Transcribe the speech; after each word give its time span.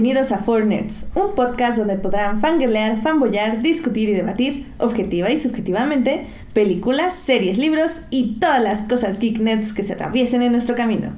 Bienvenidos 0.00 0.30
a 0.30 0.38
Four 0.38 0.66
Nerds, 0.66 1.06
un 1.16 1.34
podcast 1.34 1.76
donde 1.76 1.96
podrán 1.96 2.40
fangirlear, 2.40 3.02
fanboyar, 3.02 3.62
discutir 3.62 4.08
y 4.08 4.12
debatir, 4.12 4.72
objetiva 4.78 5.28
y 5.28 5.40
subjetivamente, 5.40 6.24
películas, 6.52 7.14
series, 7.16 7.58
libros 7.58 8.02
y 8.08 8.38
todas 8.38 8.62
las 8.62 8.82
cosas 8.82 9.18
geek 9.18 9.40
nerds 9.40 9.72
que 9.72 9.82
se 9.82 9.94
atraviesen 9.94 10.42
en 10.42 10.52
nuestro 10.52 10.76
camino. 10.76 11.16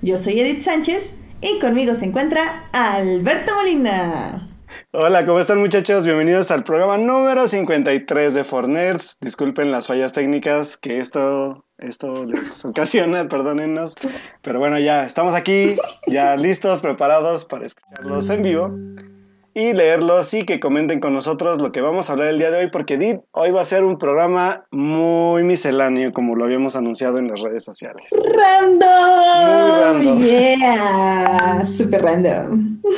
Yo 0.00 0.16
soy 0.16 0.40
Edith 0.40 0.62
Sánchez 0.62 1.12
y 1.42 1.58
conmigo 1.58 1.94
se 1.94 2.06
encuentra 2.06 2.70
Alberto 2.72 3.54
Molina. 3.54 4.48
Hola, 4.92 5.26
¿cómo 5.26 5.38
están 5.38 5.58
muchachos? 5.58 6.06
Bienvenidos 6.06 6.50
al 6.50 6.64
programa 6.64 6.96
número 6.96 7.46
53 7.46 8.32
de 8.32 8.44
Four 8.44 8.70
Nerds. 8.70 9.18
Disculpen 9.20 9.70
las 9.70 9.88
fallas 9.88 10.14
técnicas 10.14 10.78
que 10.78 11.00
esto 11.00 11.65
esto 11.78 12.24
les 12.24 12.64
ocasiona, 12.64 13.28
perdónennos. 13.28 13.94
Pero 14.42 14.58
bueno, 14.58 14.78
ya 14.78 15.04
estamos 15.04 15.34
aquí, 15.34 15.76
ya 16.06 16.36
listos, 16.36 16.80
preparados 16.80 17.44
para 17.44 17.66
escucharlos 17.66 18.30
en 18.30 18.42
vivo 18.42 18.70
y 19.56 19.72
leerlos 19.72 20.34
y 20.34 20.44
que 20.44 20.60
comenten 20.60 21.00
con 21.00 21.14
nosotros 21.14 21.62
lo 21.62 21.72
que 21.72 21.80
vamos 21.80 22.10
a 22.10 22.12
hablar 22.12 22.28
el 22.28 22.38
día 22.38 22.50
de 22.50 22.58
hoy, 22.58 22.70
porque 22.70 22.98
Did, 22.98 23.20
hoy 23.32 23.52
va 23.52 23.62
a 23.62 23.64
ser 23.64 23.84
un 23.84 23.96
programa 23.96 24.66
muy 24.70 25.44
misceláneo, 25.44 26.12
como 26.12 26.36
lo 26.36 26.44
habíamos 26.44 26.76
anunciado 26.76 27.16
en 27.16 27.28
las 27.28 27.40
redes 27.40 27.64
sociales. 27.64 28.10
¡Random! 28.36 29.96
Muy 29.96 30.12
random. 30.12 30.18
¡Yeah! 30.18 31.64
Super 31.64 32.02
random. 32.02 32.82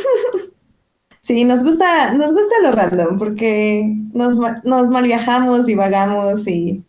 Sí, 1.20 1.45
nos 1.45 1.63
gusta, 1.63 2.15
nos 2.15 2.33
gusta 2.33 2.55
lo 2.63 2.73
random, 2.73 3.19
porque 3.19 3.85
nos, 4.15 4.39
nos 4.65 4.89
malviajamos, 4.89 5.67
divagamos 5.67 6.48
y 6.48 6.83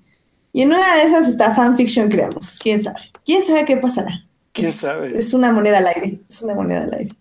y 0.60 0.64
en 0.64 0.74
una 0.74 0.98
de 0.98 1.04
esas 1.04 1.30
está 1.30 1.56
fanfiction, 1.56 2.10
creamos. 2.10 2.60
¿Quién 2.62 2.84
sabe? 2.84 3.00
¿Quién 3.24 3.46
sabe 3.46 3.64
qué 3.64 3.78
pasará? 3.78 4.12
¿Quién 4.52 4.74
sabe? 4.74 5.18
Es 5.18 5.34
una 5.34 5.54
moneda 5.54 5.78
al 5.78 5.88
aire. 5.88 6.20
Es 6.30 6.42
una 6.42 6.54
moneda 6.54 6.84
al 6.84 6.94
aire. 6.96 7.16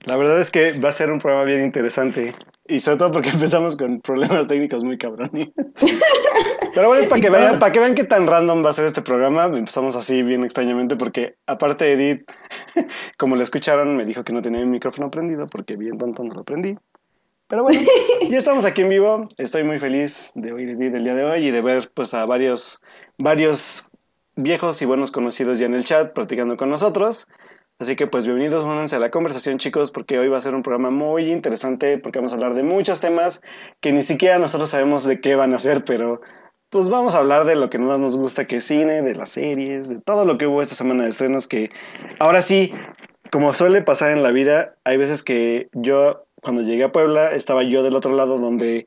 La 0.00 0.16
verdad 0.16 0.40
es 0.40 0.50
que 0.50 0.72
va 0.72 0.88
a 0.88 0.92
ser 0.92 1.12
un 1.12 1.20
programa 1.20 1.44
bien 1.44 1.64
interesante. 1.64 2.34
Y 2.66 2.80
sobre 2.80 2.98
todo 2.98 3.12
porque 3.12 3.28
empezamos 3.32 3.76
con 3.76 4.00
problemas 4.00 4.48
técnicos 4.48 4.82
muy 4.82 4.98
cabrones. 4.98 5.50
Pero 6.74 6.88
bueno, 6.88 7.08
para 7.08 7.20
que, 7.20 7.30
vean, 7.30 7.60
para 7.60 7.70
que 7.70 7.78
vean 7.78 7.94
qué 7.94 8.02
tan 8.02 8.26
random 8.26 8.64
va 8.64 8.70
a 8.70 8.72
ser 8.72 8.86
este 8.86 9.02
programa, 9.02 9.44
empezamos 9.44 9.94
así 9.94 10.24
bien 10.24 10.42
extrañamente 10.42 10.96
porque 10.96 11.36
aparte 11.46 11.92
Edith, 11.92 12.28
como 13.18 13.36
lo 13.36 13.42
escucharon, 13.42 13.94
me 13.94 14.04
dijo 14.04 14.24
que 14.24 14.32
no 14.32 14.42
tenía 14.42 14.62
el 14.62 14.66
micrófono 14.66 15.12
prendido 15.12 15.46
porque 15.46 15.76
bien 15.76 15.96
tonto 15.96 16.24
no 16.24 16.34
lo 16.34 16.42
prendí. 16.42 16.76
Pero 17.52 17.64
bueno, 17.64 17.82
ya 18.30 18.38
estamos 18.38 18.64
aquí 18.64 18.80
en 18.80 18.88
vivo. 18.88 19.28
Estoy 19.36 19.62
muy 19.62 19.78
feliz 19.78 20.32
de 20.34 20.54
oír 20.54 20.70
el 20.70 21.04
día 21.04 21.14
de 21.14 21.22
hoy 21.22 21.48
y 21.48 21.50
de 21.50 21.60
ver 21.60 21.90
pues 21.92 22.14
a 22.14 22.24
varios, 22.24 22.80
varios 23.18 23.90
viejos 24.36 24.80
y 24.80 24.86
buenos 24.86 25.10
conocidos 25.10 25.58
ya 25.58 25.66
en 25.66 25.74
el 25.74 25.84
chat 25.84 26.14
practicando 26.14 26.56
con 26.56 26.70
nosotros. 26.70 27.28
Así 27.78 27.94
que 27.94 28.06
pues 28.06 28.24
bienvenidos, 28.24 28.64
únanse 28.64 28.96
a 28.96 29.00
la 29.00 29.10
conversación 29.10 29.58
chicos, 29.58 29.92
porque 29.92 30.18
hoy 30.18 30.28
va 30.28 30.38
a 30.38 30.40
ser 30.40 30.54
un 30.54 30.62
programa 30.62 30.88
muy 30.88 31.30
interesante, 31.30 31.98
porque 31.98 32.20
vamos 32.20 32.32
a 32.32 32.36
hablar 32.36 32.54
de 32.54 32.62
muchos 32.62 33.00
temas 33.00 33.42
que 33.80 33.92
ni 33.92 34.00
siquiera 34.00 34.38
nosotros 34.38 34.70
sabemos 34.70 35.04
de 35.04 35.20
qué 35.20 35.34
van 35.36 35.52
a 35.52 35.58
ser, 35.58 35.84
pero 35.84 36.22
pues 36.70 36.88
vamos 36.88 37.14
a 37.14 37.18
hablar 37.18 37.44
de 37.44 37.56
lo 37.56 37.68
que 37.68 37.78
más 37.78 38.00
nos 38.00 38.16
gusta 38.16 38.46
que 38.46 38.56
es 38.56 38.64
cine, 38.64 39.02
de 39.02 39.14
las 39.14 39.32
series, 39.32 39.90
de 39.90 40.00
todo 40.00 40.24
lo 40.24 40.38
que 40.38 40.46
hubo 40.46 40.62
esta 40.62 40.74
semana 40.74 41.02
de 41.02 41.10
estrenos, 41.10 41.48
que 41.48 41.70
ahora 42.18 42.40
sí, 42.40 42.72
como 43.30 43.52
suele 43.52 43.82
pasar 43.82 44.10
en 44.10 44.22
la 44.22 44.30
vida, 44.30 44.74
hay 44.84 44.96
veces 44.96 45.22
que 45.22 45.68
yo 45.74 46.24
cuando 46.42 46.62
llegué 46.62 46.84
a 46.84 46.92
Puebla 46.92 47.32
estaba 47.32 47.62
yo 47.62 47.82
del 47.82 47.94
otro 47.94 48.14
lado 48.14 48.38
donde 48.38 48.86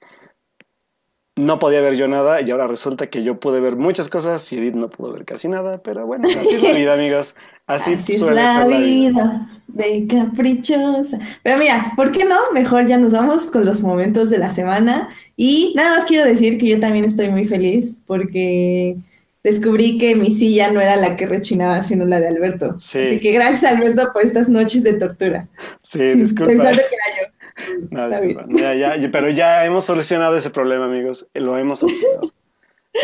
no 1.37 1.59
podía 1.59 1.81
ver 1.81 1.95
yo 1.95 2.07
nada 2.07 2.41
y 2.41 2.49
ahora 2.51 2.67
resulta 2.67 3.07
que 3.07 3.23
yo 3.23 3.39
pude 3.39 3.59
ver 3.59 3.75
muchas 3.75 4.07
cosas 4.07 4.51
y 4.53 4.57
Edith 4.57 4.75
no 4.75 4.89
pudo 4.89 5.11
ver 5.11 5.25
casi 5.25 5.49
nada, 5.49 5.81
pero 5.83 6.05
bueno, 6.05 6.27
así 6.29 6.55
es 6.55 6.63
la 6.63 6.71
vida, 6.71 6.93
amigos. 6.95 7.35
Así, 7.67 7.99
suele 7.99 8.39
es 8.39 8.45
la 8.45 8.57
ser 8.59 8.67
la 8.69 8.79
vida 8.79 9.49
de 9.67 10.07
caprichosa. 10.07 11.19
Pero 11.43 11.57
mira, 11.57 11.91
¿por 11.95 12.11
qué 12.11 12.23
no? 12.23 12.37
Mejor 12.53 12.87
ya 12.87 12.97
nos 12.97 13.11
vamos 13.11 13.47
con 13.47 13.65
los 13.65 13.81
momentos 13.81 14.29
de 14.29 14.37
la 14.37 14.51
semana 14.51 15.09
y 15.35 15.73
nada 15.75 15.97
más 15.97 16.05
quiero 16.05 16.25
decir 16.25 16.57
que 16.57 16.67
yo 16.67 16.79
también 16.79 17.03
estoy 17.03 17.29
muy 17.29 17.47
feliz 17.47 17.97
porque 18.05 18.97
descubrí 19.43 19.97
que 19.97 20.15
mi 20.15 20.31
silla 20.31 20.71
no 20.71 20.79
era 20.79 20.95
la 20.95 21.17
que 21.17 21.27
rechinaba, 21.27 21.83
sino 21.83 22.05
la 22.05 22.21
de 22.21 22.29
Alberto. 22.29 22.75
Sí. 22.79 22.99
Así 22.99 23.19
que 23.19 23.31
gracias 23.31 23.71
Alberto 23.71 24.09
por 24.13 24.23
estas 24.23 24.47
noches 24.47 24.83
de 24.83 24.93
tortura. 24.93 25.47
Sí, 25.81 25.99
disculpa. 26.15 26.53
Pensando 26.53 26.81
que 26.81 26.95
era 26.95 27.27
yo. 27.27 27.34
No. 27.89 28.09
Ya, 28.57 28.95
ya, 28.97 29.11
pero 29.11 29.29
ya 29.29 29.65
hemos 29.65 29.85
solucionado 29.85 30.35
ese 30.35 30.49
problema, 30.49 30.85
amigos. 30.85 31.27
Lo 31.33 31.57
hemos 31.57 31.79
solucionado. 31.79 32.31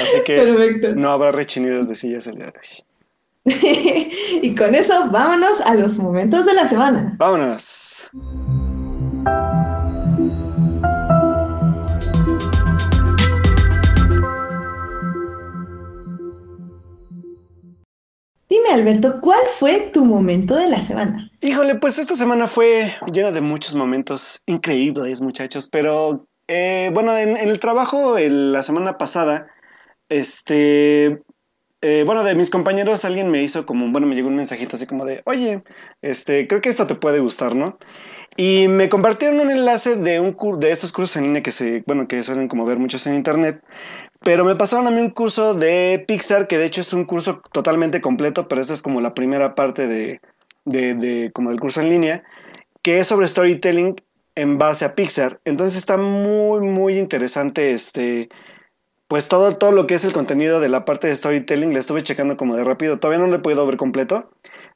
Así 0.02 0.22
que 0.26 0.38
Perfecto. 0.38 0.96
no 0.96 1.10
habrá 1.10 1.32
rechinidos 1.32 1.90
de 1.90 1.96
sillas 1.96 2.28
el 2.28 2.36
día 2.36 2.46
de 2.46 2.54
hoy. 2.60 2.84
y 4.42 4.56
con 4.56 4.76
eso, 4.76 5.10
vámonos 5.10 5.62
a 5.62 5.76
los 5.76 5.98
momentos 5.98 6.46
de 6.46 6.54
la 6.54 6.68
semana. 6.68 7.16
Vámonos. 7.18 8.12
Dime, 18.52 18.68
Alberto, 18.70 19.22
¿cuál 19.22 19.40
fue 19.58 19.80
tu 19.94 20.04
momento 20.04 20.58
de 20.58 20.68
la 20.68 20.82
semana? 20.82 21.32
Híjole, 21.40 21.76
pues 21.76 21.98
esta 22.00 22.16
semana 22.16 22.48
fue 22.48 22.94
llena 23.10 23.32
de 23.32 23.40
muchos 23.40 23.76
momentos 23.76 24.44
increíbles, 24.46 25.22
muchachos. 25.22 25.70
Pero 25.72 26.28
eh, 26.50 26.92
bueno, 26.94 27.18
en, 27.18 27.38
el 27.38 27.60
trabajo 27.60 28.18
la 28.20 28.62
semana 28.62 28.98
pasada, 28.98 29.48
este, 30.10 31.22
eh, 31.80 32.04
bueno, 32.06 32.26
de 32.26 32.36
mis 32.36 32.50
compañeros 32.50 33.06
alguien 33.06 33.32
me 33.32 33.42
hizo 33.42 33.66
como, 33.66 33.90
bueno, 33.90 34.06
me 34.06 34.16
llegó 34.16 34.28
un 34.28 34.36
mensajito 34.36 34.76
así 34.76 34.86
como 34.86 35.06
de, 35.06 35.22
oye, 35.24 35.64
este, 36.02 36.46
creo 36.46 36.60
que 36.60 36.68
esto 36.68 36.88
te 36.88 36.96
puede 36.96 37.22
gustar, 37.22 37.56
¿no? 37.56 37.80
Y 38.36 38.68
me 38.68 38.90
compartieron 38.90 39.40
un 39.40 39.50
enlace 39.50 39.96
de 39.96 40.20
un 40.20 40.36
de 40.60 40.72
estos 40.72 40.92
cursos 40.92 41.16
en 41.16 41.24
línea 41.24 41.42
que 41.42 41.52
se, 41.52 41.84
bueno, 41.88 42.06
que 42.10 42.22
suelen 42.22 42.50
como 42.50 42.66
ver 42.66 42.80
muchos 42.80 43.08
en 43.08 43.16
internet. 43.16 43.64
Pero 44.24 44.46
me 44.46 44.56
pasaron 44.56 44.88
a 44.88 44.92
mí 44.92 45.02
un 45.02 45.10
curso 45.10 45.56
de 45.56 46.04
Pixar, 46.08 46.48
que 46.48 46.58
de 46.58 46.66
hecho 46.66 46.82
es 46.82 46.94
un 46.94 47.06
curso 47.06 47.42
totalmente 47.52 48.02
completo, 48.02 48.48
pero 48.48 48.62
esa 48.62 48.74
es 48.74 48.82
como 48.82 49.02
la 49.02 49.16
primera 49.16 49.56
parte 49.56 49.88
de, 49.88 50.22
de, 50.66 51.32
como 51.34 51.50
del 51.50 51.60
curso 51.60 51.82
en 51.82 51.90
línea, 51.90 52.24
que 52.84 53.00
es 53.00 53.08
sobre 53.08 53.28
storytelling 53.28 53.96
en 54.36 54.58
base 54.60 54.86
a 54.86 54.94
Pixar. 54.94 55.40
Entonces 55.44 55.78
está 55.78 55.98
muy, 55.98 56.62
muy 56.62 57.00
interesante 57.00 57.72
este, 57.72 58.30
pues 59.08 59.28
todo, 59.28 59.58
todo 59.58 59.72
lo 59.72 59.88
que 59.88 59.96
es 59.96 60.06
el 60.06 60.14
contenido 60.14 60.60
de 60.60 60.70
la 60.70 60.86
parte 60.86 61.08
de 61.08 61.16
storytelling, 61.16 61.74
le 61.74 61.80
estuve 61.80 62.04
checando 62.04 62.38
como 62.38 62.56
de 62.56 62.64
rápido, 62.64 63.00
todavía 63.00 63.20
no 63.20 63.28
lo 63.28 63.38
he 63.38 63.40
podido 63.40 63.66
ver 63.66 63.78
completo, 63.78 64.30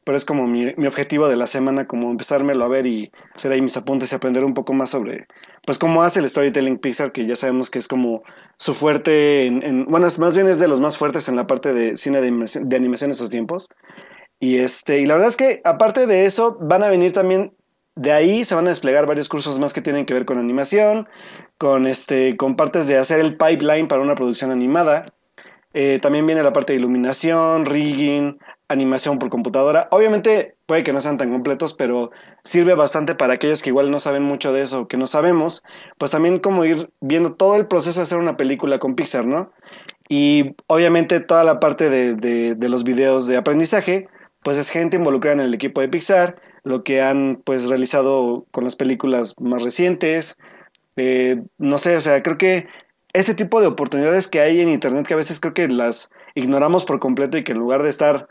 pero 0.06 0.16
es 0.16 0.24
como 0.24 0.48
mi, 0.48 0.68
objetivo 0.88 1.28
de 1.28 1.36
la 1.36 1.48
semana, 1.48 1.88
como 1.88 2.10
empezármelo 2.12 2.64
a 2.64 2.70
ver 2.70 2.86
y 2.86 3.12
hacer 3.36 3.52
ahí 3.52 3.62
mis 3.62 3.76
apuntes 3.76 4.12
y 4.12 4.16
aprender 4.16 4.46
un 4.46 4.54
poco 4.54 4.72
más 4.74 4.92
sobre, 4.92 5.28
pues 5.66 5.78
cómo 5.78 6.04
hace 6.04 6.20
el 6.22 6.30
storytelling 6.30 6.78
Pixar, 6.78 7.12
que 7.12 7.26
ya 7.26 7.36
sabemos 7.36 7.70
que 7.70 7.80
es 7.80 7.88
como 7.88 8.24
su 8.58 8.74
fuerte, 8.74 9.48
en, 9.48 9.66
en- 9.66 9.86
bueno, 9.86 10.08
es, 10.08 10.20
más 10.20 10.36
bien 10.36 10.48
es 10.48 10.60
de 10.60 10.68
los 10.68 10.80
más 10.80 10.96
fuertes 10.96 11.28
en 11.28 11.36
la 11.36 11.48
parte 11.48 11.74
de 11.74 11.98
cine 11.98 12.22
de 12.22 12.28
animación, 12.30 12.70
de 12.70 12.76
animación 12.78 13.10
en 13.10 13.12
estos 13.14 13.32
tiempos. 13.32 13.68
Y, 14.40 14.58
este, 14.60 15.00
y 15.00 15.06
la 15.08 15.16
verdad 15.16 15.30
es 15.30 15.38
que 15.38 15.62
aparte 15.64 16.06
de 16.08 16.26
eso, 16.26 16.58
van 16.62 16.84
a 16.84 16.90
venir 16.90 17.12
también, 17.12 17.54
de 17.96 18.12
ahí 18.12 18.46
se 18.46 18.54
van 18.56 18.68
a 18.68 18.70
desplegar 18.70 19.06
varios 19.08 19.30
cursos 19.30 19.58
más 19.60 19.74
que 19.74 19.82
tienen 19.82 20.06
que 20.06 20.14
ver 20.14 20.26
con 20.26 20.38
animación, 20.38 21.08
con, 21.58 21.88
este, 21.88 22.38
con 22.38 22.56
partes 22.56 22.88
de 22.88 22.98
hacer 22.98 23.20
el 23.20 23.38
pipeline 23.38 23.88
para 23.88 24.02
una 24.04 24.16
producción 24.16 24.52
animada. 24.52 25.06
Eh, 25.74 26.00
también 26.00 26.26
viene 26.26 26.44
la 26.44 26.54
parte 26.54 26.74
de 26.74 26.80
iluminación, 26.80 27.66
rigging, 27.66 28.38
animación 28.68 29.20
por 29.20 29.30
computadora. 29.30 29.88
Obviamente 29.92 30.56
puede 30.66 30.84
que 30.84 30.94
no 30.94 31.02
sean 31.02 31.18
tan 31.18 31.32
completos, 31.32 31.74
pero 31.74 32.12
sirve 32.44 32.74
bastante 32.74 33.16
para 33.16 33.34
aquellos 33.34 33.62
que 33.62 33.70
igual 33.70 33.92
no 33.92 34.00
saben 34.00 34.24
mucho 34.24 34.54
de 34.54 34.64
eso, 34.64 34.88
que 34.88 34.98
no 34.98 35.08
sabemos, 35.08 35.64
pues 35.98 36.12
también 36.12 36.40
como 36.40 36.66
ir 36.66 36.90
viendo 37.02 37.34
todo 37.34 37.56
el 37.56 37.68
proceso 37.68 38.00
de 38.00 38.04
hacer 38.04 38.18
una 38.18 38.38
película 38.38 38.80
con 38.80 38.96
Pixar, 38.96 39.26
¿no? 39.28 39.52
Y 40.10 40.56
obviamente 40.68 41.20
toda 41.20 41.44
la 41.44 41.60
parte 41.60 41.90
de, 41.90 42.16
de- 42.16 42.70
los 42.70 42.84
videos 42.84 43.28
de 43.28 43.38
aprendizaje, 43.38 44.08
pues 44.44 44.58
es 44.58 44.70
gente 44.70 44.98
involucrada 44.98 45.36
en 45.36 45.42
el 45.42 45.54
equipo 45.54 45.82
de 45.82 45.90
Pixar, 45.90 46.36
lo 46.64 46.84
que 46.84 47.02
han 47.02 47.42
pues 47.46 47.70
realizado 47.70 48.46
con 48.52 48.64
las 48.64 48.76
películas 48.76 49.36
más 49.40 49.64
recientes. 49.64 50.38
Eh, 50.96 51.42
no 51.58 51.78
sé, 51.78 51.96
o 51.98 52.02
sea, 52.02 52.22
creo 52.24 52.38
que 52.38 52.68
ese 53.14 53.36
tipo 53.36 53.62
de 53.62 53.68
oportunidades 53.68 54.28
que 54.28 54.40
hay 54.42 54.62
en 54.62 54.70
Internet 54.70 55.08
que 55.08 55.14
a 55.14 55.18
veces 55.18 55.40
creo 55.40 55.54
que 55.54 55.68
las 55.68 56.10
ignoramos 56.36 56.86
por 56.86 57.00
completo 57.00 57.38
y 57.38 57.44
que 57.44 57.54
en 57.54 57.60
lugar 57.60 57.84
de 57.84 57.90
estar, 57.90 58.28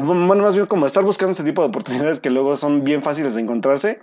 bueno, 0.00 0.42
más 0.42 0.54
bien 0.54 0.66
como 0.66 0.86
estar 0.86 1.04
buscando 1.04 1.32
ese 1.32 1.44
tipo 1.44 1.62
de 1.62 1.68
oportunidades 1.68 2.20
que 2.20 2.30
luego 2.30 2.56
son 2.56 2.84
bien 2.84 3.02
fáciles 3.02 3.34
de 3.34 3.42
encontrarse, 3.42 4.00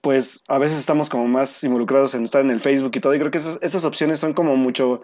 pues 0.00 0.44
a 0.48 0.58
veces 0.58 0.78
estamos 0.78 1.08
como 1.08 1.26
más 1.26 1.62
involucrados 1.64 2.14
en 2.14 2.22
estar 2.24 2.40
en 2.40 2.50
el 2.50 2.60
Facebook 2.60 2.92
y 2.94 3.00
todo, 3.00 3.14
y 3.14 3.18
creo 3.18 3.30
que 3.30 3.38
esas, 3.38 3.58
esas 3.62 3.84
opciones 3.84 4.18
son 4.18 4.32
como 4.32 4.56
mucho, 4.56 5.02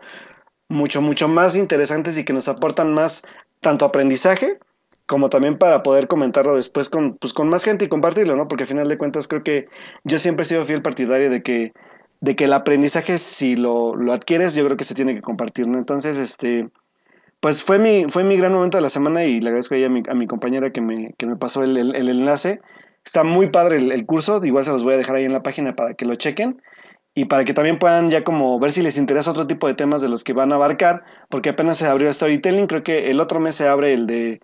mucho, 0.69 1.03
mucho 1.03 1.29
más 1.29 1.57
interesantes 1.57 2.19
y 2.19 2.25
que 2.25 2.33
nos 2.33 2.49
aportan 2.49 2.95
más 2.95 3.25
tanto 3.61 3.85
aprendizaje 3.85 4.59
como 5.07 5.29
también 5.29 5.57
para 5.57 5.83
poder 5.83 6.09
comentarlo 6.09 6.57
después 6.57 6.89
con, 6.89 7.17
pues, 7.17 7.33
con 7.33 7.49
más 7.49 7.65
gente 7.65 7.85
y 7.85 7.89
compartirlo, 7.89 8.37
¿no? 8.37 8.49
Porque 8.49 8.65
al 8.65 8.69
final 8.69 8.89
de 8.89 8.99
cuentas 8.99 9.29
creo 9.29 9.43
que 9.43 9.69
yo 10.05 10.19
siempre 10.19 10.43
he 10.43 10.49
sido 10.49 10.65
fiel 10.65 10.83
partidario 10.83 11.31
de 11.31 11.43
que, 11.43 11.73
de 12.21 12.37
que 12.37 12.45
el 12.45 12.53
aprendizaje, 12.53 13.19
si 13.19 13.57
lo, 13.57 13.95
lo 13.95 14.13
adquieres, 14.13 14.55
yo 14.55 14.65
creo 14.65 14.77
que 14.77 14.85
se 14.85 14.95
tiene 14.95 15.15
que 15.15 15.23
compartir, 15.23 15.69
¿no? 15.69 15.79
Entonces, 15.79 16.19
este, 16.19 16.69
pues 17.41 17.63
fue 17.63 17.79
mi, 17.79 18.07
fue 18.09 18.25
mi 18.25 18.37
gran 18.37 18.53
momento 18.53 18.79
de 18.79 18.83
la 18.83 18.91
semana 18.91 19.25
y 19.25 19.41
le 19.41 19.49
agradezco 19.49 19.75
a, 19.75 19.89
mi, 19.89 20.03
a 20.09 20.15
mi 20.15 20.27
compañera 20.27 20.71
que 20.71 20.81
me, 20.81 21.15
que 21.19 21.27
me 21.27 21.37
pasó 21.37 21.63
el, 21.63 21.77
el, 21.77 22.09
enlace. 22.09 22.61
Está 23.05 23.25
muy 23.25 23.51
padre 23.51 23.77
el, 23.77 24.07
curso, 24.07 24.45
igual 24.45 24.65
se 24.65 24.73
los 24.73 24.83
voy 24.83 24.95
a 24.95 24.97
dejar 24.97 25.17
ahí 25.17 25.25
en 25.25 25.33
la 25.33 25.43
página 25.43 25.77
para 25.77 25.95
que 25.95 26.07
lo 26.07 26.15
chequen 26.17 26.61
y 27.15 27.27
para 27.27 27.45
que 27.45 27.55
también 27.55 27.79
puedan 27.79 28.11
ya 28.11 28.25
como 28.25 28.59
ver 28.59 28.73
si 28.73 28.83
les 28.83 28.99
interesa 28.99 29.31
otro 29.31 29.47
tipo 29.47 29.69
de 29.69 29.75
temas 29.75 30.03
de 30.03 30.09
los 30.09 30.25
que 30.25 30.33
van 30.33 30.53
a 30.53 30.57
abarcar, 30.57 31.05
porque 31.31 31.51
apenas 31.51 31.79
se 31.79 31.87
abrió 31.87 32.13
storytelling, 32.13 32.67
creo 32.67 32.83
que 32.83 33.11
el 33.11 33.21
otro 33.21 33.41
mes 33.41 33.55
se 33.55 33.69
abre 33.69 33.93
el 33.95 34.07
de 34.07 34.41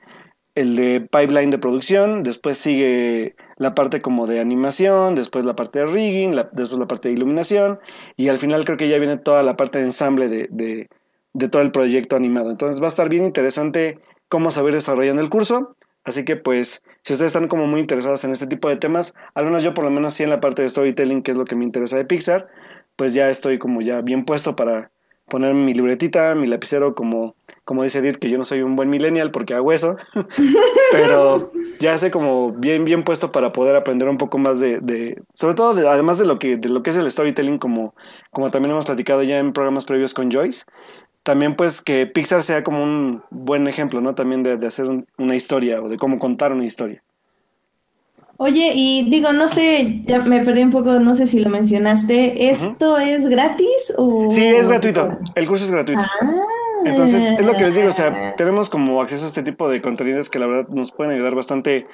el 0.54 0.76
de 0.76 1.00
pipeline 1.00 1.50
de 1.50 1.58
producción, 1.58 2.22
después 2.22 2.58
sigue 2.58 3.34
la 3.56 3.74
parte 3.74 4.00
como 4.00 4.26
de 4.26 4.40
animación, 4.40 5.14
después 5.14 5.44
la 5.44 5.56
parte 5.56 5.78
de 5.80 5.86
rigging, 5.86 6.32
después 6.52 6.78
la 6.78 6.86
parte 6.86 7.08
de 7.08 7.14
iluminación 7.14 7.78
y 8.16 8.28
al 8.28 8.38
final 8.38 8.64
creo 8.64 8.76
que 8.76 8.88
ya 8.88 8.98
viene 8.98 9.16
toda 9.16 9.42
la 9.42 9.56
parte 9.56 9.78
de 9.78 9.84
ensamble 9.84 10.28
de, 10.28 10.88
de 11.34 11.48
todo 11.48 11.62
el 11.62 11.72
proyecto 11.72 12.16
animado. 12.16 12.50
Entonces 12.50 12.80
va 12.80 12.86
a 12.86 12.88
estar 12.88 13.08
bien 13.08 13.24
interesante 13.24 13.98
cómo 14.28 14.50
saber 14.50 14.74
desarrollando 14.74 15.22
el 15.22 15.30
curso. 15.30 15.76
Así 16.04 16.24
que 16.24 16.36
pues, 16.36 16.82
si 17.02 17.12
ustedes 17.12 17.28
están 17.32 17.48
como 17.48 17.66
muy 17.66 17.80
interesados 17.80 18.24
en 18.24 18.32
este 18.32 18.46
tipo 18.46 18.68
de 18.68 18.76
temas, 18.76 19.14
al 19.34 19.44
menos 19.44 19.62
yo 19.62 19.72
por 19.72 19.84
lo 19.84 19.90
menos 19.90 20.14
sí 20.14 20.24
en 20.24 20.30
la 20.30 20.40
parte 20.40 20.62
de 20.62 20.68
storytelling, 20.68 21.22
que 21.22 21.30
es 21.30 21.36
lo 21.36 21.44
que 21.44 21.54
me 21.54 21.64
interesa 21.64 21.96
de 21.96 22.04
Pixar, 22.04 22.48
pues 22.96 23.14
ya 23.14 23.30
estoy 23.30 23.58
como 23.58 23.82
ya 23.82 24.00
bien 24.00 24.24
puesto 24.24 24.56
para 24.56 24.90
poner 25.28 25.54
mi 25.54 25.72
libretita, 25.72 26.34
mi 26.34 26.46
lapicero, 26.46 26.94
como, 26.94 27.36
como 27.64 27.84
dice 27.84 28.00
Edith, 28.00 28.16
que 28.16 28.28
yo 28.28 28.36
no 28.36 28.44
soy 28.44 28.60
un 28.62 28.76
buen 28.76 28.90
millennial 28.90 29.30
porque 29.30 29.54
hago 29.54 29.72
eso, 29.72 29.96
pero 30.92 31.52
ya 31.80 31.96
sé 31.96 32.10
como 32.10 32.52
bien, 32.52 32.84
bien 32.84 33.04
puesto 33.04 33.32
para 33.32 33.52
poder 33.52 33.76
aprender 33.76 34.08
un 34.08 34.18
poco 34.18 34.38
más 34.38 34.60
de, 34.60 34.80
de 34.80 35.22
sobre 35.32 35.54
todo 35.54 35.88
además 35.88 36.18
de 36.18 36.26
lo 36.26 36.38
que, 36.38 36.56
de 36.56 36.68
lo 36.68 36.82
que 36.82 36.90
es 36.90 36.96
el 36.96 37.10
storytelling, 37.10 37.58
como, 37.58 37.94
como 38.30 38.50
también 38.50 38.72
hemos 38.72 38.86
platicado 38.86 39.22
ya 39.22 39.38
en 39.38 39.52
programas 39.52 39.86
previos 39.86 40.12
con 40.12 40.30
Joyce, 40.30 40.64
también 41.22 41.56
pues 41.56 41.80
que 41.80 42.06
Pixar 42.06 42.42
sea 42.42 42.64
como 42.64 42.82
un 42.82 43.22
buen 43.30 43.68
ejemplo, 43.68 44.00
¿no? 44.00 44.14
También 44.14 44.42
de, 44.42 44.66
hacer 44.66 44.86
una 45.18 45.36
historia 45.36 45.80
o 45.80 45.88
de 45.88 45.96
cómo 45.96 46.18
contar 46.18 46.52
una 46.52 46.64
historia. 46.64 47.02
Oye, 48.38 48.72
y 48.74 49.08
digo, 49.08 49.32
no 49.32 49.48
sé, 49.48 50.02
ya 50.06 50.18
me 50.20 50.40
perdí 50.44 50.62
un 50.62 50.70
poco, 50.70 50.98
no 50.98 51.14
sé 51.14 51.28
si 51.28 51.38
lo 51.38 51.48
mencionaste, 51.48 52.50
¿esto 52.50 52.98
es 52.98 53.28
gratis 53.28 53.92
o...? 53.96 54.28
Sí, 54.30 54.44
es 54.44 54.66
gratuito, 54.66 55.18
el 55.36 55.46
curso 55.46 55.64
es 55.64 55.70
gratuito. 55.70 56.02
Ah. 56.02 56.26
Entonces, 56.84 57.22
es 57.38 57.46
lo 57.46 57.52
que 57.52 57.64
les 57.64 57.76
digo, 57.76 57.88
o 57.88 57.92
sea, 57.92 58.34
tenemos 58.34 58.68
como 58.68 59.00
acceso 59.00 59.26
a 59.26 59.28
este 59.28 59.44
tipo 59.44 59.68
de 59.68 59.80
contenidos 59.80 60.28
que 60.28 60.40
la 60.40 60.46
verdad 60.46 60.68
nos 60.70 60.90
pueden 60.90 61.12
ayudar 61.12 61.36
bastante 61.36 61.86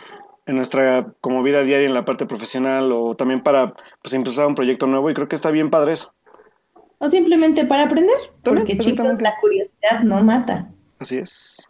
en 0.46 0.56
nuestra 0.56 1.12
como 1.20 1.42
vida 1.42 1.62
diaria 1.62 1.86
en 1.86 1.92
la 1.92 2.06
parte 2.06 2.24
profesional 2.24 2.90
o 2.92 3.14
también 3.14 3.42
para 3.42 3.74
pues 4.00 4.14
impulsar 4.14 4.46
un 4.46 4.54
proyecto 4.54 4.86
nuevo 4.86 5.10
y 5.10 5.14
creo 5.14 5.28
que 5.28 5.36
está 5.36 5.50
bien 5.50 5.68
padre 5.68 5.92
eso. 5.92 6.14
O 6.98 7.08
simplemente 7.08 7.64
para 7.64 7.84
aprender. 7.84 8.16
porque 8.42 8.76
chicos, 8.76 9.20
la 9.20 9.34
curiosidad 9.40 10.02
no 10.02 10.22
mata. 10.22 10.70
Así 10.98 11.18
es. 11.18 11.68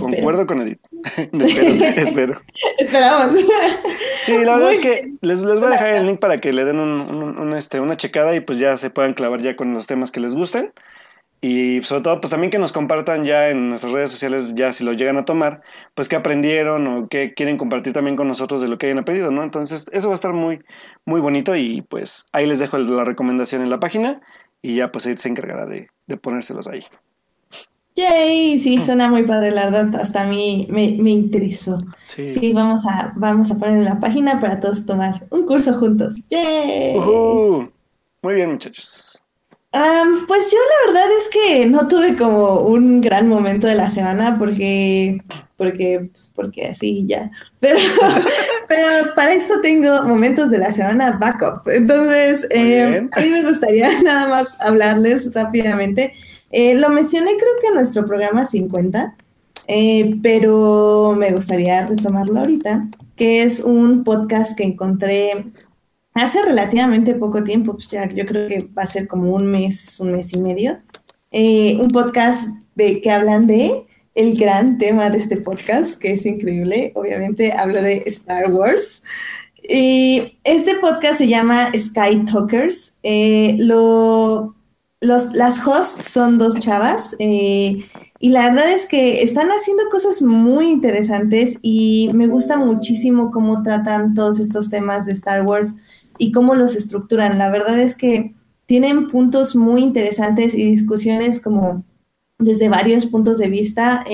Concuerdo 0.00 0.46
con 0.46 0.60
Edith. 0.62 0.80
espero, 1.32 1.84
espero. 1.96 2.42
Esperamos. 2.78 3.36
Sí, 4.24 4.32
la 4.44 4.54
verdad 4.54 4.72
es 4.72 4.80
que 4.80 5.12
les, 5.20 5.40
les, 5.40 5.58
voy 5.58 5.68
a 5.68 5.72
dejar 5.72 5.94
el 5.94 6.06
link 6.06 6.20
para 6.20 6.38
que 6.38 6.52
le 6.52 6.64
den 6.64 6.78
un, 6.78 7.52
este, 7.54 7.80
una 7.80 7.96
checada 7.96 8.34
y 8.34 8.40
pues 8.40 8.58
ya 8.58 8.76
se 8.76 8.90
puedan 8.90 9.14
clavar 9.14 9.42
ya 9.42 9.56
con 9.56 9.74
los 9.74 9.86
temas 9.86 10.10
que 10.10 10.20
les 10.20 10.34
gusten. 10.34 10.72
Y 11.40 11.82
sobre 11.82 12.02
todo, 12.02 12.20
pues 12.20 12.32
también 12.32 12.50
que 12.50 12.58
nos 12.58 12.72
compartan 12.72 13.22
ya 13.24 13.48
en 13.48 13.68
nuestras 13.68 13.92
redes 13.92 14.10
sociales, 14.10 14.52
ya 14.54 14.72
si 14.72 14.82
lo 14.82 14.92
llegan 14.92 15.18
a 15.18 15.24
tomar, 15.24 15.62
pues 15.94 16.08
qué 16.08 16.16
aprendieron 16.16 16.86
o 16.88 17.08
qué 17.08 17.32
quieren 17.32 17.56
compartir 17.58 17.92
también 17.92 18.16
con 18.16 18.26
nosotros 18.26 18.60
de 18.60 18.66
lo 18.66 18.76
que 18.76 18.86
hayan 18.86 18.98
aprendido, 18.98 19.30
¿no? 19.30 19.44
Entonces, 19.44 19.86
eso 19.92 20.08
va 20.08 20.14
a 20.14 20.16
estar 20.16 20.32
muy, 20.32 20.60
muy 21.04 21.20
bonito 21.20 21.54
y 21.54 21.82
pues 21.82 22.26
ahí 22.32 22.44
les 22.44 22.58
dejo 22.58 22.76
la 22.78 23.04
recomendación 23.04 23.62
en 23.62 23.70
la 23.70 23.78
página 23.78 24.20
y 24.62 24.76
ya 24.76 24.90
pues 24.90 25.06
Edith 25.06 25.18
se 25.18 25.28
encargará 25.28 25.66
de, 25.66 25.88
de 26.06 26.16
ponérselos 26.16 26.68
ahí. 26.68 26.84
Yay, 27.96 28.60
sí, 28.60 28.80
suena 28.80 29.10
muy 29.10 29.24
padre, 29.24 29.50
la 29.50 29.70
verdad, 29.70 30.00
hasta 30.00 30.22
a 30.22 30.26
mí 30.28 30.68
me, 30.70 30.96
me 31.02 31.10
interesó. 31.10 31.78
Sí. 32.04 32.32
sí, 32.32 32.52
vamos, 32.52 32.86
a, 32.86 33.12
vamos 33.16 33.50
a 33.50 33.58
poner 33.58 33.78
en 33.78 33.84
la 33.84 33.98
página 33.98 34.38
para 34.38 34.60
todos 34.60 34.86
tomar 34.86 35.26
un 35.30 35.44
curso 35.46 35.74
juntos. 35.74 36.14
Yay. 36.28 36.94
Muy 38.22 38.34
bien, 38.34 38.50
muchachos 38.50 39.24
pues 39.70 40.50
yo 40.50 40.58
la 40.58 40.92
verdad 40.92 41.10
es 41.18 41.28
que 41.28 41.66
no 41.66 41.88
tuve 41.88 42.16
como 42.16 42.60
un 42.60 43.00
gran 43.00 43.28
momento 43.28 43.66
de 43.66 43.74
la 43.74 43.90
semana 43.90 44.38
porque, 44.38 45.22
porque, 45.56 46.08
pues 46.10 46.30
porque 46.34 46.66
así 46.66 47.04
ya. 47.06 47.30
Pero, 47.60 47.78
pero 48.68 49.14
para 49.14 49.34
esto 49.34 49.60
tengo 49.60 50.02
momentos 50.02 50.50
de 50.50 50.58
la 50.58 50.72
semana 50.72 51.18
backup. 51.20 51.68
Entonces, 51.68 52.46
eh, 52.50 53.08
a 53.10 53.20
mí 53.20 53.28
me 53.30 53.42
gustaría 53.42 54.02
nada 54.02 54.28
más 54.28 54.56
hablarles 54.60 55.34
rápidamente. 55.34 56.14
Eh, 56.50 56.74
lo 56.74 56.88
mencioné 56.88 57.32
creo 57.36 57.52
que 57.60 57.66
en 57.68 57.74
nuestro 57.74 58.06
programa 58.06 58.46
50, 58.46 59.14
eh, 59.66 60.16
pero 60.22 61.14
me 61.16 61.30
gustaría 61.32 61.86
retomarlo 61.86 62.40
ahorita, 62.40 62.88
que 63.16 63.42
es 63.42 63.60
un 63.60 64.02
podcast 64.02 64.56
que 64.56 64.64
encontré 64.64 65.44
hace 66.20 66.42
relativamente 66.42 67.14
poco 67.14 67.44
tiempo, 67.44 67.72
pues 67.72 67.90
ya 67.90 68.08
yo 68.08 68.26
creo 68.26 68.48
que 68.48 68.68
va 68.76 68.82
a 68.82 68.86
ser 68.86 69.06
como 69.06 69.34
un 69.34 69.46
mes, 69.46 69.98
un 70.00 70.12
mes 70.12 70.32
y 70.32 70.40
medio, 70.40 70.78
eh, 71.30 71.78
un 71.80 71.88
podcast 71.88 72.48
de 72.74 73.00
que 73.00 73.10
hablan 73.10 73.46
de 73.46 73.86
el 74.14 74.36
gran 74.36 74.78
tema 74.78 75.10
de 75.10 75.18
este 75.18 75.36
podcast, 75.36 76.00
que 76.00 76.12
es 76.12 76.26
increíble. 76.26 76.92
Obviamente 76.94 77.52
hablo 77.52 77.80
de 77.82 78.02
Star 78.06 78.50
Wars. 78.50 79.02
Y 79.62 80.38
este 80.44 80.74
podcast 80.76 81.18
se 81.18 81.28
llama 81.28 81.70
Sky 81.78 82.24
Talkers. 82.24 82.94
Eh, 83.02 83.56
lo, 83.58 84.56
los, 85.00 85.36
las 85.36 85.64
hosts 85.64 86.10
son 86.10 86.38
dos 86.38 86.58
chavas. 86.58 87.14
Eh, 87.20 87.84
y 88.18 88.30
la 88.30 88.48
verdad 88.48 88.72
es 88.72 88.86
que 88.86 89.22
están 89.22 89.50
haciendo 89.50 89.84
cosas 89.90 90.20
muy 90.20 90.68
interesantes 90.68 91.56
y 91.62 92.10
me 92.12 92.26
gusta 92.26 92.56
muchísimo 92.56 93.30
cómo 93.30 93.62
tratan 93.62 94.14
todos 94.14 94.40
estos 94.40 94.70
temas 94.70 95.06
de 95.06 95.12
Star 95.12 95.44
Wars 95.44 95.76
y 96.18 96.32
cómo 96.32 96.54
los 96.54 96.76
estructuran. 96.76 97.38
La 97.38 97.50
verdad 97.50 97.78
es 97.78 97.96
que 97.96 98.34
tienen 98.66 99.06
puntos 99.06 99.56
muy 99.56 99.82
interesantes 99.82 100.54
y 100.54 100.64
discusiones 100.64 101.40
como 101.40 101.84
desde 102.38 102.68
varios 102.68 103.06
puntos 103.06 103.38
de 103.38 103.48
vista 103.48 104.04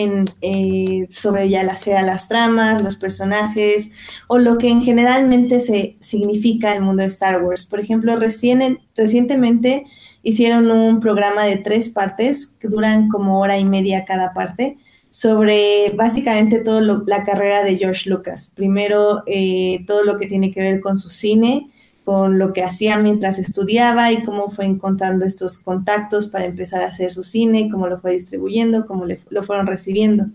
eh, 0.41 1.07
sobre 1.11 1.49
ya 1.51 1.77
sea 1.77 2.03
las 2.03 2.27
tramas, 2.27 2.83
los 2.83 2.97
personajes 2.97 3.91
o 4.29 4.39
lo 4.39 4.57
que 4.57 4.71
en 4.71 4.81
generalmente 4.81 5.61
se 5.61 5.97
significa 6.01 6.75
el 6.75 6.83
mundo 6.83 7.03
de 7.03 7.09
Star 7.09 7.43
Wars. 7.43 7.67
Por 7.67 7.81
ejemplo, 7.81 8.17
recién, 8.17 8.79
recientemente 8.97 9.85
hicieron 10.23 10.71
un 10.71 11.01
programa 11.01 11.45
de 11.45 11.57
tres 11.57 11.91
partes 11.91 12.47
que 12.47 12.69
duran 12.69 13.09
como 13.09 13.41
hora 13.41 13.59
y 13.59 13.65
media 13.67 14.07
cada 14.07 14.33
parte 14.33 14.79
sobre 15.11 15.91
básicamente 15.95 16.59
toda 16.59 16.81
la 17.07 17.25
carrera 17.25 17.63
de 17.63 17.77
George 17.77 18.09
Lucas. 18.11 18.51
Primero, 18.53 19.23
eh, 19.27 19.85
todo 19.87 20.03
lo 20.03 20.17
que 20.17 20.27
tiene 20.27 20.51
que 20.51 20.61
ver 20.61 20.81
con 20.81 20.99
su 20.99 21.09
cine, 21.09 21.71
con 22.05 22.39
lo 22.39 22.53
que 22.53 22.63
hacía 22.63 22.99
mientras 22.99 23.39
estudiaba 23.39 24.13
y 24.13 24.23
cómo 24.23 24.51
fue 24.51 24.67
encontrando 24.67 25.25
estos 25.25 25.57
contactos 25.57 26.29
para 26.29 26.45
empezar 26.45 26.83
a 26.83 26.87
hacer 26.87 27.11
su 27.11 27.25
cine, 27.25 27.69
cómo 27.71 27.87
lo 27.87 27.99
fue 27.99 28.13
distribuyendo, 28.13 28.87
cómo 28.87 29.05
lo 29.31 29.43
fueron 29.43 29.67
recibiendo. 29.67 30.27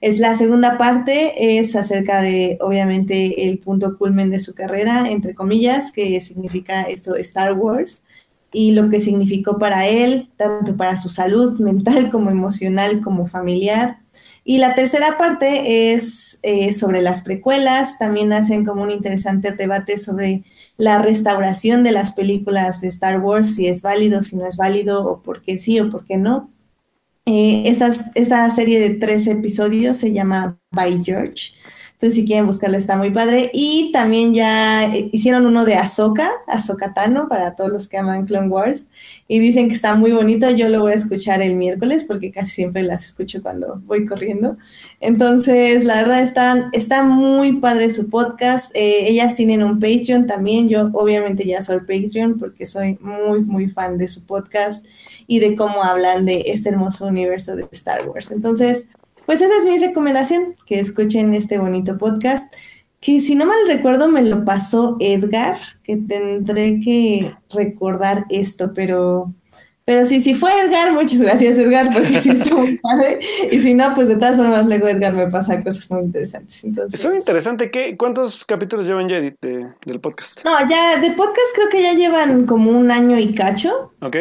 Es 0.00 0.20
la 0.20 0.36
segunda 0.36 0.78
parte, 0.78 1.58
es 1.58 1.74
acerca 1.74 2.22
de, 2.22 2.56
obviamente, 2.60 3.48
el 3.48 3.58
punto 3.58 3.98
culmen 3.98 4.30
de 4.30 4.38
su 4.38 4.54
carrera, 4.54 5.10
entre 5.10 5.34
comillas, 5.34 5.90
que 5.90 6.20
significa 6.20 6.82
esto 6.82 7.16
Star 7.16 7.54
Wars, 7.54 8.02
y 8.52 8.72
lo 8.72 8.88
que 8.88 9.00
significó 9.00 9.58
para 9.58 9.86
él, 9.86 10.28
tanto 10.36 10.76
para 10.76 10.96
su 10.96 11.10
salud 11.10 11.58
mental 11.60 12.10
como 12.12 12.30
emocional, 12.30 13.00
como 13.02 13.26
familiar. 13.26 13.98
Y 14.44 14.58
la 14.58 14.74
tercera 14.74 15.18
parte 15.18 15.92
es 15.92 16.38
eh, 16.42 16.72
sobre 16.72 17.02
las 17.02 17.22
precuelas, 17.22 17.98
también 17.98 18.32
hacen 18.32 18.64
como 18.64 18.82
un 18.82 18.90
interesante 18.90 19.52
debate 19.52 19.98
sobre 19.98 20.44
la 20.78 21.02
restauración 21.02 21.82
de 21.82 21.92
las 21.92 22.12
películas 22.12 22.80
de 22.80 22.88
Star 22.88 23.20
Wars, 23.20 23.56
si 23.56 23.66
es 23.66 23.82
válido, 23.82 24.22
si 24.22 24.36
no 24.36 24.46
es 24.46 24.56
válido, 24.56 25.04
o 25.04 25.22
por 25.22 25.42
qué 25.42 25.58
sí 25.58 25.78
o 25.80 25.90
por 25.90 26.04
qué 26.06 26.16
no. 26.16 26.50
Eh, 27.26 27.64
esta, 27.66 27.92
esta 28.14 28.48
serie 28.50 28.80
de 28.80 28.94
tres 28.94 29.26
episodios 29.26 29.98
se 29.98 30.12
llama 30.12 30.56
By 30.70 31.04
George. 31.04 31.52
Entonces, 31.98 32.14
si 32.14 32.24
quieren 32.26 32.46
buscarla, 32.46 32.78
está 32.78 32.96
muy 32.96 33.10
padre. 33.10 33.50
Y 33.52 33.90
también 33.92 34.32
ya 34.32 34.84
eh, 34.94 35.10
hicieron 35.10 35.46
uno 35.46 35.64
de 35.64 35.74
Ahsoka, 35.74 36.30
Ahsoka 36.46 36.94
Tano, 36.94 37.28
para 37.28 37.56
todos 37.56 37.72
los 37.72 37.88
que 37.88 37.98
aman 37.98 38.24
Clone 38.24 38.46
Wars. 38.46 38.86
Y 39.26 39.40
dicen 39.40 39.68
que 39.68 39.74
está 39.74 39.96
muy 39.96 40.12
bonito. 40.12 40.48
Yo 40.48 40.68
lo 40.68 40.82
voy 40.82 40.92
a 40.92 40.94
escuchar 40.94 41.42
el 41.42 41.56
miércoles 41.56 42.04
porque 42.04 42.30
casi 42.30 42.52
siempre 42.52 42.84
las 42.84 43.04
escucho 43.04 43.42
cuando 43.42 43.82
voy 43.84 44.06
corriendo. 44.06 44.56
Entonces, 45.00 45.82
la 45.82 45.96
verdad, 45.96 46.22
está, 46.22 46.70
está 46.72 47.02
muy 47.02 47.54
padre 47.56 47.90
su 47.90 48.08
podcast. 48.08 48.70
Eh, 48.76 49.08
ellas 49.08 49.34
tienen 49.34 49.64
un 49.64 49.80
Patreon 49.80 50.28
también. 50.28 50.68
Yo, 50.68 50.90
obviamente, 50.92 51.44
ya 51.46 51.62
soy 51.62 51.80
Patreon 51.80 52.38
porque 52.38 52.64
soy 52.64 52.96
muy, 53.00 53.40
muy 53.40 53.68
fan 53.68 53.98
de 53.98 54.06
su 54.06 54.24
podcast 54.24 54.86
y 55.26 55.40
de 55.40 55.56
cómo 55.56 55.82
hablan 55.82 56.26
de 56.26 56.44
este 56.46 56.68
hermoso 56.68 57.06
universo 57.06 57.56
de 57.56 57.66
Star 57.72 58.08
Wars. 58.08 58.30
Entonces, 58.30 58.86
pues 59.28 59.42
esa 59.42 59.58
es 59.58 59.66
mi 59.66 59.76
recomendación, 59.76 60.56
que 60.64 60.80
escuchen 60.80 61.34
este 61.34 61.58
bonito 61.58 61.98
podcast, 61.98 62.50
que 62.98 63.20
si 63.20 63.34
no 63.34 63.44
mal 63.44 63.58
recuerdo 63.66 64.08
me 64.08 64.22
lo 64.22 64.42
pasó 64.42 64.96
Edgar, 65.00 65.58
que 65.82 65.98
tendré 65.98 66.80
que 66.80 67.34
recordar 67.50 68.24
esto, 68.30 68.72
pero, 68.72 69.34
Pero 69.84 70.06
sí, 70.06 70.22
si 70.22 70.32
fue 70.32 70.50
Edgar, 70.58 70.92
muchas 70.92 71.20
gracias 71.20 71.58
Edgar, 71.58 71.92
porque 71.92 72.22
sí 72.22 72.30
estuvo 72.30 72.60
muy 72.60 72.78
padre. 72.78 73.20
Y 73.50 73.58
si 73.60 73.74
no, 73.74 73.94
pues 73.94 74.08
de 74.08 74.16
todas 74.16 74.38
formas 74.38 74.64
luego 74.64 74.88
Edgar 74.88 75.12
me 75.12 75.26
pasa 75.26 75.62
cosas 75.62 75.90
muy 75.90 76.04
interesantes. 76.04 76.64
Entonces... 76.64 76.98
Es 76.98 77.06
muy 77.06 77.18
interesante. 77.18 77.70
¿Qué, 77.70 77.98
¿Cuántos 77.98 78.46
capítulos 78.46 78.86
llevan 78.86 79.10
ya 79.10 79.18
Edith, 79.18 79.36
de, 79.42 79.68
del 79.84 80.00
podcast? 80.00 80.42
No, 80.46 80.58
ya 80.70 80.98
de 81.02 81.10
podcast 81.10 81.54
creo 81.54 81.68
que 81.68 81.82
ya 81.82 81.92
llevan 81.92 82.46
como 82.46 82.70
un 82.70 82.90
año 82.90 83.18
y 83.18 83.34
cacho. 83.34 83.92
Ok. 84.00 84.16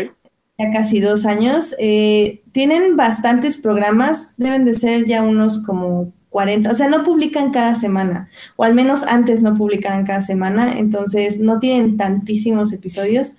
Ya 0.57 0.71
casi 0.71 0.99
dos 0.99 1.25
años. 1.25 1.75
Eh, 1.79 2.41
tienen 2.51 2.95
bastantes 2.95 3.57
programas, 3.57 4.33
deben 4.37 4.65
de 4.65 4.73
ser 4.73 5.05
ya 5.05 5.21
unos 5.23 5.63
como 5.63 6.11
40, 6.29 6.71
o 6.71 6.73
sea, 6.73 6.87
no 6.87 7.03
publican 7.03 7.51
cada 7.51 7.75
semana, 7.75 8.29
o 8.57 8.63
al 8.63 8.75
menos 8.75 9.03
antes 9.03 9.41
no 9.41 9.55
publicaban 9.55 10.05
cada 10.05 10.21
semana, 10.21 10.77
entonces 10.77 11.39
no 11.39 11.59
tienen 11.59 11.97
tantísimos 11.97 12.73
episodios 12.73 13.35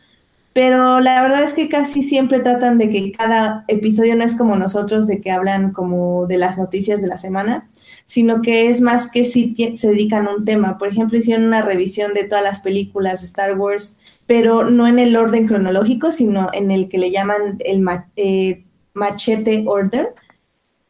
pero 0.59 0.99
la 0.99 1.23
verdad 1.23 1.45
es 1.45 1.53
que 1.53 1.69
casi 1.69 2.03
siempre 2.03 2.41
tratan 2.41 2.79
de 2.79 2.91
que 2.91 3.13
cada 3.13 3.65
episodio 3.69 4.17
no 4.17 4.25
es 4.25 4.35
como 4.35 4.57
nosotros, 4.57 5.07
de 5.07 5.21
que 5.21 5.31
hablan 5.31 5.71
como 5.73 6.27
de 6.27 6.37
las 6.37 6.59
noticias 6.59 7.01
de 7.01 7.07
la 7.07 7.17
semana, 7.17 7.71
sino 8.07 8.43
que 8.43 8.69
es 8.69 8.81
más 8.81 9.09
que 9.09 9.25
si 9.25 9.55
se 9.77 9.87
dedican 9.87 10.27
a 10.27 10.35
un 10.35 10.45
tema. 10.45 10.77
Por 10.77 10.89
ejemplo, 10.89 11.17
hicieron 11.17 11.47
una 11.47 11.63
revisión 11.63 12.13
de 12.13 12.25
todas 12.25 12.43
las 12.43 12.59
películas 12.59 13.21
de 13.21 13.27
Star 13.27 13.57
Wars, 13.57 13.99
pero 14.27 14.69
no 14.69 14.89
en 14.89 14.99
el 14.99 15.17
orden 15.17 15.47
cronológico, 15.47 16.11
sino 16.11 16.49
en 16.53 16.73
el 16.73 16.89
que 16.89 16.99
le 16.99 17.13
llaman 17.13 17.59
el 17.61 17.87
eh, 18.17 18.65
machete 18.95 19.63
order, 19.65 20.13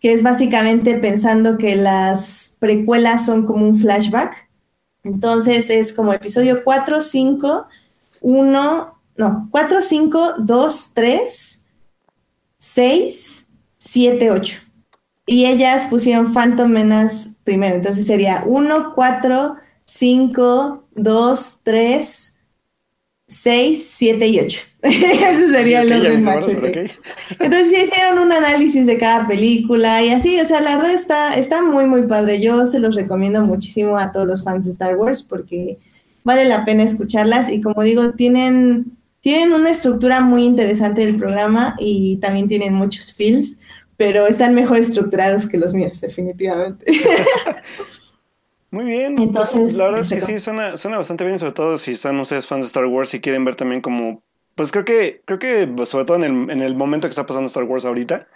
que 0.00 0.14
es 0.14 0.22
básicamente 0.22 0.94
pensando 0.94 1.58
que 1.58 1.76
las 1.76 2.56
precuelas 2.58 3.26
son 3.26 3.44
como 3.44 3.66
un 3.66 3.76
flashback. 3.76 4.48
Entonces 5.04 5.68
es 5.68 5.92
como 5.92 6.14
episodio 6.14 6.64
4, 6.64 7.02
5, 7.02 7.66
1, 8.22 8.97
no, 9.18 9.48
4, 9.50 9.82
5, 9.82 10.34
2, 10.38 10.92
3, 10.94 11.64
6, 12.58 13.46
7, 13.78 14.30
8. 14.30 14.60
Y 15.26 15.44
ellas 15.44 15.87
pusieron 15.90 16.32
Phantom 16.32 16.70
Menace 16.70 17.30
primero. 17.44 17.76
Entonces 17.76 18.06
sería 18.06 18.44
1, 18.46 18.92
4, 18.94 19.56
5, 19.84 20.88
2, 20.94 21.60
3, 21.64 22.37
6, 23.26 23.90
7 23.96 24.26
y 24.28 24.40
8. 24.40 24.60
Ese 24.82 25.50
sería 25.50 25.82
el 25.82 25.92
orden 25.92 26.25
machete. 26.25 26.90
Entonces 27.40 27.70
sí 27.70 27.76
hicieron 27.76 28.20
un 28.20 28.30
análisis 28.30 28.87
de 28.87 28.98
cada 28.98 29.26
película 29.26 30.00
y 30.02 30.10
así, 30.10 30.40
o 30.40 30.46
sea, 30.46 30.60
la 30.60 30.76
verdad 30.76 30.94
está, 30.94 31.34
está 31.34 31.60
muy, 31.60 31.87
muy 31.87 32.02
padre. 32.02 32.40
Yo 32.40 32.64
se 32.66 32.78
los 32.78 32.94
recomiendo 32.94 33.42
muchísimo 33.42 33.98
a 33.98 34.12
todos 34.12 34.28
los 34.28 34.44
fans 34.44 34.64
de 34.64 34.70
Star 34.70 34.96
Wars 34.96 35.25
porque 35.25 35.78
vale 36.22 36.44
la 36.44 36.64
pena 36.64 36.84
escucharlas 36.84 37.50
y 37.50 37.60
como 37.60 37.82
digo, 37.82 38.12
tienen 38.12 38.97
tienen 39.20 39.52
una 39.52 39.70
estructura 39.70 40.20
muy 40.20 40.44
interesante 40.44 41.04
del 41.04 41.16
programa 41.16 41.75
y 41.78 42.16
también 42.18 42.48
tienen 42.48 42.75
muchos 42.75 43.12
feels, 43.12 43.56
pero 43.96 44.26
están 44.26 44.54
mejor 44.54 44.78
estructurados 44.78 45.46
que 45.48 45.58
los 45.58 45.75
míos, 45.75 46.00
definitivamente. 46.00 46.87
Muy 48.70 48.84
bien. 48.84 49.14
Pues, 49.14 49.28
Entonces, 49.28 49.75
la 49.76 49.84
verdad 49.87 50.00
es 50.02 50.10
que 50.10 50.20
sí, 50.20 50.38
suena, 50.38 50.75
bastante 50.96 51.25
bien, 51.25 51.38
sobre 51.38 51.52
todo 51.52 51.76
si 51.76 51.92
están 51.92 52.18
ustedes 52.20 52.46
fans 52.46 52.64
de 52.64 52.68
Star 52.68 52.87
Wars 52.87 53.14
y 53.14 53.20
quieren 53.20 53.44
ver 53.44 53.54
también 53.54 53.80
como, 53.80 54.22
pues 54.54 54.72
creo 54.72 54.84
que, 54.84 55.22
creo 55.25 55.38
que 55.38 55.66
pues, 55.66 55.88
sobre 55.88 56.04
todo 56.04 56.18
en 56.18 56.25
el, 56.25 56.50
en 56.50 56.60
el 56.60 56.76
momento 56.76 57.08
que 57.08 57.10
está 57.10 57.26
pasando 57.26 57.46
Star 57.46 57.64
Wars 57.64 57.87
ahorita, 57.87 58.28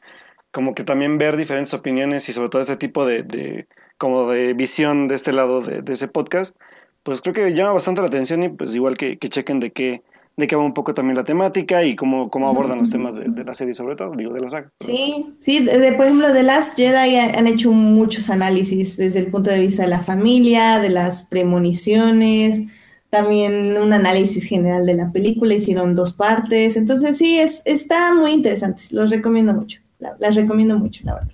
como 0.51 0.75
que 0.75 0.85
también 0.85 1.19
ver 1.19 1.37
diferentes 1.37 1.75
opiniones 1.75 2.29
y 2.29 2.33
sobre 2.33 2.49
todo 2.49 2.63
ese 2.63 2.77
tipo 2.77 3.05
de, 3.07 3.23
de 3.23 3.67
como 3.99 4.31
de 4.31 4.53
visión 4.55 5.09
de 5.09 5.15
este 5.15 5.33
lado 5.33 5.61
de, 5.61 5.83
de, 5.83 5.93
ese 5.93 6.09
podcast, 6.09 6.59
pues 7.03 7.21
creo 7.21 7.35
que 7.35 7.55
llama 7.55 7.73
bastante 7.73 8.01
la 8.01 8.07
atención 8.07 8.43
y 8.43 8.49
pues 8.49 8.75
igual 8.75 8.97
que, 8.97 9.19
que 9.19 9.29
chequen 9.29 9.61
de 9.61 9.71
qué, 9.73 10.03
de 10.37 10.47
qué 10.47 10.57
va 10.57 10.65
un 10.65 10.75
poco 10.75 10.95
también 10.95 11.17
la 11.17 11.25
temática 11.25 11.85
y 11.85 11.95
cómo, 11.95 12.31
cómo 12.31 12.49
abordan 12.49 12.79
los 12.79 12.91
temas 12.91 13.17
de, 13.17 13.45
la 13.45 13.55
serie, 13.55 13.75
sobre 13.75 13.97
todo, 13.97 14.13
digo, 14.17 14.33
de 14.33 14.41
la 14.41 14.49
saga. 14.49 14.71
Sí, 14.81 15.35
sí, 15.41 15.65
de, 15.65 15.93
por 15.93 16.07
ejemplo, 16.07 16.33
de 16.33 16.43
Last 16.43 16.77
Jedi 16.77 17.17
han 17.17 17.47
hecho 17.47 17.71
muchos 17.73 18.31
análisis 18.31 18.97
desde 18.97 19.19
el 19.19 19.27
punto 19.27 19.51
de 19.51 19.61
vista 19.61 19.83
de 19.83 19.89
la 19.89 20.01
familia, 20.01 20.81
de 20.81 20.91
las 20.91 21.25
premoniciones, 21.25 22.63
también 23.11 23.77
un 23.77 23.93
análisis 23.93 24.45
general 24.45 24.87
de 24.87 24.95
la 24.95 25.13
película, 25.13 25.55
hicieron 25.55 25.95
dos 25.95 26.15
partes, 26.15 26.77
entonces 26.77 27.19
sí, 27.19 27.39
es, 27.39 27.63
está 27.67 28.15
muy 28.15 28.33
interesante, 28.33 28.85
los 28.91 29.11
recomiendo 29.11 29.53
mucho, 29.53 29.81
las 29.99 30.35
recomiendo 30.35 30.79
mucho, 30.79 31.03
la 31.05 31.15
verdad. 31.15 31.33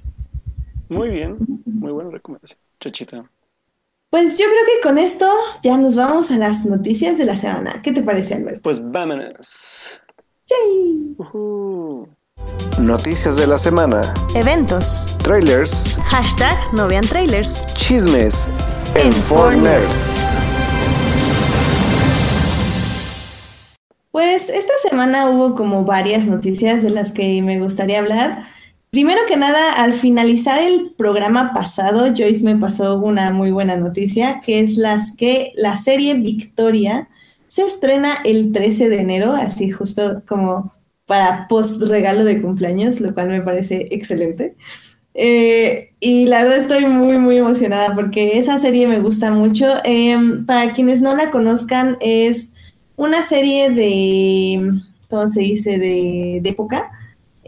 Muy 0.88 1.10
bien, 1.10 1.36
muy 1.66 1.92
buena 1.92 2.10
recomendación, 2.10 2.58
Chachita. 2.80 3.30
Pues 4.10 4.38
yo 4.38 4.46
creo 4.46 4.64
que 4.64 4.88
con 4.88 4.96
esto 4.96 5.30
ya 5.62 5.76
nos 5.76 5.94
vamos 5.94 6.30
a 6.30 6.38
las 6.38 6.64
noticias 6.64 7.18
de 7.18 7.26
la 7.26 7.36
semana. 7.36 7.82
¿Qué 7.82 7.92
te 7.92 8.00
parece, 8.00 8.36
Alberto? 8.36 8.62
Pues 8.62 8.80
vámonos. 8.82 10.00
¡Yay! 10.48 11.14
Noticias 12.80 13.36
de 13.36 13.46
la 13.46 13.58
semana. 13.58 14.14
Eventos. 14.34 15.06
Trailers. 15.22 15.98
Hashtag 16.04 16.56
no 16.72 16.88
vean 16.88 17.06
trailers. 17.06 17.66
Chismes. 17.74 18.50
En, 18.94 19.10
Nerds. 19.62 20.38
Pues 24.10 24.48
esta 24.48 24.72
semana 24.88 25.28
hubo 25.28 25.54
como 25.54 25.84
varias 25.84 26.26
noticias 26.26 26.82
de 26.82 26.88
las 26.88 27.12
que 27.12 27.42
me 27.42 27.60
gustaría 27.60 27.98
hablar. 27.98 28.46
Primero 28.90 29.20
que 29.28 29.36
nada, 29.36 29.72
al 29.72 29.92
finalizar 29.92 30.58
el 30.58 30.94
programa 30.96 31.52
pasado, 31.52 32.06
Joyce 32.06 32.42
me 32.42 32.56
pasó 32.56 32.98
una 32.98 33.30
muy 33.32 33.50
buena 33.50 33.76
noticia, 33.76 34.40
que 34.40 34.60
es 34.60 34.78
las 34.78 35.12
que 35.12 35.52
la 35.56 35.76
serie 35.76 36.14
Victoria 36.14 37.08
se 37.48 37.62
estrena 37.62 38.14
el 38.24 38.50
13 38.50 38.88
de 38.88 39.00
enero, 39.00 39.34
así 39.34 39.70
justo 39.70 40.22
como 40.26 40.72
para 41.04 41.48
post 41.48 41.82
regalo 41.82 42.24
de 42.24 42.40
cumpleaños, 42.40 43.00
lo 43.00 43.12
cual 43.12 43.28
me 43.28 43.42
parece 43.42 43.88
excelente. 43.90 44.56
Eh, 45.12 45.92
y 46.00 46.24
la 46.26 46.44
verdad 46.44 46.58
estoy 46.58 46.86
muy, 46.86 47.18
muy 47.18 47.36
emocionada 47.36 47.94
porque 47.94 48.38
esa 48.38 48.58
serie 48.58 48.86
me 48.86 49.00
gusta 49.00 49.30
mucho. 49.32 49.66
Em, 49.84 50.46
para 50.46 50.72
quienes 50.72 51.02
no 51.02 51.14
la 51.14 51.30
conozcan, 51.30 51.98
es 52.00 52.54
una 52.96 53.22
serie 53.22 53.70
de, 53.70 54.80
¿cómo 55.10 55.28
se 55.28 55.40
dice?, 55.40 55.78
de, 55.78 56.40
de 56.42 56.50
época 56.50 56.90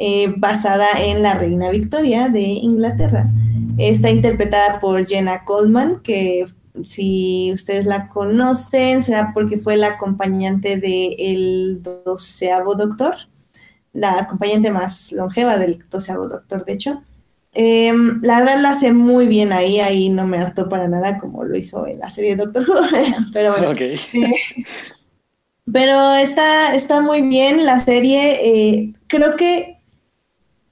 eh, 0.03 0.33
basada 0.35 0.87
en 0.99 1.23
la 1.23 1.35
reina 1.35 1.69
Victoria 1.69 2.31
de 2.31 2.41
Inglaterra. 2.41 3.31
Está 3.77 4.09
interpretada 4.09 4.81
por 4.81 5.05
Jenna 5.07 5.45
Coleman, 5.45 6.01
que 6.01 6.47
si 6.85 7.53
ustedes 7.53 7.85
la 7.85 8.09
conocen, 8.09 9.03
será 9.03 9.33
porque 9.35 9.59
fue 9.59 9.77
la 9.77 9.89
acompañante 9.89 10.79
del 10.79 11.83
doceavo 11.83 12.77
doctor, 12.77 13.15
la 13.93 14.21
acompañante 14.21 14.71
más 14.71 15.13
longeva 15.13 15.59
del 15.59 15.85
doceavo 15.91 16.29
doctor, 16.29 16.65
de 16.65 16.73
hecho. 16.73 17.03
Em, 17.53 18.21
la 18.23 18.41
verdad 18.41 18.59
la 18.61 18.71
hace 18.71 18.95
muy 18.95 19.27
bien 19.27 19.53
ahí, 19.53 19.81
ahí 19.81 20.09
no 20.09 20.27
me 20.27 20.39
hartó 20.39 20.71
para 20.71 20.89
nada 20.89 21.19
como 21.19 21.45
lo 21.45 21.59
hizo 21.59 21.87
en 21.87 21.99
la 21.99 22.09
serie 22.09 22.37
Doctor 22.37 22.65
Who, 22.67 22.75
pero 23.35 23.53
bueno. 23.53 23.73
Eh, 23.79 23.99
pero 25.71 26.15
está, 26.15 26.75
está 26.75 27.03
muy 27.03 27.21
bien 27.21 27.67
la 27.67 27.81
serie, 27.81 28.39
eh, 28.47 28.95
creo 29.07 29.37
que 29.37 29.80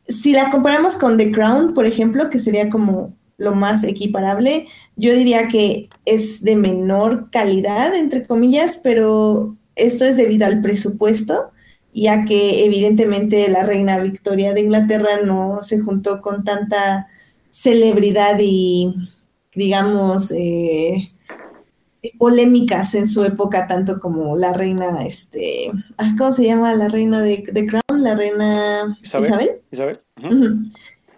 si 0.08 0.32
la 0.32 0.50
comparamos 0.50 0.96
con 0.96 1.16
The 1.16 1.30
Crown, 1.30 1.74
por 1.74 1.86
ejemplo, 1.86 2.30
que 2.30 2.38
sería 2.38 2.70
como 2.70 3.14
lo 3.36 3.54
más 3.54 3.84
equiparable, 3.84 4.66
yo 4.96 5.14
diría 5.14 5.48
que 5.48 5.88
es 6.04 6.42
de 6.42 6.56
menor 6.56 7.30
calidad, 7.30 7.94
entre 7.94 8.26
comillas, 8.26 8.80
pero 8.82 9.56
esto 9.76 10.04
es 10.04 10.16
debido 10.16 10.46
al 10.46 10.60
presupuesto, 10.60 11.52
ya 11.94 12.24
que 12.24 12.64
evidentemente 12.64 13.48
la 13.48 13.62
reina 13.64 13.98
Victoria 13.98 14.54
de 14.54 14.62
Inglaterra 14.62 15.20
no 15.24 15.60
se 15.62 15.78
juntó 15.78 16.20
con 16.20 16.42
tanta 16.42 17.08
celebridad 17.50 18.38
y, 18.40 18.94
digamos, 19.54 20.32
eh, 20.32 21.08
polémicas 22.19 22.95
en 22.95 23.09
su 23.09 23.25
época, 23.25 23.67
tanto 23.67 24.00
como 24.00 24.37
la 24.37 24.52
reina, 24.52 24.99
este, 25.05 25.71
¿cómo 26.17 26.33
se 26.33 26.45
llama 26.45 26.75
la 26.75 26.88
reina 26.88 27.23
de, 27.23 27.45
de 27.52 27.67
Crown? 27.67 28.02
La 28.02 28.14
reina 28.14 28.99
Isabel. 29.02 29.61
Isabel. 29.71 30.00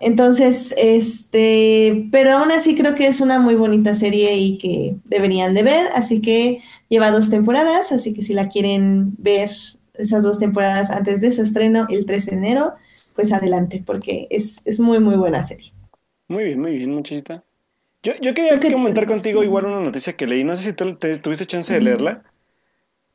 Entonces, 0.00 0.74
este, 0.78 2.08
pero 2.10 2.32
aún 2.32 2.50
así 2.50 2.74
creo 2.74 2.94
que 2.94 3.06
es 3.06 3.20
una 3.20 3.38
muy 3.38 3.54
bonita 3.54 3.94
serie 3.94 4.34
y 4.36 4.56
que 4.56 4.96
deberían 5.04 5.52
de 5.52 5.62
ver, 5.62 5.88
así 5.94 6.22
que 6.22 6.60
lleva 6.88 7.10
dos 7.10 7.28
temporadas, 7.28 7.92
así 7.92 8.14
que 8.14 8.22
si 8.22 8.32
la 8.32 8.48
quieren 8.48 9.14
ver 9.18 9.50
esas 9.94 10.24
dos 10.24 10.38
temporadas 10.38 10.90
antes 10.90 11.20
de 11.20 11.30
su 11.32 11.42
estreno, 11.42 11.86
el 11.90 12.06
3 12.06 12.26
de 12.26 12.32
enero, 12.32 12.72
pues 13.14 13.30
adelante, 13.32 13.82
porque 13.84 14.26
es, 14.30 14.62
es 14.64 14.80
muy, 14.80 15.00
muy 15.00 15.16
buena 15.16 15.44
serie. 15.44 15.72
Muy 16.28 16.44
bien, 16.44 16.60
muy 16.60 16.72
bien, 16.72 16.94
muchachita. 16.94 17.44
Yo, 18.02 18.14
yo 18.20 18.34
quería 18.34 18.58
comentar 18.60 19.06
contigo 19.06 19.42
igual 19.44 19.66
una 19.66 19.80
noticia 19.80 20.14
que 20.14 20.26
leí, 20.26 20.44
no 20.44 20.56
sé 20.56 20.70
si 20.70 20.72
tú 20.74 20.96
tuviste 20.96 21.46
chance 21.46 21.72
de 21.72 21.80
leerla. 21.82 22.24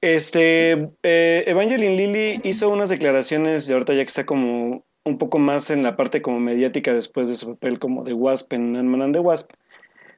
Este, 0.01 0.91
eh, 1.03 1.43
Evangeline 1.47 1.97
Lilly 1.97 2.41
hizo 2.43 2.69
unas 2.69 2.89
declaraciones, 2.89 3.67
y 3.69 3.73
ahorita 3.73 3.93
ya 3.93 4.03
que 4.03 4.07
está 4.07 4.25
como 4.25 4.85
un 5.03 5.17
poco 5.17 5.39
más 5.39 5.71
en 5.71 5.83
la 5.83 5.95
parte 5.95 6.21
como 6.21 6.39
mediática 6.39 6.93
después 6.93 7.29
de 7.29 7.35
su 7.35 7.47
papel 7.49 7.79
como 7.79 8.03
de 8.03 8.13
Wasp 8.13 8.53
en 8.53 8.75
Ant-Man 8.75 9.01
and 9.01 9.13
the 9.15 9.19
Wasp, 9.19 9.51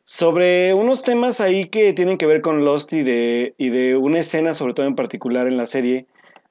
sobre 0.03 0.73
unos 0.73 1.03
temas 1.03 1.41
ahí 1.41 1.65
que 1.65 1.93
tienen 1.93 2.17
que 2.17 2.25
ver 2.25 2.41
con 2.41 2.65
Lost 2.65 2.93
y 2.93 3.03
de, 3.03 3.55
y 3.57 3.69
de 3.69 3.97
una 3.97 4.19
escena, 4.19 4.53
sobre 4.53 4.73
todo 4.73 4.85
en 4.87 4.95
particular 4.95 5.47
en 5.47 5.57
la 5.57 5.65
serie, 5.65 6.07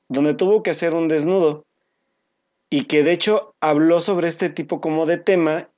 donde 0.09 0.35
tuvo 0.35 0.63
que 0.63 0.71
hacer 0.71 0.95
un 0.95 1.09
desnudo. 1.09 1.65
y 2.71 2.85
que 2.85 3.03
de 3.03 3.13
hecho 3.13 3.55
habló 3.61 4.01
sobre 4.01 4.29
este 4.29 4.51
tipo 4.51 4.81
como 4.81 5.07
de 5.07 5.19
tema, 5.19 5.71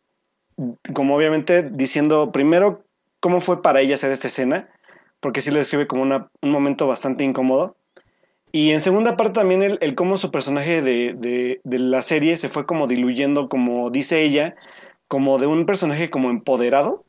como 0.92 1.16
obviamente 1.16 1.62
diciendo 1.62 2.32
primero 2.32 2.84
cómo 3.20 3.40
fue 3.40 3.62
para 3.62 3.80
ella 3.80 3.94
hacer 3.94 4.10
esta 4.10 4.28
escena, 4.28 4.68
porque 5.20 5.40
sí 5.40 5.50
lo 5.50 5.58
describe 5.58 5.86
como 5.86 6.02
una, 6.02 6.30
un 6.42 6.50
momento 6.50 6.86
bastante 6.86 7.24
incómodo. 7.24 7.76
Y 8.50 8.70
en 8.70 8.80
segunda 8.80 9.16
parte 9.16 9.34
también 9.34 9.62
el, 9.62 9.78
el 9.80 9.94
cómo 9.94 10.16
su 10.16 10.30
personaje 10.30 10.80
de, 10.80 11.14
de, 11.14 11.60
de, 11.64 11.78
la 11.78 12.00
serie 12.00 12.36
se 12.36 12.48
fue 12.48 12.64
como 12.64 12.86
diluyendo, 12.86 13.48
como 13.48 13.90
dice 13.90 14.22
ella, 14.22 14.56
como 15.06 15.38
de 15.38 15.46
un 15.46 15.66
personaje 15.66 16.08
como 16.08 16.30
empoderado, 16.30 17.04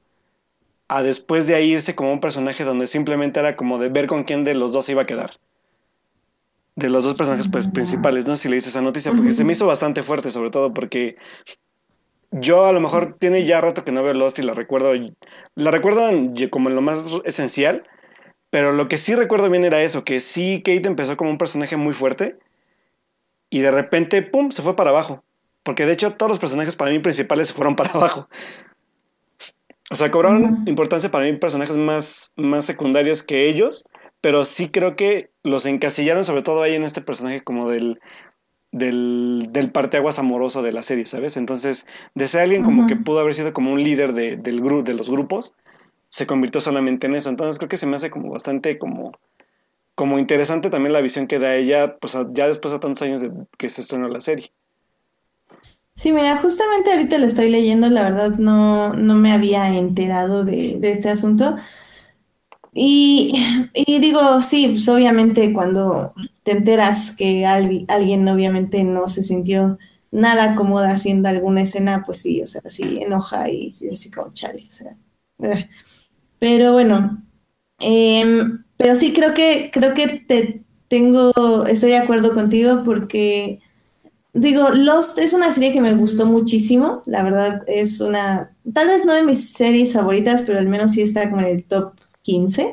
a 0.90 1.02
después 1.02 1.48
de 1.48 1.56
ahí 1.56 1.72
irse 1.72 1.96
como 1.96 2.12
un 2.12 2.20
personaje 2.20 2.66
donde 2.66 2.88
simplemente 2.88 3.40
era 3.40 3.56
como 3.56 3.78
de 3.78 3.90
ver 3.90 4.08
con 4.08 4.24
quién 4.24 4.44
de 4.44 4.56
los 4.56 4.74
dos 4.74 4.86
se 4.86 4.92
iba 4.92 5.04
a 5.04 5.06
quedar. 5.06 5.32
De 6.76 6.90
los 6.90 7.04
dos 7.04 7.14
personajes 7.14 7.48
pues, 7.48 7.68
principales, 7.68 8.28
no 8.28 8.36
sé 8.36 8.44
si 8.44 8.50
le 8.50 8.56
dices 8.56 8.72
esa 8.72 8.82
noticia, 8.82 9.12
porque 9.12 9.32
se 9.32 9.44
me 9.44 9.54
hizo 9.54 9.66
bastante 9.66 10.04
fuerte, 10.04 10.32
sobre 10.32 10.50
todo 10.50 10.74
porque 10.74 11.16
yo 12.32 12.66
a 12.66 12.72
lo 12.72 12.80
mejor 12.80 13.16
tiene 13.20 13.46
ya 13.46 13.62
rato 13.62 13.84
que 13.84 13.92
no 13.92 14.04
veo 14.04 14.14
Lost 14.14 14.40
y 14.40 14.44
la 14.44 14.54
recuerdo, 14.54 14.94
la 15.56 15.72
recuerdo 15.72 16.10
como 16.50 16.70
en 16.70 16.76
lo 16.76 16.82
más 16.82 17.20
esencial, 17.26 17.84
pero 18.50 18.72
lo 18.72 18.88
que 18.88 18.98
sí 18.98 19.16
recuerdo 19.16 19.50
bien 19.50 19.64
era 19.64 19.82
eso, 19.82 20.04
que 20.04 20.20
sí 20.20 20.62
Kate 20.64 20.88
empezó 20.88 21.18
como 21.18 21.30
un 21.30 21.38
personaje 21.38 21.78
muy 21.78 21.94
fuerte 21.94 22.38
y 23.50 23.62
de 23.62 23.72
repente, 23.72 24.22
¡pum!, 24.22 24.52
se 24.52 24.62
fue 24.62 24.76
para 24.76 24.92
abajo. 24.92 25.24
Porque 25.64 25.86
de 25.86 25.94
hecho 25.94 26.14
todos 26.14 26.30
los 26.30 26.40
personajes 26.40 26.76
para 26.76 26.92
mí 26.92 27.00
principales 27.00 27.48
se 27.50 27.54
fueron 27.54 27.76
para 27.76 27.92
abajo. 27.92 28.30
O 29.92 29.96
sea, 29.96 30.12
cobraron 30.12 30.64
importancia 30.68 31.10
para 31.10 31.26
mí 31.26 31.34
personajes 31.38 31.78
más, 31.78 32.34
más 32.36 32.66
secundarios 32.66 33.24
que 33.24 33.50
ellos, 33.50 33.84
pero 34.22 34.46
sí 34.46 34.70
creo 34.70 34.96
que 34.96 35.32
los 35.44 35.66
encasillaron 35.66 36.24
sobre 36.24 36.44
todo 36.44 36.62
ahí 36.62 36.76
en 36.76 36.84
este 36.84 37.02
personaje 37.02 37.44
como 37.44 37.70
del, 37.70 38.00
del, 38.72 39.48
del 39.52 39.72
parteaguas 39.72 40.20
amoroso 40.20 40.62
de 40.62 40.72
la 40.72 40.84
serie, 40.84 41.06
¿sabes? 41.06 41.38
Entonces, 41.38 41.88
de 42.16 42.28
ser 42.28 42.42
alguien 42.42 42.64
como 42.64 42.88
que 42.88 42.96
pudo 42.96 43.20
haber 43.20 43.34
sido 43.34 43.54
como 43.54 43.74
un 43.74 43.84
líder 43.84 44.14
de, 44.14 44.38
del 44.38 44.62
grupo 44.62 44.84
de 44.84 44.94
los 44.94 45.10
grupos, 45.10 45.54
se 46.10 46.28
convirtió 46.28 46.62
solamente 46.62 47.08
en 47.08 47.16
eso. 47.16 47.30
Entonces 47.30 47.58
creo 47.58 47.70
que 47.70 47.78
se 47.78 47.88
me 47.88 47.96
hace 47.96 48.10
como 48.10 48.32
bastante 48.32 48.78
como, 48.78 49.12
como 49.96 50.20
interesante 50.20 50.70
también 50.70 50.94
la 50.94 51.02
visión 51.02 51.28
que 51.28 51.40
da 51.40 51.56
ella, 51.56 51.98
pues 51.98 52.18
ya 52.34 52.48
después 52.48 52.74
de 52.74 52.80
tantos 52.80 53.02
años 53.02 53.22
de 53.22 53.32
que 53.58 53.70
se 53.70 53.82
estrenó 53.82 54.08
la 54.08 54.22
serie. 54.22 54.52
Sí, 55.94 56.14
mira, 56.14 56.38
justamente 56.38 56.92
ahorita 56.92 57.18
lo 57.18 57.26
estoy 57.26 57.50
leyendo, 57.50 57.90
la 57.90 58.04
verdad 58.04 58.38
no, 58.38 58.94
no 58.94 59.16
me 59.16 59.34
había 59.34 59.68
enterado 59.76 60.46
de, 60.46 60.80
de 60.80 60.92
este 60.92 61.10
asunto. 61.10 61.58
Y, 62.74 64.00
digo, 64.00 64.42
sí, 64.42 64.68
pues 64.70 64.88
obviamente 64.90 65.52
cuando 65.54 66.14
te 66.44 66.52
enteras 66.52 67.12
que 67.16 67.46
alguien 67.46 68.28
obviamente 68.28 68.84
no 68.84 69.10
se 69.10 69.24
sintió 69.24 69.78
nada 70.12 70.56
cómoda 70.56 70.92
haciendo 70.92 71.30
alguna 71.30 71.62
escena, 71.62 72.04
pues 72.06 72.22
sí, 72.22 72.42
o 72.42 72.48
sea, 72.48 72.62
sí 72.66 73.00
enoja 73.02 73.50
y 73.50 73.74
sí, 73.74 73.90
así 73.90 74.12
como 74.12 74.34
chale, 74.34 74.68
o 74.70 74.72
sea. 74.72 74.98
Pero 76.40 76.74
bueno, 76.74 77.24
eh, 77.80 78.44
pero 78.78 78.96
sí 78.96 79.14
creo 79.14 79.34
que, 79.34 79.72
creo 79.74 79.94
que 79.94 80.08
te 80.28 80.64
tengo, 80.88 81.66
estoy 81.68 81.92
de 81.92 81.98
acuerdo 81.98 82.34
contigo 82.34 82.84
porque 82.86 83.62
Digo, 84.34 84.70
Lost 84.70 85.18
es 85.18 85.34
una 85.34 85.52
serie 85.52 85.74
que 85.74 85.82
me 85.82 85.96
gustó 85.96 86.26
muchísimo, 86.28 87.02
la 87.08 87.24
verdad 87.24 87.64
es 87.68 88.00
una, 88.00 88.56
tal 88.74 88.88
vez 88.88 89.04
no 89.04 89.14
de 89.14 89.24
mis 89.24 89.54
series 89.54 89.94
favoritas, 89.94 90.44
pero 90.46 90.60
al 90.60 90.68
menos 90.68 90.92
sí 90.92 91.02
está 91.02 91.30
como 91.32 91.42
en 91.42 91.48
el 91.48 91.64
top 91.64 91.94
15. 92.22 92.72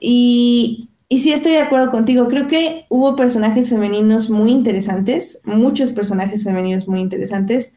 Y, 0.00 0.88
y 1.08 1.20
sí 1.20 1.32
estoy 1.32 1.52
de 1.52 1.60
acuerdo 1.60 1.90
contigo, 1.90 2.28
creo 2.28 2.46
que 2.48 2.84
hubo 2.90 3.16
personajes 3.16 3.70
femeninos 3.70 4.30
muy 4.30 4.50
interesantes, 4.50 5.40
muchos 5.44 5.92
personajes 5.92 6.44
femeninos 6.44 6.86
muy 6.86 7.00
interesantes, 7.00 7.74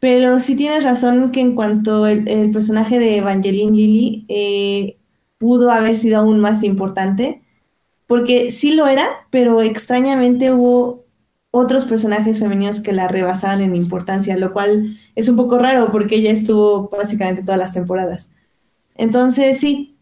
pero 0.00 0.40
sí 0.40 0.56
tienes 0.56 0.84
razón 0.84 1.30
que 1.32 1.40
en 1.40 1.54
cuanto 1.54 2.06
el, 2.06 2.50
personaje 2.50 2.98
de 2.98 3.18
Evangeline 3.18 3.76
Lilly 3.76 4.24
eh, 4.28 4.96
pudo 5.38 5.70
haber 5.70 5.96
sido 5.96 6.18
aún 6.18 6.40
más 6.40 6.62
importante, 6.62 7.42
porque 8.06 8.50
sí 8.50 8.74
lo 8.74 8.86
era, 8.86 9.06
pero 9.30 9.60
extrañamente 9.62 10.52
hubo 10.52 11.04
otros 11.50 11.84
personajes 11.84 12.40
femeninos 12.40 12.80
que 12.80 12.92
la 12.92 13.08
rebasaban 13.08 13.60
en 13.60 13.76
importancia, 13.76 14.36
lo 14.36 14.52
cual 14.52 14.96
es 15.14 15.28
un 15.28 15.36
poco 15.36 15.58
raro 15.58 15.90
porque 15.92 16.16
ella 16.16 16.30
estuvo 16.30 16.88
básicamente 16.88 17.42
todas 17.42 17.58
las 17.58 17.72
temporadas. 17.72 18.30
Entonces, 18.96 19.58
sí, 19.58 19.97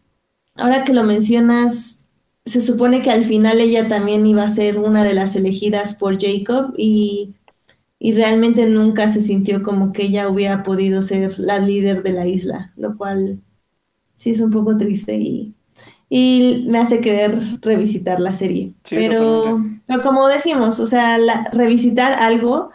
ahora 0.57 0.83
que 0.83 0.93
lo 0.93 1.03
mencionas, 1.03 2.07
se 2.45 2.61
supone 2.61 3.01
que 3.01 3.11
al 3.11 3.25
final 3.25 3.59
ella 3.59 3.87
también 3.87 4.25
iba 4.25 4.43
a 4.43 4.49
ser 4.49 4.79
una 4.79 5.03
de 5.03 5.13
las 5.13 5.35
elegidas 5.35 5.93
por 5.93 6.19
Jacob 6.21 6.73
y, 6.77 7.35
y 7.99 8.13
realmente 8.13 8.65
nunca 8.67 9.09
se 9.09 9.21
sintió 9.21 9.63
como 9.63 9.91
que 9.93 10.03
ella 10.03 10.29
hubiera 10.29 10.63
podido 10.63 11.01
ser 11.01 11.39
la 11.39 11.59
líder 11.59 12.03
de 12.03 12.13
la 12.13 12.27
isla, 12.27 12.73
lo 12.77 12.97
cual 12.97 13.41
sí 14.17 14.31
es 14.31 14.41
un 14.41 14.51
poco 14.51 14.77
triste 14.77 15.15
y 15.15 15.53
y 16.09 16.65
me 16.69 16.79
hace 16.79 17.01
querer 17.01 17.37
revisitar 17.61 18.19
la 18.19 18.33
serie. 18.33 18.73
pero, 18.89 19.61
pero 19.85 20.01
como 20.03 20.27
decimos, 20.27 20.79
o 20.79 20.87
sea, 20.87 21.17
revisitar 21.51 22.13
algo 22.13 22.71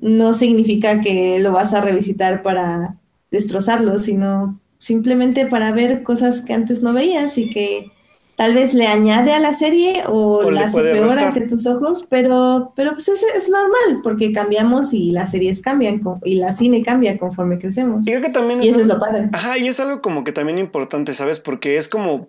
no 0.00 0.32
significa 0.34 1.00
que 1.00 1.38
lo 1.38 1.52
vas 1.52 1.74
a 1.74 1.80
revisitar 1.80 2.42
para 2.42 2.96
destrozarlo, 3.30 3.98
sino 3.98 4.60
simplemente 4.82 5.46
para 5.46 5.70
ver 5.70 6.02
cosas 6.02 6.42
que 6.42 6.52
antes 6.52 6.82
no 6.82 6.92
veías 6.92 7.38
y 7.38 7.48
que 7.50 7.92
tal 8.34 8.52
vez 8.52 8.74
le 8.74 8.88
añade 8.88 9.32
a 9.32 9.38
la 9.38 9.54
serie 9.54 10.02
o, 10.08 10.50
la 10.50 10.62
hace 10.64 10.80
peor 10.80 11.16
ante 11.20 11.42
tus 11.42 11.66
ojos, 11.66 12.04
pero, 12.10 12.72
pero 12.74 12.90
pues 12.92 13.06
es, 13.06 13.22
es, 13.36 13.48
normal 13.48 14.00
porque 14.02 14.32
cambiamos 14.32 14.92
y 14.92 15.12
las 15.12 15.30
series 15.30 15.62
cambian 15.62 16.00
y 16.24 16.34
la 16.34 16.52
cine 16.52 16.82
cambia 16.82 17.16
conforme 17.16 17.60
crecemos. 17.60 18.04
Y 18.04 18.10
creo 18.10 18.22
que 18.22 18.30
también 18.30 18.60
y 18.60 18.70
eso 18.70 18.80
es 18.80 18.88
lo 18.88 18.98
padre. 18.98 19.30
Ajá, 19.32 19.56
y 19.56 19.68
es 19.68 19.78
algo 19.78 20.02
como 20.02 20.24
que 20.24 20.32
también 20.32 20.58
importante, 20.58 21.14
¿sabes? 21.14 21.38
Porque 21.38 21.76
es 21.76 21.88
como 21.88 22.28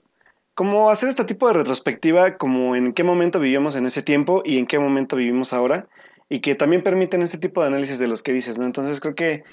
como 0.53 0.91
hacer 0.91 1.09
este 1.09 1.25
tipo 1.25 1.47
de 1.47 1.55
retrospectiva, 1.55 2.37
como 2.37 2.75
en 2.75 2.93
qué 2.93 3.03
momento 3.03 3.39
vivimos 3.39 3.75
en 3.75 3.87
ese 3.87 4.03
tiempo 4.03 4.43
y 4.45 4.59
en 4.59 4.67
qué 4.67 4.77
momento 4.77 5.15
vivimos 5.15 5.53
ahora, 5.53 5.87
y 6.29 6.41
que 6.41 6.53
también 6.53 6.83
permiten 6.83 7.23
este 7.23 7.39
tipo 7.39 7.61
de 7.61 7.67
análisis 7.69 7.97
de 7.97 8.07
los 8.07 8.21
que 8.21 8.31
dices, 8.31 8.59
¿no? 8.59 8.67
Entonces 8.67 8.99
creo 8.99 9.15
que 9.15 9.43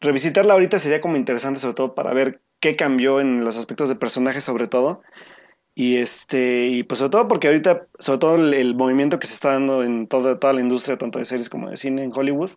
revisitarla 0.00 0.54
ahorita 0.54 0.78
sería 0.78 1.00
como 1.00 1.16
interesante, 1.16 1.60
sobre 1.60 1.74
todo 1.74 1.94
para 1.94 2.12
ver 2.12 2.40
qué 2.60 2.76
cambió 2.76 3.20
en 3.20 3.44
los 3.44 3.58
aspectos 3.58 3.88
de 3.88 3.96
personajes, 3.96 4.44
sobre 4.44 4.66
todo. 4.66 5.02
Y 5.74 5.98
este, 5.98 6.66
y 6.66 6.82
pues 6.82 6.98
sobre 6.98 7.10
todo 7.10 7.28
porque 7.28 7.46
ahorita, 7.46 7.86
sobre 7.98 8.18
todo 8.18 8.34
el, 8.34 8.74
movimiento 8.74 9.18
que 9.18 9.28
se 9.28 9.34
está 9.34 9.52
dando 9.52 9.84
en 9.84 10.08
toda, 10.08 10.38
toda 10.40 10.52
la 10.52 10.60
industria, 10.60 10.98
tanto 10.98 11.20
de 11.20 11.24
series 11.24 11.48
como 11.48 11.70
de 11.70 11.76
cine 11.76 12.02
en 12.02 12.10
Hollywood, 12.12 12.50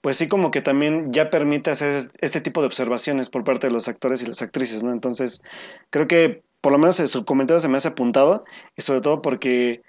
pues 0.00 0.16
sí 0.16 0.28
como 0.28 0.50
que 0.50 0.62
también 0.62 1.12
ya 1.12 1.30
permite 1.30 1.70
hacer 1.70 2.02
este 2.20 2.40
tipo 2.40 2.60
de 2.60 2.68
observaciones 2.68 3.30
por 3.30 3.44
parte 3.44 3.66
de 3.66 3.72
los 3.72 3.88
actores 3.88 4.22
y 4.22 4.26
las 4.26 4.42
actrices, 4.42 4.84
¿no? 4.84 4.92
Entonces, 4.92 5.42
creo 5.90 6.06
que 6.08 6.42
por 6.60 6.72
lo 6.72 6.78
menos 6.78 6.96
su 6.96 7.24
comentario 7.24 7.60
se 7.60 7.68
me 7.68 7.76
hace 7.78 7.88
apuntado, 7.88 8.44
y 8.76 8.82
sobre 8.82 9.00
todo 9.00 9.22
porque 9.22 9.82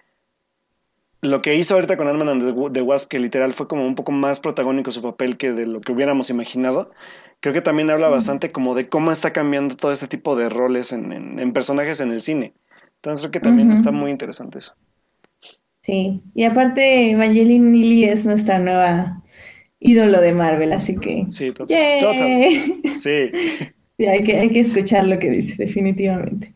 lo 1.23 1.41
que 1.41 1.55
hizo 1.55 1.73
ahorita 1.73 1.97
con 1.97 2.07
Ant-Man 2.07 2.29
and 2.29 2.73
the 2.73 2.81
Wasp, 2.81 3.07
que 3.07 3.17
literal 3.17 3.53
fue 3.53 3.67
como 3.67 3.85
un 3.85 3.95
poco 3.95 4.11
más 4.11 4.39
protagónico 4.39 4.91
su 4.91 5.01
papel 5.01 5.37
que 5.37 5.53
de 5.53 5.65
lo 5.65 5.81
que 5.81 5.91
hubiéramos 5.91 6.29
imaginado, 6.29 6.91
creo 7.39 7.53
que 7.53 7.61
también 7.61 7.89
habla 7.89 8.09
bastante 8.09 8.51
como 8.51 8.75
de 8.75 8.89
cómo 8.89 9.11
está 9.11 9.33
cambiando 9.33 9.75
todo 9.75 9.91
este 9.91 10.07
tipo 10.07 10.35
de 10.35 10.49
roles 10.49 10.91
en, 10.91 11.53
personajes 11.53 11.99
en 12.01 12.11
el 12.11 12.21
cine. 12.21 12.53
Entonces 12.95 13.21
creo 13.21 13.31
que 13.31 13.39
también 13.39 13.71
está 13.71 13.91
muy 13.91 14.11
interesante 14.11 14.59
eso. 14.59 14.75
Sí, 15.81 16.21
y 16.33 16.43
aparte 16.43 17.11
Evangeline 17.11 17.73
Lilly 17.73 18.05
es 18.05 18.25
nuestra 18.25 18.59
nueva 18.59 19.21
ídolo 19.79 20.21
de 20.21 20.33
Marvel, 20.33 20.71
así 20.71 20.97
que... 20.97 21.25
Sí, 21.31 21.51
total. 21.51 21.75
Sí. 22.93 23.31
sí 23.97 24.05
hay, 24.05 24.23
que, 24.23 24.39
hay 24.39 24.49
que 24.49 24.59
escuchar 24.59 25.07
lo 25.07 25.19
que 25.19 25.29
dice, 25.29 25.55
definitivamente 25.57 26.53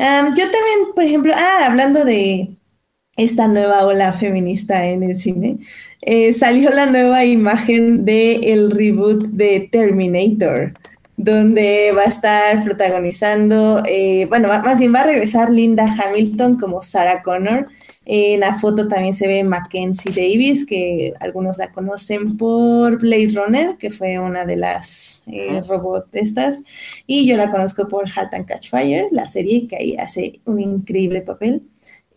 yo 0.00 0.50
también, 0.50 0.94
por 0.94 1.04
ejemplo, 1.04 1.32
ah, 1.36 1.66
hablando 1.66 2.04
de 2.04 2.54
esta 3.16 3.48
nueva 3.48 3.86
ola 3.86 4.12
feminista 4.12 4.86
en 4.86 5.02
el 5.02 5.18
cine, 5.18 5.58
eh, 6.02 6.32
salió 6.32 6.70
la 6.70 6.86
nueva 6.86 7.24
imagen 7.24 8.04
del 8.04 8.44
el 8.44 8.70
reboot 8.70 9.24
de 9.24 9.68
Terminator, 9.70 10.72
donde 11.16 11.92
va 11.94 12.02
a 12.02 12.06
estar 12.06 12.64
protagonizando, 12.64 13.82
eh, 13.86 14.24
bueno, 14.30 14.48
más 14.48 14.78
bien 14.78 14.94
va 14.94 15.00
a 15.00 15.04
regresar 15.04 15.50
Linda 15.50 15.84
Hamilton 15.84 16.56
como 16.58 16.82
Sarah 16.82 17.22
Connor. 17.22 17.64
En 18.06 18.40
la 18.40 18.58
foto 18.58 18.88
también 18.88 19.14
se 19.14 19.28
ve 19.28 19.44
Mackenzie 19.44 20.12
Davis, 20.12 20.64
que 20.64 21.12
algunos 21.20 21.58
la 21.58 21.70
conocen 21.72 22.38
por 22.38 22.98
Blade 22.98 23.32
Runner, 23.34 23.76
que 23.76 23.90
fue 23.90 24.18
una 24.18 24.46
de 24.46 24.56
las 24.56 25.22
eh, 25.26 25.62
robots 25.68 26.08
estas, 26.12 26.62
y 27.06 27.26
yo 27.26 27.36
la 27.36 27.50
conozco 27.50 27.86
por 27.86 28.08
Halt 28.08 28.32
and 28.32 28.46
Catch 28.46 28.70
Fire, 28.70 29.06
la 29.12 29.28
serie 29.28 29.68
que 29.68 29.76
ahí 29.76 29.96
hace 29.96 30.40
un 30.46 30.58
increíble 30.58 31.20
papel. 31.20 31.62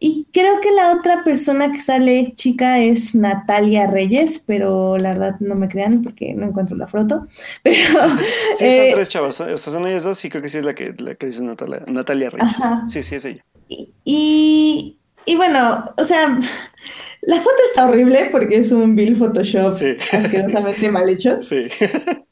Y 0.05 0.27
creo 0.33 0.59
que 0.59 0.69
la 0.71 0.91
otra 0.91 1.23
persona 1.23 1.71
que 1.71 1.79
sale 1.79 2.33
chica 2.35 2.79
es 2.79 3.15
Natalia 3.15 3.87
Reyes, 3.87 4.43
pero 4.45 4.97
la 4.97 5.13
verdad 5.13 5.37
no 5.39 5.55
me 5.55 5.69
crean 5.69 6.01
porque 6.01 6.33
no 6.33 6.47
encuentro 6.47 6.75
la 6.75 6.87
foto. 6.87 7.25
Pero, 7.63 7.77
sí, 8.55 8.65
son 8.65 8.67
eh, 8.67 8.91
tres 8.93 9.07
chavas, 9.07 9.39
o 9.39 9.57
sea, 9.57 9.71
son 9.71 9.87
ellas 9.87 10.03
dos 10.03 10.25
y 10.25 10.29
creo 10.29 10.41
que 10.41 10.49
sí 10.49 10.57
es 10.57 10.65
la 10.65 10.75
que, 10.75 10.91
la 10.97 11.15
que 11.15 11.27
dice 11.27 11.41
Natalia, 11.45 11.85
Natalia 11.87 12.31
Reyes. 12.31 12.57
Sí, 12.89 13.01
sí, 13.01 13.15
es 13.15 13.23
ella. 13.23 13.45
y 14.03 14.97
Y 15.25 15.37
bueno, 15.37 15.85
o 15.97 16.03
sea, 16.03 16.37
la 17.21 17.37
foto 17.37 17.55
está 17.69 17.87
horrible 17.87 18.27
porque 18.29 18.57
es 18.57 18.73
un 18.73 18.97
Bill 18.97 19.15
Photoshop 19.15 19.71
asquerosamente 20.11 20.91
mal 20.91 21.07
hecho. 21.07 21.41
Sí. 21.41 21.67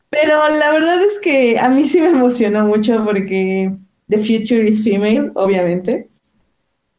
Pero 0.09 0.49
la 0.49 0.73
verdad 0.73 1.01
es 1.01 1.19
que 1.19 1.57
a 1.57 1.69
mí 1.69 1.87
sí 1.87 2.01
me 2.01 2.09
emocionó 2.09 2.65
mucho 2.65 3.01
porque 3.05 3.71
The 4.09 4.17
Future 4.17 4.67
is 4.67 4.83
Female, 4.83 5.31
obviamente. 5.35 6.10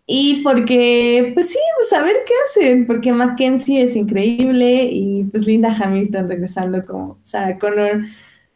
Y 0.06 0.42
porque, 0.42 1.30
pues 1.34 1.50
sí, 1.50 1.58
pues 1.76 1.92
a 1.92 2.02
ver 2.02 2.16
qué 2.26 2.32
hacen, 2.46 2.86
porque 2.86 3.12
Mackenzie 3.12 3.82
es 3.82 3.94
increíble 3.94 4.88
y 4.90 5.24
pues 5.24 5.46
Linda 5.46 5.74
Hamilton 5.78 6.28
regresando 6.28 6.84
como 6.84 7.18
Sarah 7.22 7.58
Connor. 7.58 8.02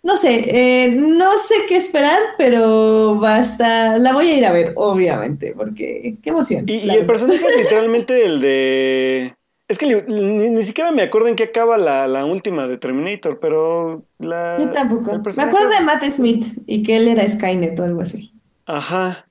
No 0.02 0.16
sé, 0.16 0.44
eh, 0.48 0.90
no 0.90 1.36
sé 1.38 1.54
qué 1.68 1.76
esperar, 1.76 2.18
pero 2.38 3.16
basta, 3.16 3.98
la 3.98 4.12
voy 4.12 4.28
a 4.28 4.36
ir 4.36 4.46
a 4.46 4.52
ver, 4.52 4.72
obviamente, 4.76 5.52
porque 5.56 6.16
qué 6.22 6.30
emoción. 6.30 6.64
Y, 6.68 6.88
el 6.88 7.06
personaje 7.06 7.44
es 7.44 7.56
literalmente 7.62 8.24
el 8.24 8.40
de... 8.40 9.34
Es 9.68 9.78
que 9.78 10.04
ni, 10.06 10.62
siquiera 10.62 10.92
me 10.92 11.02
acuerdo 11.02 11.26
en 11.26 11.34
qué 11.34 11.44
acaba 11.44 11.76
la, 11.76 12.24
última 12.24 12.68
de 12.68 12.78
Terminator, 12.78 13.40
pero 13.40 14.04
la... 14.18 14.58
Yo 14.60 14.70
tampoco. 14.70 15.10
Me 15.12 15.42
acuerdo 15.42 15.70
de 15.70 15.80
Matt 15.80 16.04
Smith 16.04 16.46
y 16.66 16.84
que 16.84 16.98
él 16.98 17.08
era 17.08 17.28
Skynet 17.28 17.78
o 17.80 17.82
algo 17.82 18.02
así. 18.02 18.32
Ajá. 18.64 19.26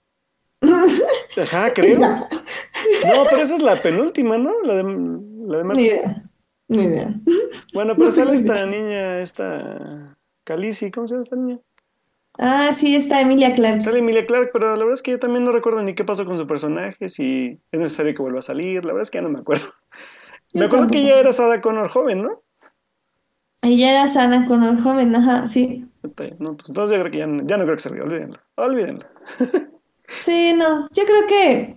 Ajá, 1.42 1.74
creo. 1.74 2.00
No, 3.04 3.24
pero 3.30 3.42
esa 3.42 3.56
es 3.56 3.62
la 3.62 3.82
penúltima, 3.82 4.38
¿no? 4.38 4.52
La 4.64 4.76
de, 4.76 4.84
la 4.84 5.58
de 5.58 5.64
Ni 5.64 5.84
idea. 5.86 6.24
Ni 6.68 6.84
idea. 6.84 7.16
Bueno, 7.74 7.96
pero 7.98 8.12
sale 8.12 8.36
esta 8.36 8.66
niña, 8.66 9.22
esta 9.22 10.16
Calici, 10.44 10.92
¿cómo 10.92 11.08
se 11.08 11.16
llama 11.16 11.22
esta 11.22 11.36
niña? 11.36 11.60
Ah, 12.38 12.74
sí, 12.74 12.96
está 12.96 13.22
Emilia 13.22 13.56
Clark. 13.56 13.82
Sale 13.82 14.00
Emilia 14.00 14.26
Clark, 14.26 14.50
pero 14.54 14.68
la 14.68 14.80
verdad 14.80 14.94
es 14.94 15.02
que 15.02 15.12
yo 15.12 15.20
también 15.20 15.46
no 15.46 15.52
recuerdo 15.52 15.82
ni 15.84 15.96
qué 15.96 16.04
pasó 16.04 16.26
con 16.26 16.38
su 16.38 16.46
personaje, 16.46 17.10
si 17.10 17.60
es 17.72 17.80
necesario 17.80 18.14
que 18.14 18.22
vuelva 18.22 18.40
a 18.40 18.44
salir, 18.44 18.84
la 18.84 18.94
verdad 18.94 19.04
es 19.04 19.12
que 19.12 19.18
ya 19.18 19.24
no 19.24 19.30
me 19.30 19.40
acuerdo. 19.40 19.66
Me 20.54 20.66
acuerdo 20.66 20.88
que 20.88 21.00
ella 21.00 21.20
era 21.20 21.34
Sarah 21.34 21.62
Connor 21.62 21.90
joven, 21.90 22.22
¿no? 22.22 22.44
Ella 23.62 23.92
era 23.92 24.08
Sarah 24.08 24.46
Connor 24.48 24.82
joven, 24.82 25.16
ajá, 25.16 25.48
sí. 25.48 25.86
No, 26.40 26.56
pues 26.56 26.70
entonces 26.70 26.98
yo 26.98 27.04
creo 27.04 27.12
que 27.12 27.18
ya, 27.18 27.28
ya 27.46 27.58
no 27.58 27.64
creo 27.64 27.76
que 27.76 27.82
salga, 27.82 28.04
olvídenlo, 28.04 28.38
olvídenlo. 28.56 29.06
Sí, 30.22 30.54
no, 30.56 30.88
yo 30.92 31.04
creo 31.06 31.28
que, 31.28 31.76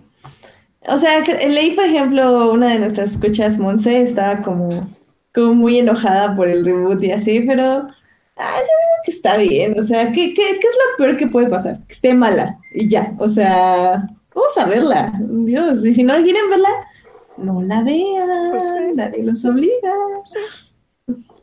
o 0.87 0.97
sea, 0.97 1.21
leí, 1.47 1.71
por 1.71 1.85
ejemplo, 1.85 2.51
una 2.51 2.69
de 2.69 2.79
nuestras 2.79 3.11
escuchas, 3.11 3.57
Monse, 3.57 4.01
estaba 4.01 4.41
como, 4.41 4.89
como 5.33 5.53
muy 5.53 5.79
enojada 5.79 6.35
por 6.35 6.47
el 6.47 6.65
reboot 6.65 7.03
y 7.03 7.11
así, 7.11 7.41
pero 7.41 7.63
ah, 7.63 8.57
yo 8.57 8.65
creo 8.65 9.03
que 9.05 9.11
está 9.11 9.37
bien, 9.37 9.79
o 9.79 9.83
sea, 9.83 10.11
¿qué, 10.11 10.33
qué, 10.33 10.43
qué 10.59 10.67
es 10.67 10.77
lo 10.77 10.97
peor 10.97 11.17
que 11.17 11.27
puede 11.27 11.49
pasar? 11.49 11.85
Que 11.85 11.93
esté 11.93 12.13
mala 12.13 12.59
y 12.73 12.87
ya, 12.87 13.13
o 13.19 13.29
sea, 13.29 14.07
vamos 14.33 14.57
a 14.57 14.65
verla, 14.65 15.13
Dios, 15.19 15.85
y 15.85 15.93
si 15.93 16.03
no 16.03 16.15
quieren 16.23 16.49
verla, 16.49 16.69
no 17.37 17.61
la 17.61 17.83
vean, 17.83 18.51
pues 18.51 18.73
nadie 18.95 19.23
los 19.23 19.43
obliga. 19.45 19.93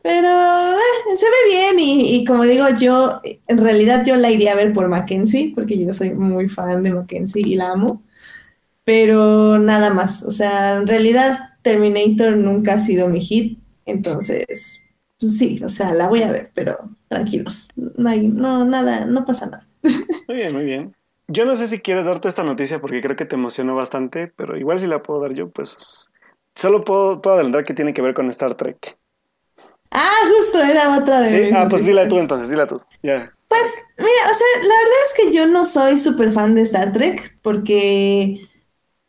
Pero 0.02 0.28
eh, 0.28 1.16
se 1.16 1.26
ve 1.26 1.50
bien 1.50 1.65
y, 2.00 2.24
como 2.24 2.44
digo, 2.44 2.66
yo 2.78 3.20
en 3.46 3.58
realidad 3.58 4.04
yo 4.04 4.16
la 4.16 4.30
iría 4.30 4.52
a 4.52 4.56
ver 4.56 4.72
por 4.72 4.88
Mackenzie, 4.88 5.52
porque 5.54 5.78
yo 5.78 5.92
soy 5.92 6.14
muy 6.14 6.48
fan 6.48 6.82
de 6.82 6.92
Mackenzie 6.92 7.42
y 7.44 7.54
la 7.54 7.66
amo. 7.66 8.02
Pero 8.84 9.58
nada 9.58 9.92
más, 9.92 10.22
o 10.22 10.30
sea, 10.30 10.76
en 10.76 10.86
realidad 10.86 11.50
Terminator 11.62 12.36
nunca 12.36 12.74
ha 12.74 12.80
sido 12.80 13.08
mi 13.08 13.20
hit, 13.20 13.58
entonces, 13.84 14.84
pues 15.18 15.38
sí, 15.38 15.60
o 15.64 15.68
sea, 15.68 15.92
la 15.92 16.08
voy 16.08 16.22
a 16.22 16.30
ver, 16.30 16.52
pero 16.54 16.78
tranquilos, 17.08 17.68
no 17.74 18.08
hay, 18.08 18.28
no, 18.28 18.64
nada, 18.64 19.04
no 19.04 19.24
pasa 19.24 19.46
nada. 19.46 19.66
Muy 20.28 20.36
bien, 20.36 20.52
muy 20.52 20.64
bien. 20.64 20.94
Yo 21.28 21.44
no 21.44 21.56
sé 21.56 21.66
si 21.66 21.80
quieres 21.80 22.06
darte 22.06 22.28
esta 22.28 22.44
noticia 22.44 22.80
porque 22.80 23.00
creo 23.00 23.16
que 23.16 23.24
te 23.24 23.34
emocionó 23.34 23.74
bastante, 23.74 24.28
pero 24.28 24.56
igual 24.56 24.78
si 24.78 24.86
la 24.86 25.02
puedo 25.02 25.20
dar 25.20 25.34
yo, 25.34 25.50
pues 25.50 26.10
solo 26.54 26.84
puedo, 26.84 27.20
puedo 27.20 27.34
adelantar 27.36 27.64
que 27.64 27.74
tiene 27.74 27.92
que 27.92 28.02
ver 28.02 28.14
con 28.14 28.30
Star 28.30 28.54
Trek. 28.54 28.96
Ah, 29.98 30.28
justo, 30.28 30.62
era 30.62 30.98
otra 30.98 31.22
de. 31.22 31.48
Sí, 31.48 31.54
ah, 31.56 31.66
pues 31.70 31.86
dila 31.86 32.06
tú 32.06 32.18
entonces, 32.18 32.50
dila 32.50 32.66
tú. 32.66 32.82
Ya. 33.02 33.32
Pues, 33.48 33.62
mira, 33.96 34.30
o 34.30 34.34
sea, 34.34 34.46
la 34.60 34.74
verdad 34.74 34.98
es 35.06 35.14
que 35.16 35.34
yo 35.34 35.46
no 35.46 35.64
soy 35.64 35.96
súper 35.96 36.30
fan 36.32 36.54
de 36.54 36.60
Star 36.62 36.92
Trek 36.92 37.38
porque, 37.40 38.46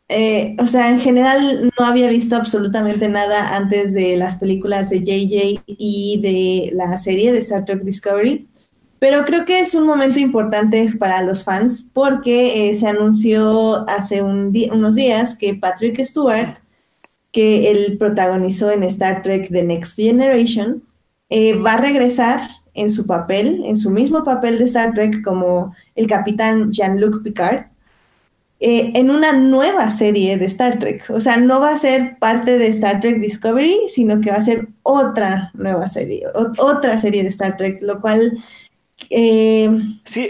eh, 0.07 0.55
o 0.59 0.65
sea, 0.65 0.89
en 0.89 1.01
general 1.01 1.73
no 1.77 1.85
había 1.85 2.07
visto 2.07 2.37
absolutamente 2.37 3.09
nada 3.09 3.57
antes 3.57 3.93
de 3.93 4.15
las 4.15 4.35
películas 4.35 4.89
de 4.89 5.01
JJ 5.01 5.63
y 5.67 6.21
de 6.21 6.71
la 6.73 6.97
serie 6.97 7.33
de 7.33 7.39
Star 7.39 7.65
Trek 7.65 7.81
Discovery. 7.83 8.47
Pero 8.99 9.25
creo 9.25 9.43
que 9.43 9.59
es 9.59 9.75
un 9.75 9.85
momento 9.85 10.19
importante 10.19 10.89
para 10.97 11.21
los 11.21 11.43
fans 11.43 11.89
porque 11.93 12.69
eh, 12.69 12.75
se 12.75 12.87
anunció 12.87 13.87
hace 13.89 14.21
un 14.23 14.55
unos 14.71 14.95
días 14.95 15.35
que 15.35 15.53
Patrick 15.53 15.99
Stewart 16.05 16.59
que 17.31 17.71
él 17.71 17.97
protagonizó 17.97 18.71
en 18.71 18.83
Star 18.83 19.21
Trek 19.21 19.49
The 19.49 19.63
Next 19.63 19.95
Generation, 19.95 20.83
eh, 21.29 21.55
va 21.55 21.73
a 21.73 21.81
regresar 21.81 22.41
en 22.73 22.91
su 22.91 23.05
papel, 23.05 23.63
en 23.65 23.77
su 23.77 23.89
mismo 23.89 24.23
papel 24.23 24.59
de 24.59 24.65
Star 24.65 24.93
Trek 24.93 25.23
como 25.23 25.75
el 25.95 26.07
capitán 26.07 26.71
Jean-Luc 26.71 27.23
Picard, 27.23 27.65
eh, 28.59 28.91
en 28.95 29.11
una 29.11 29.33
nueva 29.33 29.91
serie 29.91 30.37
de 30.37 30.45
Star 30.45 30.79
Trek. 30.79 31.05
O 31.09 31.19
sea, 31.19 31.37
no 31.37 31.59
va 31.59 31.71
a 31.71 31.77
ser 31.77 32.17
parte 32.17 32.57
de 32.57 32.67
Star 32.67 32.99
Trek 32.99 33.19
Discovery, 33.19 33.81
sino 33.87 34.19
que 34.19 34.31
va 34.31 34.37
a 34.37 34.41
ser 34.41 34.69
otra 34.81 35.51
nueva 35.53 35.87
serie, 35.87 36.23
otra 36.57 36.97
serie 36.97 37.23
de 37.23 37.29
Star 37.29 37.55
Trek, 37.55 37.79
lo 37.81 38.01
cual 38.01 38.43
eh, 39.09 39.69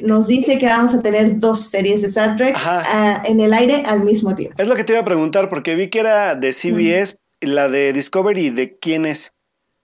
nos 0.04 0.28
dice 0.28 0.58
que 0.58 0.68
vamos 0.68 0.94
a 0.94 1.02
tener 1.02 1.40
dos 1.40 1.70
series 1.70 2.02
de 2.02 2.08
Star 2.08 2.36
Trek 2.36 2.56
ah, 2.58 3.24
en 3.26 3.40
el 3.40 3.54
aire 3.54 3.84
al 3.86 4.04
mismo 4.04 4.36
tiempo. 4.36 4.56
Es 4.62 4.68
lo 4.68 4.76
que 4.76 4.84
te 4.84 4.94
iba 4.94 5.02
a 5.02 5.06
preguntar, 5.06 5.50
porque 5.50 5.76
vi 5.76 5.90
que 5.90 6.00
era 6.00 6.36
de 6.36 6.54
CBS, 6.54 7.18
la 7.42 7.70
de 7.70 7.94
Discovery, 7.94 8.50
¿de 8.50 8.78
quién 8.78 9.06
es? 9.06 9.34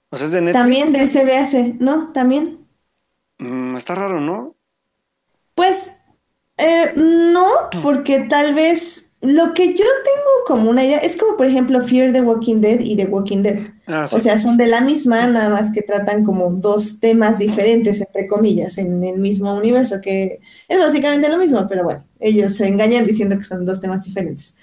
O 0.10 0.18
sea, 0.18 0.28
es 0.28 0.32
de 0.32 0.42
Netflix. 0.42 0.62
También 0.62 0.94
de 0.94 1.08
CBS, 1.08 1.76
¿no? 1.80 2.12
También. 2.14 2.68
Mm, 3.40 3.76
está 3.78 3.96
raro, 3.96 4.20
¿no? 4.20 4.56
Pues 5.56 5.98
eh, 6.58 6.94
no, 6.96 7.48
porque 7.82 8.20
tal 8.22 8.54
vez 8.54 9.12
lo 9.22 9.54
que 9.54 9.74
yo 9.74 9.86
tengo 10.04 10.30
como 10.46 10.70
una 10.70 10.84
idea 10.84 10.98
es 11.00 11.18
como, 11.18 11.38
por 11.38 11.46
ejemplo, 11.46 11.82
Fear 11.82 12.12
the 12.12 12.22
Walking 12.22 12.62
Dead 12.62 12.80
y 12.80 12.96
The 12.96 13.06
Walking 13.06 13.42
Dead. 13.42 13.73
Ah, 13.86 14.06
o 14.12 14.20
sea, 14.20 14.38
son 14.38 14.56
de 14.56 14.68
la 14.68 14.80
misma, 14.80 15.28
nada 15.28 15.50
más 15.50 15.72
que 15.72 15.82
tratan 15.82 16.24
como 16.24 16.50
dos 16.52 17.00
temas 17.02 17.40
diferentes, 17.40 18.00
entre 18.00 18.28
comillas, 18.28 18.78
en 18.78 19.04
el 19.04 19.20
mismo 19.20 19.54
universo, 19.54 20.00
que 20.02 20.40
es 20.70 20.80
básicamente 20.80 21.28
lo 21.28 21.38
mismo, 21.38 21.68
pero 21.68 21.84
bueno, 21.84 22.06
ellos 22.20 22.56
se 22.56 22.68
engañan 22.68 23.06
diciendo 23.06 23.38
que 23.38 23.44
son 23.44 23.66
dos 23.66 23.82
temas 23.82 24.06
diferentes. 24.06 24.56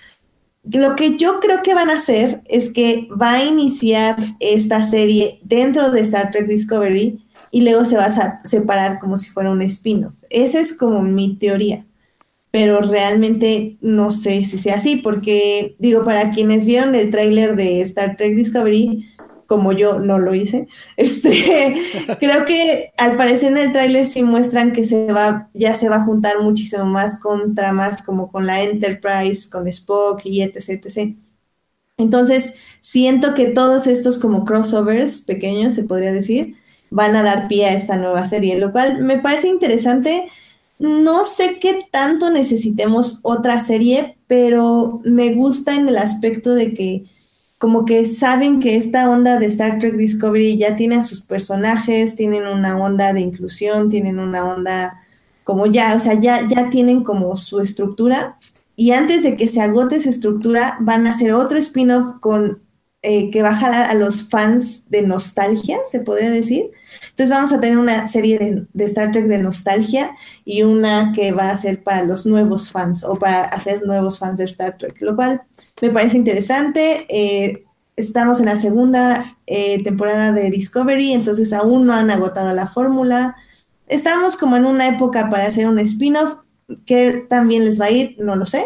Lo 0.64 0.96
que 0.96 1.18
yo 1.18 1.40
creo 1.40 1.62
que 1.62 1.74
van 1.74 1.90
a 1.90 1.98
hacer 1.98 2.42
es 2.46 2.72
que 2.72 3.08
va 3.10 3.34
a 3.34 3.44
iniciar 3.44 4.16
esta 4.40 4.84
serie 4.84 5.40
dentro 5.42 5.90
de 5.90 6.00
Star 6.00 6.30
Trek 6.30 6.46
Discovery 6.46 7.22
y 7.50 7.62
luego 7.62 7.84
se 7.84 7.96
va 7.96 8.06
a 8.06 8.44
separar 8.44 9.00
como 9.00 9.18
si 9.18 9.28
fuera 9.28 9.50
un 9.50 9.62
spin-off. 9.62 10.14
Esa 10.30 10.60
es 10.60 10.72
como 10.72 11.02
mi 11.02 11.36
teoría 11.36 11.84
pero 12.50 12.80
realmente 12.80 13.76
no 13.80 14.10
sé 14.10 14.42
si 14.44 14.58
sea 14.58 14.76
así, 14.76 14.96
porque 14.96 15.76
digo, 15.78 16.04
para 16.04 16.32
quienes 16.32 16.66
vieron 16.66 16.94
el 16.94 17.10
tráiler 17.10 17.54
de 17.54 17.80
Star 17.82 18.16
Trek 18.16 18.34
Discovery, 18.34 19.06
como 19.46 19.72
yo 19.72 19.98
no 19.98 20.18
lo 20.18 20.34
hice, 20.34 20.68
este, 20.96 21.76
creo 22.20 22.44
que 22.44 22.92
al 22.98 23.16
parecer 23.16 23.52
en 23.52 23.58
el 23.58 23.72
tráiler 23.72 24.06
sí 24.06 24.22
muestran 24.22 24.72
que 24.72 24.84
se 24.84 25.12
va, 25.12 25.48
ya 25.54 25.74
se 25.74 25.88
va 25.88 25.96
a 25.96 26.04
juntar 26.04 26.40
muchísimo 26.40 26.84
más 26.86 27.18
con 27.20 27.54
tramas 27.54 28.02
como 28.02 28.30
con 28.30 28.46
la 28.46 28.62
Enterprise, 28.62 29.48
con 29.48 29.68
Spock 29.68 30.22
y 30.24 30.42
etc, 30.42 30.84
etc. 30.84 31.16
Entonces, 31.98 32.54
siento 32.80 33.34
que 33.34 33.46
todos 33.46 33.86
estos 33.86 34.18
como 34.18 34.44
crossovers 34.44 35.20
pequeños, 35.20 35.74
se 35.74 35.84
podría 35.84 36.12
decir, 36.12 36.56
van 36.90 37.14
a 37.14 37.22
dar 37.22 37.46
pie 37.46 37.66
a 37.66 37.74
esta 37.74 37.96
nueva 37.96 38.26
serie, 38.26 38.58
lo 38.58 38.72
cual 38.72 39.02
me 39.02 39.18
parece 39.18 39.48
interesante 39.48 40.28
no 40.80 41.24
sé 41.24 41.58
qué 41.60 41.86
tanto 41.90 42.30
necesitemos 42.30 43.20
otra 43.22 43.60
serie, 43.60 44.16
pero 44.26 45.00
me 45.04 45.34
gusta 45.34 45.76
en 45.76 45.88
el 45.88 45.98
aspecto 45.98 46.54
de 46.54 46.72
que 46.72 47.04
como 47.58 47.84
que 47.84 48.06
saben 48.06 48.58
que 48.58 48.76
esta 48.76 49.10
onda 49.10 49.38
de 49.38 49.44
Star 49.46 49.78
Trek 49.78 49.94
Discovery 49.94 50.56
ya 50.56 50.76
tiene 50.76 50.96
a 50.96 51.02
sus 51.02 51.20
personajes, 51.20 52.16
tienen 52.16 52.46
una 52.46 52.78
onda 52.78 53.12
de 53.12 53.20
inclusión, 53.20 53.90
tienen 53.90 54.18
una 54.18 54.46
onda 54.46 54.98
como 55.44 55.66
ya, 55.66 55.94
o 55.94 56.00
sea, 56.00 56.14
ya, 56.14 56.48
ya 56.48 56.70
tienen 56.70 57.04
como 57.04 57.36
su 57.36 57.60
estructura. 57.60 58.38
Y 58.74 58.92
antes 58.92 59.22
de 59.22 59.36
que 59.36 59.48
se 59.48 59.60
agote 59.60 59.96
esa 59.96 60.08
estructura, 60.08 60.78
van 60.80 61.06
a 61.06 61.10
hacer 61.10 61.32
otro 61.32 61.58
spin-off 61.58 62.18
con 62.20 62.60
eh, 63.02 63.30
que 63.30 63.42
va 63.42 63.50
a 63.50 63.56
jalar 63.56 63.90
a 63.90 63.94
los 63.94 64.28
fans 64.28 64.90
de 64.90 65.02
nostalgia, 65.02 65.78
se 65.90 66.00
podría 66.00 66.30
decir, 66.30 66.70
entonces 67.10 67.30
vamos 67.30 67.52
a 67.52 67.60
tener 67.60 67.78
una 67.78 68.06
serie 68.08 68.66
de, 68.72 68.84
Star 68.84 69.10
Trek 69.10 69.26
de 69.26 69.38
nostalgia 69.38 70.12
y 70.44 70.62
una 70.64 71.12
que 71.14 71.32
va 71.32 71.50
a 71.50 71.56
ser 71.56 71.82
para 71.82 72.02
los 72.02 72.26
nuevos 72.26 72.70
fans 72.70 73.04
o 73.04 73.18
para 73.18 73.44
hacer 73.44 73.86
nuevos 73.86 74.18
fans 74.18 74.38
de 74.38 74.44
Star 74.44 74.76
Trek, 74.76 75.00
lo 75.00 75.16
cual 75.16 75.42
me 75.80 75.90
parece 75.90 76.18
interesante. 76.18 77.06
Eh, 77.08 77.64
estamos 77.96 78.38
en 78.40 78.46
la 78.46 78.56
segunda 78.56 79.38
eh, 79.46 79.82
temporada 79.82 80.32
de 80.32 80.50
Discovery, 80.50 81.12
entonces 81.12 81.52
aún 81.52 81.86
no 81.86 81.94
han 81.94 82.10
agotado 82.10 82.52
la 82.52 82.66
fórmula. 82.66 83.36
Estamos 83.86 84.36
como 84.36 84.56
en 84.56 84.66
una 84.66 84.88
época 84.88 85.30
para 85.30 85.46
hacer 85.46 85.66
un 85.66 85.78
spin-off 85.78 86.36
que 86.84 87.24
también 87.28 87.64
les 87.64 87.80
va 87.80 87.86
a 87.86 87.90
ir, 87.90 88.16
no 88.18 88.36
lo 88.36 88.46
sé, 88.46 88.64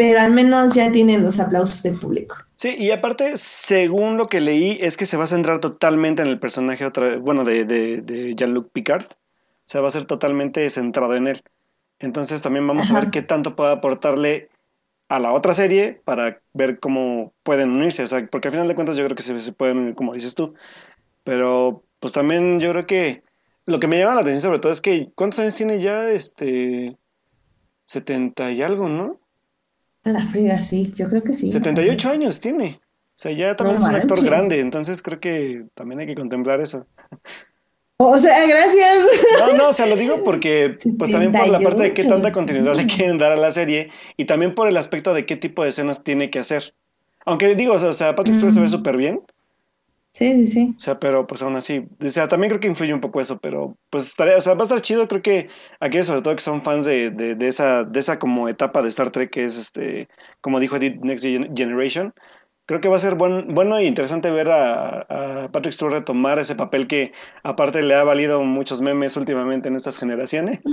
pero 0.00 0.18
al 0.18 0.32
menos 0.32 0.72
ya 0.72 0.90
tienen 0.90 1.22
los 1.22 1.40
aplausos 1.40 1.82
del 1.82 1.98
público. 1.98 2.34
Sí, 2.54 2.74
y 2.78 2.90
aparte, 2.90 3.36
según 3.36 4.16
lo 4.16 4.28
que 4.28 4.40
leí, 4.40 4.78
es 4.80 4.96
que 4.96 5.04
se 5.04 5.18
va 5.18 5.24
a 5.24 5.26
centrar 5.26 5.58
totalmente 5.58 6.22
en 6.22 6.28
el 6.28 6.40
personaje 6.40 6.86
otra 6.86 7.18
bueno, 7.18 7.44
de, 7.44 7.66
de, 7.66 8.00
de 8.00 8.34
Jean-Luc 8.34 8.72
Picard. 8.72 9.04
O 9.04 9.66
sea, 9.66 9.82
va 9.82 9.88
a 9.88 9.90
ser 9.90 10.06
totalmente 10.06 10.70
centrado 10.70 11.16
en 11.16 11.26
él. 11.26 11.42
Entonces 11.98 12.40
también 12.40 12.66
vamos 12.66 12.90
a 12.90 12.94
ver 12.94 13.10
qué 13.10 13.20
tanto 13.20 13.54
puede 13.54 13.72
aportarle 13.72 14.48
a 15.10 15.18
la 15.18 15.34
otra 15.34 15.52
serie 15.52 16.00
para 16.02 16.40
ver 16.54 16.80
cómo 16.80 17.34
pueden 17.42 17.68
unirse. 17.68 18.02
O 18.02 18.06
sea, 18.06 18.26
porque 18.26 18.48
al 18.48 18.52
final 18.52 18.68
de 18.68 18.74
cuentas 18.74 18.96
yo 18.96 19.04
creo 19.04 19.16
que 19.16 19.22
se, 19.22 19.38
se 19.38 19.52
pueden 19.52 19.76
unir, 19.76 19.94
como 19.96 20.14
dices 20.14 20.34
tú. 20.34 20.54
Pero 21.24 21.84
pues 21.98 22.14
también 22.14 22.58
yo 22.58 22.70
creo 22.70 22.86
que 22.86 23.22
lo 23.66 23.78
que 23.78 23.86
me 23.86 23.98
llama 23.98 24.14
la 24.14 24.22
atención 24.22 24.40
sobre 24.40 24.60
todo 24.60 24.72
es 24.72 24.80
que 24.80 25.12
¿cuántos 25.14 25.40
años 25.40 25.56
tiene 25.56 25.78
ya 25.78 26.08
este 26.08 26.96
70 27.84 28.52
y 28.52 28.62
algo, 28.62 28.88
¿no? 28.88 29.20
La 30.04 30.26
fría, 30.26 30.64
sí, 30.64 30.92
yo 30.96 31.08
creo 31.08 31.22
que 31.22 31.34
sí. 31.34 31.50
78 31.50 32.10
años 32.10 32.40
tiene. 32.40 32.80
O 32.82 33.22
sea, 33.22 33.32
ya 33.32 33.54
también 33.54 33.76
es 33.76 33.84
un 33.84 33.94
actor 33.94 34.24
grande, 34.24 34.60
entonces 34.60 35.02
creo 35.02 35.20
que 35.20 35.66
también 35.74 36.00
hay 36.00 36.06
que 36.06 36.14
contemplar 36.14 36.60
eso. 36.60 36.86
O 37.98 38.16
sea, 38.18 38.46
gracias. 38.46 39.04
No, 39.38 39.52
no, 39.58 39.68
o 39.68 39.72
sea, 39.74 39.84
lo 39.84 39.94
digo 39.94 40.24
porque, 40.24 40.78
pues 40.98 41.10
también 41.10 41.32
por 41.32 41.46
la 41.48 41.60
parte 41.60 41.82
de 41.82 41.92
qué 41.92 42.04
tanta 42.04 42.32
continuidad 42.32 42.74
le 42.74 42.86
quieren 42.86 43.18
dar 43.18 43.30
a 43.32 43.36
la 43.36 43.50
serie 43.50 43.90
y 44.16 44.24
también 44.24 44.54
por 44.54 44.68
el 44.68 44.78
aspecto 44.78 45.12
de 45.12 45.26
qué 45.26 45.36
tipo 45.36 45.62
de 45.62 45.68
escenas 45.68 46.02
tiene 46.02 46.30
que 46.30 46.38
hacer. 46.38 46.74
Aunque 47.26 47.54
digo, 47.54 47.74
o 47.74 47.92
sea, 47.92 48.14
Patrick 48.14 48.36
Stewart 48.36 48.54
se 48.54 48.60
ve 48.60 48.68
súper 48.70 48.96
bien. 48.96 49.20
Sí, 50.12 50.32
sí, 50.32 50.46
sí. 50.48 50.74
O 50.76 50.80
sea, 50.80 50.98
pero 50.98 51.26
pues 51.26 51.40
aún 51.42 51.56
así, 51.56 51.86
o 52.00 52.08
sea, 52.08 52.26
también 52.28 52.50
creo 52.50 52.60
que 52.60 52.68
influye 52.68 52.92
un 52.92 53.00
poco 53.00 53.20
eso, 53.20 53.38
pero 53.38 53.76
pues 53.90 54.06
estaría, 54.06 54.36
o 54.36 54.40
sea, 54.40 54.54
va 54.54 54.60
a 54.60 54.62
estar 54.64 54.80
chido, 54.80 55.06
creo 55.06 55.22
que 55.22 55.48
aquellos 55.78 56.06
sobre 56.06 56.22
todo 56.22 56.34
que 56.34 56.42
son 56.42 56.62
fans 56.64 56.84
de, 56.84 57.10
de, 57.10 57.36
de 57.36 57.48
esa, 57.48 57.84
de 57.84 58.00
esa 58.00 58.18
como 58.18 58.48
etapa 58.48 58.82
de 58.82 58.88
Star 58.88 59.10
Trek 59.10 59.30
que 59.30 59.44
es 59.44 59.56
este, 59.56 60.08
como 60.40 60.58
dijo 60.58 60.76
Edith, 60.76 61.00
Next 61.02 61.24
Generation, 61.24 62.12
creo 62.70 62.80
que 62.80 62.88
va 62.88 62.94
a 62.94 63.00
ser 63.00 63.16
buen, 63.16 63.52
bueno 63.52 63.76
e 63.78 63.84
interesante 63.84 64.30
ver 64.30 64.48
a, 64.52 65.48
Patrick 65.50 65.72
Stewart 65.72 65.92
retomar 65.92 66.38
ese 66.38 66.54
papel 66.54 66.86
que 66.86 67.12
aparte 67.42 67.82
le 67.82 67.96
ha 67.96 68.04
valido 68.04 68.44
muchos 68.44 68.80
memes 68.80 69.16
últimamente 69.16 69.68
en 69.68 69.74
estas 69.74 69.98
generaciones. 69.98 70.60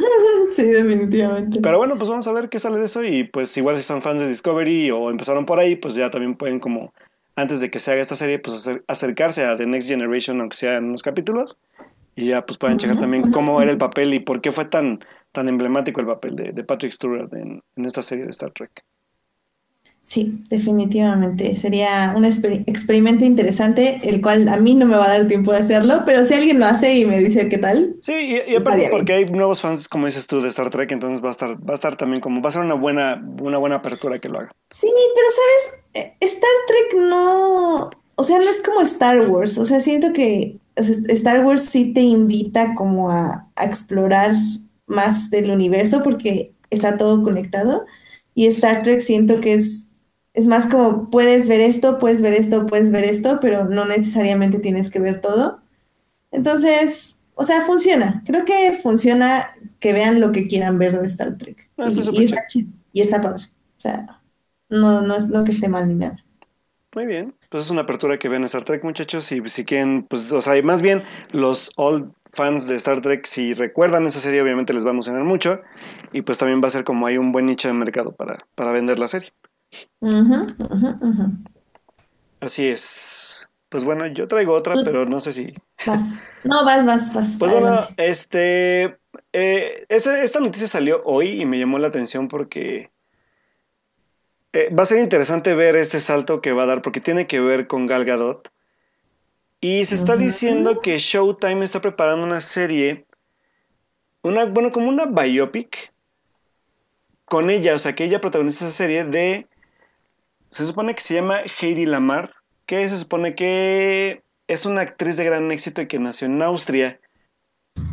Sí, 0.49 0.63
definitivamente. 0.63 1.59
Pero 1.61 1.77
bueno, 1.77 1.95
pues 1.97 2.09
vamos 2.09 2.25
a 2.25 2.31
ver 2.31 2.47
qué 2.47 2.57
sale 2.57 2.79
de 2.79 2.85
eso 2.85 3.03
y 3.03 3.25
pues 3.25 3.55
igual 3.57 3.75
si 3.75 3.83
son 3.83 4.01
fans 4.01 4.21
de 4.21 4.29
Discovery 4.29 4.91
o 4.91 5.11
empezaron 5.11 5.45
por 5.45 5.59
ahí, 5.59 5.75
pues 5.75 5.93
ya 5.95 6.09
también 6.09 6.35
pueden 6.35 6.59
como 6.59 6.93
antes 7.37 7.61
de 7.61 7.69
que 7.69 7.79
se 7.79 7.91
haga 7.91 8.01
esta 8.01 8.15
serie, 8.15 8.39
pues 8.39 8.67
acercarse 8.87 9.45
a 9.45 9.55
The 9.55 9.67
Next 9.67 9.87
Generation, 9.87 10.41
aunque 10.41 10.57
sea 10.57 10.73
en 10.73 10.85
unos 10.85 11.03
capítulos, 11.03 11.57
y 12.15 12.29
ya 12.29 12.43
pues 12.45 12.57
pueden 12.57 12.77
checar 12.77 12.97
también 12.97 13.31
cómo 13.31 13.61
era 13.61 13.69
el 13.69 13.77
papel 13.77 14.11
y 14.15 14.19
por 14.19 14.41
qué 14.41 14.51
fue 14.51 14.65
tan, 14.65 15.05
tan 15.31 15.47
emblemático 15.47 16.01
el 16.01 16.07
papel 16.07 16.35
de, 16.35 16.63
Patrick 16.63 16.91
Stewart 16.91 17.31
en, 17.35 17.61
en 17.75 17.85
esta 17.85 18.01
serie 18.01 18.25
de 18.25 18.31
Star 18.31 18.51
Trek. 18.51 18.83
Sí, 20.01 20.41
definitivamente. 20.49 21.55
Sería 21.57 22.13
un 22.15 22.23
experimento 22.23 23.25
interesante, 23.25 23.99
el 24.03 24.21
cual 24.21 24.47
a 24.47 24.55
mí 24.55 24.73
no 24.73 24.85
me 24.85 24.95
va 24.95 25.05
a 25.05 25.17
dar 25.17 25.27
tiempo 25.27 25.51
de 25.51 25.59
hacerlo, 25.59 26.03
pero 26.05 26.23
si 26.23 26.33
alguien 26.33 26.59
lo 26.59 26.65
hace 26.65 26.97
y 26.97 27.05
me 27.05 27.19
dice 27.19 27.49
qué 27.49 27.57
tal. 27.57 27.97
Sí, 28.01 28.37
y, 28.47 28.55
aparte 28.55 28.87
porque 28.89 29.13
hay 29.13 29.25
nuevos 29.25 29.59
fans, 29.59 29.89
como 29.89 30.05
dices 30.05 30.25
tú, 30.25 30.39
de 30.39 30.47
Star 30.47 30.69
Trek, 30.69 30.93
entonces 30.93 31.21
va 31.21 31.27
a 31.27 31.31
estar, 31.31 31.57
va 31.57 31.73
a 31.73 31.75
estar 31.75 31.97
también 31.97 32.21
como, 32.21 32.41
va 32.41 32.47
a 32.47 32.53
ser 32.53 32.61
una 32.61 32.75
buena, 32.75 33.21
una 33.41 33.57
buena 33.57 33.75
apertura 33.77 34.17
que 34.19 34.29
lo 34.29 34.39
haga. 34.39 34.51
Sí, 34.71 34.87
pero 35.13 35.27
sabes, 35.29 35.83
eh, 35.93 36.15
Star 36.21 36.49
Trek 36.67 37.01
no, 37.01 37.89
o 38.15 38.23
sea, 38.23 38.37
no 38.37 38.49
es 38.49 38.61
como 38.61 38.79
Star 38.81 39.27
Wars, 39.29 39.57
o 39.57 39.65
sea, 39.65 39.81
siento 39.81 40.13
que 40.13 40.57
Star 40.77 41.45
Wars 41.45 41.63
sí 41.63 41.93
te 41.93 42.01
invita 42.01 42.75
como 42.75 43.11
a, 43.11 43.49
a 43.57 43.65
explorar 43.65 44.35
más 44.85 45.29
del 45.29 45.51
universo 45.51 46.01
porque 46.01 46.53
está 46.69 46.97
todo 46.97 47.21
conectado. 47.23 47.85
Y 48.33 48.45
Star 48.47 48.83
Trek 48.83 49.01
siento 49.01 49.41
que 49.41 49.55
es 49.55 49.86
es 50.37 50.45
más 50.45 50.67
como 50.67 51.09
puedes 51.09 51.47
ver 51.47 51.61
esto, 51.61 51.97
puedes 51.97 52.21
ver 52.21 52.35
esto, 52.35 52.67
puedes 52.67 52.91
ver 52.91 53.05
esto, 53.05 53.39
pero 53.41 53.65
no 53.65 53.85
necesariamente 53.85 54.59
tienes 54.59 54.91
que 54.91 54.99
ver 54.99 55.19
todo. 55.19 55.61
Entonces, 56.29 57.17
o 57.33 57.43
sea, 57.43 57.61
funciona. 57.61 58.21
Creo 58.23 58.45
que 58.45 58.77
funciona 58.83 59.55
que 59.79 59.93
vean 59.93 60.21
lo 60.21 60.31
que 60.31 60.47
quieran 60.47 60.77
ver 60.77 61.01
de 61.01 61.07
Star 61.07 61.39
Trek. 61.39 61.71
Ah, 61.79 61.87
y, 61.89 62.23
está 62.23 62.45
chido, 62.45 62.69
y 62.93 63.01
está 63.01 63.19
padre. 63.19 63.45
O 63.45 63.79
sea, 63.79 64.21
no, 64.69 65.01
no 65.01 65.15
es 65.15 65.27
lo 65.27 65.43
que 65.43 65.53
esté 65.53 65.69
mal 65.69 65.89
ni 65.89 65.95
nada. 65.95 66.23
Muy 66.93 67.07
bien. 67.07 67.33
Pues 67.49 67.65
es 67.65 67.71
una 67.71 67.81
apertura 67.81 68.19
que 68.19 68.29
ven 68.29 68.43
Star 68.43 68.63
Trek, 68.63 68.83
muchachos. 68.83 69.31
Y 69.31 69.41
si 69.47 69.65
quieren, 69.65 70.03
pues, 70.03 70.31
o 70.31 70.41
sea, 70.41 70.61
más 70.61 70.83
bien 70.83 71.01
los 71.31 71.71
old 71.77 72.11
fans 72.33 72.67
de 72.67 72.75
Star 72.75 73.01
Trek, 73.01 73.25
si 73.25 73.53
recuerdan 73.53 74.05
esa 74.05 74.19
serie, 74.19 74.43
obviamente 74.43 74.71
les 74.73 74.85
va 74.85 74.89
a 74.89 74.93
emocionar 74.93 75.23
mucho. 75.23 75.61
Y 76.13 76.21
pues 76.21 76.37
también 76.37 76.61
va 76.61 76.67
a 76.67 76.71
ser 76.71 76.83
como 76.83 77.07
hay 77.07 77.17
un 77.17 77.31
buen 77.31 77.47
nicho 77.47 77.69
de 77.69 77.73
mercado 77.73 78.11
para, 78.11 78.45
para 78.53 78.71
vender 78.71 78.99
la 78.99 79.07
serie. 79.07 79.33
Así 82.39 82.67
es. 82.67 83.49
Pues 83.69 83.83
bueno, 83.83 84.07
yo 84.07 84.27
traigo 84.27 84.53
otra, 84.53 84.75
pero 84.85 85.05
no 85.05 85.19
sé 85.19 85.33
si. 85.33 85.53
Vas. 85.85 86.21
No, 86.43 86.63
vas, 86.63 86.85
vas, 86.85 87.13
vas. 87.13 87.35
Pues 87.37 87.51
bueno, 87.51 87.85
este. 87.97 88.97
Eh, 89.33 89.85
esta 89.89 90.39
noticia 90.39 90.67
salió 90.67 91.01
hoy 91.03 91.41
y 91.41 91.45
me 91.45 91.59
llamó 91.59 91.77
la 91.79 91.87
atención 91.87 92.29
porque. 92.29 92.91
Eh, 94.53 94.73
va 94.73 94.83
a 94.83 94.85
ser 94.85 94.99
interesante 94.99 95.53
ver 95.53 95.75
este 95.75 95.99
salto 95.99 96.41
que 96.41 96.53
va 96.53 96.63
a 96.63 96.67
dar 96.67 96.81
porque 96.81 97.01
tiene 97.01 97.27
que 97.27 97.41
ver 97.41 97.67
con 97.67 97.87
Gal 97.87 98.05
Gadot. 98.05 98.49
Y 99.59 99.83
se 99.85 99.95
está 99.95 100.15
diciendo 100.15 100.79
que 100.79 100.97
Showtime 100.99 101.65
está 101.65 101.81
preparando 101.81 102.25
una 102.25 102.39
serie. 102.39 103.05
Una, 104.21 104.45
bueno, 104.45 104.71
como 104.71 104.87
una 104.87 105.07
biopic. 105.07 105.91
Con 107.25 107.49
ella, 107.49 107.75
o 107.75 107.79
sea, 107.79 107.93
que 107.93 108.05
ella 108.05 108.21
protagoniza 108.21 108.65
esa 108.65 108.73
serie 108.73 109.03
de 109.03 109.47
se 110.49 110.65
supone 110.65 110.95
que 110.95 111.01
se 111.01 111.13
llama 111.13 111.41
Heidi 111.59 111.85
Lamar, 111.85 112.33
que 112.65 112.87
se 112.89 112.97
supone 112.97 113.35
que 113.35 114.21
es 114.47 114.65
una 114.65 114.81
actriz 114.81 115.17
de 115.17 115.25
gran 115.25 115.51
éxito 115.51 115.81
y 115.81 115.87
que 115.87 115.99
nació 115.99 116.27
en 116.27 116.41
Austria. 116.41 116.99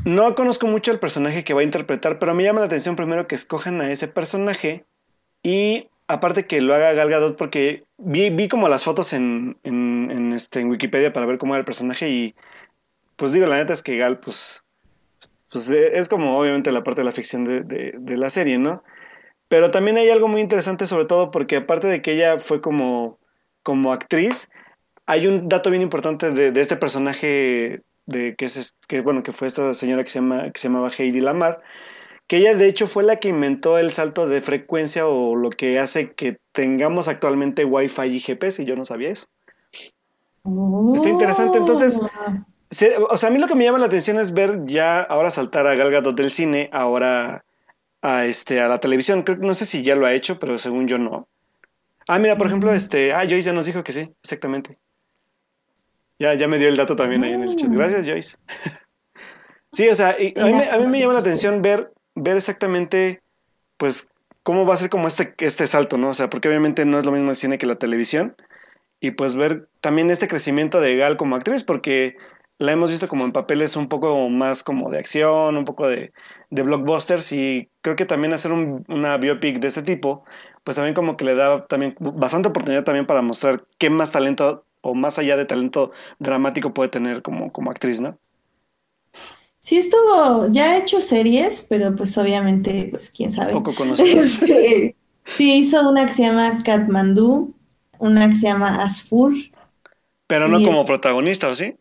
No 0.05 0.35
conozco 0.35 0.67
mucho 0.67 0.93
el 0.93 0.99
personaje 0.99 1.45
que 1.45 1.55
va 1.55 1.61
a 1.61 1.65
interpretar, 1.65 2.19
pero 2.19 2.35
me 2.35 2.45
llama 2.45 2.61
la 2.61 2.67
atención 2.67 2.97
primero 2.97 3.27
que 3.27 3.35
escojan 3.35 3.81
a 3.81 3.91
ese 3.91 4.09
personaje 4.09 4.85
y 5.43 5.89
aparte 6.07 6.47
que 6.47 6.61
lo 6.61 6.75
haga 6.75 6.93
Gal 6.93 7.11
Gadot 7.11 7.37
porque 7.37 7.85
vi, 7.99 8.31
vi 8.31 8.49
como 8.49 8.69
las 8.69 8.85
fotos 8.85 9.13
en, 9.13 9.59
en, 9.63 10.33
este, 10.33 10.61
en 10.61 10.71
Wikipedia 10.71 11.13
para 11.13 11.27
ver 11.27 11.39
cómo 11.39 11.55
era 11.55 11.61
el 11.61 11.65
personaje 11.65 12.09
y 12.11 12.35
pues 13.17 13.33
digo, 13.33 13.47
la 13.47 13.57
neta 13.57 13.73
es 13.73 13.83
que 13.83 13.97
Gal 13.97 14.19
pues, 14.19 14.65
pues 15.51 15.69
es 15.71 16.09
como 16.09 16.39
obviamente 16.39 16.73
la 16.73 16.83
parte 16.83 17.01
de 17.01 17.05
la 17.05 17.13
ficción 17.13 17.45
de, 17.45 17.63
de 17.63 18.17
la 18.17 18.31
serie, 18.31 18.59
¿no? 18.59 18.83
Pero 19.55 19.71
también 19.71 19.97
hay 19.99 20.11
algo 20.11 20.27
muy 20.27 20.41
interesante, 20.41 20.85
sobre 20.85 21.05
todo 21.05 21.31
porque 21.31 21.55
aparte 21.55 21.87
de 21.87 22.03
que 22.03 22.15
ella 22.15 22.39
fue 22.39 22.61
como, 22.61 23.21
como 23.63 23.93
actriz, 23.93 24.51
hay 25.07 25.29
un 25.29 25.49
dato 25.49 25.71
bien 25.71 25.81
importante 25.81 26.33
de, 26.33 26.61
este 26.61 26.75
personaje 26.75 27.83
de 28.05 28.35
que 28.35 28.47
es 28.47 28.77
que 28.89 29.01
bueno 29.01 29.23
que 29.23 29.31
fue 29.31 29.47
esta 29.47 29.73
señora 29.75 30.03
que 30.03 30.11
se 30.11 30.19
llama 30.19 30.51
que 30.51 30.59
se 30.59 30.67
llamaba 30.67 30.91
Heidi 30.91 31.21
Lamar 31.21 31.63
que 32.27 32.39
ella 32.39 32.57
de 32.57 32.67
hecho 32.67 32.89
fue 32.89 33.05
la 33.05 33.21
que 33.21 33.29
inventó 33.29 33.79
el 33.79 33.93
salto 33.93 34.27
de 34.27 34.41
frecuencia 34.41 35.07
o 35.07 35.37
lo 35.37 35.51
que 35.51 35.79
hace 35.79 36.11
que 36.11 36.39
tengamos 36.51 37.07
actualmente 37.07 37.65
Wi-Fi 37.65 38.09
y 38.09 38.19
GPS 38.19 38.61
y 38.61 38.67
yo 38.67 38.75
no 38.75 38.85
sabía 38.85 39.11
eso. 39.11 39.27
Está 40.97 41.11
interesante, 41.11 41.59
entonces, 41.59 42.01
o 43.09 43.17
sea, 43.17 43.29
a 43.29 43.33
mí 43.33 43.39
lo 43.39 43.47
que 43.47 43.55
me 43.55 43.63
llama 43.63 43.79
la 43.79 43.87
atención 43.87 44.19
es 44.19 44.35
ver 44.35 44.67
ya 44.67 45.01
ahora 45.01 45.31
saltar 45.31 45.69
a 45.69 45.77
Gal 45.77 45.93
Gadot 45.93 46.17
del 46.17 46.33
cine, 46.33 46.71
ahora 46.73 47.45
a, 48.05 48.27
este, 48.27 48.61
a 48.61 48.69
la 48.69 48.81
televisión. 48.81 49.23
Creo, 49.23 49.39
no 49.39 49.55
sé 49.55 49.65
si 49.65 49.83
ya 49.83 49.97
lo 49.97 50.07
ha 50.07 50.13
hecho, 50.13 50.39
pero 50.39 50.59
según 50.59 50.87
yo 50.87 50.99
no. 50.99 51.27
Ah, 52.07 52.19
mira, 52.19 52.37
por 52.37 52.47
ejemplo, 52.47 52.73
este, 52.73 53.15
ah, 53.15 53.23
Joyce 53.23 53.43
ya 53.43 53.53
nos 53.55 53.65
dijo 53.65 53.83
que 53.83 53.93
sí, 53.93 54.13
exactamente. 54.23 54.79
Ya, 56.19 56.35
ya 56.35 56.47
me 56.47 56.59
dio 56.59 56.69
el 56.69 56.77
dato 56.77 56.97
también 56.97 57.25
ahí 57.25 57.33
en 57.33 57.43
el 57.43 57.57
chat. 57.57 57.71
Ah. 57.71 57.75
Gracias, 57.75 58.07
Joyce. 58.07 58.37
sí, 59.73 59.89
o 59.89 59.95
sea, 59.95 60.11
a, 60.11 60.79
mí, 60.79 60.87
me 60.87 61.01
llama 61.01 61.15
la 61.15 61.21
atención 61.21 61.63
ver, 61.63 61.93
ver 62.15 62.37
exactamente, 62.37 63.23
pues, 63.79 64.13
cómo 64.43 64.67
va 64.67 64.75
a 64.75 64.77
ser 64.77 64.91
como 64.91 65.09
este, 65.09 65.35
este 65.39 65.67
salto, 65.67 65.97
¿no? 65.97 66.09
O 66.09 66.15
sea, 66.15 66.29
porque 66.29 66.49
obviamente 66.49 66.85
no 66.85 66.99
es 66.99 67.07
lo 67.07 67.13
mismo 67.13 67.31
el 67.31 67.37
cine 67.37 67.57
que 67.57 67.67
la 67.67 67.77
televisión. 67.77 68.37
Y 69.01 69.13
pues 69.13 69.35
ver 69.35 69.69
también 69.81 70.11
este 70.11 70.29
crecimiento 70.29 70.81
de 70.81 70.97
Gal 70.97 71.17
como 71.17 71.37
actriz, 71.37 71.63
porque 71.63 72.17
la 72.59 72.73
hemos 72.73 72.91
visto 72.91 73.09
como 73.09 73.25
en 73.25 73.33
papeles 73.33 73.77
un 73.77 73.89
poco 73.89 74.29
más 74.29 74.63
como 74.63 74.91
de 74.91 74.99
acción, 74.99 75.57
un 75.57 75.65
poco 75.65 75.89
de, 75.89 76.13
de 76.51 76.63
blockbusters 76.63 77.33
y 77.33 77.69
creo 77.81 77.97
que 77.97 78.07
también 78.07 78.33
hacer 78.33 78.53
una 78.53 79.17
biopic 79.19 79.59
de 79.59 79.69
este 79.69 79.83
tipo, 79.83 80.25
pues 80.63 80.77
también 80.77 80.95
como 80.95 81.17
que 81.17 81.25
le 81.25 81.35
da 81.35 81.67
también 81.67 81.97
bastante 81.99 82.49
oportunidad 82.49 82.85
también 82.85 83.07
para 83.07 83.23
mostrar 83.23 83.67
qué 83.79 83.91
más 83.91 84.13
talento 84.13 84.65
o 84.81 84.95
más 84.95 85.19
allá 85.19 85.37
de 85.37 85.47
talento 85.47 85.93
dramático 86.19 86.75
puede 86.75 86.91
tener 86.91 87.23
como, 87.23 87.51
como 87.53 87.71
actriz, 87.71 88.01
¿no? 88.01 88.19
Sí 89.61 89.79
estuvo, 89.79 90.49
ya 90.51 90.73
ha 90.73 90.77
hecho 90.77 91.01
series, 91.01 91.65
pero 91.67 91.97
pues 91.97 92.19
obviamente, 92.19 92.89
pues 92.91 93.11
quién 93.11 93.33
sabe. 93.33 93.55
Poco 93.55 93.75
conocidas. 93.75 94.41
sí, 95.25 95.55
hizo 95.55 95.89
una 95.89 96.05
que 96.05 96.13
se 96.13 96.23
llama 96.23 96.63
Katmandú, 96.63 97.55
una 97.99 98.29
que 98.29 98.37
se 98.37 98.47
llama 98.47 98.83
Asfur. 98.83 99.33
Pero 100.27 100.49
no 100.49 100.63
como 100.63 100.85
protagonista, 100.85 101.49
¿o 101.49 101.55
sí? 101.55 101.75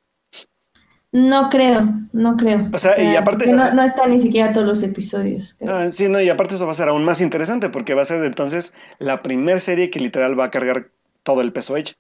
No 1.14 1.50
creo, 1.50 1.88
no 2.12 2.36
creo. 2.38 2.70
O 2.74 2.78
sea, 2.80 3.00
y 3.02 3.16
aparte- 3.16 3.46
No, 3.54 3.74
no 3.74 3.84
están 3.84 4.12
ni 4.12 4.20
siquiera 4.20 4.52
todos 4.52 4.68
los 4.68 4.84
episodios. 4.84 5.56
creo. 5.58 5.72
Ah, 5.74 5.90
sí, 5.90 6.10
no, 6.10 6.20
y 6.20 6.28
aparte 6.28 6.56
eso 6.56 6.66
va 6.66 6.72
a 6.72 6.76
ser 6.76 6.90
aún 6.90 7.06
más 7.06 7.22
interesante 7.22 7.70
porque 7.70 7.94
va 7.94 8.02
a 8.02 8.06
ser 8.06 8.24
entonces 8.26 8.74
la 9.00 9.22
primera 9.22 9.60
serie 9.60 9.90
que 9.92 10.00
literal 10.00 10.38
va 10.38 10.46
a 10.46 10.52
cargar 10.52 10.90
todo 11.22 11.42
el 11.42 11.54
peso 11.54 11.78
ella. 11.78 11.94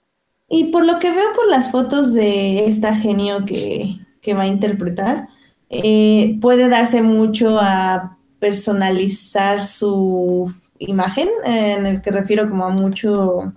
Y 0.49 0.65
por 0.71 0.83
lo 0.85 0.99
que 0.99 1.11
veo 1.11 1.31
por 1.35 1.47
las 1.47 1.71
fotos 1.71 2.13
de 2.13 2.65
esta 2.65 2.95
genio 2.95 3.45
que, 3.45 3.97
que 4.21 4.33
va 4.33 4.41
a 4.43 4.47
interpretar, 4.47 5.27
eh, 5.69 6.37
puede 6.41 6.67
darse 6.67 7.01
mucho 7.01 7.57
a 7.61 8.17
personalizar 8.39 9.63
su 9.65 10.51
imagen, 10.79 11.29
eh, 11.45 11.75
en 11.77 11.85
el 11.85 12.01
que 12.01 12.11
refiero 12.11 12.49
como 12.49 12.65
a 12.65 12.69
mucho, 12.69 13.53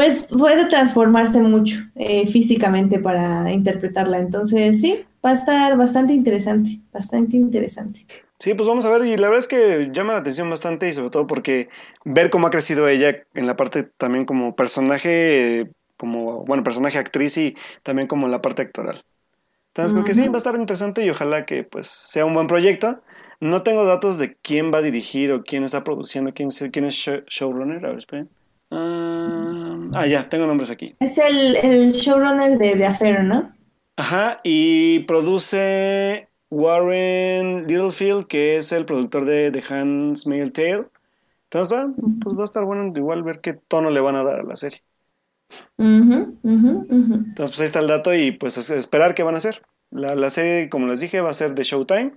pues 0.00 0.28
puede 0.30 0.64
transformarse 0.64 1.42
mucho 1.42 1.76
eh, 1.94 2.26
físicamente 2.26 2.98
para 3.00 3.52
interpretarla. 3.52 4.18
Entonces, 4.18 4.80
sí, 4.80 5.04
va 5.22 5.32
a 5.32 5.34
estar 5.34 5.76
bastante 5.76 6.14
interesante, 6.14 6.80
bastante 6.90 7.36
interesante. 7.36 8.06
Sí, 8.38 8.54
pues 8.54 8.66
vamos 8.66 8.86
a 8.86 8.88
ver, 8.88 9.04
y 9.04 9.18
la 9.18 9.28
verdad 9.28 9.40
es 9.40 9.46
que 9.46 9.90
llama 9.92 10.14
la 10.14 10.20
atención 10.20 10.48
bastante 10.48 10.88
y 10.88 10.94
sobre 10.94 11.10
todo 11.10 11.26
porque 11.26 11.68
ver 12.06 12.30
cómo 12.30 12.46
ha 12.46 12.50
crecido 12.50 12.88
ella 12.88 13.14
en 13.34 13.46
la 13.46 13.56
parte 13.56 13.82
también 13.82 14.24
como 14.24 14.56
personaje, 14.56 15.70
como, 15.98 16.46
bueno, 16.46 16.62
personaje 16.62 16.96
actriz 16.96 17.36
y 17.36 17.54
también 17.82 18.08
como 18.08 18.24
en 18.24 18.32
la 18.32 18.40
parte 18.40 18.62
actoral. 18.62 19.04
Entonces 19.74 19.92
creo 19.92 20.06
que 20.06 20.14
sí, 20.14 20.28
va 20.28 20.36
a 20.36 20.38
estar 20.38 20.54
interesante 20.54 21.04
y 21.04 21.10
ojalá 21.10 21.44
que 21.44 21.64
pues 21.64 21.88
sea 21.88 22.24
un 22.24 22.32
buen 22.32 22.46
proyecto. 22.46 23.02
No 23.38 23.62
tengo 23.62 23.84
datos 23.84 24.18
de 24.18 24.34
quién 24.36 24.72
va 24.72 24.78
a 24.78 24.82
dirigir 24.82 25.30
o 25.32 25.42
quién 25.42 25.62
está 25.62 25.84
produciendo, 25.84 26.32
quién 26.32 26.48
es, 26.48 26.64
quién 26.72 26.86
es 26.86 26.94
show- 26.94 27.22
showrunner, 27.26 27.84
a 27.84 27.90
ver, 27.90 27.98
esperen. 27.98 28.30
Ah, 28.70 29.76
ah, 29.94 30.06
ya, 30.06 30.28
tengo 30.28 30.46
nombres 30.46 30.70
aquí. 30.70 30.94
Es 31.00 31.18
el, 31.18 31.56
el 31.56 31.92
showrunner 31.92 32.58
de 32.58 32.76
The 32.76 32.86
Affair, 32.86 33.24
¿no? 33.24 33.52
Ajá, 33.96 34.40
y 34.44 35.00
produce 35.00 36.28
Warren 36.50 37.66
Littlefield, 37.66 38.26
que 38.26 38.56
es 38.56 38.72
el 38.72 38.84
productor 38.86 39.24
de 39.24 39.50
The 39.50 39.62
Handmaid's 39.74 40.52
Tale. 40.52 40.86
Entonces, 41.44 41.76
ah, 41.78 41.88
pues 42.22 42.36
va 42.36 42.42
a 42.42 42.44
estar 42.44 42.64
bueno 42.64 42.92
igual 42.94 43.22
ver 43.24 43.40
qué 43.40 43.54
tono 43.54 43.90
le 43.90 44.00
van 44.00 44.16
a 44.16 44.22
dar 44.22 44.40
a 44.40 44.44
la 44.44 44.56
serie. 44.56 44.82
Entonces, 45.78 47.50
pues 47.50 47.60
ahí 47.60 47.66
está 47.66 47.80
el 47.80 47.88
dato 47.88 48.14
y 48.14 48.30
pues 48.32 48.56
es- 48.58 48.70
esperar 48.70 49.14
qué 49.14 49.22
van 49.22 49.34
a 49.34 49.38
hacer. 49.38 49.62
La, 49.90 50.14
la 50.14 50.30
serie, 50.30 50.68
como 50.68 50.86
les 50.86 51.00
dije, 51.00 51.20
va 51.20 51.30
a 51.30 51.34
ser 51.34 51.54
de 51.54 51.64
Showtime. 51.64 52.12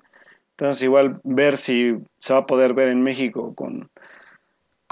Entonces, 0.51 0.83
igual 0.83 1.19
ver 1.23 1.57
si 1.57 1.97
se 2.19 2.33
va 2.33 2.39
a 2.39 2.45
poder 2.45 2.73
ver 2.73 2.89
en 2.89 3.01
México 3.01 3.55
con, 3.55 3.89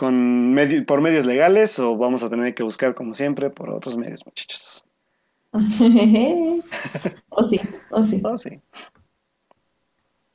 con 0.02 0.58
por 0.88 1.00
medios 1.00 1.28
legales 1.28 1.78
o 1.78 1.96
vamos 1.96 2.24
a 2.24 2.30
tener 2.32 2.56
que 2.56 2.64
buscar, 2.64 2.96
como 2.96 3.14
siempre, 3.14 3.52
por 3.52 3.70
otros 3.70 4.00
medios, 4.00 4.26
muchachos. 4.26 4.84
o 7.30 7.44
sí, 7.44 7.62
o 7.92 8.04
sí. 8.04 8.22
Oh, 8.24 8.36
sí. 8.36 8.60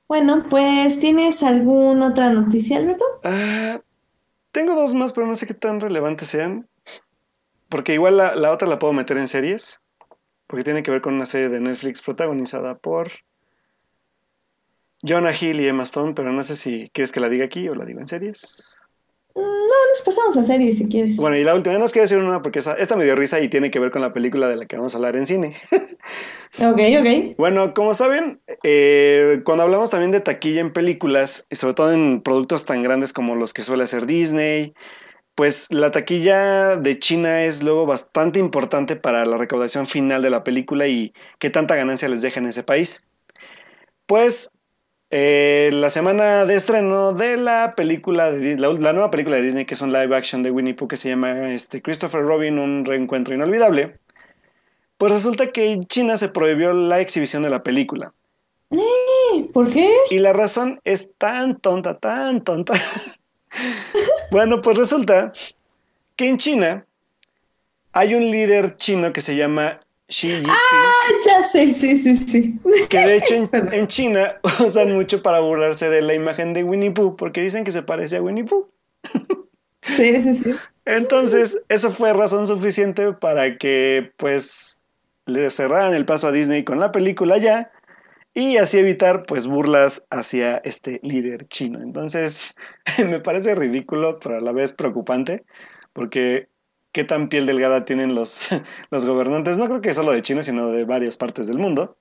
Bueno, 0.07 0.45
pues 0.49 1.01
¿tienes 1.01 1.43
alguna 1.43 2.11
otra 2.11 2.31
noticia, 2.31 2.77
Alberto? 2.77 3.05
Ah, 3.25 3.81
tengo 4.53 4.77
dos 4.77 4.95
más, 4.95 5.13
pero 5.13 5.27
no 5.27 5.35
sé 5.35 5.49
qué 5.49 5.55
tan 5.55 5.81
relevantes 5.81 6.29
sean. 6.29 6.69
Porque 7.69 7.95
igual 7.95 8.19
la, 8.19 8.37
la 8.37 8.53
otra 8.53 8.69
la 8.69 8.79
puedo 8.79 8.93
meter 8.93 9.17
en 9.17 9.27
series. 9.27 9.81
Porque 10.47 10.63
tiene 10.63 10.85
que 10.85 10.93
ver 10.93 11.01
con 11.01 11.15
una 11.15 11.27
serie 11.27 11.49
de 11.49 11.61
Netflix 11.61 12.03
protagonizada 12.03 12.79
por 12.79 13.11
Jonah 15.03 15.35
Hill 15.35 15.61
y 15.61 15.67
Emma 15.67 15.83
Stone, 15.83 16.15
pero 16.15 16.31
no 16.31 16.45
sé 16.45 16.55
si 16.55 16.89
quieres 16.91 17.11
que 17.11 17.19
la 17.19 17.29
diga 17.29 17.47
aquí 17.47 17.69
o 17.69 17.75
la 17.75 17.85
digo 17.85 17.99
en 17.99 18.07
series. 18.07 18.81
No, 19.37 19.43
nos 19.43 20.03
pasamos 20.05 20.37
a 20.39 20.45
series 20.45 20.79
si 20.79 20.89
quieres. 20.89 21.17
Bueno, 21.17 21.37
y 21.37 21.45
la 21.45 21.55
última, 21.55 21.77
no 21.79 21.85
os 21.85 21.93
quiero 21.93 22.05
decir 22.05 22.19
una 22.19 22.43
porque 22.43 22.61
esa- 22.61 22.75
esta 22.75 22.97
me 22.97 23.05
dio 23.05 23.15
risa 23.17 23.39
y 23.41 23.49
tiene 23.49 23.71
que 23.71 23.79
ver 23.79 23.91
con 23.91 24.01
la 24.03 24.13
película 24.13 24.49
de 24.49 24.57
la 24.57 24.65
que 24.67 24.77
vamos 24.77 24.95
a 24.95 24.99
hablar 24.99 25.17
en 25.17 25.27
cine. 25.27 25.55
Ok, 26.59 26.81
ok. 27.01 27.35
Bueno, 27.37 27.75
como 27.75 27.93
saben, 27.93 28.41
eh, 28.63 29.43
cuando 29.45 29.63
hablamos 29.65 29.91
también 29.91 30.11
de 30.11 30.21
taquilla 30.21 30.61
en 30.63 30.73
películas, 30.73 31.47
y 31.51 31.57
sobre 31.57 31.75
todo 31.75 31.93
en 31.93 32.23
productos 32.23 32.65
tan 32.65 32.83
grandes 32.83 33.13
como 33.13 33.35
los 33.35 33.53
que 33.53 33.63
suele 33.63 33.85
hacer 33.85 34.07
Disney, 34.07 34.73
pues 35.35 35.71
la 35.71 35.91
taquilla 35.91 36.77
de 36.77 36.99
China 36.99 37.45
es 37.45 37.63
luego 37.63 37.85
bastante 37.85 38.39
importante 38.39 38.97
para 38.97 39.27
la 39.27 39.37
recaudación 39.37 39.87
final 39.87 40.23
de 40.23 40.31
la 40.31 40.45
película 40.45 40.89
y 40.89 41.13
qué 41.39 41.51
tanta 41.51 41.75
ganancia 41.77 42.09
les 42.09 42.23
deja 42.23 42.41
en 42.41 42.47
ese 42.47 42.63
país. 42.63 43.05
Pues 44.07 44.53
eh, 45.11 45.71
la 45.73 45.89
semana 45.89 46.45
de 46.47 46.57
estreno 46.57 47.13
de 47.13 47.37
la 47.37 47.75
película, 47.77 48.31
de, 48.31 48.59
la, 48.59 48.73
la 48.73 48.93
nueva 48.93 49.11
película 49.11 49.37
de 49.37 49.43
Disney, 49.43 49.65
que 49.65 49.75
es 49.75 49.81
un 49.81 49.93
live 49.93 50.17
action 50.17 50.43
de 50.43 50.51
Winnie 50.51 50.75
Pooh 50.75 50.89
que 50.89 50.97
se 50.97 51.11
llama 51.11 51.53
este, 51.53 51.81
Christopher 51.81 52.23
Robin, 52.23 52.59
un 52.59 52.85
reencuentro 52.85 53.35
inolvidable, 53.35 53.99
pues 54.99 55.13
resulta 55.13 55.53
que 55.53 55.73
en 55.73 55.87
China 55.87 56.17
se 56.17 56.29
prohibió 56.29 56.73
la 56.73 57.01
exhibición 57.01 57.43
de 57.43 57.51
la 57.51 57.63
película. 57.63 58.13
Eh, 58.71 59.49
¿Por 59.53 59.71
qué? 59.73 59.93
Y 60.11 60.19
la 60.19 60.33
razón 60.33 60.81
es 60.85 61.13
tan 61.19 61.61
tonta, 61.61 61.99
tan 61.99 62.43
tonta. 62.43 62.75
bueno, 64.33 64.61
pues 64.61 64.77
resulta 64.77 65.33
que 66.17 66.29
en 66.29 66.37
China 66.39 66.87
hay 67.93 68.15
un 68.15 68.23
líder 68.23 68.77
chino 68.77 69.13
que 69.13 69.21
se 69.21 69.37
llama 69.37 69.81
Ah, 70.09 71.09
ya 71.25 71.49
sé, 71.49 71.75
sí, 71.75 71.99
sí, 71.99 72.17
sí. 72.17 72.61
que 72.89 72.99
de 72.99 73.17
hecho 73.17 73.35
en, 73.35 73.51
en 73.73 73.87
China 73.89 74.37
usan 74.65 74.93
mucho 74.93 75.23
para 75.23 75.41
burlarse 75.41 75.91
de 75.91 76.01
la 76.01 76.15
imagen 76.15 76.53
de 76.53 76.63
Winnie 76.63 76.93
Pooh, 76.93 77.17
porque 77.17 77.43
dicen 77.43 77.65
que 77.65 77.73
se 77.73 77.83
parece 77.83 78.17
a 78.17 78.23
Winnie 78.23 78.45
Pooh. 78.45 78.71
Sí, 79.83 80.21
sí, 80.23 80.35
sí. 80.35 80.55
Entonces, 80.85 81.63
eso 81.69 81.91
fue 81.91 82.13
razón 82.13 82.47
suficiente 82.47 83.13
para 83.13 83.57
que, 83.57 84.13
pues, 84.17 84.81
le 85.27 85.51
cerraran 85.51 85.95
el 85.95 86.07
paso 86.07 86.29
a 86.29 86.33
Disney 86.33 86.65
con 86.65 86.79
la 86.81 86.93
película 86.93 87.39
ya 87.39 87.73
y 88.35 88.59
así 88.59 88.79
evitar, 88.79 89.25
pues, 89.27 89.47
burlas 89.47 90.07
hacia 90.11 90.59
este 90.59 91.01
líder 91.03 91.47
chino. 91.49 91.81
Entonces, 91.83 92.55
me 93.09 93.21
parece 93.21 93.55
ridículo, 93.55 94.19
pero 94.21 94.39
a 94.39 94.41
la 94.41 94.53
vez 94.53 94.73
preocupante, 94.73 95.45
porque 95.93 96.49
qué 96.97 97.05
tan 97.05 97.31
piel 97.31 97.47
delgada 97.47 97.87
tienen 97.87 98.17
los, 98.17 98.49
los 98.91 99.07
gobernantes, 99.07 99.59
no 99.59 99.67
creo 99.69 99.83
que 99.83 99.95
solo 99.95 100.13
de 100.13 100.23
China, 100.23 100.43
sino 100.45 100.69
de 100.73 100.87
varias 100.87 101.19
partes 101.19 101.49
del 101.49 101.59
mundo. 101.61 101.99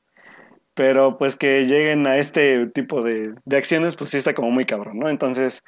Pero 0.73 1.17
pues 1.17 1.35
que 1.37 1.65
lleguen 1.67 2.07
a 2.07 2.17
este 2.17 2.67
tipo 2.67 3.01
de, 3.03 3.33
de 3.45 3.57
acciones, 3.57 3.95
pues 3.95 4.09
sí 4.11 4.17
está 4.17 4.33
como 4.33 4.51
muy 4.51 4.65
cabrón, 4.65 4.99
¿no? 4.99 5.09
Entonces, 5.09 5.63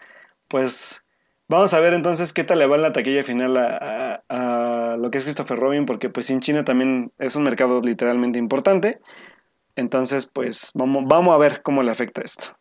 pues 0.49 1.03
Vamos 1.49 1.73
a 1.73 1.81
ver 1.81 1.93
entonces 1.95 2.33
qué 2.33 2.45
tal 2.45 2.59
le 2.59 2.67
va 2.67 2.77
en 2.77 2.83
la 2.83 2.93
taquilla 2.93 3.23
final 3.23 3.57
a, 3.57 4.23
a- 4.29 4.93
a 4.93 4.97
lo 4.97 5.11
que 5.11 5.17
es 5.19 5.25
Christopher 5.25 5.59
Robin, 5.59 5.85
porque 5.85 6.09
pues 6.09 6.29
en 6.31 6.41
China 6.41 6.63
también 6.65 7.11
es 7.19 7.35
un 7.37 7.43
mercado 7.43 7.81
literalmente 7.81 8.39
importante. 8.39 8.99
Entonces, 9.75 10.27
pues 10.33 10.71
vamos, 10.75 11.05
vamos 11.07 11.33
a 11.35 11.37
ver 11.39 11.61
cómo 11.63 11.83
le 11.83 11.91
afecta 11.91 12.21
esto. 12.21 12.57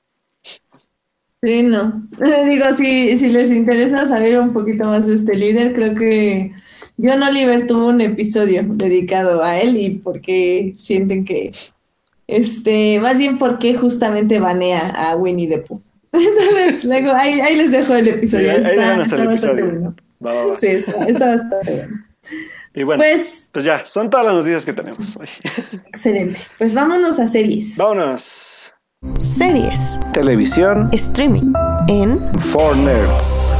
Sí, 1.42 1.62
no. 1.62 2.08
Digo, 2.48 2.66
si, 2.76 3.18
si 3.18 3.28
les 3.28 3.50
interesa 3.50 4.06
saber 4.06 4.38
un 4.38 4.52
poquito 4.52 4.84
más 4.84 5.06
de 5.06 5.14
este 5.14 5.34
líder, 5.36 5.74
creo 5.74 5.94
que 5.94 6.48
John 6.98 7.22
Oliver 7.22 7.66
tuvo 7.66 7.88
un 7.88 8.00
episodio 8.00 8.62
dedicado 8.66 9.42
a 9.44 9.58
él 9.58 9.76
y 9.76 9.90
por 9.90 10.20
qué 10.20 10.74
sienten 10.76 11.24
que, 11.24 11.52
este, 12.26 12.98
más 13.00 13.18
bien 13.18 13.38
por 13.38 13.58
qué 13.58 13.74
justamente 13.74 14.40
banea 14.40 14.88
a 14.90 15.14
Winnie 15.16 15.48
the 15.48 15.58
Pooh. 15.58 15.82
Entonces, 16.12 16.84
luego 16.86 17.12
ahí, 17.12 17.40
ahí 17.40 17.56
les 17.56 17.70
dejo 17.70 17.94
el 17.94 18.06
Sí, 18.06 18.10
episodio. 18.10 18.50
ahí, 18.52 18.56
ahí 18.64 19.00
Está, 19.02 19.16
el 19.16 19.22
episodio. 19.28 19.64
bueno. 19.66 19.96
Va, 20.24 20.32
va, 20.32 20.46
va. 20.46 20.58
Sí, 20.58 20.66
está, 20.68 21.04
está 21.04 21.26
bastante 21.36 21.72
bueno. 21.76 22.04
Y 22.74 22.82
bueno, 22.82 23.02
pues, 23.02 23.48
Pues, 23.52 23.64
ya, 23.64 23.86
son 23.86 24.08
todas 24.10 24.26
las 24.26 24.34
noticias 24.36 24.64
que 24.64 24.72
tenemos 24.72 25.16
hoy. 25.16 25.28
excelente. 25.86 26.40
Pues 26.58 26.74
vámonos 26.74 27.18
a 27.20 27.28
series. 27.28 27.76
Vámonos. 27.76 28.72
Series. 29.20 30.00
Televisión 30.12 30.88
Streaming. 30.92 31.52
En 31.88 32.20
for 32.38 32.76
Nerds. 32.76 33.56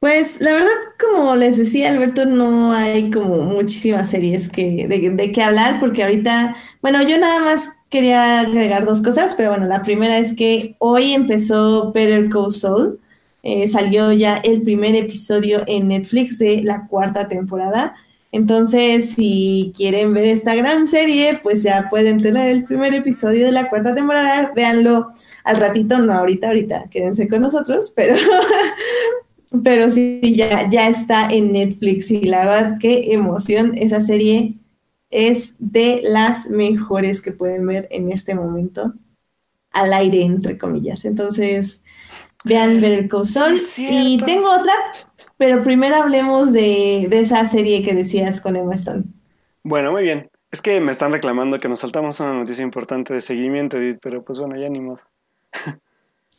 Pues 0.00 0.40
la 0.40 0.54
verdad, 0.54 0.68
como 0.98 1.34
les 1.36 1.58
decía 1.58 1.90
Alberto, 1.90 2.24
no 2.24 2.72
hay 2.72 3.10
como 3.10 3.42
muchísimas 3.44 4.10
series 4.10 4.48
que, 4.48 4.86
de, 4.88 5.10
de 5.10 5.32
qué 5.32 5.42
hablar, 5.42 5.80
porque 5.80 6.02
ahorita, 6.02 6.56
bueno, 6.82 7.02
yo 7.02 7.18
nada 7.18 7.40
más 7.40 7.70
quería 7.90 8.40
agregar 8.40 8.84
dos 8.84 9.02
cosas, 9.02 9.34
pero 9.34 9.50
bueno, 9.50 9.66
la 9.66 9.82
primera 9.82 10.18
es 10.18 10.34
que 10.34 10.76
hoy 10.78 11.12
empezó 11.12 11.92
Better 11.92 12.28
Call 12.28 12.52
Saul, 12.52 13.00
eh, 13.42 13.68
salió 13.68 14.12
ya 14.12 14.36
el 14.36 14.62
primer 14.62 14.94
episodio 14.94 15.62
en 15.66 15.88
Netflix 15.88 16.38
de 16.38 16.62
la 16.62 16.86
cuarta 16.86 17.28
temporada, 17.28 17.96
entonces 18.30 19.10
si 19.10 19.72
quieren 19.76 20.12
ver 20.12 20.24
esta 20.26 20.54
gran 20.54 20.86
serie, 20.86 21.40
pues 21.42 21.62
ya 21.62 21.88
pueden 21.88 22.20
tener 22.20 22.48
el 22.48 22.64
primer 22.64 22.94
episodio 22.94 23.46
de 23.46 23.52
la 23.52 23.68
cuarta 23.68 23.94
temporada, 23.94 24.52
véanlo 24.54 25.12
al 25.44 25.56
ratito, 25.56 25.98
no 25.98 26.12
ahorita, 26.12 26.48
ahorita, 26.48 26.88
quédense 26.90 27.28
con 27.28 27.42
nosotros, 27.42 27.92
pero... 27.94 28.14
Pero 29.64 29.90
sí, 29.90 30.20
ya, 30.36 30.68
ya 30.68 30.88
está 30.88 31.30
en 31.30 31.52
Netflix 31.52 32.10
y 32.10 32.20
la 32.20 32.40
verdad, 32.40 32.76
qué 32.78 33.14
emoción. 33.14 33.72
Esa 33.76 34.02
serie 34.02 34.58
es 35.10 35.56
de 35.58 36.02
las 36.04 36.50
mejores 36.50 37.22
que 37.22 37.32
pueden 37.32 37.66
ver 37.66 37.88
en 37.90 38.12
este 38.12 38.34
momento 38.34 38.92
al 39.70 39.92
aire, 39.92 40.22
entre 40.22 40.58
comillas. 40.58 41.04
Entonces, 41.04 41.82
vean 42.44 43.08
Call 43.08 43.58
Sí, 43.58 43.88
y 43.90 44.18
tengo 44.18 44.50
otra, 44.50 44.72
pero 45.38 45.62
primero 45.62 45.96
hablemos 45.96 46.52
de, 46.52 47.06
de 47.08 47.20
esa 47.20 47.46
serie 47.46 47.82
que 47.82 47.94
decías 47.94 48.40
con 48.42 48.56
Emma 48.56 48.74
Stone. 48.74 49.04
Bueno, 49.62 49.90
muy 49.92 50.02
bien. 50.02 50.30
Es 50.50 50.60
que 50.62 50.80
me 50.80 50.90
están 50.92 51.12
reclamando 51.12 51.58
que 51.58 51.68
nos 51.68 51.80
saltamos 51.80 52.20
una 52.20 52.32
noticia 52.34 52.62
importante 52.64 53.12
de 53.14 53.20
seguimiento, 53.20 53.76
Edith, 53.78 53.98
pero 54.02 54.22
pues 54.22 54.38
bueno, 54.38 54.56
ya 54.60 54.68
ni 54.68 54.80
modo. 54.80 55.00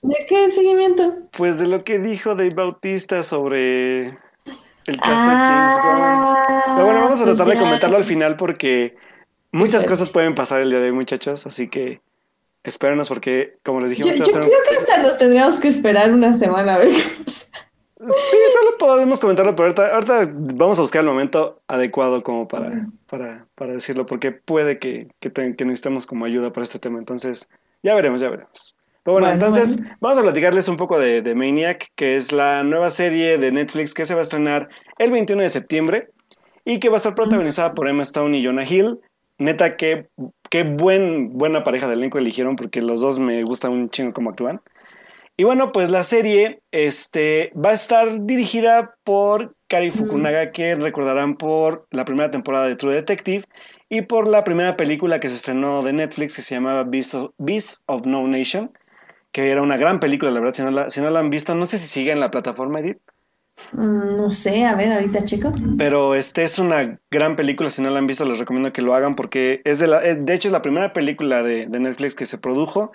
¿De 0.01 0.15
qué 0.27 0.49
seguimiento? 0.49 1.15
Pues 1.37 1.59
de 1.59 1.67
lo 1.67 1.83
que 1.83 1.99
dijo 1.99 2.33
Dave 2.35 2.53
Bautista 2.55 3.21
sobre 3.21 4.05
el 4.07 4.97
caso 4.99 5.11
Ah, 5.13 5.67
James 6.47 6.65
Gunn. 6.65 6.75
Pero 6.75 6.85
bueno, 6.85 7.01
vamos 7.01 7.21
a 7.21 7.25
pues 7.25 7.37
tratar 7.37 7.53
de 7.53 7.59
comentarlo 7.59 7.97
al 7.97 8.03
final 8.03 8.37
porque 8.37 8.95
muchas 9.51 9.85
cosas 9.85 10.09
pueden 10.09 10.35
pasar 10.35 10.61
el 10.61 10.69
día 10.69 10.79
de 10.79 10.85
hoy, 10.87 10.93
muchachos, 10.93 11.45
así 11.45 11.67
que 11.69 12.01
espérenos 12.63 13.09
porque, 13.09 13.57
como 13.63 13.81
les 13.81 13.91
Yo, 13.97 14.05
dijimos, 14.05 14.17
yo 14.33 14.39
un- 14.39 14.47
creo 14.47 14.59
que 14.69 14.77
hasta 14.77 15.03
nos 15.03 15.17
tendríamos 15.17 15.59
que 15.59 15.67
esperar 15.67 16.11
una 16.11 16.35
semana 16.35 16.75
a 16.75 16.77
ver 16.79 16.89
qué 16.89 17.03
pasa. 17.25 17.45
Sí, 17.99 18.37
solo 18.53 18.77
podemos 18.77 19.19
comentarlo, 19.19 19.55
pero 19.55 19.65
ahorita, 19.65 19.93
ahorita 19.93 20.31
vamos 20.55 20.77
a 20.79 20.81
buscar 20.83 21.01
el 21.01 21.07
momento 21.07 21.61
adecuado 21.67 22.23
como 22.23 22.47
para, 22.47 22.87
para, 23.09 23.45
para 23.55 23.73
decirlo, 23.73 24.05
porque 24.05 24.31
puede 24.31 24.79
que, 24.79 25.07
que, 25.19 25.29
te- 25.29 25.55
que 25.55 25.65
necesitemos 25.65 26.05
como 26.05 26.23
ayuda 26.25 26.53
para 26.53 26.63
este 26.63 26.79
tema. 26.79 26.97
Entonces, 26.99 27.49
ya 27.83 27.95
veremos, 27.95 28.21
ya 28.21 28.29
veremos. 28.29 28.75
Pero 29.03 29.13
bueno, 29.15 29.27
Bueno, 29.27 29.33
entonces 29.45 29.77
bueno. 29.81 29.97
vamos 29.99 30.17
a 30.17 30.21
platicarles 30.21 30.67
un 30.69 30.77
poco 30.77 30.97
de, 30.97 31.21
de 31.21 31.35
Maniac, 31.35 31.87
que 31.95 32.15
es 32.15 32.31
la 32.31 32.63
nueva 32.63 32.89
serie 32.89 33.37
de 33.37 33.51
Netflix 33.51 33.93
que 33.93 34.05
se 34.05 34.13
va 34.13 34.21
a 34.21 34.23
estrenar 34.23 34.69
el 34.97 35.11
21 35.11 35.43
de 35.43 35.49
septiembre 35.49 36.09
y 36.63 36.79
que 36.79 36.87
va 36.89 36.95
a 36.95 36.97
estar 36.97 37.15
protagonizada 37.15 37.73
por 37.73 37.89
Emma 37.89 38.03
Stone 38.03 38.37
y 38.37 38.45
Jonah 38.45 38.63
Hill. 38.65 38.97
Neta, 39.39 39.75
qué, 39.77 40.07
qué 40.49 40.63
buen, 40.63 41.33
buena 41.37 41.63
pareja 41.65 41.87
de 41.87 41.93
elenco 41.95 42.17
eligieron, 42.17 42.55
porque 42.55 42.81
los 42.81 43.01
dos 43.01 43.19
me 43.19 43.43
gustan 43.43 43.71
un 43.73 43.89
chingo 43.89 44.13
cómo 44.13 44.29
actúan. 44.29 44.61
Y 45.39 45.45
bueno, 45.45 45.71
pues 45.71 45.89
la 45.89 46.03
serie 46.03 46.61
este, 46.71 47.53
va 47.55 47.69
a 47.69 47.73
estar 47.73 48.25
dirigida 48.25 48.97
por 49.05 49.55
Kari 49.67 49.89
Fukunaga, 49.89 50.51
que 50.51 50.75
recordarán 50.75 51.37
por 51.37 51.87
la 51.91 52.03
primera 52.03 52.29
temporada 52.29 52.67
de 52.67 52.75
True 52.75 52.93
Detective 52.95 53.45
y 53.87 54.01
por 54.01 54.27
la 54.27 54.43
primera 54.43 54.75
película 54.75 55.21
que 55.21 55.29
se 55.29 55.35
estrenó 55.35 55.81
de 55.81 55.93
Netflix 55.93 56.35
que 56.35 56.41
se 56.41 56.55
llamaba 56.55 56.83
Beast 56.83 57.13
of, 57.15 57.31
Beast 57.37 57.83
of 57.85 58.05
No 58.05 58.27
Nation, 58.27 58.73
que 59.31 59.49
era 59.49 59.61
una 59.61 59.77
gran 59.77 60.01
película, 60.01 60.29
la 60.29 60.41
verdad, 60.41 60.55
si 60.55 60.63
no 60.63 60.71
la, 60.71 60.89
si 60.89 60.99
no 61.01 61.09
la 61.09 61.21
han 61.21 61.29
visto, 61.29 61.55
no 61.55 61.65
sé 61.65 61.77
si 61.77 61.87
sigue 61.87 62.11
en 62.11 62.19
la 62.19 62.31
plataforma, 62.31 62.81
Edith, 62.81 62.99
Mm, 63.71 64.17
No 64.17 64.31
sé, 64.31 64.65
a 64.65 64.75
ver, 64.75 64.91
ahorita 64.91 65.23
checo. 65.25 65.53
pero 65.75 66.15
este 66.15 66.43
es 66.43 66.59
una 66.59 66.99
gran 67.11 67.35
película, 67.35 67.69
si 67.69 67.81
no 67.81 67.89
la 67.89 67.99
han 67.99 68.07
visto 68.07 68.25
les 68.25 68.39
recomiendo 68.39 68.73
que 68.73 68.81
lo 68.81 68.93
hagan 68.93 69.15
porque 69.15 69.61
es 69.65 69.79
de 69.79 69.87
la, 69.87 70.01
de 70.01 70.33
hecho 70.33 70.47
es 70.47 70.51
la 70.51 70.61
primera 70.61 70.93
película 70.93 71.43
de, 71.43 71.67
de 71.67 71.79
Netflix 71.79 72.15
que 72.15 72.25
se 72.25 72.37
produjo, 72.37 72.91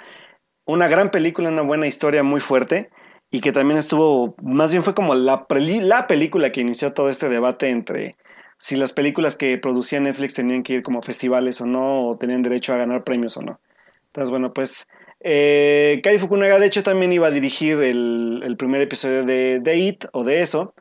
una 0.64 0.88
gran 0.88 1.10
película, 1.10 1.48
una 1.48 1.62
buena 1.62 1.86
historia 1.86 2.22
muy 2.22 2.40
fuerte 2.40 2.90
y 3.30 3.40
que 3.40 3.52
también 3.52 3.78
estuvo, 3.78 4.34
más 4.42 4.70
bien 4.70 4.82
fue 4.82 4.94
como 4.94 5.14
la, 5.14 5.46
la 5.48 6.06
película 6.06 6.52
que 6.52 6.60
inició 6.60 6.92
todo 6.92 7.10
este 7.10 7.28
debate 7.28 7.70
entre 7.70 8.16
si 8.56 8.76
las 8.76 8.92
películas 8.92 9.36
que 9.36 9.58
producía 9.58 10.00
Netflix 10.00 10.34
tenían 10.34 10.62
que 10.62 10.74
ir 10.74 10.82
como 10.82 11.02
festivales 11.02 11.60
o 11.60 11.66
no, 11.66 12.08
o 12.08 12.16
tenían 12.16 12.42
derecho 12.42 12.72
a 12.72 12.76
ganar 12.76 13.04
premios 13.04 13.36
o 13.36 13.40
no. 13.40 13.60
Entonces, 14.06 14.30
bueno, 14.30 14.52
pues 14.52 14.86
eh, 15.20 16.00
Kari 16.04 16.18
Fukunaga 16.18 16.58
de 16.58 16.66
hecho 16.66 16.82
también 16.82 17.12
iba 17.12 17.26
a 17.26 17.32
dirigir 17.32 17.80
el, 17.80 18.42
el 18.44 18.56
primer 18.56 18.80
episodio 18.80 19.24
de, 19.24 19.58
de 19.60 19.76
It 19.76 20.04
o 20.12 20.22
de 20.22 20.40
eso, 20.42 20.74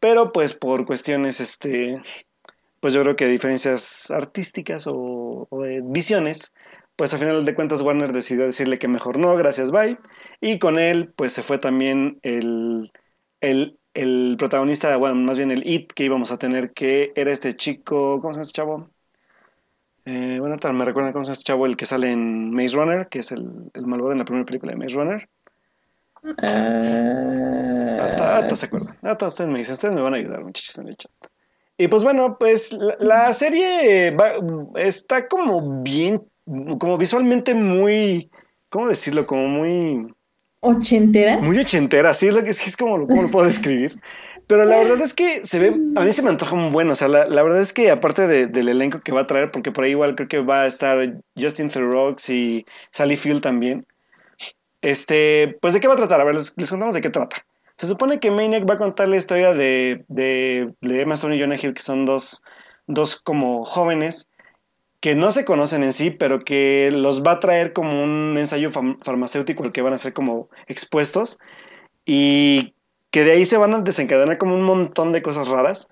pero 0.00 0.32
pues 0.32 0.54
por 0.54 0.86
cuestiones, 0.86 1.40
este, 1.40 2.00
pues 2.80 2.94
yo 2.94 3.02
creo 3.02 3.16
que 3.16 3.26
diferencias 3.26 4.10
artísticas 4.10 4.86
o, 4.86 5.46
o 5.50 5.62
de 5.62 5.82
visiones, 5.84 6.54
pues 7.00 7.14
al 7.14 7.20
final 7.20 7.46
de 7.46 7.54
cuentas 7.54 7.80
Warner 7.80 8.12
decidió 8.12 8.44
decirle 8.44 8.78
que 8.78 8.86
mejor 8.86 9.18
no, 9.18 9.34
gracias, 9.34 9.70
bye. 9.70 9.96
Y 10.42 10.58
con 10.58 10.78
él, 10.78 11.10
pues 11.16 11.32
se 11.32 11.42
fue 11.42 11.56
también 11.56 12.18
el, 12.20 12.92
el, 13.40 13.78
el 13.94 14.34
protagonista, 14.36 14.94
bueno, 14.98 15.14
más 15.14 15.38
bien 15.38 15.50
el 15.50 15.66
It 15.66 15.94
que 15.94 16.04
íbamos 16.04 16.30
a 16.30 16.36
tener, 16.36 16.74
que 16.74 17.14
era 17.16 17.32
este 17.32 17.56
chico, 17.56 18.20
¿cómo 18.20 18.34
se 18.34 18.36
llama 18.36 18.42
este 18.42 18.52
chavo? 18.52 18.90
Eh, 20.04 20.36
bueno, 20.40 20.48
ahorita 20.52 20.74
me 20.74 20.84
recuerda 20.84 21.14
cómo 21.14 21.22
se 21.22 21.28
llama 21.28 21.32
este 21.32 21.44
chavo, 21.44 21.64
el 21.64 21.78
que 21.78 21.86
sale 21.86 22.12
en 22.12 22.50
Maze 22.50 22.76
Runner, 22.76 23.08
que 23.08 23.20
es 23.20 23.32
el, 23.32 23.48
el 23.72 23.86
malvado 23.86 24.12
en 24.12 24.18
la 24.18 24.26
primera 24.26 24.44
película 24.44 24.72
de 24.72 24.78
Maze 24.78 24.94
Runner. 24.96 25.26
Hasta, 27.98 28.36
hasta 28.36 28.56
se 28.56 28.66
acuerdan. 28.66 28.98
Hasta 29.00 29.26
ustedes 29.26 29.50
me 29.50 29.56
dicen, 29.56 29.72
ustedes 29.72 29.94
me 29.94 30.02
van 30.02 30.12
a 30.12 30.18
ayudar, 30.18 30.44
muchachos, 30.44 30.76
en 30.76 30.88
el 30.88 30.96
chat. 30.98 31.10
Y 31.78 31.88
pues 31.88 32.04
bueno, 32.04 32.36
pues 32.38 32.74
la, 32.74 32.94
la 33.00 33.32
serie 33.32 34.10
va- 34.10 34.34
está 34.74 35.26
como 35.28 35.82
bien, 35.82 36.22
como 36.78 36.98
visualmente 36.98 37.54
muy, 37.54 38.30
¿cómo 38.68 38.88
decirlo? 38.88 39.26
Como 39.26 39.46
muy, 39.48 40.12
¿Ochentera? 40.62 41.38
muy 41.38 41.58
ochentera, 41.58 42.12
sí, 42.12 42.28
es 42.28 42.34
lo 42.34 42.42
que 42.42 42.50
es, 42.50 42.66
es 42.66 42.76
como, 42.76 43.06
¿cómo 43.06 43.22
lo 43.22 43.30
puedo 43.30 43.46
describir? 43.46 43.98
Pero 44.46 44.64
la 44.64 44.76
verdad 44.78 45.00
es 45.00 45.14
que 45.14 45.44
se 45.44 45.58
ve, 45.60 45.68
a 45.96 46.04
mí 46.04 46.12
se 46.12 46.22
me 46.22 46.28
antoja 46.28 46.56
un 46.56 46.72
buen, 46.72 46.90
o 46.90 46.94
sea, 46.94 47.08
la, 47.08 47.26
la 47.28 47.42
verdad 47.42 47.60
es 47.60 47.72
que 47.72 47.90
aparte 47.90 48.26
de- 48.26 48.46
del 48.48 48.68
elenco 48.68 49.00
que 49.00 49.12
va 49.12 49.20
a 49.22 49.26
traer, 49.26 49.50
porque 49.52 49.70
por 49.72 49.84
ahí 49.84 49.92
igual 49.92 50.16
creo 50.16 50.28
que 50.28 50.40
va 50.40 50.62
a 50.62 50.66
estar 50.66 50.98
Justin 51.36 51.68
Theroux 51.68 52.28
y 52.28 52.66
Sally 52.90 53.16
Field 53.16 53.40
también, 53.42 53.86
este, 54.82 55.56
pues 55.60 55.74
de 55.74 55.80
qué 55.80 55.88
va 55.88 55.94
a 55.94 55.98
tratar, 55.98 56.20
a 56.20 56.24
ver, 56.24 56.34
les, 56.34 56.54
les 56.56 56.70
contamos 56.70 56.94
de 56.94 57.00
qué 57.00 57.10
trata. 57.10 57.36
Se 57.76 57.86
supone 57.86 58.18
que 58.20 58.30
Maniac 58.30 58.68
va 58.68 58.74
a 58.74 58.78
contar 58.78 59.08
la 59.08 59.16
historia 59.16 59.52
de, 59.54 60.04
de, 60.08 60.74
de 60.80 61.00
Emma 61.00 61.14
Stone 61.14 61.36
y 61.36 61.40
Jonah 61.40 61.56
Hill, 61.56 61.72
que 61.74 61.82
son 61.82 62.04
dos, 62.04 62.42
dos 62.86 63.16
como 63.16 63.64
jóvenes 63.64 64.28
que 65.00 65.14
no 65.14 65.32
se 65.32 65.44
conocen 65.44 65.82
en 65.82 65.92
sí, 65.92 66.10
pero 66.10 66.40
que 66.40 66.90
los 66.92 67.22
va 67.22 67.32
a 67.32 67.38
traer 67.38 67.72
como 67.72 68.02
un 68.02 68.36
ensayo 68.38 68.70
farmacéutico 68.70 69.64
al 69.64 69.72
que 69.72 69.82
van 69.82 69.94
a 69.94 69.98
ser 69.98 70.12
como 70.12 70.48
expuestos 70.66 71.38
y 72.04 72.74
que 73.10 73.24
de 73.24 73.32
ahí 73.32 73.46
se 73.46 73.56
van 73.56 73.74
a 73.74 73.80
desencadenar 73.80 74.38
como 74.38 74.54
un 74.54 74.62
montón 74.62 75.12
de 75.12 75.22
cosas 75.22 75.48
raras 75.48 75.90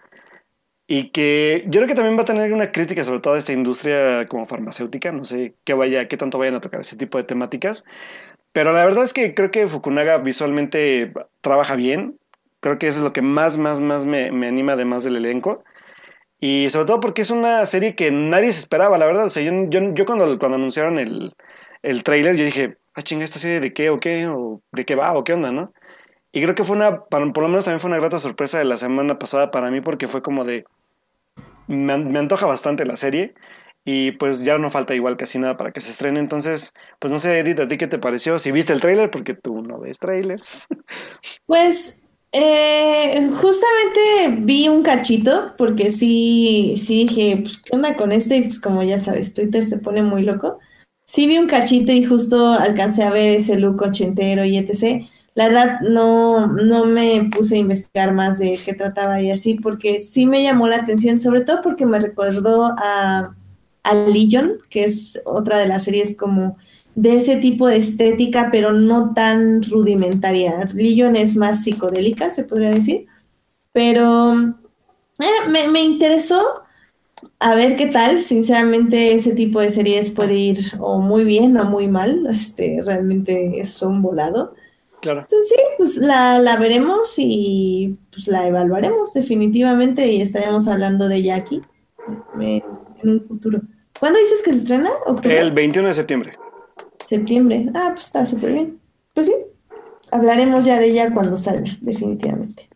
y 0.86 1.11
que 1.11 1.64
yo 1.66 1.80
creo 1.80 1.88
que 1.88 1.94
también 1.94 2.16
va 2.16 2.22
a 2.22 2.26
tener 2.26 2.52
una 2.52 2.72
crítica 2.72 3.04
sobre 3.04 3.20
toda 3.20 3.38
esta 3.38 3.52
industria 3.52 4.26
como 4.28 4.46
farmacéutica, 4.46 5.12
no 5.12 5.24
sé 5.24 5.54
qué 5.64 5.74
vaya, 5.74 6.09
qué 6.09 6.16
tanto 6.16 6.38
vayan 6.38 6.54
a 6.56 6.61
tocar 6.61 6.80
ese 6.80 6.96
tipo 6.96 7.18
de 7.18 7.24
temáticas, 7.24 7.84
pero 8.52 8.72
la 8.72 8.84
verdad 8.84 9.04
es 9.04 9.12
que 9.12 9.34
creo 9.34 9.50
que 9.50 9.66
Fukunaga 9.66 10.18
visualmente 10.18 11.12
trabaja 11.40 11.76
bien, 11.76 12.18
creo 12.61 12.78
que 12.78 12.88
eso 12.88 12.98
es 12.98 13.04
lo 13.04 13.12
que 13.12 13.22
más, 13.22 13.59
más, 13.59 13.80
más 13.80 14.06
me, 14.06 14.30
me 14.32 14.48
anima 14.48 14.72
además 14.72 15.04
del 15.04 15.16
elenco. 15.16 15.62
Y 16.41 16.70
sobre 16.70 16.86
todo 16.86 17.01
porque 17.01 17.22
es 17.22 17.30
una 17.30 17.66
serie 17.66 17.95
que 17.95 18.11
nadie 18.12 18.53
se 18.53 18.61
esperaba, 18.61 18.99
la 18.99 19.07
verdad. 19.07 19.26
O 19.26 19.30
sea, 19.30 19.43
yo, 19.43 19.53
yo, 19.68 19.95
yo 19.95 20.07
cuando, 20.07 20.39
cuando 20.39 20.57
anunciaron 20.57 20.99
el, 20.99 21.34
el 21.82 22.03
trailer, 22.05 22.36
yo 22.36 22.45
dije, 22.45 22.76
ah, 22.95 23.03
chinga, 23.03 23.24
¿esta 23.24 23.39
serie 23.39 23.61
de 23.61 23.72
qué 23.72 23.91
o 23.91 23.99
qué? 23.99 24.26
¿O 24.28 24.62
de 24.72 24.84
qué 24.84 24.95
va 24.95 25.12
o 25.16 25.24
qué 25.24 25.32
onda, 25.32 25.51
no? 25.53 25.72
Y 26.32 26.43
creo 26.43 26.55
que 26.55 26.64
fue 26.64 26.76
una, 26.76 27.05
para- 27.07 27.32
por 27.32 27.43
lo 27.43 27.49
menos 27.49 27.64
también 27.64 27.80
fue 27.80 27.91
una 27.91 27.99
grata 27.99 28.18
sorpresa 28.18 28.59
de 28.59 28.64
la 28.64 28.76
semana 28.76 29.18
pasada 29.18 29.51
para 29.51 29.70
mí 29.70 29.80
porque 29.80 30.09
fue 30.09 30.22
como 30.22 30.45
de, 30.45 30.64
me, 31.66 31.99
me 31.99 32.18
antoja 32.18 32.47
bastante 32.47 32.84
la 32.86 32.97
serie 32.97 33.34
y 33.84 34.12
pues 34.12 34.45
ya 34.45 34.59
no 34.59 34.70
falta 34.70 34.95
igual 34.95 35.16
casi 35.16 35.39
nada 35.39 35.57
para 35.57 35.72
que 35.72 35.80
se 35.80 35.91
estrene. 35.91 36.20
Entonces, 36.20 36.74
pues 36.99 37.12
no 37.12 37.18
sé, 37.18 37.39
Edith, 37.39 37.61
¿a 37.61 37.68
ti 37.68 37.78
qué 37.78 37.86
te 37.86 37.99
pareció? 37.99 38.39
Si 38.39 38.53
viste 38.53 38.72
el 38.72 38.80
trailer, 38.80 39.11
porque 39.11 39.34
tú 39.34 39.62
no 39.62 39.80
ves 39.80 39.99
trailers. 39.99 40.66
Pues 41.47 42.07
eh, 42.32 43.30
justamente 43.40 44.42
vi 44.42 44.68
un 44.68 44.82
cachito 44.82 45.54
porque 45.56 45.90
sí, 45.90 46.74
sí 46.76 47.06
dije, 47.06 47.38
pues, 47.42 47.58
¿qué 47.58 47.74
onda 47.76 47.96
con 47.96 48.12
esto? 48.12 48.34
Y 48.34 48.42
pues 48.42 48.60
como 48.60 48.82
ya 48.82 48.98
sabes, 48.98 49.34
Twitter 49.34 49.64
se 49.64 49.78
pone 49.78 50.02
muy 50.02 50.22
loco. 50.22 50.58
Sí 51.06 51.26
vi 51.26 51.38
un 51.38 51.46
cachito 51.46 51.92
y 51.92 52.04
justo 52.04 52.52
alcancé 52.52 53.02
a 53.02 53.10
ver 53.10 53.30
ese 53.30 53.58
look 53.58 53.80
ochentero 53.82 54.44
y 54.44 54.58
etc. 54.58 55.06
La 55.34 55.48
verdad 55.48 55.80
no, 55.80 56.48
no 56.48 56.84
me 56.84 57.30
puse 57.34 57.56
a 57.56 57.58
investigar 57.58 58.12
más 58.12 58.38
de 58.38 58.58
qué 58.64 58.74
trataba 58.74 59.22
y 59.22 59.30
así 59.30 59.54
porque 59.54 59.98
sí 60.00 60.26
me 60.26 60.42
llamó 60.42 60.68
la 60.68 60.76
atención, 60.76 61.20
sobre 61.20 61.42
todo 61.42 61.62
porque 61.62 61.86
me 61.86 61.98
recordó 61.98 62.74
a, 62.76 63.34
a 63.84 63.94
Legion, 63.94 64.58
que 64.68 64.84
es 64.84 65.20
otra 65.24 65.58
de 65.58 65.68
las 65.68 65.84
series 65.84 66.16
como 66.16 66.58
de 66.99 67.16
ese 67.16 67.36
tipo 67.36 67.68
de 67.68 67.76
estética, 67.76 68.49
pero 68.51 68.72
no 68.72 69.14
tan 69.14 69.62
rudimentaria. 69.62 70.68
Legion 70.74 71.14
es 71.14 71.36
más 71.36 71.62
psicodélica, 71.62 72.32
se 72.32 72.42
podría 72.42 72.72
decir. 72.72 73.07
Pero 73.70 74.34
eh, 75.20 75.49
me, 75.49 75.68
me 75.68 75.80
interesó 75.80 76.64
a 77.38 77.55
ver 77.55 77.76
qué 77.76 77.86
tal. 77.86 78.20
Sinceramente, 78.20 79.14
ese 79.14 79.32
tipo 79.36 79.61
de 79.61 79.68
series 79.68 80.11
puede 80.11 80.34
ir 80.34 80.59
o 80.80 80.99
muy 80.99 81.22
bien 81.22 81.57
o 81.57 81.66
muy 81.66 81.86
mal. 81.86 82.26
Este, 82.32 82.82
realmente 82.84 83.61
es 83.61 83.80
un 83.80 84.03
volado. 84.03 84.57
Claro. 85.01 85.20
Entonces 85.20 85.51
sí, 85.51 85.62
pues 85.76 85.96
la, 85.99 86.40
la 86.40 86.57
veremos 86.57 87.14
y 87.16 87.96
pues 88.11 88.26
la 88.26 88.49
evaluaremos 88.49 89.14
definitivamente 89.14 90.09
y 90.09 90.20
estaremos 90.20 90.66
hablando 90.66 91.07
de 91.07 91.14
ella 91.14 91.36
aquí 91.36 91.62
eh, 92.40 92.61
en 93.05 93.09
un 93.09 93.20
futuro. 93.20 93.61
¿Cuándo 94.01 94.18
dices 94.18 94.42
que 94.42 94.53
se 94.53 94.59
estrena? 94.59 94.90
¿Octubre? 95.07 95.38
El 95.38 95.53
21 95.53 95.86
de 95.86 95.94
septiembre. 95.94 96.47
Septiembre. 97.09 97.70
Ah, 97.74 97.92
pues 97.94 98.06
está 98.06 98.26
súper 98.26 98.52
bien. 98.52 98.80
Pues 99.14 99.28
sí, 99.28 99.34
hablaremos 100.11 100.66
ya 100.66 100.78
de 100.78 100.88
ella 100.88 101.12
cuando 101.14 101.38
salga, 101.38 101.70
definitivamente. 101.80 102.68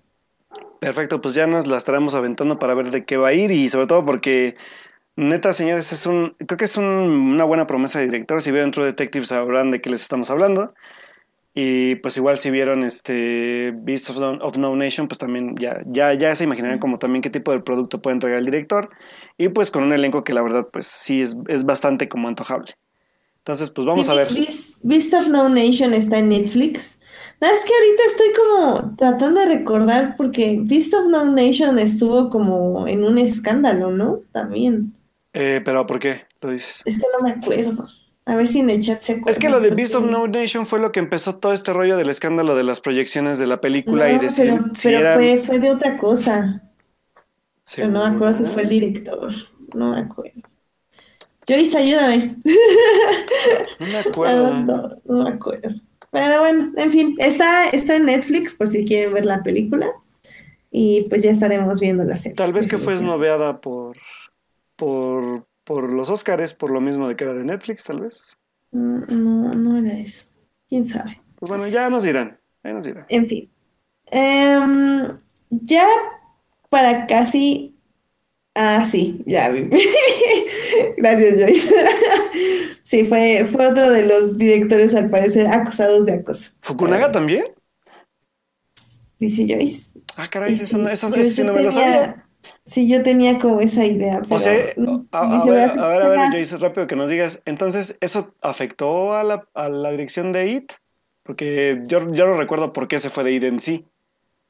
Perfecto, 0.81 1.21
pues 1.21 1.35
ya 1.35 1.47
nos 1.47 1.67
la 1.67 1.77
estaremos 1.77 2.15
aventando 2.15 2.59
para 2.59 2.75
ver 2.75 2.91
de 2.91 3.05
qué 3.05 3.17
va 3.19 3.29
a 3.29 3.33
ir 3.35 3.51
y 3.51 3.69
sobre 3.69 3.87
todo 3.87 4.05
porque, 4.05 4.57
neta, 5.17 5.53
señores, 5.53 5.93
es 5.93 6.07
un, 6.07 6.37
creo 6.47 6.57
que 6.59 6.65
es 6.67 6.77
un- 6.77 6.85
una 6.85 7.45
buena 7.45 7.67
promesa 7.67 7.99
de 8.01 8.07
director. 8.07 8.41
Si 8.41 8.51
veo 8.51 8.71
True 8.71 8.87
Detective 8.87 9.27
sabrán 9.27 9.71
de 9.71 9.81
qué 9.81 9.91
les 9.91 10.03
estamos 10.03 10.31
hablando. 10.31 10.75
Y 11.55 11.97
pues 11.97 12.17
igual 12.17 12.39
si 12.39 12.51
vieron 12.51 12.83
este 12.85 13.73
Beast 13.77 14.11
of 14.11 14.19
No, 14.21 14.31
of 14.47 14.57
no 14.59 14.77
Nation, 14.77 15.09
pues 15.09 15.19
también 15.19 15.55
ya, 15.57 15.83
ya, 15.87 16.15
ya 16.15 16.35
se 16.35 16.45
imaginarán 16.45 16.79
como 16.79 16.99
también 16.99 17.23
qué 17.23 17.31
tipo 17.31 17.53
de 17.53 17.61
producto 17.61 18.03
puede 18.03 18.15
entregar 18.15 18.39
el 18.39 18.47
director. 18.47 18.91
Y 19.39 19.49
pues 19.51 19.71
con 19.71 19.85
un 19.85 19.93
elenco 19.93 20.25
que 20.25 20.35
la 20.35 20.43
verdad 20.43 20.69
pues 20.73 20.87
sí 20.87 21.23
es, 21.23 21.37
es 21.49 21.65
bastante 21.67 22.09
como 22.09 22.29
antojable. 22.29 22.73
Entonces 23.43 23.71
pues 23.71 23.85
vamos 23.85 24.09
a 24.09 24.15
ver. 24.15 24.29
Beast, 24.85 25.15
of 25.15 25.27
No 25.27 25.49
Nation 25.49 25.95
está 25.95 26.19
en 26.19 26.29
Netflix. 26.29 27.01
Nada, 27.41 27.53
es 27.53 27.65
que 27.65 27.73
ahorita 27.75 28.03
estoy 28.07 28.29
como 28.39 28.97
tratando 28.97 29.41
de 29.41 29.47
recordar 29.47 30.17
porque 30.17 30.61
Beast 30.63 30.95
of 30.95 31.07
No 31.09 31.25
Nation 31.25 31.77
estuvo 31.81 32.31
como 32.31 32.87
en 32.87 33.03
un 33.03 33.19
escándalo, 33.19 33.91
¿no? 33.91 34.21
También. 34.31 34.97
Eh, 35.33 35.61
pero 35.65 35.85
¿por 35.87 35.99
qué 35.99 36.23
lo 36.41 36.51
dices? 36.51 36.83
Es 36.85 36.99
que 36.99 37.07
no 37.19 37.27
me 37.27 37.33
acuerdo. 37.33 37.89
A 38.27 38.37
ver 38.37 38.47
si 38.47 38.61
en 38.61 38.71
el 38.71 38.81
chat 38.81 39.03
se 39.03 39.15
acuerda. 39.15 39.33
Es 39.33 39.41
que 39.41 39.49
lo 39.49 39.59
de 39.59 39.71
Beast 39.71 39.97
of 39.97 40.07
No 40.07 40.29
Nation 40.29 40.65
fue 40.65 40.79
lo 40.79 40.93
que 40.93 41.01
empezó 41.01 41.37
todo 41.39 41.53
este 41.53 41.73
rollo 41.73 41.97
del 41.97 42.11
escándalo 42.11 42.55
de 42.55 42.63
las 42.63 42.79
proyecciones 42.79 43.41
de 43.41 43.49
la 43.49 43.61
película 43.61 44.13
y 44.13 44.21
de 44.21 44.31
si, 44.31 44.43
pero, 44.43 44.65
si 44.73 44.89
pero 44.89 44.99
era... 45.01 45.15
fue, 45.17 45.43
fue 45.45 45.59
de 45.59 45.71
otra 45.73 45.99
cosa. 45.99 46.63
Pero 47.75 47.89
no 47.89 48.09
me 48.09 48.15
acuerdo 48.15 48.35
si 48.35 48.45
fue 48.45 48.63
el 48.63 48.69
director. 48.69 49.35
No 49.75 49.91
me 49.91 50.01
acuerdo. 50.03 50.52
Joyce, 51.53 51.77
ayúdame. 51.79 52.37
No 53.79 53.87
me 53.87 53.99
acuerdo. 53.99 54.55
No, 54.65 54.97
no 55.05 55.25
me 55.25 55.31
acuerdo. 55.31 55.71
Pero 56.11 56.41
bueno, 56.41 56.73
en 56.77 56.91
fin, 56.91 57.17
está, 57.19 57.69
está 57.71 57.97
en 57.97 58.07
Netflix 58.07 58.55
por 58.55 58.69
si 58.69 58.85
quieren 58.85 59.15
ver 59.15 59.25
la 59.25 59.43
película. 59.43 59.91
Y 60.71 61.03
pues 61.09 61.23
ya 61.23 61.31
estaremos 61.31 61.81
viendo 61.81 62.05
la 62.05 62.17
serie. 62.19 62.37
Tal 62.37 62.53
vez 62.53 62.67
que 62.67 62.79
fue 62.79 62.95
esnoveada 62.95 63.61
por, 63.61 63.97
por, 64.77 65.47
por 65.65 65.93
los 65.93 66.11
Óscares, 66.11 66.55
por 66.55 66.71
lo 66.71 66.81
mismo 66.81 67.09
de 67.09 67.17
que 67.17 67.25
era 67.25 67.35
de 67.35 67.45
Netflix, 67.45 67.85
tal 67.85 68.01
vez. 68.01 68.37
Mm, 68.73 69.03
No, 69.09 69.55
no 69.55 69.79
era 69.79 69.99
eso. 69.99 70.27
¿Quién 70.69 70.87
sabe? 70.87 71.21
Pues 71.37 71.51
bueno, 71.51 71.67
ya 71.69 71.91
nos 71.91 72.03
dirán. 72.05 72.39
Ya 72.65 72.73
nos 72.73 72.87
dirán. 72.87 73.07
En 73.09 73.27
fin. 73.27 73.51
Em, 74.11 75.09
ya 75.51 75.87
para 76.71 77.07
casi. 77.07 77.75
Ah, 78.55 78.85
sí, 78.85 79.23
ya 79.27 79.49
vi. 79.49 79.69
Gracias, 80.97 81.41
Joyce. 81.41 81.75
Sí, 82.83 83.05
fue, 83.05 83.47
fue 83.51 83.69
otro 83.69 83.91
de 83.91 84.05
los 84.05 84.37
directores, 84.37 84.95
al 84.95 85.09
parecer, 85.09 85.47
acusados 85.47 86.05
de 86.05 86.15
acoso. 86.15 86.51
¿Fukunaga 86.63 87.13
también? 87.13 87.45
Dice 89.19 89.47
Joyce. 89.49 89.99
Ah, 90.17 90.27
caray, 90.29 90.55
eso, 90.55 90.79
no- 90.79 90.89
eso, 90.89 91.09
sí 91.23 91.45
no 91.45 91.53
me 91.53 91.63
lo 91.63 91.71
sabía. 91.71 92.27
Sí, 92.67 92.89
yo 92.89 93.03
tenía 93.03 93.39
como 93.39 93.61
esa 93.61 93.87
idea, 93.87 94.21
O 94.29 94.39
sea, 94.39 94.53
a, 95.13 95.45
ver, 95.47 95.71
a 95.71 95.89
ver, 95.89 96.03
a 96.03 96.09
ver. 96.09 96.33
Joyce, 96.33 96.59
rápido 96.59 96.87
que 96.89 96.97
nos 96.97 97.09
digas. 97.09 97.41
Entonces, 97.45 97.99
¿eso 98.01 98.35
afectó 98.41 99.15
a 99.15 99.23
la, 99.23 99.49
a 99.55 99.69
la 99.69 99.91
dirección 99.93 100.33
de 100.33 100.49
IT? 100.49 100.73
Porque 101.23 101.81
yo, 101.87 102.01
yo 102.13 102.27
no 102.27 102.35
recuerdo 102.37 102.73
por 102.73 102.89
qué 102.89 102.99
se 102.99 103.11
fue 103.11 103.23
de 103.25 103.33
IT 103.33 103.47
en 103.47 103.61
sí. 103.61 103.87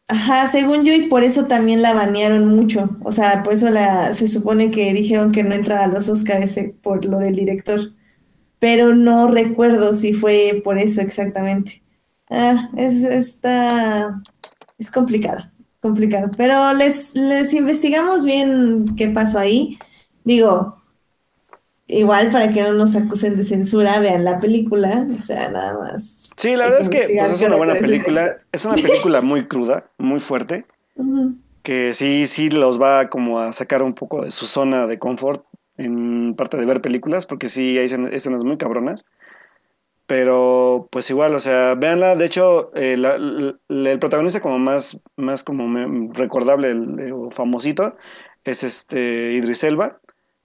Ajá, 0.08 0.46
según 0.48 0.84
yo, 0.84 0.92
y 0.92 1.06
por 1.08 1.24
eso 1.24 1.46
también 1.46 1.80
la 1.80 1.94
banearon 1.94 2.46
mucho. 2.48 2.98
O 3.02 3.12
sea, 3.12 3.42
por 3.42 3.54
eso 3.54 3.70
la, 3.70 4.12
se 4.12 4.28
supone 4.28 4.70
que 4.70 4.92
dijeron 4.92 5.32
que 5.32 5.42
no 5.42 5.54
entraba 5.54 5.84
a 5.84 5.86
los 5.86 6.08
Oscars 6.08 6.58
por 6.82 7.04
lo 7.06 7.18
del 7.18 7.34
director. 7.36 7.80
Pero 8.60 8.94
no 8.94 9.28
recuerdo 9.28 9.94
si 9.94 10.14
fue 10.14 10.60
por 10.64 10.78
eso 10.78 11.00
exactamente. 11.02 11.82
Ah, 12.30 12.70
es, 12.76 13.04
está, 13.04 14.22
es 14.78 14.90
complicado, 14.90 15.50
complicado. 15.80 16.30
Pero 16.36 16.74
les, 16.74 17.14
les 17.14 17.54
investigamos 17.54 18.24
bien 18.24 18.86
qué 18.96 19.08
pasó 19.10 19.38
ahí. 19.38 19.78
Digo, 20.24 20.81
igual 21.92 22.30
para 22.32 22.50
que 22.52 22.62
no 22.62 22.72
nos 22.72 22.94
acusen 22.96 23.36
de 23.36 23.44
censura, 23.44 24.00
vean 24.00 24.24
la 24.24 24.38
película. 24.40 25.06
O 25.16 25.20
sea, 25.20 25.48
nada 25.50 25.78
más. 25.78 26.30
Sí, 26.36 26.56
la 26.56 26.64
verdad 26.64 26.80
es 26.80 26.88
que 26.88 27.08
pues, 27.18 27.30
es 27.32 27.42
una 27.42 27.56
buena 27.56 27.74
película. 27.74 28.38
Es 28.52 28.64
una 28.64 28.74
película 28.76 29.20
muy 29.20 29.46
cruda, 29.46 29.86
muy 29.98 30.20
fuerte. 30.20 30.64
Que 31.62 31.94
sí, 31.94 32.26
sí 32.26 32.50
los 32.50 32.80
va 32.80 33.08
como 33.08 33.38
a 33.40 33.52
sacar 33.52 33.82
un 33.82 33.94
poco 33.94 34.24
de 34.24 34.30
su 34.30 34.46
zona 34.46 34.86
de 34.86 34.98
confort 34.98 35.44
en 35.76 36.34
parte 36.36 36.56
de 36.56 36.66
ver 36.66 36.80
películas, 36.80 37.24
porque 37.26 37.48
sí 37.48 37.78
hay 37.78 37.86
escen- 37.86 38.12
escenas 38.12 38.44
muy 38.44 38.56
cabronas. 38.58 39.04
Pero 40.06 40.88
pues 40.90 41.08
igual, 41.10 41.34
o 41.34 41.40
sea, 41.40 41.74
véanla. 41.74 42.16
De 42.16 42.26
hecho, 42.26 42.74
eh, 42.74 42.96
la- 42.96 43.16
la- 43.18 43.90
el 43.90 43.98
protagonista 43.98 44.40
como 44.40 44.58
más, 44.58 45.00
más 45.16 45.44
como 45.44 46.12
recordable 46.12 46.74
o 47.12 47.30
famosito 47.30 47.96
es 48.44 48.64
este 48.64 49.32
Idris 49.34 49.62
Elba, 49.64 50.00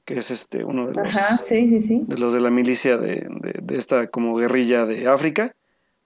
que 0.07 0.15
es 0.19 0.31
este 0.31 0.65
uno 0.65 0.87
de 0.87 0.95
los, 0.95 1.15
Ajá, 1.15 1.37
sí, 1.37 1.69
sí, 1.69 1.81
sí. 1.81 2.05
de 2.07 2.17
los 2.17 2.33
de 2.33 2.41
la 2.41 2.49
milicia 2.51 2.97
de, 2.97 3.27
de- 3.29 3.59
de 3.61 3.77
esta 3.77 4.07
como 4.09 4.35
guerrilla 4.35 4.87
de 4.87 5.07
África. 5.09 5.55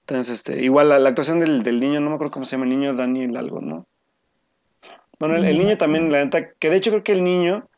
Entonces, 0.01 0.35
este, 0.35 0.63
igual 0.63 0.89
la, 0.89 0.99
la 0.99 1.09
actuación 1.09 1.39
del, 1.39 1.63
del 1.63 1.79
niño, 1.79 2.01
no 2.01 2.09
me 2.09 2.15
acuerdo 2.15 2.31
cómo 2.33 2.45
se 2.45 2.53
llama 2.57 2.65
el 2.65 2.71
niño, 2.71 2.95
Daniel 2.95 3.37
algo, 3.37 3.61
¿no? 3.61 3.87
Bueno, 5.19 5.35
el, 5.35 5.45
el 5.45 5.57
niño 5.57 5.77
también, 5.77 6.11
la 6.11 6.23
neta, 6.23 6.53
que 6.53 6.69
de 6.69 6.77
hecho 6.77 6.91
creo 6.91 7.03
que 7.03 7.11
el 7.11 7.23
niño 7.23 7.69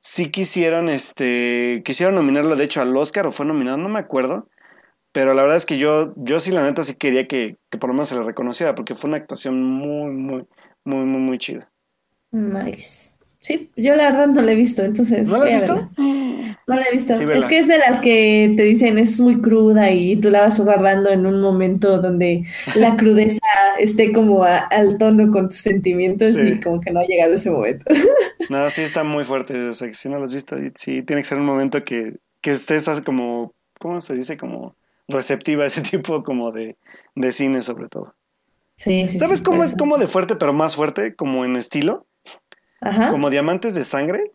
sí 0.00 0.30
quisieron, 0.30 0.88
este, 0.88 1.82
quisieron 1.84 2.16
nominarlo 2.16 2.56
de 2.56 2.64
hecho 2.64 2.82
al 2.82 2.96
Oscar 2.96 3.26
o 3.28 3.32
fue 3.32 3.46
nominado, 3.46 3.78
no 3.78 3.88
me 3.90 4.00
acuerdo, 4.00 4.48
pero 5.12 5.34
la 5.34 5.42
verdad 5.42 5.58
es 5.58 5.66
que 5.66 5.78
yo, 5.78 6.14
yo 6.16 6.40
sí 6.40 6.52
la 6.52 6.64
neta 6.64 6.84
sí 6.84 6.94
quería 6.96 7.28
que, 7.28 7.58
que 7.70 7.78
por 7.78 7.90
lo 7.90 7.94
menos 7.94 8.08
se 8.10 8.16
le 8.16 8.24
reconociera 8.24 8.74
porque 8.74 8.94
fue 8.94 9.08
una 9.08 9.18
actuación 9.18 9.62
muy, 9.62 10.12
muy, 10.12 10.46
muy, 10.84 11.04
muy, 11.06 11.20
muy 11.20 11.38
chida. 11.38 11.70
Nice. 12.32 13.17
Sí, 13.40 13.70
yo 13.76 13.94
la 13.94 14.10
verdad 14.10 14.26
no 14.28 14.40
la 14.42 14.52
he 14.52 14.56
visto, 14.56 14.82
entonces 14.82 15.28
¿No 15.28 15.38
la 15.38 15.44
has 15.44 15.52
visto? 15.52 15.88
No 15.96 16.74
la 16.74 16.82
he 16.82 16.92
visto. 16.92 17.14
Sí, 17.14 17.24
Es 17.32 17.44
que 17.46 17.60
es 17.60 17.68
de 17.68 17.78
las 17.78 18.00
que 18.00 18.52
te 18.56 18.64
dicen 18.64 18.98
es 18.98 19.20
muy 19.20 19.40
cruda 19.40 19.90
y 19.90 20.16
tú 20.16 20.28
la 20.28 20.40
vas 20.40 20.58
guardando 20.60 21.08
en 21.10 21.24
un 21.24 21.40
momento 21.40 21.98
donde 21.98 22.44
la 22.76 22.96
crudeza 22.96 23.38
esté 23.78 24.12
como 24.12 24.42
a- 24.44 24.58
al 24.58 24.98
tono 24.98 25.30
con 25.30 25.48
tus 25.48 25.58
sentimientos 25.58 26.32
Sí. 26.32 26.54
y 26.56 26.60
como 26.60 26.80
que 26.80 26.90
no 26.90 27.00
ha 27.00 27.04
llegado 27.06 27.34
ese 27.34 27.50
momento. 27.50 27.84
No, 28.50 28.68
sí 28.70 28.82
está 28.82 29.04
muy 29.04 29.24
fuerte, 29.24 29.68
o 29.68 29.74
sea, 29.74 29.88
que 29.88 29.94
si 29.94 30.08
no 30.08 30.18
lo 30.18 30.24
has 30.24 30.32
visto, 30.32 30.56
sí, 30.74 31.02
tiene 31.02 31.22
que 31.22 31.28
ser 31.28 31.38
un 31.38 31.46
momento 31.46 31.84
que, 31.84 32.16
que 32.40 32.50
estés 32.50 32.88
como, 33.04 33.54
¿cómo 33.78 34.00
se 34.00 34.14
dice? 34.14 34.36
Como 34.36 34.74
receptiva 35.06 35.64
a 35.64 35.68
ese 35.68 35.80
tipo 35.90 36.22
como 36.24 36.50
de, 36.50 36.76
de 37.14 37.32
cine 37.32 37.62
sobre 37.62 37.88
todo. 37.88 38.14
Sí, 38.76 39.06
sí, 39.10 39.18
¿Sabes 39.18 39.42
cómo 39.42 39.62
es 39.64 39.74
como 39.76 39.96
de 39.98 40.06
fuerte 40.06 40.36
pero 40.36 40.52
más 40.52 40.76
fuerte, 40.76 41.14
como 41.14 41.44
en 41.44 41.56
estilo? 41.56 42.06
Ajá. 42.80 43.10
Como 43.10 43.30
diamantes 43.30 43.74
de 43.74 43.84
sangre. 43.84 44.32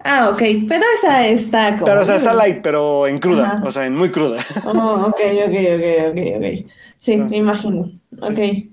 Ah, 0.00 0.30
ok, 0.30 0.42
pero 0.68 0.84
esa 0.96 1.26
está 1.26 1.72
como... 1.74 1.86
Pero, 1.86 2.02
o 2.02 2.04
sea, 2.04 2.14
está 2.16 2.32
light, 2.32 2.60
pero 2.62 3.06
en 3.08 3.18
cruda, 3.18 3.54
Ajá. 3.54 3.64
o 3.66 3.70
sea, 3.70 3.84
en 3.86 3.94
muy 3.96 4.10
cruda. 4.12 4.40
Oh, 4.66 5.06
ok, 5.08 5.20
ok, 5.46 5.56
ok, 5.74 6.10
ok, 6.10 6.18
ok. 6.36 6.70
Sí, 7.00 7.12
Entonces, 7.12 7.30
me 7.32 7.36
imagino. 7.38 7.90
sí. 8.20 8.32
Ok. 8.32 8.72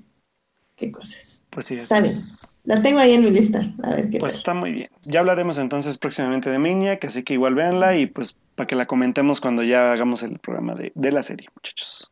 Qué 0.75 0.91
cosas. 0.91 1.43
Pues 1.49 1.65
sí, 1.67 1.75
Está 1.75 1.97
eso 1.99 2.03
bien. 2.03 2.13
es- 2.15 2.53
La 2.65 2.81
tengo 2.83 2.99
ahí 2.99 3.13
en 3.13 3.23
mi 3.23 3.31
lista. 3.31 3.73
A 3.83 3.95
ver 3.95 4.09
qué 4.09 4.19
Pues 4.19 4.33
tal. 4.33 4.39
está 4.39 4.53
muy 4.53 4.71
bien. 4.71 4.89
Ya 5.03 5.21
hablaremos 5.21 5.57
entonces 5.57 5.97
próximamente 5.97 6.49
de 6.49 6.59
Maniac, 6.59 7.03
así 7.05 7.23
que 7.23 7.33
igual 7.33 7.55
véanla 7.55 7.95
y 7.95 8.05
pues 8.07 8.35
para 8.55 8.67
que 8.67 8.75
la 8.75 8.85
comentemos 8.85 9.39
cuando 9.41 9.63
ya 9.63 9.91
hagamos 9.93 10.21
el 10.23 10.37
programa 10.39 10.75
de, 10.75 10.91
de 10.95 11.11
la 11.11 11.23
serie, 11.23 11.47
muchachos. 11.55 12.11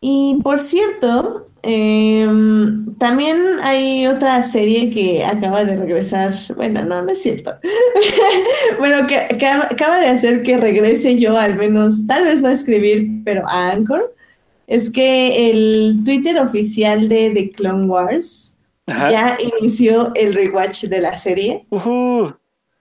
Y 0.00 0.38
por 0.44 0.60
cierto, 0.60 1.44
em, 1.62 2.94
también 2.98 3.36
hay 3.62 4.06
otra 4.06 4.42
serie 4.44 4.90
que 4.90 5.24
acaba 5.24 5.64
de 5.64 5.76
regresar. 5.76 6.34
Bueno, 6.56 6.84
no, 6.84 7.02
no 7.02 7.10
es 7.10 7.22
cierto. 7.22 7.54
Bueno, 8.78 9.06
que, 9.08 9.36
que 9.38 9.46
acaba 9.46 9.98
de 9.98 10.06
hacer 10.08 10.42
que 10.42 10.56
regrese 10.56 11.18
yo, 11.18 11.36
al 11.36 11.56
menos, 11.56 12.06
tal 12.06 12.24
vez 12.24 12.40
no 12.42 12.48
a 12.48 12.52
escribir, 12.52 13.08
pero 13.24 13.42
a 13.48 13.70
Anchor. 13.72 14.14
Es 14.66 14.90
que 14.90 15.50
el 15.50 16.02
Twitter 16.04 16.38
oficial 16.38 17.08
de 17.08 17.30
The 17.30 17.50
Clone 17.50 17.86
Wars 17.86 18.54
Ajá. 18.86 19.10
ya 19.10 19.38
inició 19.60 20.12
el 20.14 20.34
rewatch 20.34 20.84
de 20.84 21.00
la 21.00 21.16
serie. 21.16 21.66
Ujú. 21.70 22.34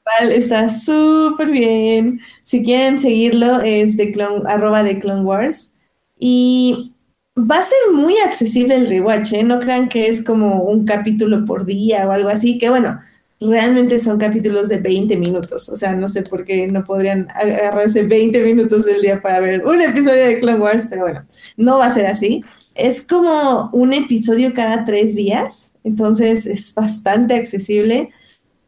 cual 0.03 0.32
está 0.32 0.70
súper 0.70 1.47
bien. 1.49 2.20
Si 2.43 2.63
quieren 2.63 2.99
seguirlo, 2.99 3.61
es 3.61 3.97
de 3.97 4.11
clone, 4.11 4.43
arroba 4.47 4.84
de 4.84 4.99
Clone 4.99 5.22
Wars. 5.22 5.72
Y 6.20 6.93
va 7.38 7.59
a 7.59 7.63
ser 7.63 7.77
muy 7.93 8.17
accesible 8.17 8.75
el 8.75 8.89
rewatch, 8.89 9.33
¿eh? 9.33 9.43
No 9.43 9.59
crean 9.59 9.89
que 9.89 10.07
es 10.07 10.23
como 10.23 10.63
un 10.63 10.85
capítulo 10.85 11.45
por 11.45 11.65
día 11.65 12.07
o 12.07 12.11
algo 12.11 12.29
así, 12.29 12.57
que 12.57 12.69
bueno, 12.69 12.99
realmente 13.39 13.99
son 13.99 14.17
capítulos 14.17 14.69
de 14.69 14.77
20 14.77 15.17
minutos. 15.17 15.69
O 15.69 15.75
sea, 15.75 15.95
no 15.95 16.09
sé 16.09 16.23
por 16.23 16.45
qué 16.45 16.67
no 16.67 16.83
podrían 16.83 17.27
agarrarse 17.33 18.03
20 18.03 18.43
minutos 18.43 18.85
del 18.85 19.01
día 19.01 19.21
para 19.21 19.39
ver 19.39 19.65
un 19.65 19.81
episodio 19.81 20.25
de 20.25 20.39
Clone 20.39 20.59
Wars, 20.59 20.88
pero 20.89 21.03
bueno, 21.03 21.25
no 21.55 21.77
va 21.77 21.85
a 21.85 21.93
ser 21.93 22.07
así. 22.07 22.43
Es 22.75 23.01
como 23.01 23.69
un 23.73 23.93
episodio 23.93 24.53
cada 24.53 24.85
tres 24.85 25.15
días, 25.15 25.73
entonces 25.83 26.45
es 26.45 26.73
bastante 26.73 27.35
accesible. 27.35 28.11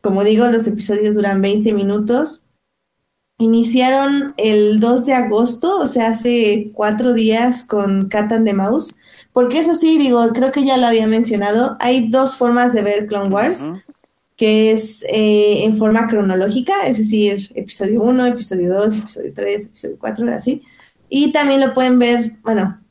Como 0.01 0.23
digo, 0.23 0.47
los 0.47 0.67
episodios 0.67 1.15
duran 1.15 1.41
20 1.41 1.73
minutos. 1.73 2.45
Iniciaron 3.39 4.33
el 4.37 4.79
2 4.79 5.05
de 5.05 5.13
agosto, 5.13 5.79
o 5.79 5.87
sea, 5.87 6.09
hace 6.09 6.71
cuatro 6.73 7.13
días 7.13 7.63
con 7.63 8.09
Cat 8.09 8.33
and 8.33 8.45
the 8.45 8.53
Mouse. 8.53 8.95
Porque 9.31 9.59
eso 9.59 9.75
sí, 9.75 9.97
digo, 9.97 10.27
creo 10.33 10.51
que 10.51 10.65
ya 10.65 10.77
lo 10.77 10.87
había 10.87 11.07
mencionado, 11.07 11.77
hay 11.79 12.09
dos 12.09 12.35
formas 12.35 12.73
de 12.73 12.81
ver 12.81 13.07
Clone 13.07 13.33
Wars, 13.33 13.69
que 14.35 14.71
es 14.71 15.03
eh, 15.03 15.63
en 15.63 15.77
forma 15.77 16.07
cronológica, 16.07 16.85
es 16.85 16.97
decir, 16.97 17.49
episodio 17.55 18.03
1, 18.03 18.25
episodio 18.25 18.73
2, 18.73 18.95
episodio 18.95 19.33
3, 19.33 19.65
episodio 19.67 19.97
4, 19.99 20.33
así. 20.33 20.61
Y 21.07 21.31
también 21.31 21.61
lo 21.61 21.73
pueden 21.73 21.97
ver, 21.99 22.37
bueno, 22.43 22.81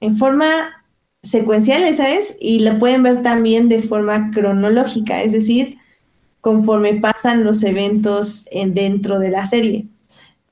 en 0.00 0.16
forma 0.16 0.84
secuencial, 1.22 1.84
esa 1.84 2.12
es, 2.12 2.36
y 2.40 2.58
la 2.58 2.78
pueden 2.78 3.04
ver 3.04 3.22
también 3.22 3.68
de 3.68 3.78
forma 3.78 4.30
cronológica, 4.32 5.22
es 5.22 5.32
decir, 5.32 5.78
conforme 6.40 6.94
pasan 6.94 7.44
los 7.44 7.62
eventos 7.62 8.44
en, 8.50 8.74
dentro 8.74 9.20
de 9.20 9.30
la 9.30 9.46
serie. 9.46 9.86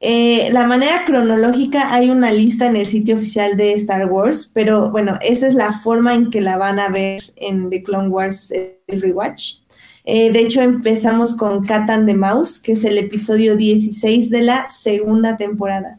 Eh, 0.03 0.49
la 0.53 0.67
manera 0.67 1.05
cronológica 1.05 1.93
hay 1.93 2.09
una 2.09 2.33
lista 2.33 2.67
en 2.67 2.77
el 2.77 2.87
sitio 2.87 3.17
oficial 3.17 3.59
de 3.59 3.75
Star 3.75 4.07
Wars, 4.07 4.51
pero 4.53 4.91
bueno, 4.91 5.19
esa 5.21 5.47
es 5.47 5.55
la 5.55 5.75
forma 5.75 6.15
en 6.15 6.31
que 6.31 6.41
la 6.41 6.57
van 6.57 6.81
a 6.81 6.89
ver 6.89 7.21
en 7.37 7.69
The 7.69 7.83
Clone 7.83 8.09
Wars 8.09 8.51
el 8.51 9.03
rewatch. 9.03 9.57
Eh, 10.05 10.33
de 10.33 10.41
hecho, 10.41 10.63
empezamos 10.63 11.35
con 11.35 11.65
Cat 11.65 11.91
and 11.91 12.09
the 12.09 12.15
Mouse, 12.15 12.59
que 12.59 12.73
es 12.73 12.85
el 12.85 12.97
episodio 12.97 13.57
16 13.57 14.31
de 14.31 14.43
la 14.43 14.69
segunda 14.71 15.37
temporada. 15.37 15.99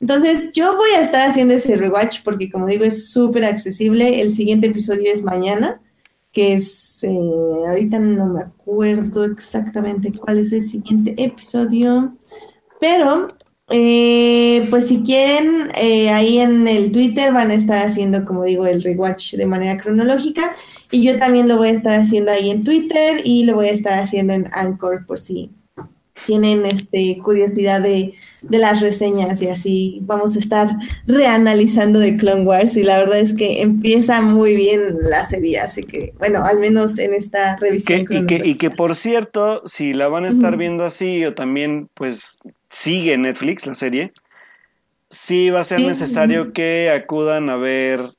Entonces, 0.00 0.50
yo 0.52 0.76
voy 0.76 0.90
a 0.96 1.00
estar 1.00 1.28
haciendo 1.28 1.54
ese 1.54 1.76
rewatch 1.76 2.22
porque, 2.22 2.50
como 2.50 2.66
digo, 2.66 2.84
es 2.84 3.10
súper 3.10 3.44
accesible. 3.44 4.20
El 4.20 4.34
siguiente 4.36 4.68
episodio 4.68 5.12
es 5.12 5.22
mañana, 5.22 5.80
que 6.32 6.54
es, 6.54 7.04
eh, 7.04 7.10
ahorita 7.68 7.98
no 7.98 8.26
me 8.26 8.42
acuerdo 8.42 9.24
exactamente 9.24 10.12
cuál 10.18 10.38
es 10.38 10.52
el 10.52 10.62
siguiente 10.62 11.14
episodio. 11.18 12.14
Pero, 12.82 13.28
eh, 13.70 14.66
pues 14.68 14.88
si 14.88 15.04
quieren, 15.04 15.70
eh, 15.80 16.10
ahí 16.10 16.40
en 16.40 16.66
el 16.66 16.90
Twitter 16.90 17.32
van 17.32 17.52
a 17.52 17.54
estar 17.54 17.86
haciendo, 17.86 18.24
como 18.24 18.42
digo, 18.42 18.66
el 18.66 18.82
rewatch 18.82 19.34
de 19.34 19.46
manera 19.46 19.80
cronológica. 19.80 20.56
Y 20.90 21.00
yo 21.04 21.16
también 21.16 21.46
lo 21.46 21.58
voy 21.58 21.68
a 21.68 21.72
estar 21.74 22.00
haciendo 22.00 22.32
ahí 22.32 22.50
en 22.50 22.64
Twitter 22.64 23.20
y 23.22 23.44
lo 23.44 23.54
voy 23.54 23.68
a 23.68 23.70
estar 23.70 24.00
haciendo 24.00 24.32
en 24.32 24.48
Anchor 24.52 25.06
por 25.06 25.20
si 25.20 25.52
tienen 26.26 26.66
este, 26.66 27.18
curiosidad 27.22 27.80
de, 27.80 28.14
de, 28.42 28.58
las 28.58 28.80
reseñas 28.80 29.40
y 29.42 29.48
así 29.48 30.00
vamos 30.02 30.36
a 30.36 30.38
estar 30.40 30.68
reanalizando 31.06 31.98
de 31.98 32.16
Clone 32.16 32.42
Wars 32.42 32.76
y 32.76 32.82
la 32.82 32.98
verdad 32.98 33.18
es 33.18 33.32
que 33.32 33.62
empieza 33.62 34.20
muy 34.20 34.54
bien 34.54 34.96
la 35.00 35.24
serie, 35.24 35.60
así 35.60 35.84
que 35.84 36.12
bueno, 36.18 36.44
al 36.44 36.58
menos 36.58 36.98
en 36.98 37.14
esta 37.14 37.56
revisión. 37.56 38.06
y, 38.10 38.26
que, 38.26 38.42
y 38.44 38.54
que 38.56 38.70
por 38.70 38.94
cierto, 38.94 39.62
si 39.64 39.94
la 39.94 40.08
van 40.08 40.24
a 40.24 40.28
estar 40.28 40.56
viendo 40.56 40.84
así 40.84 41.24
o 41.24 41.34
también 41.34 41.88
pues 41.94 42.38
sigue 42.72 43.16
Netflix 43.18 43.66
la 43.66 43.74
serie, 43.74 44.12
sí 45.10 45.50
va 45.50 45.60
a 45.60 45.64
ser 45.64 45.82
necesario 45.82 46.52
que 46.52 46.90
acudan 46.90 47.50
a 47.50 47.56
ver 47.56 48.14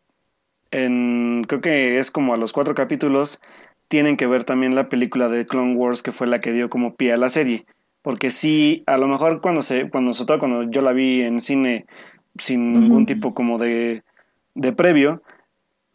en, 0.71 1.43
creo 1.47 1.59
que 1.59 1.99
es 1.99 2.11
como 2.11 2.33
a 2.33 2.37
los 2.37 2.53
cuatro 2.53 2.75
capítulos, 2.75 3.41
tienen 3.87 4.15
que 4.15 4.27
ver 4.27 4.43
también 4.43 4.75
la 4.75 4.89
película 4.89 5.27
de 5.27 5.45
Clone 5.45 5.75
Wars 5.75 6.03
que 6.03 6.11
fue 6.11 6.27
la 6.27 6.39
que 6.39 6.53
dio 6.53 6.69
como 6.69 6.95
pie 6.95 7.13
a 7.13 7.17
la 7.17 7.29
serie. 7.29 7.65
Porque 8.03 8.31
sí, 8.31 8.83
a 8.85 8.97
lo 8.97 9.07
mejor 9.07 9.41
cuando 9.41 9.61
se, 9.61 9.89
cuando 9.89 10.13
sobre 10.13 10.27
todo 10.27 10.39
cuando 10.39 10.63
yo 10.69 10.81
la 10.81 10.93
vi 10.93 11.23
en 11.23 11.39
cine 11.39 11.85
sin 12.37 12.73
ningún 12.73 13.05
tipo 13.05 13.33
como 13.33 13.57
de, 13.57 14.03
de 14.55 14.73
previo, 14.73 15.23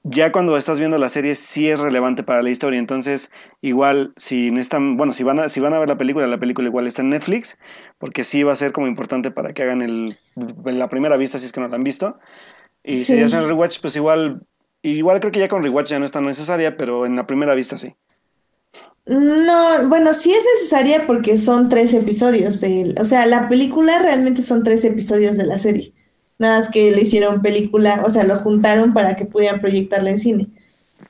ya 0.05 0.33
cuando 0.33 0.57
estás 0.57 0.79
viendo 0.79 0.97
la 0.99 1.09
serie 1.09 1.35
sí 1.35 1.69
es 1.69 1.81
relevante 1.81 2.23
para 2.23 2.43
la 2.43 2.51
historia. 2.51 2.79
Entonces, 2.79 3.31
igual, 3.61 4.13
si 4.17 4.51
necesitan, 4.51 4.97
bueno, 4.97 5.13
si 5.13 5.23
van 5.23 5.41
a, 5.41 5.49
si 5.49 5.61
van 5.61 5.75
a 5.75 5.79
ver 5.79 5.89
la 5.89 5.99
película, 5.99 6.27
la 6.27 6.39
película 6.39 6.69
igual 6.69 6.87
está 6.87 7.03
en 7.03 7.11
Netflix, 7.11 7.59
porque 7.99 8.25
sí 8.25 8.43
va 8.43 8.53
a 8.53 8.57
ser 8.57 8.73
como 8.73 8.87
importante 8.87 9.31
para 9.31 9.53
que 9.53 9.63
hagan 9.63 9.83
el, 9.83 10.17
la 10.65 10.89
primera 10.89 11.17
vista 11.17 11.39
si 11.39 11.47
es 11.47 11.53
que 11.53 11.61
no 11.61 11.69
la 11.69 11.77
han 11.77 11.85
visto. 11.85 12.19
Y 12.83 13.05
si 13.05 13.21
hacen 13.21 13.41
el 13.41 13.49
rewatch, 13.49 13.81
pues 13.81 13.97
igual, 13.97 14.47
igual 14.83 15.21
creo 15.21 15.33
que 15.33 15.41
ya 15.41 15.49
con 15.49 15.63
rewatch 15.63 15.91
ya 15.91 15.99
no 15.99 16.05
es 16.05 16.13
tan 16.13 16.25
necesaria, 16.25 16.77
pero 16.77 17.05
en 17.05 17.17
la 17.17 17.27
primera 17.27 17.55
vista 17.55 17.77
sí. 17.77 17.95
No, 19.09 19.89
bueno, 19.89 20.13
sí 20.13 20.33
es 20.33 20.45
necesaria 20.55 21.07
porque 21.07 21.39
son 21.39 21.71
tres 21.71 21.95
episodios. 21.95 22.61
De, 22.61 22.95
o 23.01 23.05
sea, 23.05 23.27
la 23.27 23.49
película 23.49 23.99
realmente 24.01 24.43
son 24.43 24.63
tres 24.63 24.85
episodios 24.85 25.37
de 25.39 25.47
la 25.47 25.59
serie. 25.59 25.95
Nada 26.39 26.61
más 26.61 26.71
que 26.71 26.91
le 26.91 27.03
hicieron 27.03 27.43
película, 27.43 28.03
o 28.07 28.11
sea, 28.11 28.25
lo 28.25 28.37
juntaron 28.39 28.93
para 28.93 29.17
que 29.17 29.25
pudieran 29.25 29.61
proyectarla 29.61 30.11
en 30.11 30.19
cine. 30.19 30.47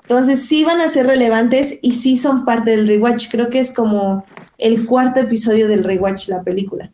Entonces 0.02 0.46
sí 0.46 0.64
van 0.64 0.80
a 0.80 0.88
ser 0.88 1.06
relevantes 1.06 1.78
y 1.82 1.92
sí 1.92 2.16
son 2.16 2.46
parte 2.46 2.70
del 2.70 2.88
rewatch. 2.88 3.28
Creo 3.30 3.50
que 3.50 3.58
es 3.58 3.70
como 3.70 4.16
el 4.56 4.86
cuarto 4.86 5.20
episodio 5.20 5.68
del 5.68 5.84
rewatch 5.84 6.28
la 6.28 6.42
película. 6.42 6.90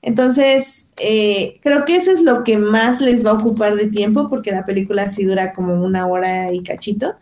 Entonces, 0.00 0.90
eh, 1.02 1.58
creo 1.62 1.84
que 1.86 1.96
eso 1.96 2.10
es 2.10 2.20
lo 2.20 2.44
que 2.44 2.58
más 2.58 3.00
les 3.00 3.24
va 3.24 3.30
a 3.30 3.34
ocupar 3.34 3.74
de 3.74 3.86
tiempo, 3.86 4.28
porque 4.28 4.50
la 4.50 4.66
película 4.66 5.08
sí 5.08 5.24
dura 5.24 5.54
como 5.54 5.72
una 5.82 6.06
hora 6.06 6.52
y 6.52 6.62
cachito. 6.62 7.14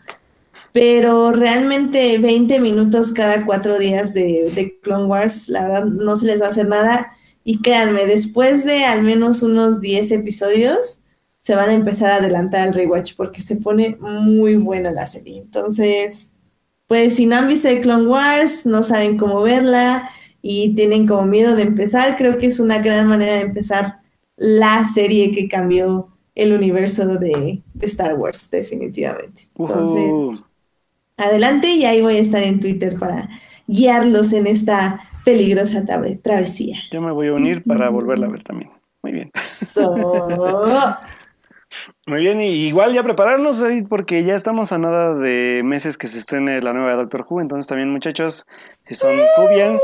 Pero 0.73 1.33
realmente 1.33 2.19
20 2.19 2.59
minutos 2.61 3.13
cada 3.13 3.45
cuatro 3.45 3.79
días 3.79 4.15
de, 4.15 4.53
de 4.55 4.79
Clone 4.81 5.05
Wars, 5.05 5.49
la 5.49 5.63
verdad, 5.69 5.85
no 5.85 6.17
se 6.17 6.27
les 6.27 6.43
va 6.43 6.47
a 6.47 6.51
hacer 6.51 6.67
nada. 6.67 7.13
Y 7.45 7.61
créanme, 7.61 8.07
después 8.07 8.65
de 8.65 8.85
al 8.85 9.03
menos 9.03 9.43
unos 9.43 9.81
10 9.81 10.13
episodios, 10.13 11.01
se 11.41 11.57
van 11.57 11.71
a 11.71 11.75
empezar 11.75 12.11
a 12.11 12.17
adelantar 12.17 12.69
al 12.69 12.75
rewatch 12.75 13.15
porque 13.17 13.43
se 13.43 13.57
pone 13.57 13.97
muy 14.01 14.57
buena 14.57 14.93
la 14.93 15.07
serie. 15.07 15.39
Entonces, 15.39 16.31
pues 16.87 17.17
si 17.17 17.27
no 17.27 17.37
han 17.37 17.49
visto 17.49 17.69
Clone 17.83 18.07
Wars, 18.07 18.65
no 18.65 18.85
saben 18.85 19.19
cómo 19.19 19.43
verla 19.43 20.09
y 20.41 20.75
tienen 20.75 21.07
como 21.07 21.25
miedo 21.25 21.57
de 21.57 21.63
empezar, 21.63 22.17
creo 22.17 22.39
que 22.39 22.47
es 22.47 22.61
una 22.61 22.79
gran 22.79 23.07
manera 23.07 23.35
de 23.35 23.41
empezar 23.41 24.01
la 24.37 24.87
serie 24.87 25.33
que 25.33 25.49
cambió 25.49 26.09
el 26.35 26.53
universo 26.53 27.07
de, 27.07 27.63
Star 27.81 28.15
Wars, 28.15 28.51
definitivamente. 28.51 29.49
Entonces, 29.59 30.43
adelante 31.17 31.71
y 31.71 31.85
ahí 31.85 32.01
voy 32.01 32.17
a 32.17 32.21
estar 32.21 32.43
en 32.43 32.61
Twitter 32.61 32.99
para 32.99 33.29
guiarlos 33.67 34.33
en 34.33 34.47
esta 34.47 35.01
peligrosa 35.25 35.85
travesía. 36.23 36.79
Yo 36.91 37.01
me 37.01 37.13
voy 37.13 37.29
a 37.29 37.33
unir 37.33 37.63
para 37.65 37.89
volverla 37.89 38.27
a 38.27 38.31
ver 38.31 38.43
también. 38.43 38.71
Muy 39.03 39.13
bien. 39.13 39.31
Muy 42.07 42.21
bien, 42.21 42.41
y 42.41 42.67
igual 42.67 42.93
ya 42.93 43.03
prepararnos 43.03 43.65
porque 43.89 44.25
ya 44.25 44.35
estamos 44.35 44.73
a 44.73 44.79
nada 44.79 45.15
de 45.15 45.63
meses 45.65 45.97
que 45.97 46.07
se 46.07 46.19
estrene 46.19 46.61
la 46.61 46.75
nueva 46.75 46.97
Doctor 46.97 47.25
Who, 47.27 47.41
entonces 47.41 47.67
también 47.67 47.91
muchachos, 47.91 48.47
si 48.87 48.95
son 48.95 49.13
Whovians, 49.39 49.81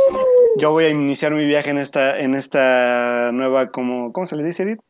yo 0.58 0.72
voy 0.72 0.84
a 0.84 0.90
iniciar 0.90 1.32
mi 1.34 1.46
viaje 1.46 1.70
en 1.70 1.78
esta, 1.78 2.18
en 2.18 2.34
esta 2.34 3.30
nueva, 3.32 3.70
como, 3.70 4.12
¿cómo 4.12 4.26
se 4.26 4.36
le 4.36 4.44
dice, 4.44 4.64
Edith? 4.64 4.80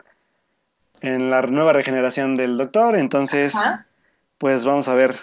En 1.00 1.30
la 1.30 1.42
nueva 1.42 1.72
regeneración 1.72 2.34
del 2.34 2.56
Doctor, 2.56 2.96
entonces, 2.96 3.54
pues 4.38 4.64
vamos 4.64 4.88
a 4.88 4.94
ver 4.94 5.14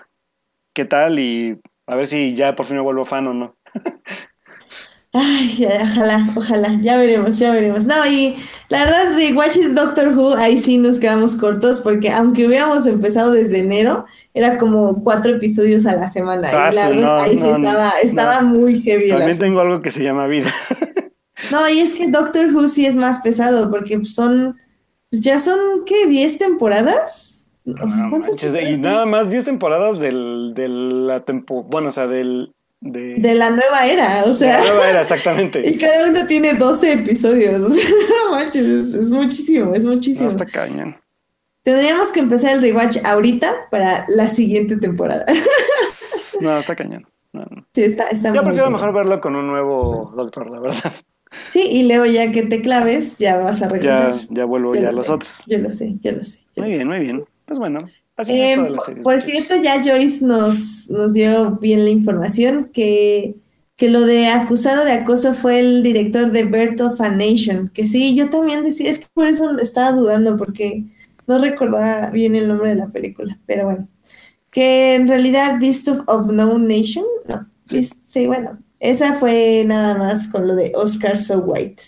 qué 0.71 0.85
tal 0.85 1.19
y 1.19 1.59
a 1.87 1.95
ver 1.95 2.05
si 2.05 2.35
ya 2.35 2.55
por 2.55 2.65
fin 2.65 2.77
me 2.77 2.83
vuelvo 2.83 3.03
fan 3.03 3.27
o 3.27 3.33
no. 3.33 3.55
Ay, 5.17 5.65
ojalá, 5.81 6.27
ojalá, 6.35 6.77
ya 6.81 6.97
veremos, 6.97 7.39
ya 7.39 7.49
veremos. 7.51 7.85
No, 7.85 8.05
y 8.05 8.35
la 8.67 8.83
verdad, 8.83 9.15
Rewatch 9.15 9.55
Doctor 9.69 10.09
Who, 10.09 10.35
ahí 10.35 10.59
sí 10.59 10.77
nos 10.77 10.99
quedamos 10.99 11.37
cortos, 11.37 11.79
porque 11.79 12.11
aunque 12.11 12.45
hubiéramos 12.45 12.85
empezado 12.85 13.31
desde 13.31 13.61
enero, 13.61 14.05
era 14.33 14.57
como 14.57 15.05
cuatro 15.05 15.35
episodios 15.35 15.85
a 15.85 15.95
la 15.95 16.09
semana. 16.09 16.51
y 16.51 16.55
ah, 16.55 16.69
la 16.73 16.89
verdad, 16.89 17.19
ahí 17.21 17.37
sí 17.37 17.47
estaba, 17.47 17.91
estaba 18.03 18.41
muy 18.41 18.81
heavy. 18.81 19.07
También 19.07 19.39
tengo 19.39 19.61
algo 19.61 19.81
que 19.81 19.91
se 19.91 20.03
llama 20.03 20.27
vida. 20.27 20.51
no, 21.51 21.69
y 21.69 21.79
es 21.79 21.93
que 21.93 22.11
Doctor 22.11 22.53
Who 22.53 22.67
sí 22.67 22.85
es 22.85 22.97
más 22.97 23.21
pesado, 23.21 23.71
porque 23.71 24.03
son, 24.03 24.57
pues 25.09 25.21
ya 25.21 25.39
son, 25.39 25.85
¿qué? 25.85 26.09
¿10 26.09 26.37
temporadas? 26.37 27.45
y 27.63 28.77
nada 28.77 29.05
más 29.05 29.31
10 29.31 29.45
temporadas 29.45 29.97
del, 29.97 30.53
de 30.53 30.67
la 30.67 31.21
tempo, 31.21 31.63
bueno, 31.63 31.87
o 31.87 31.91
sea, 31.91 32.05
del 32.07 32.53
de... 32.81 33.35
la 33.35 33.49
nueva 33.49 33.87
era, 33.87 34.23
o 34.25 34.33
sea. 34.33 34.57
De 34.57 34.63
la 34.63 34.69
nueva 34.73 34.89
era, 34.89 35.01
exactamente. 35.01 35.67
y 35.69 35.77
cada 35.77 36.07
uno 36.07 36.25
tiene 36.27 36.53
12 36.53 36.93
episodios. 36.93 37.59
O 37.61 37.69
sea, 37.73 37.89
no 37.89 38.31
manches, 38.31 38.95
es, 38.95 39.09
muchísimo, 39.09 39.73
es 39.73 39.85
muchísimo. 39.85 40.29
No, 40.29 40.45
cañón. 40.51 40.97
Tendríamos 41.63 42.11
que 42.11 42.19
empezar 42.19 42.53
el 42.53 42.61
rewatch 42.61 42.97
ahorita 43.03 43.51
para 43.71 44.05
la 44.07 44.27
siguiente 44.27 44.77
temporada. 44.77 45.25
no, 46.41 46.57
está 46.57 46.75
cañón. 46.75 47.07
Sí, 47.73 47.83
está, 47.83 48.07
está 48.07 48.33
Yo 48.33 48.43
prefiero 48.43 48.69
mejor 48.69 48.93
verlo 48.93 49.19
con 49.19 49.35
un 49.35 49.47
nuevo 49.47 50.13
doctor, 50.15 50.49
la 50.49 50.59
verdad. 50.59 50.93
Sí, 51.51 51.61
y 51.61 51.87
luego 51.87 52.05
ya 52.05 52.31
que 52.31 52.43
te 52.43 52.61
claves, 52.61 53.17
ya 53.17 53.37
vas 53.37 53.61
a 53.61 53.67
regresar. 53.67 54.13
Ya, 54.13 54.27
ya 54.29 54.45
vuelvo 54.45 54.75
ya 54.75 54.89
a 54.89 54.91
los 54.91 55.09
otros. 55.09 55.43
Yo 55.47 55.57
lo 55.57 55.71
sé, 55.71 55.95
yo 55.99 56.11
lo 56.11 56.23
sé. 56.23 56.39
muy 56.55 56.69
bien, 56.69 56.87
muy 56.87 56.99
bien. 56.99 57.25
Pues 57.45 57.59
bueno, 57.59 57.79
eh, 58.17 58.57
por 59.03 59.19
cierto, 59.21 59.61
ya 59.61 59.83
Joyce 59.83 60.23
nos, 60.23 60.89
nos 60.89 61.13
dio 61.13 61.51
bien 61.57 61.83
la 61.83 61.89
información 61.89 62.69
que, 62.73 63.35
que 63.75 63.89
lo 63.89 64.01
de 64.01 64.27
acusado 64.27 64.85
de 64.85 64.93
acoso 64.93 65.33
fue 65.33 65.59
el 65.59 65.83
director 65.83 66.31
de 66.31 66.43
Birth 66.43 66.81
of 66.81 67.01
a 67.01 67.09
Nation. 67.09 67.69
Que 67.73 67.87
sí, 67.87 68.15
yo 68.15 68.29
también 68.29 68.63
decía, 68.63 68.89
es 68.89 68.99
que 68.99 69.07
por 69.13 69.27
eso 69.27 69.57
estaba 69.59 69.91
dudando, 69.91 70.37
porque 70.37 70.85
no 71.27 71.39
recordaba 71.39 72.09
bien 72.09 72.35
el 72.35 72.47
nombre 72.47 72.69
de 72.69 72.75
la 72.75 72.87
película, 72.87 73.37
pero 73.45 73.65
bueno. 73.65 73.87
Que 74.49 74.95
en 74.95 75.09
realidad 75.09 75.59
Beast 75.59 75.89
of, 75.89 76.27
No 76.27 76.57
Nation, 76.57 77.03
no, 77.27 77.45
sí. 77.65 78.27
bueno, 78.27 78.57
esa 78.79 79.15
fue 79.15 79.63
nada 79.65 79.97
más 79.97 80.29
con 80.29 80.47
lo 80.47 80.55
de 80.55 80.71
Oscar 80.75 81.19
So 81.19 81.39
White. 81.39 81.83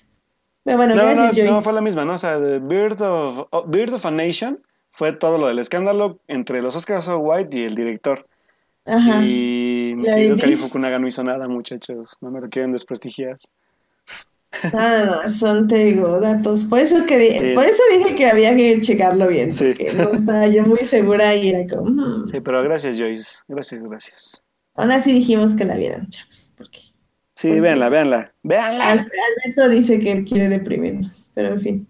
Pero 0.63 0.75
bueno, 0.75 0.93
no, 0.93 1.03
gracias, 1.03 1.47
no, 1.47 1.53
no, 1.53 1.61
fue 1.61 1.71
la 1.71 1.79
misma, 1.79 2.03
¿no? 2.03 2.13
O 2.13 2.17
sea, 2.17 2.37
Birth 2.37 2.99
of, 2.99 3.47
Birth 3.67 3.93
of 3.93 4.05
a 4.05 4.11
Nation 4.11 4.59
fue 4.89 5.13
todo 5.13 5.37
lo 5.37 5.47
del 5.47 5.59
escándalo 5.59 6.19
entre 6.27 6.61
los 6.61 6.75
Oscars 6.75 7.09
White 7.15 7.57
y 7.57 7.63
el 7.63 7.75
director. 7.75 8.27
Ajá. 8.85 9.21
Y 9.23 9.93
Hideo 9.99 10.37
Kari 10.37 10.55
Fukunaga 10.55 10.97
no 10.99 11.07
hizo 11.07 11.23
nada, 11.23 11.47
muchachos. 11.47 12.17
No 12.21 12.31
me 12.31 12.39
lo 12.41 12.49
quieren 12.49 12.71
desprestigiar. 12.71 13.37
No, 14.73 15.05
no, 15.23 15.29
son, 15.29 15.67
te 15.67 15.83
digo, 15.85 16.19
datos. 16.19 16.65
Por 16.65 16.79
eso 16.79 17.05
que 17.05 17.19
Sí. 17.31 17.51
por 17.53 17.65
eso 17.65 17.81
dije 17.95 18.15
que 18.15 18.27
había 18.27 18.55
que 18.55 18.79
checarlo 18.81 19.27
bien, 19.27 19.51
Sí. 19.51 19.65
porque 19.75 19.93
no 19.93 20.11
estaba 20.13 20.47
yo 20.47 20.65
muy 20.65 20.79
segura 20.79 21.35
y 21.35 21.49
era 21.49 21.67
como. 21.67 22.25
Sí, 22.27 22.39
pero 22.39 22.63
gracias, 22.63 22.97
Joyce. 22.97 23.41
Gracias, 23.47 23.83
gracias. 23.83 24.41
Aún 24.75 24.91
así 24.91 25.11
dijimos 25.11 25.53
que 25.55 25.65
la 25.65 25.75
vieran, 25.75 26.09
chavos, 26.09 26.53
porque 26.57 26.79
Sí, 27.35 27.59
véanla, 27.59 27.89
véanla. 27.89 28.33
Véanla. 28.41 28.83
Al- 28.89 28.99
Alberto 28.99 29.69
dice 29.69 29.99
que 29.99 30.11
él 30.11 30.23
quiere 30.25 30.49
deprimirnos, 30.49 31.27
pero 31.35 31.49
en 31.49 31.61
fin. 31.61 31.87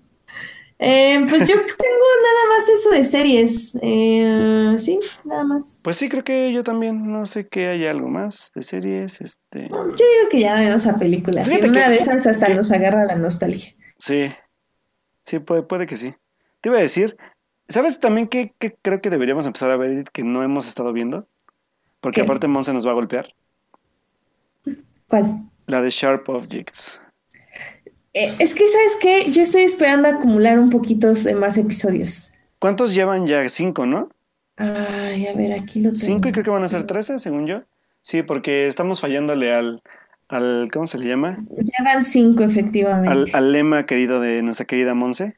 Eh, 0.80 1.19
pues 1.28 1.39
yo 1.47 1.55
tengo 1.55 2.05
nada 2.23 2.55
más 2.55 2.69
eso 2.69 2.91
de 2.91 3.03
series. 3.03 3.78
Eh, 3.82 4.75
sí, 4.78 4.99
nada 5.23 5.43
más. 5.43 5.80
Pues 5.82 5.97
sí, 5.97 6.07
creo 6.07 6.23
que 6.23 6.51
yo 6.53 6.63
también. 6.63 7.11
No 7.11 7.25
sé 7.25 7.47
que 7.47 7.67
haya 7.67 7.89
algo 7.91 8.07
más 8.09 8.51
de 8.53 8.61
series. 8.63 9.19
Este. 9.21 9.69
Yo 9.69 9.75
digo 9.95 10.30
que 10.30 10.39
ya 10.39 10.55
vemos 10.55 10.86
a 10.86 10.97
películas. 10.97 11.47
En 11.47 11.69
una 11.69 11.86
que- 11.86 11.89
de 11.89 11.97
esas 11.97 12.25
hasta 12.28 12.47
que- 12.47 12.55
nos 12.55 12.71
agarra 12.71 13.05
la 13.05 13.15
nostalgia. 13.15 13.73
Sí. 13.97 14.32
Sí, 15.25 15.39
puede, 15.39 15.63
puede 15.63 15.88
que 15.88 15.97
sí. 15.97 16.13
Te 16.61 16.69
iba 16.69 16.78
a 16.78 16.82
decir. 16.82 17.17
¿Sabes 17.69 17.99
también 17.99 18.28
qué, 18.28 18.53
qué 18.59 18.78
creo 18.82 19.01
que 19.01 19.09
deberíamos 19.09 19.45
empezar 19.45 19.71
a 19.71 19.78
ver 19.78 20.05
que 20.13 20.23
no 20.23 20.41
hemos 20.43 20.67
estado 20.67 20.93
viendo? 20.93 21.28
Porque 21.99 22.21
¿Qué? 22.21 22.25
aparte 22.25 22.47
Monse 22.47 22.71
nos 22.71 22.88
va 22.88 22.91
a 22.91 22.95
golpear. 22.95 23.34
¿Cuál? 25.07 25.49
La 25.65 25.82
de 25.82 25.89
Sharp 25.89 26.30
Objects. 26.30 27.01
Eh, 28.18 28.34
es 28.39 28.55
que, 28.55 28.63
¿sabes 28.68 28.97
qué? 28.99 29.32
Yo 29.32 29.43
estoy 29.43 29.61
esperando 29.61 30.07
acumular 30.07 30.57
un 30.57 30.72
poquito 30.72 31.13
de 31.13 31.36
más 31.36 31.55
episodios. 31.55 32.34
¿Cuántos 32.57 32.95
llevan 32.95 33.28
ya? 33.28 33.47
Cinco, 33.47 33.86
¿no? 33.86 34.09
Ay, 34.55 35.28
a 35.28 35.34
ver, 35.34 35.53
aquí 35.53 35.82
lo 35.82 35.91
tengo. 35.91 36.03
Cinco 36.03 36.28
y 36.28 36.32
creo 36.32 36.43
que 36.43 36.49
van 36.49 36.63
a 36.63 36.68
ser 36.68 36.88
trece, 36.88 37.20
según 37.20 37.45
yo. 37.45 37.61
Sí, 38.01 38.24
porque 38.24 38.65
estamos 38.65 39.01
fallándole 39.01 39.53
al, 39.53 39.84
al 40.30 40.68
¿cómo 40.74 40.88
se 40.88 40.97
le 40.97 41.05
llama? 41.05 41.38
Ya 41.59 41.84
van 41.84 42.03
cinco, 42.03 42.41
efectivamente. 42.41 43.11
Al, 43.11 43.28
al 43.34 43.51
lema 43.51 43.86
querido 43.86 44.20
de 44.20 44.41
nuestra 44.41 44.65
querida 44.65 44.95
Monse. 44.95 45.38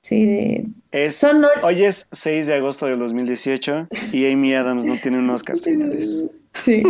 Sí, 0.00 0.24
de... 0.24 0.66
Es, 0.90 1.16
Son 1.16 1.44
hoy 1.62 1.84
es 1.84 2.08
6 2.12 2.46
de 2.46 2.54
agosto 2.54 2.86
del 2.86 2.98
2018 2.98 3.88
y 4.10 4.30
Amy 4.32 4.54
Adams 4.54 4.86
no 4.86 4.98
tiene 5.02 5.18
un 5.18 5.28
Oscar, 5.28 5.58
señores. 5.58 6.26
Sí. 6.64 6.82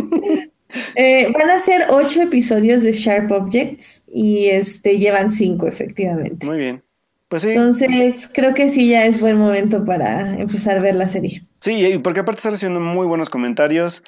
Eh, 0.97 1.33
van 1.33 1.51
a 1.51 1.59
ser 1.59 1.83
ocho 1.91 2.23
episodios 2.23 2.83
de 2.83 2.93
Sharp 2.93 3.31
Objects 3.33 4.03
y 4.13 4.47
este 4.47 4.99
llevan 4.99 5.31
cinco, 5.31 5.67
efectivamente. 5.67 6.47
Muy 6.47 6.57
bien. 6.59 6.83
Pues 7.29 7.43
sí, 7.43 7.51
Entonces, 7.51 8.29
creo 8.33 8.55
que 8.55 8.69
sí 8.69 8.89
ya 8.89 9.07
es 9.07 9.21
buen 9.21 9.37
momento 9.37 9.85
para 9.85 10.39
empezar 10.39 10.79
a 10.79 10.81
ver 10.81 10.95
la 10.95 11.09
serie. 11.09 11.43
sí, 11.61 11.73
y 11.87 11.99
porque 11.99 12.21
aparte 12.21 12.39
está 12.39 12.51
recibiendo 12.51 12.81
muy 12.81 13.07
buenos 13.07 13.31
comentarios. 13.31 14.03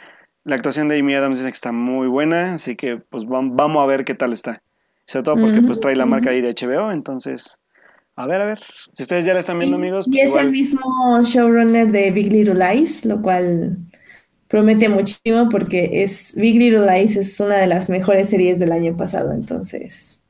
La 0.45 0.55
actuación 0.55 0.87
de 0.87 0.99
Amy 0.99 1.15
Adams 1.15 1.39
dice 1.39 1.51
que 1.51 1.55
está 1.57 1.73
muy 1.73 2.07
buena, 2.09 2.55
así 2.55 2.77
que 2.77 2.99
pues 2.99 3.25
vam- 3.25 3.53
vamos 3.55 3.83
a 3.83 3.87
ver 3.87 4.05
qué 4.05 4.15
tal 4.15 4.33
está. 4.33 4.63
Sobre 5.07 5.23
todo 5.25 5.37
porque 5.37 5.61
pues 5.63 5.81
trae 5.81 5.97
la 5.97 6.07
marca 6.07 6.31
ahí 6.31 6.41
de 6.41 6.51
HBO, 6.55 6.93
entonces, 6.93 7.59
a 8.17 8.27
ver, 8.27 8.41
a 8.41 8.47
ver. 8.47 8.61
Si 8.93 9.03
ustedes 9.03 9.25
ya 9.25 9.35
la 9.35 9.41
están 9.41 9.59
viendo, 9.59 9.77
amigos, 9.77 10.07
Y 10.07 10.11
pues 10.11 10.23
es 10.31 10.37
el 10.37 10.51
mismo 10.53 10.81
showrunner 11.25 11.91
de 11.91 12.11
Big 12.13 12.31
Little 12.33 12.55
Lies, 12.55 13.05
lo 13.05 13.21
cual 13.23 13.77
promete 14.49 14.89
muchísimo 14.89 15.49
porque 15.49 16.03
es 16.03 16.35
Big 16.37 16.59
Little 16.59 16.87
Lies 16.87 17.17
es 17.17 17.39
una 17.41 17.57
de 17.57 17.67
las 17.67 17.89
mejores 17.89 18.31
series 18.31 18.59
del 18.59 18.73
año 18.73 18.97
pasado, 18.97 19.33
entonces. 19.33 20.21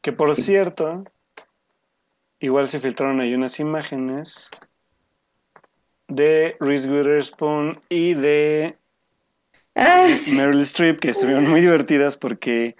Que 0.00 0.12
por 0.12 0.34
cierto, 0.36 1.04
igual 2.40 2.68
se 2.68 2.80
filtraron 2.80 3.20
ahí 3.20 3.34
unas 3.34 3.58
imágenes 3.60 4.50
de 6.08 6.56
Reese 6.60 6.90
Witherspoon 6.90 7.80
y 7.88 8.14
de 8.14 8.76
Ah, 9.74 10.06
sí. 10.16 10.36
Meryl 10.36 10.60
Streep 10.60 11.00
que 11.00 11.10
estuvieron 11.10 11.48
muy 11.48 11.60
divertidas 11.60 12.16
porque 12.16 12.76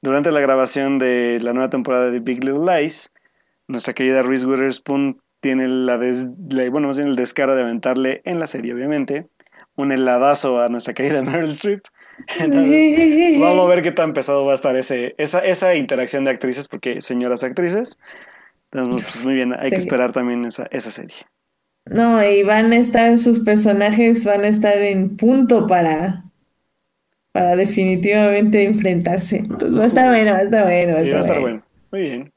durante 0.00 0.32
la 0.32 0.40
grabación 0.40 0.98
de 0.98 1.38
la 1.42 1.52
nueva 1.52 1.68
temporada 1.68 2.10
de 2.10 2.20
Big 2.20 2.42
Little 2.42 2.64
Lies, 2.64 3.10
nuestra 3.66 3.92
querida 3.92 4.22
Reese 4.22 4.46
Witherspoon 4.46 5.20
tiene 5.40 5.68
la, 5.68 5.98
des- 5.98 6.28
la- 6.50 6.68
bueno, 6.70 6.88
más 6.88 6.96
bien 6.98 7.08
el 7.10 7.16
descaro 7.16 7.54
de 7.56 7.62
aventarle 7.62 8.22
en 8.24 8.40
la 8.40 8.46
serie, 8.46 8.74
obviamente, 8.74 9.28
un 9.76 9.92
heladazo 9.92 10.60
a 10.60 10.68
nuestra 10.68 10.94
querida 10.94 11.22
Meryl 11.24 11.50
Streep. 11.50 11.82
Entonces, 12.38 12.84
vamos 13.34 13.66
a 13.66 13.74
ver 13.74 13.82
qué 13.82 13.92
tan 13.92 14.12
pesado 14.14 14.44
va 14.44 14.52
a 14.52 14.54
estar 14.56 14.76
ese, 14.76 15.14
esa, 15.18 15.40
esa 15.40 15.74
interacción 15.76 16.24
de 16.24 16.30
actrices, 16.32 16.68
porque 16.68 17.00
señoras 17.00 17.44
actrices, 17.44 17.98
entonces, 18.72 19.10
pues 19.12 19.24
muy 19.24 19.34
bien, 19.34 19.54
hay 19.58 19.72
que 19.72 19.80
esperar 19.80 20.12
también 20.12 20.44
esa, 20.44 20.66
esa 20.70 20.90
serie. 20.90 21.16
No, 21.86 22.22
y 22.22 22.44
van 22.44 22.70
a 22.72 22.76
estar 22.76 23.18
sus 23.18 23.40
personajes, 23.40 24.24
van 24.24 24.42
a 24.42 24.46
estar 24.46 24.76
en 24.78 25.16
punto 25.16 25.66
para, 25.66 26.24
para 27.32 27.56
definitivamente 27.56 28.62
enfrentarse. 28.64 29.36
Entonces, 29.38 29.78
va 29.78 29.84
a 29.84 29.86
estar 29.86 30.08
bueno, 30.10 30.32
va 30.32 30.38
a 30.38 30.42
estar 30.42 30.64
bueno, 30.64 30.92
va 30.92 30.98
a 30.98 31.02
Sí, 31.02 31.10
va 31.10 31.16
a 31.16 31.20
estar 31.20 31.20
estar 31.20 31.40
bueno. 31.40 31.40
bueno. 31.40 31.64
Muy 31.90 32.00
bien. 32.02 32.32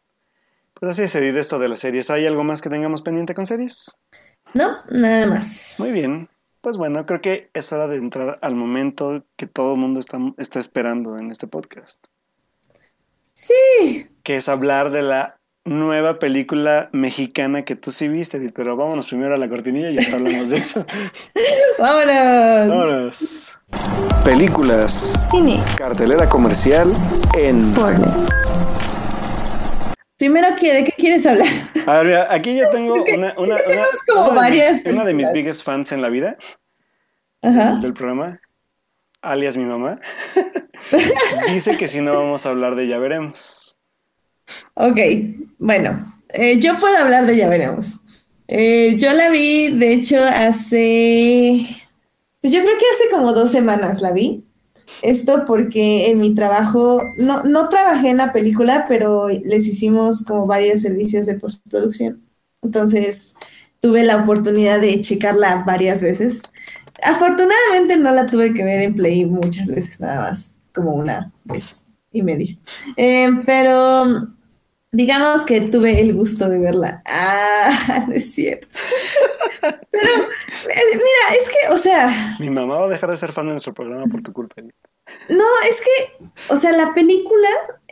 Pues 0.81 0.93
así 0.93 1.03
es 1.03 1.13
Edith, 1.13 1.35
esto 1.35 1.59
de 1.59 1.69
las 1.69 1.81
series. 1.81 2.09
¿Hay 2.09 2.25
algo 2.25 2.43
más 2.43 2.59
que 2.59 2.67
tengamos 2.67 3.03
pendiente 3.03 3.35
con 3.35 3.45
series? 3.45 3.99
No, 4.55 4.77
nada 4.89 5.27
más. 5.27 5.75
Muy 5.77 5.91
bien. 5.91 6.27
Pues 6.59 6.77
bueno, 6.77 7.05
creo 7.05 7.21
que 7.21 7.51
es 7.53 7.71
hora 7.71 7.87
de 7.87 7.97
entrar 7.97 8.39
al 8.41 8.55
momento 8.55 9.23
que 9.35 9.45
todo 9.45 9.73
el 9.75 9.79
mundo 9.79 9.99
está, 9.99 10.17
está 10.39 10.57
esperando 10.57 11.19
en 11.19 11.29
este 11.29 11.45
podcast, 11.45 12.05
Sí, 13.33 14.09
que 14.23 14.37
es 14.37 14.49
hablar 14.49 14.89
de 14.89 15.03
la 15.03 15.37
nueva 15.65 16.17
película 16.17 16.89
mexicana 16.93 17.63
que 17.63 17.75
tú 17.75 17.91
sí 17.91 18.07
viste, 18.07 18.37
Edith, 18.37 18.53
pero 18.55 18.75
vámonos 18.75 19.07
primero 19.07 19.35
a 19.35 19.37
la 19.37 19.49
cortinilla 19.49 19.91
y 19.91 20.03
ya 20.03 20.15
hablamos 20.15 20.49
de 20.49 20.57
eso. 20.57 20.83
vámonos. 21.77 22.69
Vámonos. 22.69 23.61
Películas, 24.25 25.29
Cine. 25.29 25.61
cartelera 25.75 26.27
comercial 26.27 26.91
en... 27.35 27.71
Fortnite. 27.71 28.90
Primero, 30.21 30.49
¿qué- 30.55 30.71
¿de 30.71 30.83
qué 30.83 30.91
quieres 30.91 31.25
hablar? 31.25 31.47
A 31.87 32.03
ver, 32.03 32.27
aquí 32.29 32.55
yo 32.55 32.69
tengo 32.71 32.93
una, 32.93 33.33
una, 33.39 33.57
como 34.07 34.39
de 34.39 34.51
mis, 34.51 34.85
una 34.85 35.03
de 35.03 35.13
mis 35.15 35.25
películas. 35.29 35.33
biggest 35.33 35.63
fans 35.63 35.91
en 35.91 35.99
la 36.03 36.09
vida. 36.09 36.37
Ajá. 37.41 37.79
del 37.81 37.95
programa, 37.95 38.39
alias 39.23 39.57
mi 39.57 39.63
mamá, 39.65 39.99
dice 41.51 41.75
que 41.75 41.87
si 41.87 42.01
no 42.01 42.13
vamos 42.13 42.45
a 42.45 42.49
hablar 42.49 42.75
de 42.75 42.87
ya 42.87 42.99
veremos. 42.99 43.79
Ok, 44.75 44.99
bueno, 45.57 46.21
eh, 46.29 46.59
yo 46.59 46.77
puedo 46.79 46.95
hablar 46.99 47.25
de 47.25 47.35
ya 47.37 47.47
veremos. 47.49 47.99
Eh, 48.47 48.95
yo 48.97 49.11
la 49.13 49.29
vi, 49.29 49.69
de 49.69 49.91
hecho, 49.93 50.23
hace, 50.23 51.65
pues 52.41 52.53
yo 52.53 52.61
creo 52.61 52.77
que 52.77 52.85
hace 52.93 53.09
como 53.09 53.33
dos 53.33 53.49
semanas 53.51 54.03
la 54.03 54.11
vi. 54.11 54.45
Esto 55.01 55.45
porque 55.47 56.11
en 56.11 56.19
mi 56.19 56.35
trabajo, 56.35 57.01
no, 57.17 57.43
no 57.43 57.69
trabajé 57.69 58.09
en 58.09 58.17
la 58.17 58.33
película, 58.33 58.85
pero 58.87 59.29
les 59.29 59.67
hicimos 59.67 60.23
como 60.23 60.45
varios 60.45 60.81
servicios 60.81 61.25
de 61.25 61.35
postproducción. 61.35 62.21
Entonces 62.61 63.35
tuve 63.79 64.03
la 64.03 64.17
oportunidad 64.17 64.79
de 64.79 65.01
checarla 65.01 65.63
varias 65.65 66.03
veces. 66.03 66.41
Afortunadamente 67.03 67.97
no 67.97 68.11
la 68.11 68.25
tuve 68.25 68.53
que 68.53 68.63
ver 68.63 68.81
en 68.81 68.95
Play 68.95 69.25
muchas 69.25 69.67
veces, 69.67 69.99
nada 69.99 70.21
más, 70.21 70.55
como 70.73 70.93
una 70.93 71.31
vez 71.45 71.85
y 72.11 72.21
media. 72.21 72.57
Eh, 72.95 73.29
pero 73.45 74.27
digamos 74.91 75.45
que 75.45 75.61
tuve 75.61 76.01
el 76.01 76.13
gusto 76.13 76.49
de 76.49 76.59
verla. 76.59 77.01
Ah, 77.05 78.05
no 78.07 78.13
es 78.13 78.33
cierto. 78.33 78.79
Pero, 79.61 80.03
eh, 80.03 80.93
mira, 80.93 81.39
es 81.39 81.49
que, 81.49 81.73
o 81.73 81.77
sea, 81.77 82.35
Mi 82.39 82.49
mamá 82.49 82.77
va 82.77 82.85
a 82.85 82.89
dejar 82.89 83.09
de 83.09 83.17
ser 83.17 83.31
fan 83.31 83.45
de 83.47 83.53
nuestro 83.53 83.73
programa 83.73 84.05
por 84.11 84.21
tu 84.21 84.33
culpa. 84.33 84.61
No, 85.29 85.45
es 85.69 85.81
que, 85.81 86.25
o 86.49 86.57
sea, 86.57 86.71
la 86.71 86.93
película, 86.93 87.47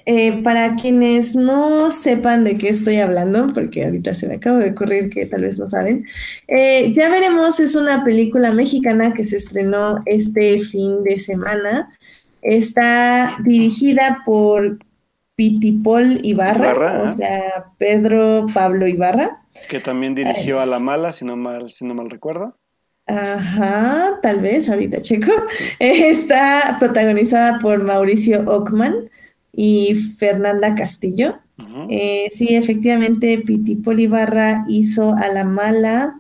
eh, 0.05 0.41
para 0.43 0.75
quienes 0.75 1.35
no 1.35 1.91
sepan 1.91 2.43
de 2.43 2.57
qué 2.57 2.69
estoy 2.69 2.97
hablando, 2.97 3.47
porque 3.47 3.85
ahorita 3.85 4.15
se 4.15 4.27
me 4.27 4.35
acaba 4.35 4.59
de 4.59 4.71
ocurrir 4.71 5.09
que 5.09 5.25
tal 5.25 5.41
vez 5.41 5.57
no 5.57 5.69
saben, 5.69 6.05
eh, 6.47 6.91
ya 6.93 7.09
veremos, 7.09 7.59
es 7.59 7.75
una 7.75 8.03
película 8.03 8.51
mexicana 8.51 9.13
que 9.13 9.25
se 9.25 9.37
estrenó 9.37 10.01
este 10.05 10.59
fin 10.61 11.03
de 11.03 11.19
semana. 11.19 11.89
Está 12.41 13.35
dirigida 13.43 14.21
por 14.25 14.79
Pitipol 15.39 16.19
Ibarra, 16.21 16.71
Ibarra, 16.71 17.03
o 17.03 17.09
sea, 17.09 17.67
Pedro 17.77 18.45
Pablo 18.53 18.89
Ibarra. 18.89 19.41
Que 19.69 19.79
también 19.79 20.13
dirigió 20.13 20.59
a 20.59 20.65
La 20.65 20.79
Mala, 20.79 21.13
si 21.13 21.23
no 21.23 21.37
mal, 21.37 21.71
si 21.71 21.85
no 21.85 21.93
mal 21.93 22.09
recuerdo. 22.09 22.57
Ajá, 23.07 24.19
tal 24.21 24.41
vez, 24.41 24.69
ahorita 24.69 25.01
checo. 25.01 25.31
Está 25.79 26.75
protagonizada 26.77 27.57
por 27.59 27.81
Mauricio 27.81 28.43
Ockman 28.47 29.09
y 29.53 29.95
Fernanda 30.17 30.75
Castillo. 30.75 31.39
Eh, 31.89 32.29
sí, 32.35 32.53
efectivamente, 32.55 33.37
Piti 33.37 33.77
Polibarra 33.77 34.65
hizo 34.67 35.15
A 35.15 35.29
la 35.29 35.45
Mala 35.45 36.19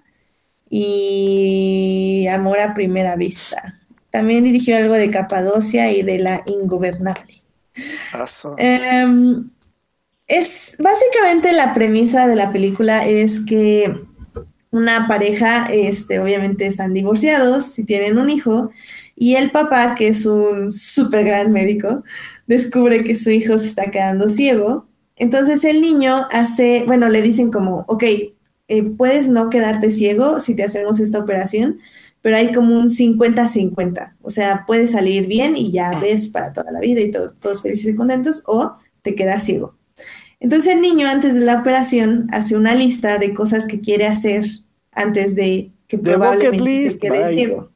y 0.69 2.25
Amor 2.31 2.61
a 2.61 2.73
Primera 2.73 3.17
Vista. 3.17 3.81
También 4.11 4.45
dirigió 4.45 4.77
algo 4.77 4.95
de 4.95 5.11
Capadocia 5.11 5.91
y 5.91 6.03
de 6.03 6.19
La 6.19 6.41
Ingobernable. 6.45 7.39
Em, 8.57 9.49
es 10.27 10.75
básicamente 10.79 11.51
la 11.53 11.73
premisa 11.73 12.27
de 12.27 12.35
la 12.35 12.51
película 12.51 13.05
es 13.05 13.39
que 13.39 13.93
una 14.71 15.07
pareja, 15.07 15.65
este, 15.71 16.19
obviamente 16.19 16.67
están 16.67 16.93
divorciados 16.93 17.79
y 17.79 17.83
tienen 17.85 18.17
un 18.19 18.29
hijo 18.29 18.69
Y 19.15 19.35
el 19.35 19.51
papá, 19.51 19.95
que 19.95 20.09
es 20.09 20.25
un 20.25 20.71
súper 20.71 21.25
gran 21.25 21.51
médico, 21.51 22.03
descubre 22.47 23.03
que 23.03 23.15
su 23.17 23.31
hijo 23.31 23.57
se 23.57 23.67
está 23.67 23.91
quedando 23.91 24.29
ciego. 24.29 24.87
Entonces 25.17 25.65
el 25.65 25.81
niño 25.81 26.25
hace, 26.31 26.83
bueno, 26.85 27.09
le 27.09 27.21
dicen 27.21 27.51
como, 27.51 27.83
ok, 27.89 28.03
eh, 28.67 28.83
puedes 28.97 29.27
no 29.27 29.49
quedarte 29.49 29.91
ciego 29.91 30.39
si 30.39 30.55
te 30.55 30.63
hacemos 30.63 30.99
esta 30.99 31.19
operación, 31.19 31.79
pero 32.21 32.35
hay 32.35 32.51
como 32.51 32.77
un 32.77 32.89
50-50. 32.89 34.13
O 34.21 34.29
sea, 34.29 34.63
puedes 34.67 34.91
salir 34.91 35.27
bien 35.27 35.55
y 35.55 35.71
ya 35.71 35.91
ah. 35.91 35.99
ves 35.99 36.29
para 36.29 36.53
toda 36.53 36.71
la 36.71 36.79
vida 36.79 37.01
y 37.01 37.11
todos 37.11 37.61
felices 37.61 37.93
y 37.93 37.95
contentos, 37.95 38.43
o 38.45 38.73
te 39.01 39.15
quedas 39.15 39.43
ciego. 39.43 39.75
Entonces 40.39 40.73
el 40.73 40.81
niño 40.81 41.07
antes 41.07 41.33
de 41.33 41.41
la 41.41 41.59
operación 41.59 42.27
hace 42.31 42.55
una 42.55 42.73
lista 42.73 43.17
de 43.17 43.33
cosas 43.33 43.65
que 43.65 43.81
quiere 43.81 44.07
hacer 44.07 44.45
antes 44.91 45.35
de 45.35 45.71
que 45.87 45.97
probablemente 45.97 46.89
se 46.89 46.99
quede 46.99 47.33
ciego. 47.33 47.71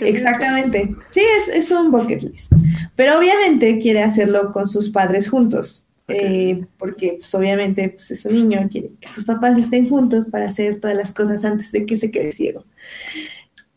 Exactamente. 0.00 0.94
Sí, 1.10 1.20
es, 1.38 1.56
es, 1.56 1.70
un 1.70 1.90
bucket 1.90 2.22
list. 2.22 2.52
Pero 2.96 3.18
obviamente 3.18 3.78
quiere 3.78 4.02
hacerlo 4.02 4.52
con 4.52 4.66
sus 4.66 4.90
padres 4.90 5.30
juntos. 5.30 5.84
Eh, 6.08 6.66
porque 6.78 7.16
pues, 7.20 7.34
obviamente 7.34 7.88
pues, 7.90 8.10
es 8.10 8.24
un 8.26 8.34
niño, 8.34 8.68
quiere 8.70 8.90
que 9.00 9.10
sus 9.10 9.24
papás 9.24 9.56
estén 9.56 9.88
juntos 9.88 10.28
para 10.28 10.48
hacer 10.48 10.80
todas 10.80 10.96
las 10.96 11.12
cosas 11.12 11.44
antes 11.44 11.70
de 11.72 11.86
que 11.86 11.96
se 11.96 12.10
quede 12.10 12.32
ciego. 12.32 12.64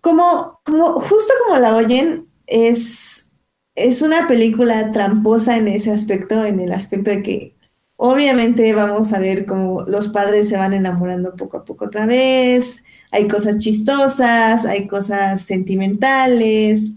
Como, 0.05 0.59
como 0.63 0.99
justo 0.99 1.33
como 1.43 1.57
la 1.57 1.75
oyen, 1.75 2.27
es, 2.45 3.27
es 3.73 4.03
una 4.03 4.27
película 4.27 4.91
tramposa 4.91 5.57
en 5.57 5.67
ese 5.67 5.89
aspecto, 5.89 6.45
en 6.45 6.59
el 6.59 6.73
aspecto 6.73 7.09
de 7.09 7.23
que 7.23 7.55
obviamente 7.95 8.71
vamos 8.73 9.13
a 9.13 9.19
ver 9.19 9.47
cómo 9.47 9.81
los 9.87 10.09
padres 10.09 10.47
se 10.47 10.57
van 10.57 10.73
enamorando 10.75 11.35
poco 11.35 11.57
a 11.57 11.65
poco 11.65 11.85
otra 11.85 12.05
vez, 12.05 12.83
hay 13.09 13.27
cosas 13.27 13.57
chistosas, 13.57 14.67
hay 14.67 14.85
cosas 14.85 15.41
sentimentales, 15.41 16.91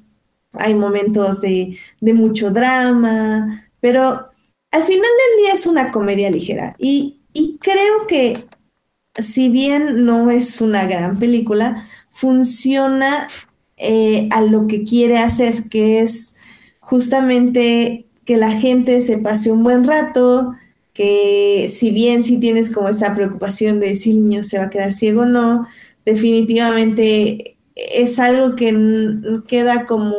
hay 0.53 0.75
momentos 0.75 1.41
de, 1.41 1.79
mucho 2.03 2.51
drama, 2.51 3.71
pero 3.81 4.29
al 4.71 4.83
final 4.83 5.01
del 5.01 5.45
día 5.45 5.55
es 5.55 5.67
una 5.67 5.93
comedia 5.93 6.31
ligera 6.31 6.77
y, 6.79 7.15
creo 7.63 8.07
que 8.07 8.35
si 9.15 9.49
bien 9.49 10.05
no 10.05 10.31
es 10.31 10.61
una 10.61 10.87
gran 10.87 11.19
película, 11.19 11.87
funciona 12.19 13.29
eh, 13.77 14.29
a 14.33 14.43
lo 14.43 14.67
que 14.67 14.83
quiere 14.83 15.19
hacer, 15.19 15.69
que 15.69 16.01
es 16.01 16.35
justamente 16.81 18.07
que 18.25 18.37
la 18.37 18.51
gente 18.59 19.01
se 19.01 19.19
pase 19.19 19.53
un 19.53 19.63
buen 19.63 19.85
rato, 19.85 20.53
que 20.93 21.71
si 21.73 21.93
bien 21.93 22.25
si 22.25 22.41
tienes 22.41 22.71
como 22.71 22.89
esta 22.89 23.15
preocupación 23.15 23.79
de 23.79 23.95
si 23.95 24.11
el 24.11 24.29
niño 24.29 24.43
se 24.43 24.59
va 24.59 24.65
a 24.65 24.71
quedar 24.71 24.95
ciego 24.95 25.23
o 25.23 25.27
no, 25.27 25.69
definitivamente 26.05 27.57
es 27.77 28.19
algo 28.19 28.57
que 28.57 28.77
queda 29.47 29.87
como 29.87 30.17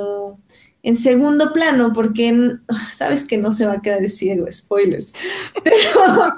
en 0.89 0.97
segundo 0.97 1.53
plano 1.53 1.93
porque 1.93 2.57
sabes 2.89 3.23
que 3.23 3.37
no 3.37 3.53
se 3.53 3.65
va 3.65 3.73
a 3.73 3.81
quedar 3.81 4.09
ciego, 4.09 4.47
spoilers. 4.51 5.13
Pero, 5.63 6.33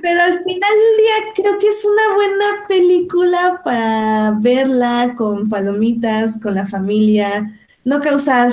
pero 0.00 0.22
al 0.22 0.44
final 0.44 0.44
del 0.44 0.96
día 0.98 1.32
creo 1.34 1.58
que 1.58 1.68
es 1.68 1.84
una 1.84 2.14
buena 2.14 2.44
película 2.68 3.60
para 3.64 4.36
verla 4.40 5.14
con 5.16 5.48
palomitas, 5.48 6.38
con 6.40 6.54
la 6.54 6.66
familia, 6.66 7.58
no 7.84 8.00
causar 8.00 8.52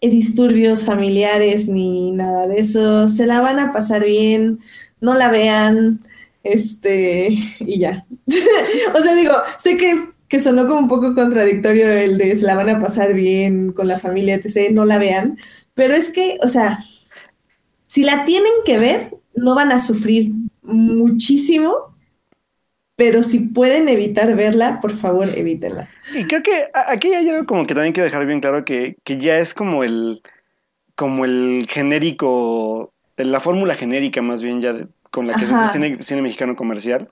disturbios 0.00 0.84
familiares 0.84 1.66
ni 1.68 2.10
nada 2.12 2.46
de 2.46 2.60
eso. 2.60 3.08
Se 3.08 3.26
la 3.26 3.40
van 3.40 3.58
a 3.60 3.72
pasar 3.72 4.04
bien, 4.04 4.58
no 5.00 5.14
la 5.14 5.30
vean 5.30 6.00
este, 6.42 7.28
y 7.60 7.78
ya. 7.78 8.04
o 8.94 8.98
sea, 8.98 9.14
digo, 9.14 9.34
sé 9.58 9.76
que, 9.76 9.98
que, 10.28 10.38
sonó 10.38 10.66
como 10.66 10.80
un 10.80 10.88
poco 10.88 11.14
contradictorio 11.14 11.90
el 11.90 12.18
de 12.18 12.34
se 12.36 12.44
la 12.44 12.54
van 12.54 12.70
a 12.70 12.80
pasar 12.80 13.14
bien 13.14 13.72
con 13.72 13.88
la 13.88 13.98
familia, 13.98 14.34
etc., 14.34 14.70
no 14.72 14.84
la 14.84 14.98
vean, 14.98 15.38
pero 15.74 15.94
es 15.94 16.10
que, 16.10 16.38
o 16.42 16.48
sea, 16.48 16.78
si 17.86 18.04
la 18.04 18.24
tienen 18.24 18.52
que 18.64 18.78
ver, 18.78 19.10
no 19.34 19.54
van 19.54 19.72
a 19.72 19.80
sufrir 19.80 20.32
muchísimo, 20.62 21.94
pero 22.96 23.22
si 23.22 23.40
pueden 23.40 23.88
evitar 23.88 24.34
verla, 24.36 24.80
por 24.80 24.92
favor, 24.92 25.26
evítenla. 25.36 25.88
Y 26.14 26.24
creo 26.24 26.42
que 26.42 26.68
aquí 26.72 27.12
hay 27.12 27.28
algo 27.28 27.46
como 27.46 27.66
que 27.66 27.74
también 27.74 27.92
quiero 27.92 28.04
dejar 28.04 28.26
bien 28.26 28.40
claro 28.40 28.64
que, 28.64 28.96
que 29.04 29.18
ya 29.18 29.38
es 29.38 29.54
como 29.54 29.82
el, 29.82 30.22
como 30.94 31.24
el 31.24 31.66
genérico, 31.68 32.92
la 33.16 33.40
fórmula 33.40 33.74
genérica 33.74 34.22
más 34.22 34.42
bien 34.42 34.60
ya 34.60 34.72
de 34.72 34.88
con 35.14 35.28
la 35.28 35.34
que 35.34 35.46
se 35.46 35.54
hace 35.54 35.96
cine, 36.00 36.22
mexicano 36.22 36.56
comercial. 36.56 37.08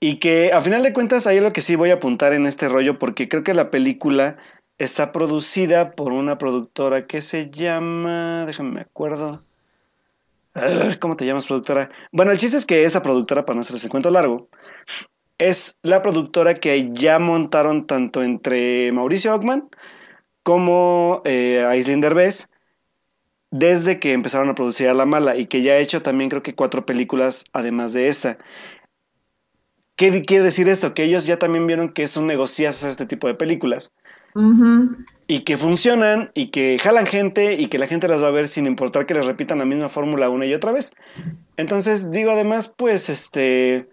Y 0.00 0.18
que 0.18 0.52
a 0.52 0.60
final 0.60 0.82
de 0.82 0.92
cuentas 0.92 1.26
hay 1.26 1.38
algo 1.38 1.52
que 1.52 1.62
sí 1.62 1.74
voy 1.74 1.90
a 1.90 1.94
apuntar 1.94 2.32
en 2.32 2.46
este 2.46 2.68
rollo 2.68 2.98
porque 2.98 3.28
creo 3.28 3.42
que 3.42 3.54
la 3.54 3.70
película 3.70 4.36
está 4.78 5.12
producida 5.12 5.92
por 5.92 6.12
una 6.12 6.38
productora 6.38 7.06
que 7.06 7.22
se 7.22 7.50
llama, 7.50 8.44
déjame 8.46 8.72
me 8.72 8.80
acuerdo. 8.82 9.42
¿Cómo 11.00 11.16
te 11.16 11.26
llamas 11.26 11.46
productora? 11.46 11.90
Bueno, 12.12 12.32
el 12.32 12.38
chiste 12.38 12.56
es 12.56 12.66
que 12.66 12.84
esa 12.84 13.02
productora, 13.02 13.44
para 13.44 13.54
no 13.54 13.60
hacerles 13.60 13.84
el 13.84 13.90
cuento 13.90 14.10
largo, 14.10 14.48
es 15.38 15.78
la 15.82 16.02
productora 16.02 16.54
que 16.54 16.90
ya 16.92 17.18
montaron 17.18 17.86
tanto 17.86 18.22
entre 18.22 18.90
Mauricio 18.92 19.34
Ockman 19.34 19.68
como 20.42 21.22
eh, 21.24 21.64
Aislinn 21.68 22.00
desde 23.50 23.98
que 23.98 24.12
empezaron 24.12 24.48
a 24.48 24.54
producir 24.54 24.88
a 24.88 24.94
La 24.94 25.06
Mala 25.06 25.36
y 25.36 25.46
que 25.46 25.62
ya 25.62 25.72
ha 25.72 25.78
hecho 25.78 26.02
también 26.02 26.30
creo 26.30 26.42
que 26.42 26.54
cuatro 26.54 26.86
películas 26.86 27.44
además 27.52 27.92
de 27.92 28.08
esta. 28.08 28.38
¿Qué 29.96 30.22
quiere 30.22 30.44
decir 30.44 30.68
esto? 30.68 30.94
Que 30.94 31.04
ellos 31.04 31.26
ya 31.26 31.38
también 31.38 31.66
vieron 31.66 31.92
que 31.92 32.02
es 32.02 32.16
un 32.16 32.26
negociazo 32.26 32.88
este 32.88 33.06
tipo 33.06 33.26
de 33.26 33.34
películas. 33.34 33.92
Y 35.26 35.40
que 35.40 35.56
funcionan 35.56 36.30
y 36.34 36.48
que 36.48 36.78
jalan 36.78 37.06
gente 37.06 37.54
y 37.54 37.68
que 37.68 37.78
la 37.78 37.86
gente 37.86 38.06
las 38.06 38.22
va 38.22 38.28
a 38.28 38.32
ver 38.32 38.48
sin 38.48 38.66
importar 38.66 39.06
que 39.06 39.14
les 39.14 39.24
repitan 39.24 39.58
la 39.58 39.64
misma 39.64 39.88
fórmula 39.88 40.28
una 40.28 40.44
y 40.44 40.52
otra 40.52 40.72
vez. 40.72 40.92
Entonces, 41.56 42.10
digo 42.10 42.30
además, 42.30 42.70
pues, 42.76 43.08
este... 43.08 43.88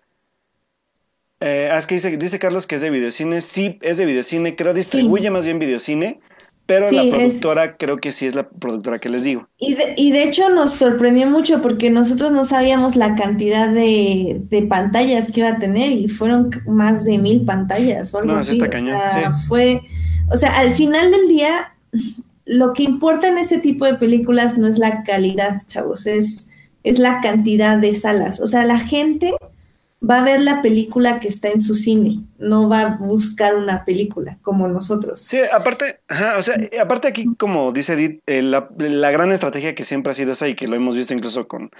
Eh, 1.39 1.69
ah, 1.71 1.77
es 1.77 1.85
que 1.85 1.95
dice, 1.95 2.17
dice 2.17 2.39
Carlos 2.39 2.67
que 2.67 2.75
es 2.75 2.81
de 2.81 2.89
videocine. 2.89 3.39
Sí, 3.39 3.79
es 3.81 3.97
de 3.97 4.05
videocine. 4.05 4.55
Creo 4.55 4.73
distribuye 4.73 5.29
más 5.31 5.45
bien 5.45 5.59
videocine. 5.59 6.19
Pero 6.65 6.89
la 6.91 7.01
productora 7.01 7.77
creo 7.77 7.97
que 7.97 8.13
sí 8.13 8.25
es 8.25 8.35
la 8.35 8.47
productora 8.47 8.99
que 8.99 9.09
les 9.09 9.25
digo. 9.25 9.49
Y 9.57 9.75
de, 9.75 9.95
y 9.97 10.11
de 10.11 10.23
hecho 10.23 10.49
nos 10.49 10.71
sorprendió 10.71 11.29
mucho 11.29 11.61
porque 11.61 11.89
nosotros 11.89 12.31
no 12.31 12.45
sabíamos 12.45 12.95
la 12.95 13.15
cantidad 13.15 13.69
de, 13.69 14.65
pantallas 14.69 15.29
que 15.31 15.41
iba 15.41 15.49
a 15.49 15.59
tener 15.59 15.91
y 15.91 16.07
fueron 16.07 16.51
más 16.65 17.03
de 17.03 17.17
mil 17.17 17.43
pantallas 17.43 18.13
o 18.13 18.19
algo 18.19 18.33
no, 18.33 18.39
así. 18.39 18.53
Está 18.53 18.69
cañón, 18.69 18.95
o 18.95 19.09
sea, 19.09 19.31
fue, 19.33 19.81
o 20.31 20.37
sea, 20.37 20.51
al 20.57 20.73
final 20.73 21.11
del 21.11 21.27
día, 21.27 21.73
lo 22.45 22.71
que 22.71 22.83
importa 22.83 23.27
en 23.27 23.37
este 23.37 23.57
tipo 23.57 23.85
de 23.85 23.95
películas 23.95 24.57
no 24.57 24.67
es 24.67 24.79
la 24.79 25.03
calidad, 25.03 25.61
chavos, 25.67 26.05
es, 26.05 26.47
es 26.83 26.97
la 26.97 27.19
cantidad 27.19 27.77
de 27.77 27.93
salas. 27.95 28.39
O 28.39 28.47
sea, 28.47 28.63
la 28.63 28.79
gente 28.79 29.33
va 30.07 30.19
a 30.19 30.23
ver 30.23 30.41
la 30.41 30.61
película 30.61 31.19
que 31.19 31.29
está 31.29 31.49
en 31.49 31.61
su 31.61 31.75
cine, 31.75 32.19
no 32.37 32.67
va 32.67 32.81
a 32.81 32.97
buscar 32.97 33.55
una 33.55 33.85
película 33.85 34.37
como 34.41 34.67
nosotros. 34.67 35.21
Sí, 35.21 35.39
aparte, 35.51 36.01
o 36.37 36.41
sea, 36.41 36.57
aparte 36.81 37.07
aquí, 37.07 37.25
como 37.37 37.71
dice 37.71 37.93
Edith, 37.93 38.21
eh, 38.27 38.41
la, 38.41 38.67
gran 39.11 39.31
estrategia 39.31 39.75
que 39.75 39.85
siempre 39.85 40.11
ha 40.11 40.13
sido 40.13 40.33
esa 40.33 40.47
y 40.47 40.55
que 40.55 40.67
lo 40.67 40.75
hemos 40.75 40.95
visto 40.95 41.13
incluso 41.13 41.47
con 41.47 41.71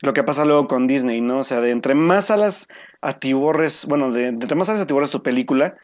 lo 0.00 0.12
que 0.12 0.22
pasa 0.22 0.44
luego 0.44 0.68
con 0.68 0.86
Disney, 0.86 1.20
¿no? 1.20 1.38
O 1.38 1.44
sea, 1.44 1.60
de 1.60 1.70
entre 1.70 1.94
más 1.94 2.26
salas 2.26 2.68
atiborres, 3.00 3.84
bueno, 3.86 4.12
de, 4.12 4.28
entre 4.28 4.54
más 4.54 4.68
salas 4.68 4.82
atiborres 4.82 5.10
tu 5.10 5.22
película, 5.22 5.74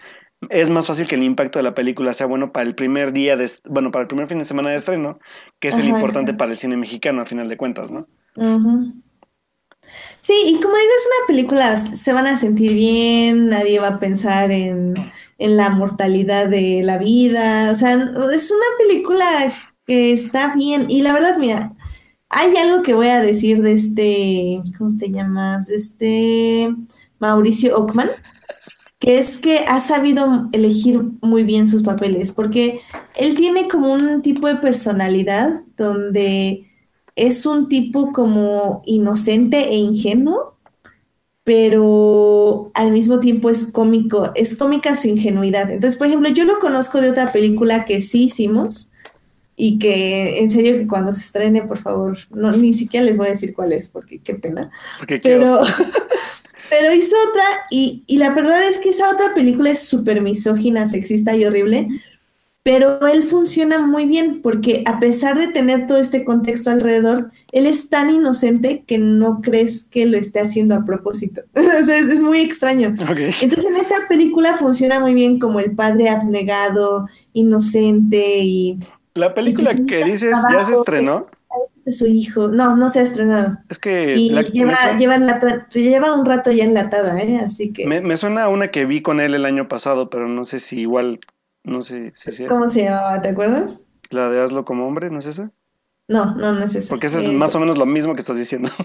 es 0.50 0.70
más 0.70 0.86
fácil 0.86 1.08
que 1.08 1.16
el 1.16 1.24
impacto 1.24 1.58
de 1.58 1.64
la 1.64 1.74
película 1.74 2.12
sea 2.12 2.28
bueno 2.28 2.52
para 2.52 2.68
el 2.68 2.76
primer 2.76 3.12
día 3.12 3.36
de, 3.36 3.50
bueno, 3.64 3.90
para 3.90 4.02
el 4.02 4.08
primer 4.08 4.28
fin 4.28 4.38
de 4.38 4.44
semana 4.44 4.70
de 4.70 4.76
estreno, 4.76 5.18
que 5.58 5.68
es 5.68 5.78
el 5.78 5.88
importante 5.88 6.32
para 6.32 6.52
el 6.52 6.58
cine 6.58 6.76
mexicano, 6.76 7.22
a 7.22 7.24
final 7.24 7.48
de 7.48 7.56
cuentas, 7.56 7.90
¿no? 7.90 8.06
Ajá. 8.36 8.92
Sí, 10.20 10.34
y 10.46 10.54
como 10.60 10.74
digo, 10.76 10.92
es 10.96 11.06
una 11.06 11.26
película, 11.26 11.76
se 11.76 12.12
van 12.12 12.26
a 12.26 12.36
sentir 12.36 12.72
bien, 12.74 13.48
nadie 13.48 13.80
va 13.80 13.88
a 13.88 14.00
pensar 14.00 14.50
en, 14.50 14.94
la 15.38 15.70
mortalidad 15.70 16.48
de 16.48 16.82
la 16.82 16.98
vida, 16.98 17.70
o 17.70 17.76
sea, 17.76 17.92
es 17.94 18.50
una 18.50 18.66
película 18.78 19.52
que 19.86 20.12
está 20.12 20.54
bien, 20.54 20.86
y 20.88 21.02
la 21.02 21.12
verdad, 21.12 21.38
mira, 21.38 21.72
hay 22.28 22.56
algo 22.56 22.82
que 22.82 22.94
voy 22.94 23.08
a 23.08 23.20
decir 23.20 23.62
de 23.62 23.72
este, 23.72 24.62
¿cómo 24.76 24.96
te 24.98 25.10
llamas? 25.10 25.70
este 25.70 26.74
Mauricio 27.20 27.76
Ockman, 27.78 28.10
que 28.98 29.18
es 29.18 29.38
que 29.38 29.60
ha 29.60 29.80
sabido 29.80 30.48
elegir 30.52 31.00
muy 31.22 31.44
bien 31.44 31.68
sus 31.68 31.82
papeles, 31.82 32.32
porque 32.32 32.80
él 33.16 33.34
tiene 33.34 33.68
como 33.68 33.92
un 33.92 34.22
tipo 34.22 34.46
de 34.48 34.56
personalidad 34.56 35.62
donde 35.76 36.67
es 37.18 37.44
un 37.46 37.68
tipo 37.68 38.12
como 38.12 38.82
inocente 38.86 39.68
e 39.68 39.74
ingenuo, 39.74 40.56
pero 41.42 42.70
al 42.74 42.92
mismo 42.92 43.20
tiempo 43.20 43.50
es 43.50 43.66
cómico, 43.66 44.30
es 44.34 44.54
cómica 44.54 44.94
su 44.94 45.08
ingenuidad. 45.08 45.70
Entonces, 45.70 45.98
por 45.98 46.06
ejemplo, 46.06 46.28
yo 46.28 46.44
lo 46.44 46.58
conozco 46.60 47.00
de 47.00 47.10
otra 47.10 47.32
película 47.32 47.84
que 47.84 48.00
sí 48.02 48.24
hicimos 48.24 48.90
y 49.56 49.78
que 49.78 50.38
en 50.38 50.48
serio 50.48 50.78
que 50.78 50.86
cuando 50.86 51.12
se 51.12 51.20
estrene, 51.20 51.62
por 51.62 51.78
favor, 51.78 52.16
no, 52.30 52.52
ni 52.52 52.74
siquiera 52.74 53.04
les 53.04 53.16
voy 53.16 53.26
a 53.26 53.30
decir 53.30 53.52
cuál 53.52 53.72
es, 53.72 53.88
porque 53.88 54.20
qué 54.20 54.34
pena. 54.34 54.70
pero, 55.06 55.62
pero 56.70 56.94
hizo 56.94 57.16
otra 57.30 57.44
y, 57.70 58.04
y 58.06 58.18
la 58.18 58.30
verdad 58.30 58.62
es 58.68 58.78
que 58.78 58.90
esa 58.90 59.10
otra 59.10 59.34
película 59.34 59.70
es 59.70 59.80
súper 59.80 60.20
misógina, 60.20 60.86
sexista 60.86 61.34
y 61.34 61.44
horrible 61.44 61.88
pero 62.68 63.06
él 63.06 63.22
funciona 63.22 63.78
muy 63.78 64.04
bien 64.04 64.42
porque 64.42 64.82
a 64.84 65.00
pesar 65.00 65.38
de 65.38 65.48
tener 65.48 65.86
todo 65.86 65.96
este 65.96 66.22
contexto 66.22 66.70
alrededor, 66.70 67.30
él 67.50 67.64
es 67.64 67.88
tan 67.88 68.10
inocente 68.10 68.84
que 68.86 68.98
no 68.98 69.40
crees 69.40 69.84
que 69.84 70.04
lo 70.04 70.18
esté 70.18 70.40
haciendo 70.40 70.74
a 70.74 70.84
propósito. 70.84 71.40
o 71.54 71.82
sea, 71.82 71.96
es, 71.96 72.20
muy 72.20 72.40
extraño. 72.40 72.88
Entonces 72.88 73.64
en 73.64 73.76
esta 73.76 74.06
película 74.06 74.52
funciona 74.58 75.00
muy 75.00 75.14
bien 75.14 75.38
como 75.38 75.60
el 75.60 75.74
padre 75.74 76.10
abnegado, 76.10 77.08
inocente 77.32 78.40
y... 78.40 78.78
La 79.14 79.32
película 79.32 79.74
que, 79.74 80.04
dices 80.04 80.36
ya 80.52 80.62
se 80.62 80.74
estrenó. 80.74 81.26
De 81.86 81.92
su 81.92 82.06
hijo. 82.06 82.48
No, 82.48 82.76
no 82.76 82.90
se 82.90 82.98
ha 82.98 83.02
estrenado. 83.04 83.60
Es 83.70 83.78
que... 83.78 84.14
Y 84.14 84.28
lleva, 84.52 84.98
lleva, 84.98 86.14
un 86.14 86.26
rato 86.26 86.52
ya 86.52 86.64
enlatada, 86.64 87.18
¿eh? 87.18 87.38
Así 87.38 87.72
que... 87.72 87.86
Me, 87.86 88.02
me 88.02 88.18
suena 88.18 88.42
a 88.42 88.48
una 88.50 88.68
que 88.68 88.84
vi 88.84 89.00
con 89.00 89.20
él 89.20 89.34
el 89.34 89.46
año 89.46 89.68
pasado, 89.68 90.10
pero 90.10 90.28
no 90.28 90.44
sé 90.44 90.58
si 90.58 90.80
igual 90.80 91.18
no 91.64 91.82
sé 91.82 92.12
si 92.14 92.44
es 92.44 92.48
¿Cómo 92.48 92.68
se 92.68 92.84
llamaba? 92.84 93.20
¿Te 93.22 93.28
acuerdas? 93.28 93.78
La 94.10 94.30
de 94.30 94.40
Hazlo 94.40 94.64
como 94.64 94.86
hombre, 94.86 95.10
¿no 95.10 95.18
es 95.18 95.26
esa? 95.26 95.50
No, 96.06 96.34
no, 96.34 96.52
no 96.52 96.64
es 96.64 96.74
esa. 96.74 96.90
Porque 96.90 97.06
esa 97.06 97.18
es, 97.18 97.32
más 97.32 97.54
o 97.54 97.60
menos 97.60 97.76
lo 97.76 97.86
mismo 97.86 98.14
que 98.14 98.20
estás 98.20 98.36
diciendo. 98.36 98.70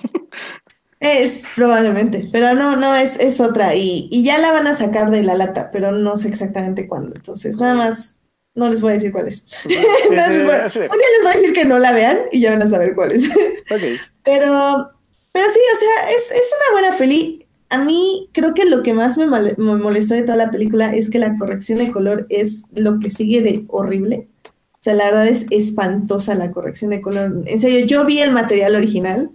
Es 0.99 1.51
probablemente, 1.57 2.29
pero 2.31 2.53
no, 2.53 2.77
no, 2.77 2.95
es, 2.95 3.19
es 3.19 3.41
otra. 3.41 3.75
Y, 3.75 4.07
y, 4.09 4.23
ya 4.23 4.37
la 4.37 4.53
van 4.53 4.67
a 4.67 4.73
sacar 4.73 5.11
de 5.11 5.21
la 5.21 5.33
lata, 5.33 5.69
pero 5.69 5.91
no 5.91 6.15
sé 6.15 6.29
exactamente 6.29 6.87
cuándo. 6.87 7.13
Entonces, 7.17 7.57
nada 7.57 7.73
más, 7.73 8.15
no 8.55 8.69
les 8.69 8.79
voy 8.79 8.91
a 8.91 8.93
decir 8.93 9.11
cuál 9.11 9.27
es. 9.27 9.45
un 9.65 9.71
día 9.71 10.29
les 10.29 10.45
voy 10.45 10.55
a 10.55 11.35
decir 11.35 11.51
que 11.51 11.65
no 11.65 11.77
la 11.77 11.91
vean 11.91 12.19
y 12.31 12.39
ya 12.39 12.51
van 12.51 12.61
a 12.61 12.69
saber 12.69 12.95
cuál 12.95 13.11
es. 13.11 13.23
Pero, 14.23 14.91
pero 15.33 15.49
sí, 15.49 15.59
o 15.75 15.79
sea, 15.79 16.09
es, 16.15 16.31
es 16.31 16.53
una 16.57 16.79
buena 16.79 16.97
peli 16.97 17.42
a 17.73 17.83
mí 17.83 18.29
creo 18.33 18.53
que 18.53 18.65
lo 18.65 18.83
que 18.83 18.93
más 18.93 19.17
me, 19.17 19.25
molestó 19.25 20.13
de 20.13 20.21
toda 20.21 20.37
la 20.37 20.51
película 20.51 20.95
es 20.95 21.09
que 21.09 21.17
la 21.17 21.37
corrección 21.39 21.79
de 21.79 21.91
color 21.91 22.27
es 22.29 22.65
lo 22.71 22.99
que 22.99 23.09
sigue 23.09 23.41
de 23.41 23.65
horrible. 23.67 24.27
O 24.45 24.77
sea, 24.79 24.93
la 24.93 25.05
verdad 25.05 25.27
es 25.27 25.47
espantosa 25.49 26.35
la 26.35 26.51
corrección 26.51 26.91
de 26.91 27.01
color. 27.01 27.43
En 27.47 27.59
serio, 27.59 27.85
yo 27.87 28.05
vi 28.05 28.19
el 28.19 28.31
material 28.31 28.75
original. 28.75 29.31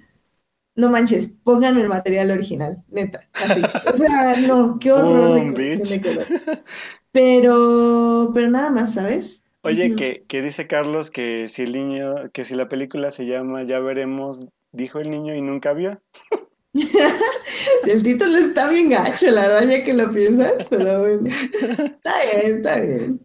No 0.76 0.88
manches, 0.88 1.34
pónganme 1.42 1.80
el 1.80 1.88
material 1.88 2.30
original, 2.30 2.84
neta. 2.88 3.28
Así. 3.32 3.60
O 3.92 3.96
sea, 3.96 4.36
no, 4.46 4.78
qué 4.78 4.92
horror 4.92 5.34
de 5.34 5.52
corrección 5.52 6.00
de 6.00 6.08
color. 6.08 6.24
Pero, 7.10 8.30
pero 8.34 8.50
nada 8.50 8.70
más, 8.70 8.94
¿sabes? 8.94 9.42
Oye, 9.62 9.96
que, 9.96 10.24
que 10.28 10.42
dice 10.42 10.66
Carlos 10.68 11.10
que 11.10 11.48
si 11.48 11.62
el 11.62 11.72
niño, 11.72 12.30
que 12.32 12.44
si 12.44 12.54
la 12.54 12.68
película 12.68 13.10
se 13.10 13.26
llama 13.26 13.64
Ya 13.64 13.80
veremos, 13.80 14.46
dijo 14.72 15.00
el 15.00 15.10
niño 15.10 15.34
y 15.34 15.40
nunca 15.40 15.72
vio. 15.72 16.00
el 17.86 18.02
título 18.02 18.36
está 18.38 18.68
bien 18.68 18.90
gacho, 18.90 19.30
la 19.30 19.42
verdad, 19.42 19.68
ya 19.68 19.84
que 19.84 19.94
lo 19.94 20.12
piensas, 20.12 20.68
pero 20.68 21.00
bueno. 21.00 21.28
Está 21.28 22.14
bien, 22.24 22.56
está 22.56 22.80
bien. 22.80 23.20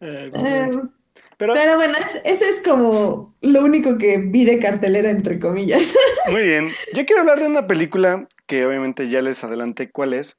Eh, 0.00 0.30
em, 0.34 0.90
pero, 1.38 1.54
bueno, 1.76 1.94
ese 2.24 2.48
es 2.48 2.62
como 2.64 3.36
lo 3.42 3.64
único 3.64 3.98
que 3.98 4.18
vi 4.18 4.44
de 4.44 4.58
cartelera, 4.58 5.10
entre 5.10 5.38
comillas. 5.38 5.94
Muy 6.30 6.42
bien. 6.42 6.68
Yo 6.94 7.04
quiero 7.04 7.20
hablar 7.20 7.40
de 7.40 7.46
una 7.46 7.66
película 7.66 8.26
que 8.46 8.64
obviamente 8.64 9.08
ya 9.08 9.20
les 9.20 9.44
adelanté 9.44 9.90
cuál 9.90 10.14
es, 10.14 10.38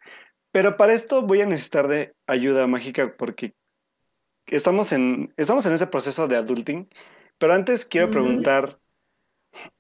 pero 0.52 0.76
para 0.76 0.94
esto 0.94 1.22
voy 1.22 1.42
a 1.42 1.46
necesitar 1.46 1.88
de 1.88 2.16
ayuda 2.26 2.66
mágica 2.66 3.16
porque 3.16 3.54
estamos 4.48 4.92
en, 4.92 5.34
estamos 5.38 5.66
en 5.68 5.74
ese 5.74 5.88
proceso 5.88 6.28
de 6.28 6.38
adulting. 6.38 6.90
Pero 7.38 7.54
antes 7.54 7.86
quiero 7.86 8.10
preguntar, 8.10 8.80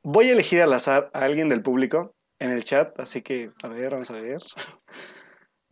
Voy 0.03 0.29
a 0.29 0.33
elegir 0.33 0.61
al 0.61 0.73
azar 0.73 1.09
a 1.13 1.25
alguien 1.25 1.49
del 1.49 1.61
público 1.61 2.15
en 2.39 2.51
el 2.51 2.63
chat, 2.63 2.99
así 2.99 3.21
que, 3.21 3.51
a 3.63 3.67
ver, 3.67 3.91
vamos 3.91 4.09
a 4.11 4.13
ver. 4.13 4.37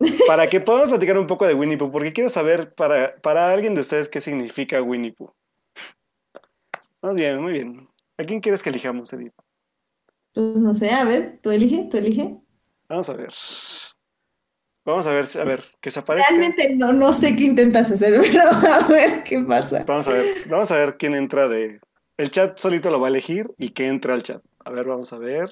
Para 0.26 0.48
que 0.48 0.60
podamos 0.60 0.90
platicar 0.90 1.18
un 1.18 1.26
poco 1.26 1.46
de 1.46 1.54
Winnie 1.54 1.78
Pooh, 1.78 1.90
porque 1.90 2.12
quiero 2.12 2.28
saber 2.28 2.74
para, 2.74 3.16
para 3.22 3.50
alguien 3.50 3.74
de 3.74 3.80
ustedes 3.80 4.10
qué 4.10 4.20
significa 4.20 4.82
Winnie 4.82 5.12
Pooh. 5.12 5.32
Muy 7.00 7.14
bien, 7.14 7.40
muy 7.40 7.52
bien. 7.52 7.88
¿A 8.18 8.24
quién 8.24 8.40
quieres 8.40 8.62
que 8.62 8.70
elijamos, 8.70 9.12
Edith? 9.12 9.32
Pues 10.34 10.56
no 10.56 10.74
sé, 10.74 10.90
a 10.90 11.04
ver, 11.04 11.38
tú 11.42 11.50
elige, 11.50 11.88
tú 11.90 11.96
elige. 11.96 12.36
Vamos 12.88 13.08
a 13.08 13.14
ver. 13.14 13.32
Vamos 14.84 15.06
a 15.06 15.12
ver, 15.12 15.24
a 15.40 15.44
ver, 15.44 15.64
que 15.80 15.90
se 15.90 16.00
aparezca. 16.00 16.28
Realmente 16.28 16.76
no, 16.76 16.92
no 16.92 17.12
sé 17.12 17.34
qué 17.34 17.44
intentas 17.44 17.90
hacer, 17.90 18.20
pero 18.22 18.42
a 18.42 18.86
ver 18.86 19.24
qué 19.24 19.40
pasa. 19.40 19.82
Vamos 19.86 20.08
a 20.08 20.12
ver, 20.12 20.26
vamos 20.48 20.70
a 20.70 20.76
ver 20.76 20.96
quién 20.98 21.14
entra 21.14 21.48
de, 21.48 21.80
el 22.18 22.30
chat 22.30 22.58
solito 22.58 22.90
lo 22.90 23.00
va 23.00 23.08
a 23.08 23.10
elegir 23.10 23.46
y 23.58 23.70
que 23.70 23.88
entre 23.88 24.12
al 24.12 24.22
chat. 24.22 24.42
A 24.64 24.70
ver, 24.70 24.86
vamos 24.86 25.12
a 25.12 25.18
ver. 25.18 25.50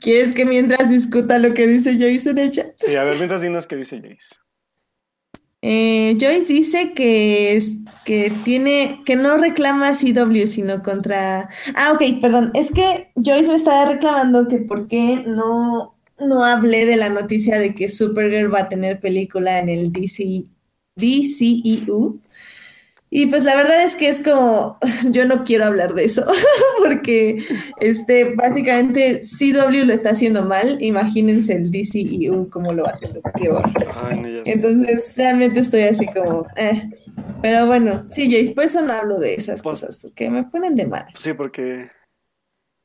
¿Quieres 0.00 0.34
que 0.34 0.44
mientras 0.44 0.88
discuta 0.88 1.38
lo 1.38 1.52
que 1.54 1.66
dice 1.66 1.98
Joyce 1.98 2.30
en 2.30 2.38
el 2.38 2.50
chat? 2.50 2.72
Sí, 2.76 2.96
a 2.96 3.04
ver, 3.04 3.16
mientras 3.16 3.42
dinos 3.42 3.66
qué 3.66 3.76
dice 3.76 4.00
Joyce. 4.00 4.36
Eh, 5.64 6.16
Joyce 6.20 6.52
dice 6.52 6.92
que, 6.92 7.56
es, 7.56 7.76
que 8.04 8.32
tiene, 8.44 9.00
que 9.04 9.16
no 9.16 9.36
reclama 9.36 9.92
CW, 9.92 10.46
sino 10.46 10.82
contra. 10.82 11.48
Ah, 11.76 11.92
ok, 11.92 12.20
perdón. 12.20 12.50
Es 12.54 12.70
que 12.72 13.12
Joyce 13.14 13.48
me 13.48 13.54
estaba 13.54 13.92
reclamando 13.92 14.48
que 14.48 14.58
por 14.58 14.88
qué 14.88 15.22
no, 15.26 15.94
no 16.18 16.44
hablé 16.44 16.84
de 16.84 16.96
la 16.96 17.10
noticia 17.10 17.58
de 17.58 17.74
que 17.74 17.88
Supergirl 17.88 18.52
va 18.52 18.60
a 18.60 18.68
tener 18.68 18.98
película 18.98 19.58
en 19.60 19.68
el 19.68 19.92
DC, 19.92 20.46
DCEU. 20.96 22.20
Y 23.14 23.26
pues 23.26 23.44
la 23.44 23.54
verdad 23.54 23.84
es 23.84 23.94
que 23.94 24.08
es 24.08 24.20
como, 24.20 24.78
yo 25.10 25.26
no 25.26 25.44
quiero 25.44 25.66
hablar 25.66 25.92
de 25.92 26.06
eso, 26.06 26.24
porque 26.82 27.44
este, 27.78 28.32
básicamente 28.34 29.20
CW 29.20 29.84
lo 29.84 29.92
está 29.92 30.12
haciendo 30.12 30.46
mal, 30.46 30.78
imagínense 30.80 31.52
el 31.52 31.70
DCEU 31.70 32.48
como 32.48 32.72
lo 32.72 32.84
va 32.84 32.92
haciendo 32.92 33.20
peor. 33.20 33.64
Entonces 34.46 35.12
realmente 35.14 35.60
estoy 35.60 35.82
así 35.82 36.06
como, 36.06 36.46
eh. 36.56 36.88
Pero 37.42 37.66
bueno, 37.66 38.06
sí, 38.10 38.32
Jace, 38.32 38.54
por 38.54 38.64
eso 38.64 38.80
no 38.80 38.94
hablo 38.94 39.18
de 39.18 39.34
esas 39.34 39.60
pues 39.60 39.80
cosas, 39.80 39.98
porque 39.98 40.30
me 40.30 40.44
ponen 40.44 40.74
de 40.74 40.86
mal. 40.86 41.04
Sí, 41.14 41.34
porque... 41.34 41.90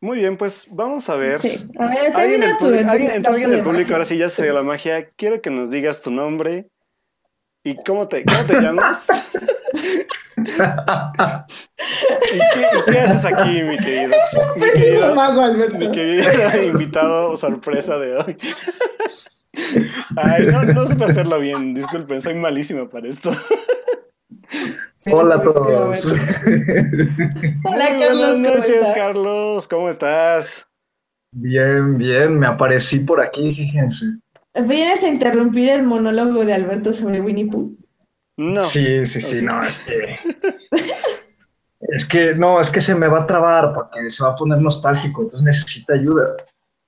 Muy 0.01 0.17
bien, 0.17 0.35
pues 0.35 0.67
vamos 0.71 1.09
a 1.09 1.15
ver. 1.15 1.39
Sí. 1.39 1.57
A 1.79 1.87
ver, 1.87 2.13
¿Alguien, 2.13 2.41
del, 2.41 2.57
público, 2.57 2.89
¿alguien, 2.89 3.25
alguien 3.25 3.49
del 3.49 3.63
público, 3.63 3.93
ahora 3.93 4.03
sí 4.03 4.17
ya 4.17 4.27
se 4.27 4.43
dio 4.43 4.53
la 4.53 4.61
magia. 4.61 5.09
Quiero 5.15 5.41
que 5.41 5.49
nos 5.49 5.71
digas 5.71 6.01
tu 6.01 6.11
nombre 6.11 6.67
y 7.67 7.75
cómo 7.85 8.07
te, 8.07 8.23
cómo 8.23 8.45
te 8.45 8.61
llamas. 8.61 9.09
¿Y, 10.37 10.47
qué, 12.85 12.99
haces 12.99 13.25
aquí, 13.25 13.61
mi 13.63 13.77
querido? 13.77 14.15
mi 14.55 14.71
querido, 14.71 15.15
mago, 15.15 15.41
Alberto. 15.41 15.77
Mi 15.77 15.91
querido 15.91 16.31
invitado 16.63 17.35
sorpresa 17.35 17.97
de 17.99 18.15
hoy. 18.15 18.37
Ay, 20.15 20.45
no, 20.45 20.63
no 20.63 20.87
supe 20.87 21.03
hacerlo 21.05 21.39
bien, 21.39 21.73
disculpen, 21.73 22.21
soy 22.21 22.35
malísima 22.35 22.87
para 22.87 23.09
esto. 23.09 23.31
Hola 25.11 25.35
a 25.35 25.41
todos. 25.41 26.05
Hola, 27.65 27.85
Carlos. 27.99 28.39
Buenas 28.39 28.39
noches, 28.39 28.87
Carlos, 28.95 29.67
¿cómo 29.67 29.89
estás? 29.89 30.65
Bien, 31.33 31.97
bien, 31.97 32.39
me 32.39 32.47
aparecí 32.47 32.99
por 32.99 33.19
aquí, 33.19 33.53
fíjense. 33.53 34.05
¿Vienes 34.65 35.03
a 35.03 35.07
interrumpir 35.07 35.69
el 35.69 35.83
monólogo 35.83 36.45
de 36.45 36.53
Alberto 36.53 36.93
sobre 36.93 37.21
Winnie 37.21 37.45
Pooh? 37.45 37.77
No. 38.37 38.61
Sí, 38.61 39.05
sí, 39.05 39.21
sí, 39.21 39.45
no, 39.45 39.61
es 39.61 39.79
que. 39.79 40.15
es 41.81 42.05
que, 42.05 42.35
no, 42.35 42.61
es 42.61 42.69
que 42.69 42.81
se 42.81 42.95
me 42.95 43.07
va 43.07 43.21
a 43.21 43.27
trabar 43.27 43.73
porque 43.73 44.09
se 44.09 44.23
va 44.23 44.31
a 44.31 44.35
poner 44.35 44.61
nostálgico, 44.61 45.23
entonces 45.23 45.43
necesita 45.43 45.93
ayuda. 45.93 46.35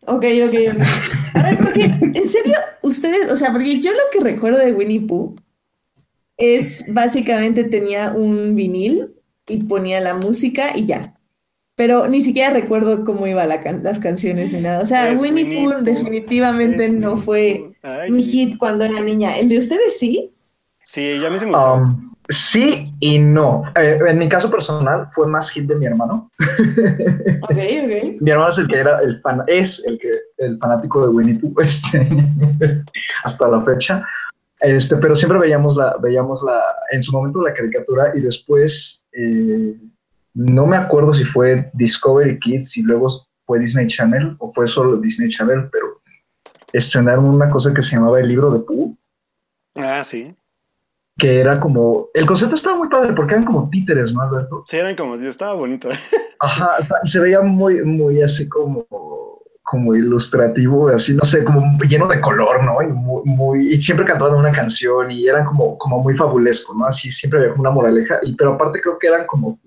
Ok, 0.06 0.26
ok, 0.48 0.54
ok. 0.74 0.82
A 1.34 1.44
ver, 1.44 1.58
porque, 1.58 1.84
en 1.84 2.30
serio, 2.30 2.56
ustedes, 2.82 3.32
o 3.32 3.36
sea, 3.36 3.52
porque 3.52 3.80
yo 3.80 3.92
lo 3.92 4.00
que 4.12 4.32
recuerdo 4.32 4.60
de 4.60 4.74
Winnie 4.74 5.02
Pooh 5.02 5.36
es 6.38 6.86
básicamente 6.88 7.66
tenía 7.66 8.14
un 8.14 8.56
vinil 8.56 9.14
y 9.48 9.64
ponía 9.64 10.00
la 10.00 10.16
música 10.16 10.76
y 10.76 10.86
ya. 10.86 11.19
Pero 11.80 12.10
ni 12.10 12.22
siquiera 12.22 12.50
recuerdo 12.50 13.06
cómo 13.06 13.26
iban 13.26 13.48
las 13.48 14.00
canciones 14.00 14.52
ni 14.52 14.60
nada. 14.60 14.82
O 14.82 14.86
sea, 14.86 15.14
Winnie, 15.18 15.46
Pooh, 15.46 15.82
definitivamente 15.82 16.90
no 16.90 17.16
fue 17.16 17.72
mi 18.10 18.22
hit 18.22 18.58
cuando 18.58 18.84
era 18.84 19.00
niña. 19.00 19.38
¿El 19.38 19.48
de 19.48 19.60
ustedes 19.60 19.98
sí? 19.98 20.30
Sí, 20.84 21.22
ya 21.22 21.30
me 21.30 21.40
me 21.40 21.58
um, 21.58 22.14
sí 22.28 22.84
y 23.00 23.18
no. 23.18 23.64
Eh, 23.80 23.98
en 24.10 24.20
mi 24.20 24.28
caso 24.28 24.52
personal 24.52 25.08
fue 25.14 25.26
más 25.28 25.52
hit 25.52 25.68
de 25.68 25.76
mi 25.76 25.86
hermano. 25.86 26.30
Ok, 27.44 27.52
ok. 27.52 28.20
mi 28.20 28.30
hermano 28.30 28.50
es 28.50 28.58
el 28.58 28.68
que 28.68 28.76
era 28.76 29.00
el 29.00 29.22
fan, 29.22 29.42
es 29.48 29.82
el 29.86 29.98
que 30.00 30.12
el 30.40 30.58
fanático 30.58 31.04
de 31.04 31.14
Winnie 31.14 31.40
Pooh 31.40 31.62
este, 31.62 32.06
hasta 33.24 33.48
la 33.48 33.62
fecha. 33.62 34.04
Este, 34.60 34.98
pero 34.98 35.16
siempre 35.16 35.40
veíamos 35.40 35.78
la, 35.78 35.96
veíamos 36.02 36.44
la, 36.44 36.62
en 36.92 37.02
su 37.02 37.14
momento 37.14 37.42
la 37.42 37.54
caricatura 37.54 38.12
y 38.14 38.20
después 38.20 39.06
eh, 39.14 39.76
no 40.40 40.66
me 40.66 40.78
acuerdo 40.78 41.14
si 41.14 41.26
fue 41.26 41.70
Discovery 41.74 42.40
Kids 42.40 42.78
y 42.78 42.84
luego 42.84 43.28
fue 43.46 43.60
Disney 43.60 43.88
Channel 43.88 44.36
o 44.40 44.52
fue 44.54 44.68
solo 44.68 44.98
Disney 44.98 45.30
Channel, 45.30 45.70
pero 45.72 46.02
estrenaron 46.72 47.26
una 47.26 47.50
cosa 47.50 47.74
que 47.74 47.82
se 47.82 47.96
llamaba 47.96 48.20
el 48.20 48.30
libro 48.30 48.52
de 48.52 48.60
Pooh. 48.60 48.96
Ah, 49.76 50.04
sí 50.04 50.34
que 51.20 51.42
era 51.42 51.60
como, 51.60 52.08
el 52.14 52.26
concepto 52.26 52.56
estaba 52.56 52.78
muy 52.78 52.88
padre 52.88 53.14
porque 53.14 53.34
eran 53.34 53.46
como 53.46 53.70
títeres, 53.70 54.14
¿no, 54.14 54.22
Alberto? 54.22 54.64
Sí, 54.66 54.78
eran 54.78 54.96
como, 54.96 55.16
estaba 55.16 55.54
bonito. 55.54 55.90
Ajá, 56.40 56.78
se 57.04 57.20
veía 57.20 57.42
muy, 57.42 57.84
muy 57.84 58.22
así 58.22 58.48
como, 58.48 58.86
como 59.62 59.94
ilustrativo, 59.94 60.88
así, 60.88 61.14
no 61.14 61.24
sé, 61.26 61.44
como 61.44 61.78
lleno 61.84 62.08
de 62.08 62.22
color, 62.22 62.64
¿no? 62.64 62.82
Y, 62.82 62.88
muy, 62.88 63.22
muy- 63.26 63.74
y 63.74 63.82
siempre 63.82 64.06
cantaban 64.06 64.36
una 64.36 64.52
canción 64.52 65.12
y 65.12 65.28
eran 65.28 65.46
como, 65.46 65.78
como 65.78 66.00
muy 66.02 66.16
fabulesco, 66.16 66.74
¿no? 66.74 66.86
Así 66.86 67.12
siempre 67.12 67.42
había 67.42 67.54
una 67.54 67.70
moraleja, 67.70 68.20
y, 68.24 68.34
pero 68.36 68.54
aparte 68.54 68.82
creo 68.82 68.98
que 68.98 69.08
eran 69.08 69.28
como 69.28 69.60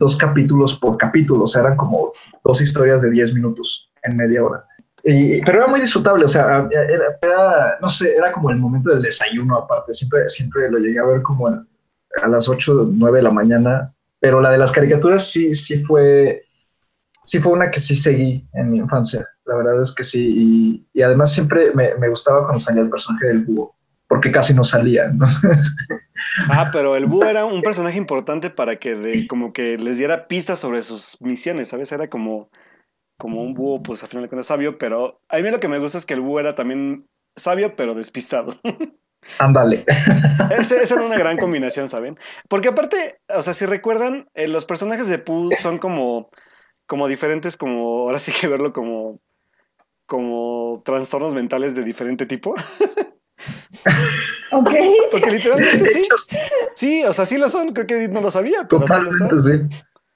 dos 0.00 0.16
capítulos 0.16 0.76
por 0.76 0.96
capítulo, 0.96 1.44
o 1.44 1.46
sea, 1.46 1.60
eran 1.62 1.76
como 1.76 2.12
dos 2.42 2.60
historias 2.60 3.02
de 3.02 3.10
10 3.10 3.32
minutos 3.34 3.92
en 4.02 4.16
media 4.16 4.42
hora. 4.42 4.64
Y- 5.04 5.40
pero 5.44 5.58
era 5.58 5.66
muy 5.68 5.80
disfrutable, 5.80 6.24
o 6.24 6.28
sea, 6.28 6.68
era, 7.22 7.78
no 7.80 7.88
sé, 7.88 8.16
era 8.16 8.32
como 8.32 8.50
el 8.50 8.56
momento 8.56 8.90
del 8.90 9.02
desayuno 9.02 9.56
aparte, 9.56 9.92
siempre, 9.92 10.28
siempre 10.28 10.70
lo 10.70 10.78
llegué 10.78 10.98
a 10.98 11.04
ver 11.04 11.22
como 11.22 11.48
en- 11.48 11.66
a 12.22 12.28
las 12.28 12.48
8, 12.48 12.88
9 12.92 13.18
de 13.18 13.22
la 13.22 13.30
mañana, 13.30 13.94
pero 14.18 14.40
la 14.40 14.50
de 14.50 14.58
las 14.58 14.72
caricaturas 14.72 15.30
sí, 15.30 15.54
sí 15.54 15.84
fue, 15.84 16.42
sí 17.24 17.38
fue 17.38 17.52
una 17.52 17.70
que 17.70 17.80
sí 17.80 17.94
seguí 17.96 18.46
en 18.54 18.70
mi 18.70 18.78
infancia, 18.78 19.26
la 19.44 19.54
verdad 19.56 19.80
es 19.80 19.92
que 19.92 20.02
sí, 20.04 20.34
y, 20.36 20.86
y 20.98 21.02
además 21.02 21.32
siempre 21.32 21.72
me, 21.74 21.94
me 21.96 22.08
gustaba 22.08 22.42
cuando 22.42 22.58
salía 22.58 22.82
el 22.82 22.90
personaje 22.90 23.26
del 23.28 23.44
búho, 23.44 23.74
porque 24.08 24.32
casi 24.32 24.52
no 24.54 24.64
salía, 24.64 25.08
¿no? 25.08 25.24
Ah, 26.48 26.70
pero 26.72 26.96
el 26.96 27.06
búho 27.06 27.24
era 27.24 27.44
un 27.44 27.62
personaje 27.62 27.98
importante 27.98 28.50
para 28.50 28.76
que 28.76 28.94
de, 28.94 29.26
como 29.26 29.52
que 29.52 29.78
les 29.78 29.98
diera 29.98 30.28
pistas 30.28 30.60
sobre 30.60 30.82
sus 30.82 31.20
misiones, 31.20 31.68
¿sabes? 31.68 31.90
Era 31.92 32.08
como, 32.08 32.50
como 33.18 33.42
un 33.42 33.54
búho, 33.54 33.82
pues 33.82 34.02
al 34.02 34.08
final 34.08 34.22
de 34.22 34.28
cuentas 34.28 34.46
sabio, 34.46 34.78
pero 34.78 35.20
a 35.28 35.38
mí 35.38 35.50
lo 35.50 35.60
que 35.60 35.68
me 35.68 35.78
gusta 35.78 35.98
es 35.98 36.06
que 36.06 36.14
el 36.14 36.20
búho 36.20 36.40
era 36.40 36.54
también 36.54 37.06
sabio, 37.36 37.74
pero 37.76 37.94
despistado. 37.94 38.54
Ándale. 39.38 39.84
Esa 40.50 40.94
era 40.94 41.04
una 41.04 41.18
gran 41.18 41.36
combinación, 41.36 41.88
¿saben? 41.88 42.18
Porque 42.48 42.68
aparte, 42.68 43.20
o 43.28 43.42
sea, 43.42 43.52
si 43.52 43.66
recuerdan, 43.66 44.28
eh, 44.34 44.48
los 44.48 44.64
personajes 44.64 45.08
de 45.08 45.18
Pooh 45.18 45.50
son 45.58 45.78
como, 45.78 46.30
como 46.86 47.06
diferentes, 47.08 47.56
como, 47.56 48.00
ahora 48.00 48.18
sí 48.18 48.32
que 48.32 48.48
verlo 48.48 48.72
como, 48.72 49.20
como 50.06 50.82
trastornos 50.84 51.34
mentales 51.34 51.74
de 51.74 51.84
diferente 51.84 52.26
tipo. 52.26 52.54
Ok. 54.52 54.70
Porque 55.10 55.30
literalmente 55.30 55.84
sí, 55.86 56.08
sí, 56.74 57.04
o 57.04 57.12
sea, 57.12 57.24
sí 57.26 57.38
lo 57.38 57.48
son, 57.48 57.72
creo 57.72 57.86
que 57.86 58.08
no 58.08 58.20
lo 58.20 58.30
sabía, 58.30 58.66
pero 58.68 58.82
totalmente 58.82 59.38
sí. 59.38 59.52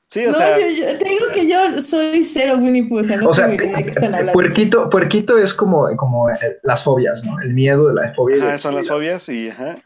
Sí, 0.06 0.26
o 0.26 0.32
no, 0.32 0.36
sea, 0.36 0.58
yo, 0.58 0.66
yo 0.68 0.98
te 0.98 1.08
digo 1.08 1.26
que 1.32 1.48
yo 1.48 1.80
soy 1.80 2.24
cero 2.24 2.56
Winnie 2.60 2.84
Pooh, 2.84 2.98
o 3.00 3.04
sea, 3.04 3.16
no 3.16 3.28
O 3.30 3.32
sea, 3.32 3.48
qué 3.56 3.64
están 3.88 4.06
hablando. 4.14 4.32
puerquito, 4.34 4.90
puerquito 4.90 5.38
es 5.38 5.54
como, 5.54 5.86
como 5.96 6.28
eh, 6.30 6.34
las 6.62 6.84
fobias, 6.84 7.24
¿no? 7.24 7.40
El 7.40 7.54
miedo, 7.54 7.90
la 7.92 8.12
fobia. 8.14 8.36
ajá, 8.36 8.58
son 8.58 8.74
las 8.74 8.88
fobias 8.88 9.28
y 9.30 9.48
ajá. 9.48 9.78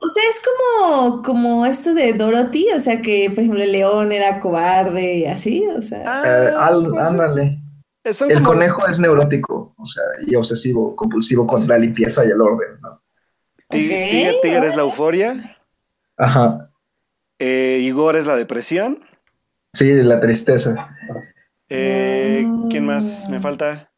O 0.00 0.08
sea, 0.08 0.22
es 0.30 0.40
como, 0.40 1.22
como 1.22 1.66
esto 1.66 1.92
de 1.92 2.12
Dorothy, 2.12 2.68
o 2.74 2.78
sea, 2.78 3.02
que, 3.02 3.30
por 3.30 3.40
ejemplo, 3.40 3.60
el 3.62 3.72
león 3.72 4.12
era 4.12 4.38
cobarde 4.38 5.16
y 5.16 5.24
así, 5.26 5.66
o 5.66 5.82
sea. 5.82 5.98
Eh, 6.02 6.52
Ah, 6.56 6.70
pues, 6.72 7.02
ándale. 7.10 7.58
El 8.04 8.34
como- 8.36 8.46
conejo 8.50 8.86
es 8.86 9.00
neurótico, 9.00 9.74
o 9.76 9.86
sea, 9.86 10.04
y 10.24 10.36
obsesivo, 10.36 10.94
compulsivo 10.94 11.46
con 11.48 11.66
la 11.66 11.76
limpieza 11.78 12.24
y 12.24 12.28
el 12.30 12.40
orden, 12.40 12.80
¿no? 12.80 13.02
Tigre, 13.70 14.34
Tigre 14.42 14.66
es 14.66 14.76
la 14.76 14.82
euforia, 14.82 15.34
Ajá. 16.16 16.70
eh, 17.38 17.78
Igor 17.82 18.16
es 18.16 18.26
la 18.26 18.36
depresión. 18.36 19.00
Sí, 19.74 19.92
la 19.92 20.20
tristeza. 20.20 20.88
Eh, 21.68 22.42
Mm. 22.46 22.68
¿Quién 22.68 22.86
más 22.86 23.28
me 23.30 23.40
falta? 23.40 23.90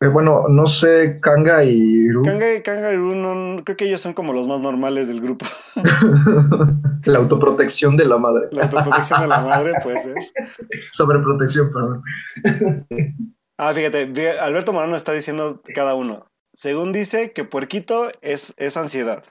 Eh, 0.00 0.06
bueno, 0.08 0.44
no 0.48 0.66
sé, 0.66 1.18
Kanga 1.20 1.64
y 1.64 2.08
Ru. 2.10 2.22
Kanga 2.24 2.54
y 2.54 2.62
Kangaroo, 2.62 3.14
no, 3.14 3.62
creo 3.64 3.76
que 3.76 3.86
ellos 3.86 4.00
son 4.00 4.12
como 4.12 4.32
los 4.32 4.46
más 4.46 4.60
normales 4.60 5.08
del 5.08 5.20
grupo. 5.20 5.46
la 7.04 7.18
autoprotección 7.18 7.96
de 7.96 8.04
la 8.04 8.18
madre. 8.18 8.48
La 8.52 8.64
autoprotección 8.64 9.20
de 9.22 9.28
la 9.28 9.40
madre 9.40 9.72
puede 9.82 9.98
ser. 9.98 10.14
Sobreprotección, 10.92 11.72
perdón. 11.72 12.02
Ah, 13.58 13.72
fíjate, 13.72 14.12
fí- 14.12 14.38
Alberto 14.38 14.72
Morano 14.72 14.96
está 14.96 15.12
diciendo 15.12 15.60
cada 15.74 15.94
uno. 15.94 16.26
Según 16.54 16.92
dice 16.92 17.32
que 17.32 17.44
puerquito 17.44 18.08
es, 18.22 18.54
es 18.56 18.76
ansiedad. 18.76 19.24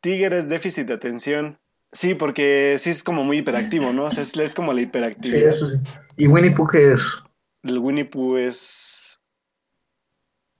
Tigre 0.00 0.38
es 0.38 0.48
déficit 0.48 0.86
de 0.86 0.94
atención. 0.94 1.58
Sí, 1.90 2.14
porque 2.14 2.76
sí 2.78 2.90
es 2.90 3.02
como 3.02 3.24
muy 3.24 3.38
hiperactivo, 3.38 3.92
¿no? 3.92 4.04
O 4.04 4.10
sea, 4.10 4.22
es, 4.22 4.36
es 4.36 4.54
como 4.54 4.72
la 4.72 4.80
Sí, 4.80 4.86
hiperactividad. 4.86 5.48
eso 5.48 5.68
sí. 5.70 5.76
¿Y 6.16 6.26
Winnie 6.28 6.50
Pooh 6.52 6.68
qué 6.68 6.92
es? 6.92 7.02
El 7.62 7.78
Winnie 7.78 8.04
Pooh 8.04 8.36
es 8.36 9.20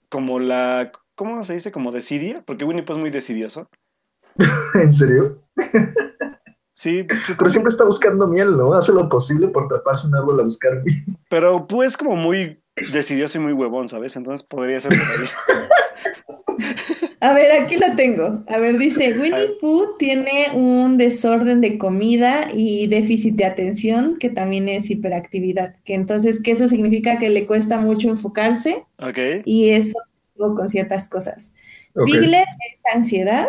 como 0.09 0.39
la... 0.39 0.91
¿Cómo 1.15 1.43
se 1.43 1.53
dice? 1.53 1.71
Como 1.71 1.91
decidia, 1.91 2.43
porque 2.45 2.65
Winnie 2.65 2.83
Pooh 2.83 2.93
es 2.93 2.99
muy 2.99 3.09
decidioso. 3.09 3.69
¿En 4.73 4.91
serio? 4.93 5.43
Sí, 6.73 7.05
Pero 7.37 7.49
siempre 7.49 7.69
está 7.69 7.83
buscando 7.83 8.27
miel, 8.27 8.55
¿no? 8.55 8.73
Hace 8.73 8.93
lo 8.93 9.09
posible 9.09 9.49
por 9.49 9.67
taparse 9.67 10.07
un 10.07 10.15
árbol 10.15 10.39
a 10.39 10.43
buscar 10.43 10.81
miel. 10.83 11.03
pero 11.29 11.67
Pooh 11.67 11.83
es 11.83 11.97
como 11.97 12.15
muy 12.15 12.63
decidioso 12.91 13.37
y 13.37 13.41
muy 13.41 13.53
huevón, 13.53 13.87
¿sabes? 13.87 14.15
Entonces 14.15 14.43
podría 14.43 14.79
ser 14.79 14.97
por 14.97 15.07
ahí. 15.07 15.65
A 17.21 17.33
ver, 17.33 17.51
aquí 17.61 17.75
lo 17.75 17.95
tengo. 17.97 18.45
A 18.47 18.59
ver, 18.59 18.77
dice, 18.77 19.17
Winnie 19.19 19.57
Pooh 19.59 19.97
tiene 19.97 20.51
un 20.53 20.97
desorden 20.97 21.59
de 21.59 21.77
comida 21.77 22.47
y 22.53 22.87
déficit 22.87 23.35
de 23.35 23.43
atención, 23.43 24.17
que 24.17 24.29
también 24.29 24.69
es 24.69 24.89
hiperactividad, 24.89 25.75
que 25.83 25.95
entonces, 25.95 26.41
que 26.41 26.51
eso 26.51 26.69
significa 26.69 27.19
que 27.19 27.29
le 27.29 27.45
cuesta 27.45 27.79
mucho 27.79 28.09
enfocarse 28.09 28.85
¿Ok? 28.99 29.17
y 29.43 29.69
es 29.69 29.93
obsesivo 29.95 30.55
con 30.55 30.69
ciertas 30.69 31.09
cosas. 31.09 31.51
Ok. 31.93 32.05
Piglet 32.05 32.45
es 32.45 32.95
ansiedad, 32.95 33.47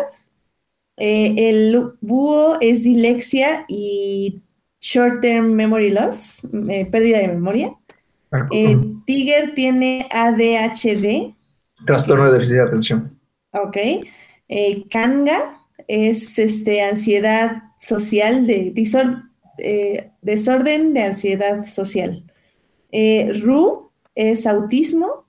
eh, 0.97 1.49
el 1.49 1.93
búho 2.01 2.57
es 2.59 2.83
dilexia 2.83 3.63
y 3.69 4.41
short 4.81 5.21
term 5.21 5.53
memory 5.53 5.91
loss, 5.91 6.45
eh, 6.69 6.85
pérdida 6.91 7.19
de 7.19 7.29
memoria. 7.29 7.73
Ah, 8.31 8.47
Eh, 8.51 8.77
Tiger 9.05 9.53
tiene 9.53 10.07
ADHD, 10.11 11.35
Trastorno 11.85 12.25
de 12.25 12.33
déficit 12.33 12.55
de 12.55 12.61
atención. 12.61 13.19
ok. 13.51 13.77
Eh, 14.47 14.85
Kanga 14.89 15.61
es 15.87 16.37
este, 16.39 16.81
ansiedad 16.83 17.63
social, 17.79 18.45
de, 18.45 18.73
disor- 18.73 19.29
eh, 19.57 20.11
desorden 20.21 20.93
de 20.93 21.03
ansiedad 21.03 21.65
social. 21.67 22.23
Eh, 22.91 23.31
Ru 23.41 23.91
es 24.15 24.45
autismo, 24.45 25.25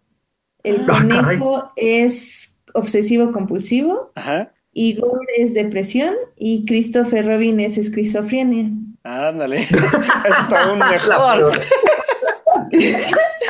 el 0.65 0.81
Ah, 0.83 0.87
caray. 0.87 1.39
conejo 1.39 1.73
es 1.77 2.59
obsesivo 2.75 3.31
compulsivo. 3.33 4.13
Ajá. 4.17 4.53
Igor 4.75 5.21
es 5.37 5.55
depresión 5.55 6.15
y 6.37 6.65
Christopher 6.67 7.27
Robin 7.27 7.61
es 7.61 7.79
esquizofrenia. 7.79 8.71
Ándale. 9.05 9.59
Está 10.41 10.65
aún 10.65 10.79
mejor. 10.91 11.53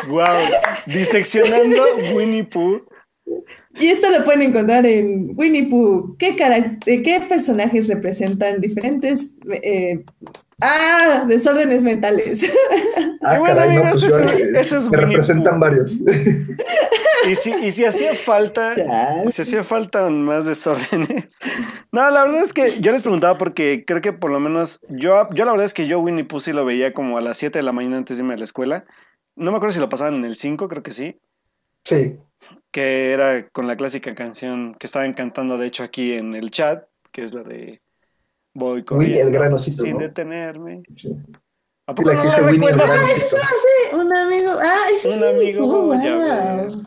Wow. 0.09 0.25
Diseccionando 0.87 1.83
Winnie 2.15 2.45
Pooh. 2.45 2.83
Y 3.81 3.87
esto 3.87 4.11
lo 4.11 4.25
pueden 4.25 4.43
encontrar 4.43 4.85
en 4.87 5.33
Winnie 5.37 5.69
Pooh. 5.69 6.17
¿Qué, 6.19 6.37
eh, 6.87 7.21
personajes 7.29 7.89
representan 7.89 8.61
diferentes 8.61 9.35
eh, 9.63 10.05
ah, 10.61 11.25
desórdenes 11.27 11.83
mentales? 11.83 12.51
Ah, 13.25 13.39
bueno, 13.39 13.55
caray, 13.55 13.77
no, 13.77 13.83
amigos, 13.83 14.01
pues 14.01 14.13
yo, 14.13 14.19
eso- 14.19 14.37
eh, 14.37 14.51
eso 14.57 14.77
es 14.79 14.85
me 14.91 14.99
Winnie 14.99 15.07
representan 15.13 15.55
Pooh. 15.55 15.61
varios. 15.61 15.97
Y 17.31 17.37
si, 17.37 17.55
y 17.63 17.71
si 17.71 17.85
hacía 17.85 18.17
falta, 18.17 18.75
Ya. 18.75 19.31
si 19.31 19.43
hacía 19.43 19.63
falta 19.63 20.11
más 20.11 20.45
desórdenes. 20.47 21.39
No, 21.93 22.11
la 22.11 22.25
verdad 22.25 22.43
es 22.43 22.53
que 22.53 22.81
yo 22.81 22.91
les 22.91 23.03
preguntaba 23.03 23.39
porque 23.39 23.85
creo 23.87 24.01
que 24.01 24.13
por 24.13 24.33
lo 24.33 24.41
menos 24.41 24.81
yo, 24.89 25.29
yo 25.33 25.45
la 25.45 25.53
verdad 25.53 25.67
es 25.67 25.73
que 25.73 25.87
yo 25.87 26.01
Winnie 26.01 26.25
Pooh 26.25 26.41
sí 26.41 26.53
lo 26.53 26.65
veía 26.65 26.93
como 26.93 27.17
a 27.19 27.21
las 27.21 27.37
7 27.39 27.61
de 27.61 27.63
la 27.63 27.71
mañana 27.71 27.99
antes 27.99 28.17
de 28.17 28.23
irme 28.25 28.35
a 28.35 28.39
la 28.39 28.43
escuela. 28.43 28.87
No 29.37 29.51
me 29.51 29.57
acuerdo 29.57 29.73
si 29.75 29.81
lo 29.81 29.89
pasaban 29.89 30.15
en 30.15 30.25
el 30.25 30.35
5, 30.37 30.69
creo 30.69 30.83
que 30.83 30.91
sí. 30.93 31.19
Sí. 31.85 32.17
Que 32.71 33.13
era 33.13 33.49
con 33.49 33.67
la 33.67 33.77
clásica 33.77 34.15
canción 34.15 34.75
que 34.75 34.87
estaban 34.87 35.15
cantando, 35.15 35.59
de 35.59 35.67
hecho, 35.67 35.83
aquí 35.83 36.13
en 36.15 36.35
el 36.35 36.51
chat, 36.51 36.85
que 37.11 37.23
es 37.23 37.35
la 37.35 37.43
de 37.43 37.81
Voy 38.55 38.73
Winnie 38.73 38.85
corriendo 38.85 39.27
el 39.29 39.33
gran 39.33 39.53
osito, 39.55 39.83
sin 39.85 39.95
¿no? 39.95 39.99
detenerme. 40.01 40.83
Sí. 41.01 41.09
¿A 41.87 41.95
poco 41.95 42.13
la 42.13 42.23
no 42.25 42.31
que 42.31 42.37
el 42.41 42.45
recuerdas? 42.53 42.91
Ah, 42.91 43.13
eso 43.17 43.27
se 43.29 43.37
hace 43.37 43.97
un 43.97 44.15
amigo. 44.15 44.51
Ah, 44.63 44.85
eso 44.95 45.09
es 45.09 45.17
Un 45.17 45.25
amigo, 45.25 45.95
ya 46.03 46.17
ves. 46.17 46.79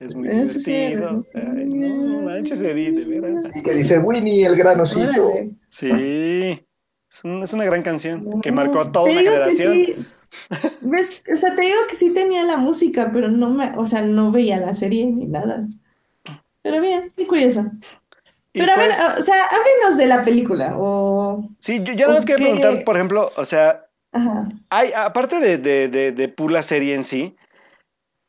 Es 0.00 0.14
muy 0.14 0.28
Eso 0.28 0.60
sí 0.60 0.70
divertido. 0.72 1.26
Ay, 1.34 1.64
no 1.66 2.22
manches, 2.22 2.62
Edith, 2.62 2.94
de 2.94 3.04
veras. 3.20 3.50
Y 3.54 3.62
que 3.62 3.74
dice 3.74 3.98
Winnie 3.98 4.46
el 4.46 4.56
gran 4.56 4.80
osito. 4.80 5.32
Sí. 5.68 6.64
Es, 7.10 7.24
un- 7.24 7.42
es 7.42 7.52
una 7.52 7.64
gran 7.64 7.82
canción 7.82 8.40
que 8.40 8.52
marcó 8.52 8.80
a 8.80 8.92
toda 8.92 9.06
una 9.06 9.14
generación. 9.20 10.06
¿Ves? 10.82 11.22
O 11.32 11.36
sea, 11.36 11.54
te 11.54 11.66
digo 11.66 11.78
que 11.88 11.96
sí 11.96 12.12
tenía 12.14 12.44
la 12.44 12.56
música, 12.56 13.10
pero 13.12 13.28
no 13.28 13.50
me, 13.50 13.76
o 13.76 13.86
sea, 13.86 14.02
no 14.02 14.30
veía 14.32 14.58
la 14.58 14.74
serie 14.74 15.06
ni 15.06 15.26
nada. 15.26 15.62
Pero 16.62 16.80
bien, 16.80 17.12
qué 17.16 17.26
curioso. 17.26 17.64
Y 18.52 18.60
Pero 18.60 18.72
a 18.72 18.76
ver, 18.76 18.86
pues, 18.88 19.18
o 19.18 19.22
sea, 19.22 19.44
háblenos 19.44 19.96
de 19.98 20.06
la 20.06 20.24
película 20.24 20.76
o... 20.78 21.48
sí, 21.58 21.82
yo, 21.82 21.92
yo 21.92 22.06
nada 22.06 22.14
más 22.14 22.24
quería 22.26 22.38
preguntar, 22.38 22.84
por 22.84 22.96
ejemplo, 22.96 23.32
o 23.36 23.44
sea, 23.44 23.86
Ajá. 24.12 24.48
hay, 24.70 24.92
aparte 24.92 25.40
de, 25.40 25.58
de, 25.58 25.88
de, 25.88 26.12
de 26.12 26.34
la 26.50 26.62
serie 26.62 26.94
en 26.94 27.04
sí, 27.04 27.36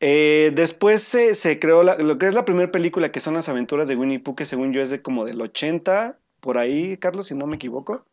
eh, 0.00 0.52
después 0.54 1.02
se, 1.02 1.34
se 1.34 1.58
creó 1.58 1.82
la- 1.82 1.96
lo 1.96 2.18
que 2.18 2.26
es 2.26 2.34
la 2.34 2.44
primera 2.44 2.70
película, 2.72 3.12
que 3.12 3.20
son 3.20 3.34
las 3.34 3.48
aventuras 3.48 3.88
de 3.88 3.96
Winnie 3.96 4.18
Pooh, 4.20 4.34
que 4.34 4.46
según 4.46 4.72
yo 4.72 4.82
es 4.82 4.90
de 4.90 5.02
como 5.02 5.24
del 5.24 5.40
80, 5.40 6.18
por 6.40 6.58
ahí, 6.58 6.96
Carlos, 6.96 7.26
si 7.26 7.34
no 7.34 7.46
me 7.46 7.56
equivoco. 7.56 8.04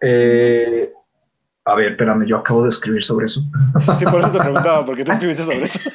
Eh, 0.00 0.92
A 1.68 1.74
ver, 1.74 1.92
espérame, 1.92 2.24
yo 2.24 2.38
acabo 2.38 2.62
de 2.62 2.70
escribir 2.70 3.04
sobre 3.04 3.26
eso. 3.26 3.42
Sí, 3.94 4.06
por 4.06 4.20
eso 4.20 4.32
te 4.32 4.40
preguntaba, 4.40 4.84
¿por 4.86 4.96
qué 4.96 5.04
te 5.04 5.12
escribiste 5.16 5.42
sobre 5.42 5.62
eso? 5.62 5.90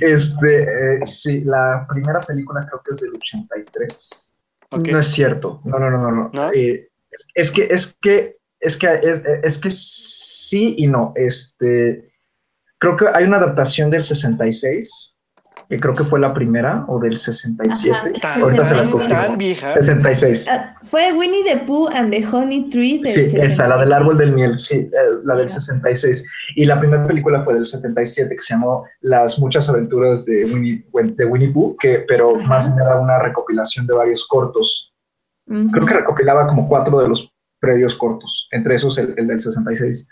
Este, 0.00 0.62
eh, 0.62 1.06
sí, 1.06 1.42
la 1.42 1.86
primera 1.88 2.18
película 2.20 2.66
creo 2.66 2.82
que 2.84 2.94
es 2.94 3.00
del 3.00 3.12
83. 3.14 4.30
No 4.72 4.98
es 4.98 5.06
cierto. 5.06 5.60
No, 5.64 5.78
no, 5.78 5.90
no, 5.90 6.10
no. 6.10 6.30
no. 6.32 6.52
Eh, 6.52 6.88
es, 7.34 7.52
que, 7.52 7.68
es 7.70 7.96
que, 8.02 8.36
es 8.58 8.76
que, 8.76 8.86
es, 9.02 9.22
es, 9.42 9.58
que 9.58 9.70
sí 9.70 10.74
y 10.78 10.88
no. 10.88 11.12
Este, 11.14 12.12
creo 12.78 12.96
que 12.96 13.06
hay 13.14 13.24
una 13.24 13.36
adaptación 13.36 13.90
del 13.90 14.02
66 14.02 15.13
que 15.68 15.80
creo 15.80 15.94
que 15.94 16.04
fue 16.04 16.20
la 16.20 16.34
primera, 16.34 16.84
o 16.88 16.98
del 16.98 17.16
67. 17.16 18.20
Ahorita 18.22 18.64
se 18.64 18.74
las 18.74 18.90
Tan 19.08 19.38
vieja. 19.38 19.70
66. 19.70 20.46
Ah, 20.50 20.76
fue 20.82 21.12
Winnie 21.12 21.44
the 21.44 21.56
Pooh 21.58 21.88
and 21.88 22.10
the 22.10 22.24
Honey 22.26 22.68
Tree 22.68 22.98
del 22.98 23.12
Sí, 23.12 23.36
esa, 23.36 23.68
la 23.68 23.78
del 23.78 23.92
árbol 23.92 24.18
del 24.18 24.32
miel, 24.32 24.58
sí, 24.58 24.76
eh, 24.76 24.90
la 25.24 25.36
del 25.36 25.48
66. 25.48 26.26
Y 26.56 26.64
la 26.66 26.78
primera 26.78 27.06
película 27.06 27.42
fue 27.44 27.54
del 27.54 27.64
77, 27.64 28.34
que 28.34 28.40
se 28.40 28.54
llamó 28.54 28.84
Las 29.00 29.38
muchas 29.38 29.68
aventuras 29.68 30.24
de 30.26 30.44
Winnie, 30.44 30.84
de 30.92 31.24
Winnie 31.24 31.52
Pooh, 31.52 31.76
que, 31.78 32.04
pero 32.06 32.34
más 32.36 32.68
bien 32.68 32.86
era 32.86 32.96
una 32.96 33.18
recopilación 33.18 33.86
de 33.86 33.94
varios 33.94 34.26
cortos. 34.26 34.92
Creo 35.46 35.86
que 35.86 35.94
recopilaba 35.94 36.46
como 36.46 36.68
cuatro 36.68 37.00
de 37.00 37.08
los 37.08 37.30
previos 37.60 37.94
cortos, 37.94 38.48
entre 38.50 38.74
esos 38.76 38.96
el, 38.98 39.14
el 39.16 39.26
del 39.26 39.40
66. 39.40 40.08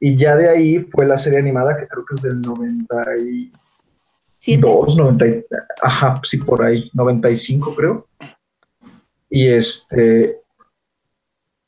Y 0.00 0.16
ya 0.16 0.34
de 0.36 0.48
ahí 0.48 0.80
fue 0.92 1.06
la 1.06 1.18
serie 1.18 1.38
animada, 1.38 1.76
que 1.76 1.86
creo 1.86 2.04
que 2.06 2.14
es 2.14 2.22
del 2.22 2.40
90 2.40 3.16
y 3.22 3.52
Dos, 4.58 4.96
90, 4.96 5.26
ajá, 5.82 6.14
sí, 6.22 6.38
por 6.38 6.62
ahí, 6.64 6.90
95 6.94 7.74
creo. 7.76 8.06
Y 9.28 9.48
este, 9.48 10.40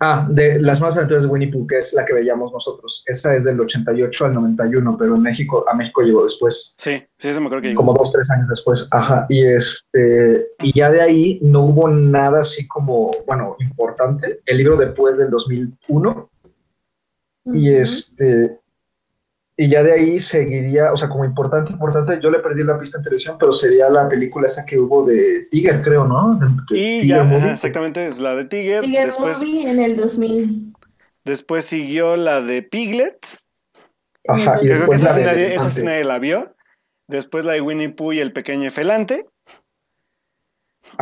ah, 0.00 0.26
de 0.28 0.60
las 0.60 0.80
más 0.80 0.96
aventuras 0.96 1.22
de 1.22 1.28
Winnie 1.28 1.52
Pooh, 1.52 1.66
que 1.66 1.78
es 1.78 1.92
la 1.92 2.04
que 2.04 2.14
veíamos 2.14 2.50
nosotros. 2.50 3.04
Esa 3.06 3.36
es 3.36 3.44
del 3.44 3.60
88 3.60 4.24
al 4.24 4.34
91, 4.34 4.96
pero 4.98 5.14
en 5.14 5.22
México, 5.22 5.64
a 5.68 5.74
México 5.74 6.02
llegó 6.02 6.22
después. 6.24 6.74
Sí, 6.78 7.02
sí, 7.18 7.28
eso 7.28 7.40
me 7.40 7.46
acuerdo 7.46 7.62
que 7.62 7.68
llegó. 7.68 7.82
Como 7.82 7.94
dos, 7.94 8.12
tres 8.12 8.30
años 8.30 8.48
después, 8.48 8.88
ajá. 8.90 9.26
Y 9.28 9.44
este, 9.44 10.48
y 10.62 10.72
ya 10.76 10.90
de 10.90 11.02
ahí 11.02 11.38
no 11.42 11.64
hubo 11.66 11.88
nada 11.88 12.40
así 12.40 12.66
como, 12.66 13.12
bueno, 13.26 13.56
importante. 13.60 14.40
El 14.46 14.58
libro 14.58 14.76
después 14.76 15.18
del 15.18 15.30
2001. 15.30 16.30
Y 17.54 17.70
este, 17.70 18.61
y 19.56 19.68
ya 19.68 19.82
de 19.82 19.92
ahí 19.92 20.18
seguiría, 20.18 20.92
o 20.92 20.96
sea, 20.96 21.08
como 21.08 21.24
importante, 21.24 21.72
importante, 21.72 22.18
yo 22.22 22.30
le 22.30 22.38
perdí 22.38 22.64
la 22.64 22.76
pista 22.76 22.98
en 22.98 23.04
televisión, 23.04 23.36
pero 23.38 23.52
sería 23.52 23.90
la 23.90 24.08
película 24.08 24.46
esa 24.46 24.64
que 24.64 24.78
hubo 24.78 25.04
de 25.04 25.46
Tiger, 25.50 25.82
creo, 25.82 26.06
¿no? 26.06 26.38
y 26.70 27.06
ya, 27.06 27.22
exactamente, 27.50 28.06
es 28.06 28.18
la 28.18 28.34
de 28.34 28.46
Tiger. 28.46 28.82
Tiger 28.82 29.06
después, 29.06 29.38
Movie 29.38 29.70
en 29.70 29.80
el 29.80 29.96
2000. 29.96 30.72
Después 31.24 31.64
siguió 31.64 32.16
la 32.16 32.40
de 32.40 32.62
Piglet. 32.62 33.18
Ajá, 34.26 34.56
y 34.62 34.68
después 34.68 35.02
esa, 35.02 35.18
la 35.18 35.34
de, 35.34 35.54
esa 35.54 35.70
sí 35.70 35.82
nadie 35.82 36.04
la 36.04 36.18
vio. 36.18 36.54
Después 37.08 37.44
la 37.44 37.52
de 37.52 37.60
Winnie 37.60 37.90
Pooh 37.90 38.12
y 38.12 38.20
el 38.20 38.32
pequeño 38.32 38.70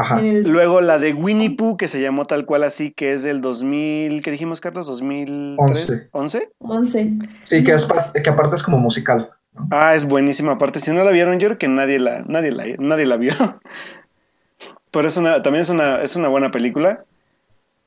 Efelante. 0.03 0.49
Luego 0.49 0.81
la 0.81 0.99
de 0.99 1.13
Winnie 1.13 1.51
Pooh, 1.51 1.77
que 1.77 1.89
se 1.89 2.01
llamó 2.01 2.27
tal 2.27 2.47
cual 2.47 2.63
así, 2.63 2.91
que 2.91 3.13
es 3.13 3.23
del 3.23 3.41
2000, 3.41 4.23
¿qué 4.23 4.31
dijimos, 4.31 4.61
Carlos? 4.61 4.89
¿2011? 4.91 6.11
¿11? 6.11 6.49
11. 6.59 7.19
Sí, 7.45 7.65
que, 7.65 7.75
es, 7.75 7.89
que 8.23 8.31
aparte 8.31 8.57
es 8.57 8.63
como 8.63 8.79
musical. 8.79 9.31
Ah, 9.71 9.95
es 9.95 10.07
buenísima. 10.07 10.53
Aparte, 10.53 10.79
si 10.79 10.93
no 10.93 11.05
la 11.05 11.11
vieron, 11.11 11.39
yo 11.39 11.49
creo 11.49 11.59
que 11.59 11.69
nadie 11.69 11.99
la, 11.99 12.23
nadie 12.27 12.53
la, 12.53 12.65
nadie 12.79 13.07
la 13.07 13.17
vio. 13.17 13.33
Pero 14.91 15.09
es 15.09 15.17
una, 15.17 15.43
también 15.43 15.63
es 15.63 15.71
una, 15.71 16.03
es 16.03 16.17
una 16.17 16.29
buena 16.29 16.51
película. 16.51 17.05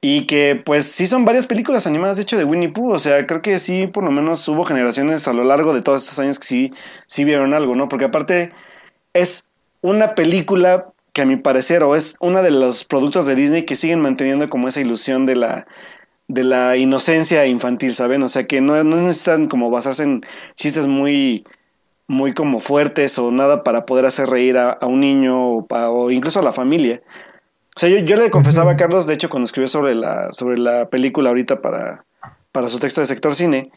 Y 0.02 0.26
que, 0.26 0.62
pues, 0.66 0.86
sí 0.86 1.08
son 1.08 1.24
varias 1.24 1.48
películas 1.48 1.88
animadas, 1.88 2.18
de 2.18 2.24
hecho, 2.24 2.38
de 2.38 2.44
Winnie 2.44 2.70
Pooh. 2.70 2.92
O 2.92 3.00
sea, 3.00 3.26
creo 3.26 3.42
que 3.42 3.58
sí, 3.58 3.88
por 3.88 4.04
lo 4.04 4.12
menos 4.12 4.46
hubo 4.50 4.66
generaciones 4.66 5.28
a 5.28 5.34
lo 5.34 5.46
largo 5.46 5.74
de 5.74 5.82
todos 5.82 6.04
estos 6.04 6.20
años 6.20 6.40
que 6.40 6.46
sí, 6.46 6.74
sí 7.06 7.24
vieron 7.24 7.54
algo, 7.54 7.76
¿no? 7.76 7.88
Porque 7.88 8.06
aparte 8.06 8.52
es 9.14 9.50
una 9.82 10.16
película 10.16 10.93
que 11.14 11.22
a 11.22 11.26
mi 11.26 11.38
parecer 11.38 11.84
o 11.84 11.96
es 11.96 12.18
uno 12.20 12.42
de 12.42 12.52
los 12.52 12.84
productos 12.84 13.26
de 13.26 13.36
Disney 13.36 13.66
que 13.66 13.76
siguen 13.76 14.02
manteniendo 14.02 14.50
como 14.50 14.68
esa 14.68 14.82
ilusión 14.82 15.26
de 15.26 15.36
la 15.36 15.68
de 16.28 16.44
la 16.44 16.78
inocencia 16.78 17.46
infantil, 17.46 17.94
¿saben? 17.94 18.24
O 18.24 18.28
sea, 18.28 18.48
que 18.48 18.62
no, 18.62 18.82
necesitan 18.84 19.48
como 19.48 19.70
basarse 19.70 20.04
en 20.04 20.22
chistes 20.56 20.88
muy 20.88 21.46
muy 22.08 22.34
como 22.34 22.60
fuertes 22.60 23.18
o 23.20 23.32
nada 23.32 23.64
para 23.64 23.86
poder 23.86 24.06
hacer 24.06 24.30
reír 24.30 24.58
a, 24.58 24.78
un 24.82 25.00
niño 25.00 25.66
o, 25.70 26.12
incluso 26.12 26.40
a 26.40 26.44
la 26.44 26.52
familia. 26.52 27.02
O 27.76 27.80
sea, 27.80 27.90
yo, 27.90 28.16
le 28.16 28.30
confesaba 28.30 28.72
a 28.72 28.78
Carlos, 28.78 29.08
de 29.08 29.14
hecho, 29.14 29.30
cuando 29.30 29.46
escribió 29.46 29.68
sobre 29.68 29.96
la, 29.96 30.32
sobre 30.32 30.60
la 30.60 30.90
película 30.90 31.30
ahorita 31.30 31.62
para, 31.62 32.06
para 32.52 32.68
su 32.68 32.80
texto 32.80 33.02
de 33.02 33.08
sector 33.08 33.34
cine, 33.36 33.72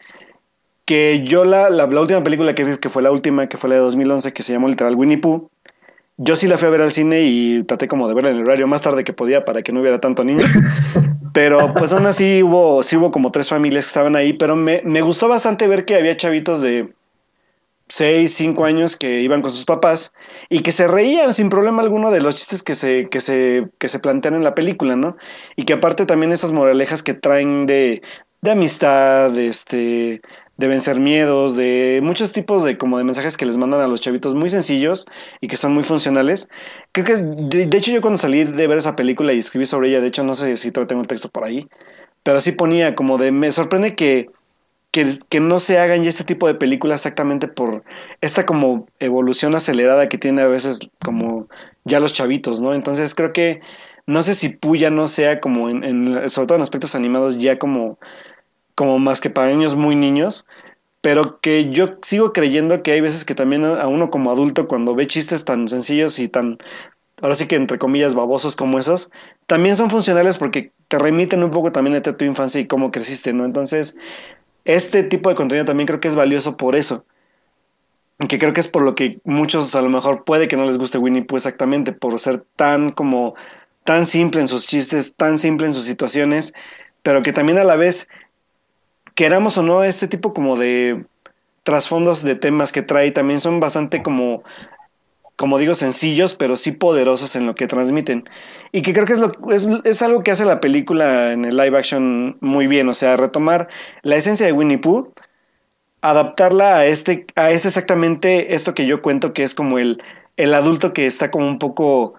que 0.85 1.23
yo 1.23 1.45
la, 1.45 1.69
la, 1.69 1.85
última 1.85 2.23
película 2.23 2.53
que 2.53 2.63
vi, 2.63 2.77
que 2.77 2.89
fue 2.89 3.01
la 3.01 3.11
última, 3.11 3.47
que 3.47 3.57
fue 3.57 3.69
la 3.69 3.75
de 3.75 3.81
2011, 3.81 4.33
que 4.33 4.43
se 4.43 4.53
llamó 4.53 4.67
literal 4.67 4.95
Winnie 4.95 5.17
Pooh, 5.17 5.49
yo 6.17 6.35
sí 6.35 6.47
la 6.47 6.57
fui 6.57 6.67
a 6.67 6.71
ver 6.71 6.81
al 6.81 6.91
cine 6.91 7.21
y 7.21 7.63
traté 7.63 7.87
como 7.87 8.07
de 8.07 8.15
verla 8.15 8.31
en 8.31 8.37
el 8.37 8.43
horario 8.43 8.67
más 8.67 8.81
tarde 8.81 9.03
que 9.03 9.13
podía 9.13 9.45
para 9.45 9.61
que 9.61 9.71
no 9.71 9.81
hubiera 9.81 9.99
tanto 9.99 10.23
niño. 10.23 10.45
Pero 11.33 11.73
pues 11.75 11.93
aún 11.93 12.07
así 12.07 12.41
hubo, 12.41 12.81
sí 12.81 12.97
hubo 12.97 13.11
como 13.11 13.31
tres 13.31 13.49
familias 13.49 13.85
que 13.85 13.89
estaban 13.89 14.15
ahí, 14.15 14.33
pero 14.33 14.55
me, 14.55 14.81
me 14.83 15.01
gustó 15.01 15.27
bastante 15.27 15.67
ver 15.67 15.85
que 15.85 15.93
había 15.93 16.17
chavitos 16.17 16.61
de 16.61 16.91
6, 17.89 18.33
5 18.33 18.65
años 18.65 18.95
que 18.95 19.21
iban 19.21 19.41
con 19.41 19.51
sus 19.51 19.65
papás 19.65 20.13
y 20.49 20.61
que 20.61 20.71
se 20.71 20.87
reían 20.87 21.33
sin 21.33 21.49
problema 21.49 21.81
alguno 21.81 22.11
de 22.11 22.21
los 22.21 22.35
chistes 22.35 22.63
que 22.63 22.75
se, 22.75 23.07
que 23.09 23.21
se, 23.21 23.69
que 23.77 23.87
se 23.87 23.99
plantean 23.99 24.35
en 24.35 24.43
la 24.43 24.55
película, 24.55 24.95
¿no? 24.95 25.15
Y 25.55 25.65
que 25.65 25.73
aparte 25.73 26.05
también 26.05 26.31
esas 26.31 26.51
moralejas 26.51 27.03
que 27.03 27.13
traen 27.13 27.65
de, 27.65 28.01
de 28.41 28.51
amistad, 28.51 29.37
este, 29.37 30.21
de 30.57 30.67
vencer 30.67 30.99
miedos, 30.99 31.55
de 31.55 31.99
muchos 32.03 32.31
tipos 32.31 32.63
de 32.63 32.77
como 32.77 32.97
de 32.97 33.03
mensajes 33.03 33.37
que 33.37 33.45
les 33.45 33.57
mandan 33.57 33.79
a 33.81 33.87
los 33.87 34.01
chavitos 34.01 34.33
muy 34.35 34.49
sencillos 34.49 35.05
y 35.39 35.47
que 35.47 35.57
son 35.57 35.73
muy 35.73 35.83
funcionales. 35.83 36.49
Creo 36.91 37.05
que 37.05 37.13
es, 37.13 37.23
de, 37.25 37.69
hecho 37.77 37.91
yo 37.91 38.01
cuando 38.01 38.17
salí 38.17 38.43
de 38.43 38.67
ver 38.67 38.77
esa 38.77 38.95
película 38.95 39.33
y 39.33 39.39
escribí 39.39 39.65
sobre 39.65 39.89
ella, 39.89 40.01
de 40.01 40.07
hecho 40.07 40.23
no 40.23 40.33
sé 40.33 40.57
si 40.57 40.71
todavía 40.71 40.89
tengo 40.89 41.01
el 41.01 41.07
texto 41.07 41.29
por 41.29 41.43
ahí, 41.43 41.67
pero 42.23 42.41
sí 42.41 42.51
ponía 42.51 42.95
como 42.95 43.17
de, 43.17 43.31
me 43.31 43.51
sorprende 43.51 43.95
que, 43.95 44.29
que, 44.91 45.39
no 45.39 45.59
se 45.59 45.77
hagan 45.77 46.03
ya 46.03 46.09
este 46.09 46.23
tipo 46.23 46.47
de 46.47 46.55
películas 46.55 47.01
exactamente 47.01 47.47
por 47.47 47.83
esta 48.21 48.47
como 48.47 48.87
evolución 48.99 49.53
acelerada 49.53 50.07
que 50.07 50.17
tiene 50.17 50.41
a 50.41 50.47
veces 50.47 50.79
como 51.05 51.47
ya 51.85 51.99
los 51.99 52.13
chavitos, 52.13 52.61
¿no? 52.61 52.73
Entonces 52.73 53.13
creo 53.13 53.31
que 53.31 53.61
no 54.07 54.23
sé 54.23 54.33
si 54.33 54.49
Puya 54.49 54.89
no 54.89 55.07
sea 55.07 55.39
como 55.39 55.69
en, 55.69 55.83
en 55.83 56.29
sobre 56.31 56.47
todo 56.47 56.55
en 56.55 56.63
aspectos 56.63 56.95
animados 56.95 57.37
ya 57.37 57.59
como 57.59 57.99
como 58.77 58.99
más 58.99 59.21
que 59.21 59.31
para 59.31 59.49
niños 59.49 59.75
muy 59.75 59.95
niños, 59.95 60.45
pero 61.01 61.39
que 61.39 61.71
yo 61.71 61.97
sigo 62.03 62.31
creyendo 62.31 62.83
que 62.83 62.91
hay 62.91 63.01
veces 63.01 63.25
que 63.25 63.33
también 63.33 63.65
a 63.65 63.87
uno 63.87 64.11
como 64.11 64.29
adulto 64.29 64.67
cuando 64.67 64.93
ve 64.93 65.07
chistes 65.07 65.45
tan 65.45 65.67
sencillos 65.67 66.19
y 66.19 66.29
tan, 66.29 66.59
ahora 67.19 67.33
sí 67.33 67.47
que 67.47 67.55
entre 67.55 67.79
comillas, 67.79 68.13
babosos 68.13 68.55
como 68.55 68.77
esos, 68.77 69.09
también 69.47 69.75
son 69.75 69.89
funcionales 69.89 70.37
porque 70.37 70.73
te 70.89 70.99
remiten 70.99 71.43
un 71.43 71.49
poco 71.49 71.71
también 71.71 71.95
a 71.95 72.01
tu 72.03 72.23
infancia 72.23 72.61
y 72.61 72.67
cómo 72.67 72.91
creciste, 72.91 73.33
¿no? 73.33 73.45
Entonces, 73.45 73.97
este 74.63 75.01
tipo 75.01 75.29
de 75.29 75.35
contenido 75.35 75.65
también 75.65 75.87
creo 75.87 75.99
que 75.99 76.07
es 76.07 76.15
valioso 76.15 76.55
por 76.55 76.75
eso. 76.75 77.03
Que 78.29 78.37
creo 78.37 78.53
que 78.53 78.61
es 78.61 78.67
por 78.67 78.83
lo 78.83 78.93
que 78.93 79.19
muchos 79.23 79.73
a 79.73 79.81
lo 79.81 79.89
mejor 79.89 80.23
puede 80.23 80.47
que 80.47 80.55
no 80.55 80.65
les 80.65 80.77
guste 80.77 80.99
Winnie 80.99 81.23
Pooh 81.23 81.37
exactamente, 81.37 81.93
por 81.93 82.19
ser 82.19 82.45
tan 82.55 82.91
como 82.91 83.33
tan 83.85 84.05
simple 84.05 84.41
en 84.41 84.47
sus 84.47 84.67
chistes, 84.67 85.15
tan 85.15 85.39
simple 85.39 85.65
en 85.65 85.73
sus 85.73 85.85
situaciones, 85.85 86.53
pero 87.01 87.23
que 87.23 87.33
también 87.33 87.57
a 87.57 87.63
la 87.63 87.75
vez 87.75 88.07
queramos 89.17 89.57
o 89.57 89.63
no, 89.63 89.83
este 89.83 90.07
tipo 90.07 90.31
como 90.31 90.57
de 90.57 91.03
trasfondos 91.63 92.23
de 92.23 92.35
temas 92.35 92.71
que 92.71 92.83
trae 92.83 93.09
también 93.11 93.39
son 93.39 93.59
bastante 93.59 94.03
como 94.03 94.43
como 95.35 95.59
digo, 95.59 95.75
sencillos, 95.75 96.33
pero 96.33 96.55
sí 96.55 96.71
poderosos 96.71 97.35
en 97.35 97.45
lo 97.45 97.53
que 97.53 97.67
transmiten. 97.67 98.27
Y 98.71 98.81
que 98.81 98.91
creo 98.91 99.05
que 99.05 99.13
es, 99.13 99.19
lo, 99.19 99.31
es, 99.51 99.67
es, 99.83 100.01
algo 100.01 100.23
que 100.23 100.31
hace 100.31 100.45
la 100.45 100.59
película 100.59 101.31
en 101.31 101.45
el 101.45 101.55
live 101.55 101.77
action 101.77 102.37
muy 102.41 102.65
bien. 102.65 102.89
O 102.89 102.93
sea, 102.95 103.17
retomar 103.17 103.67
la 104.01 104.15
esencia 104.15 104.47
de 104.47 104.51
Winnie 104.51 104.79
Pooh, 104.79 105.13
adaptarla 106.01 106.77
a 106.77 106.85
este, 106.87 107.27
a 107.35 107.51
este 107.51 107.67
exactamente 107.67 108.55
esto 108.55 108.73
que 108.73 108.87
yo 108.87 109.03
cuento, 109.03 109.33
que 109.33 109.43
es 109.43 109.53
como 109.53 109.77
el, 109.77 110.01
el 110.37 110.55
adulto 110.55 110.91
que 110.91 111.05
está 111.05 111.29
como 111.29 111.47
un 111.47 111.59
poco 111.59 112.15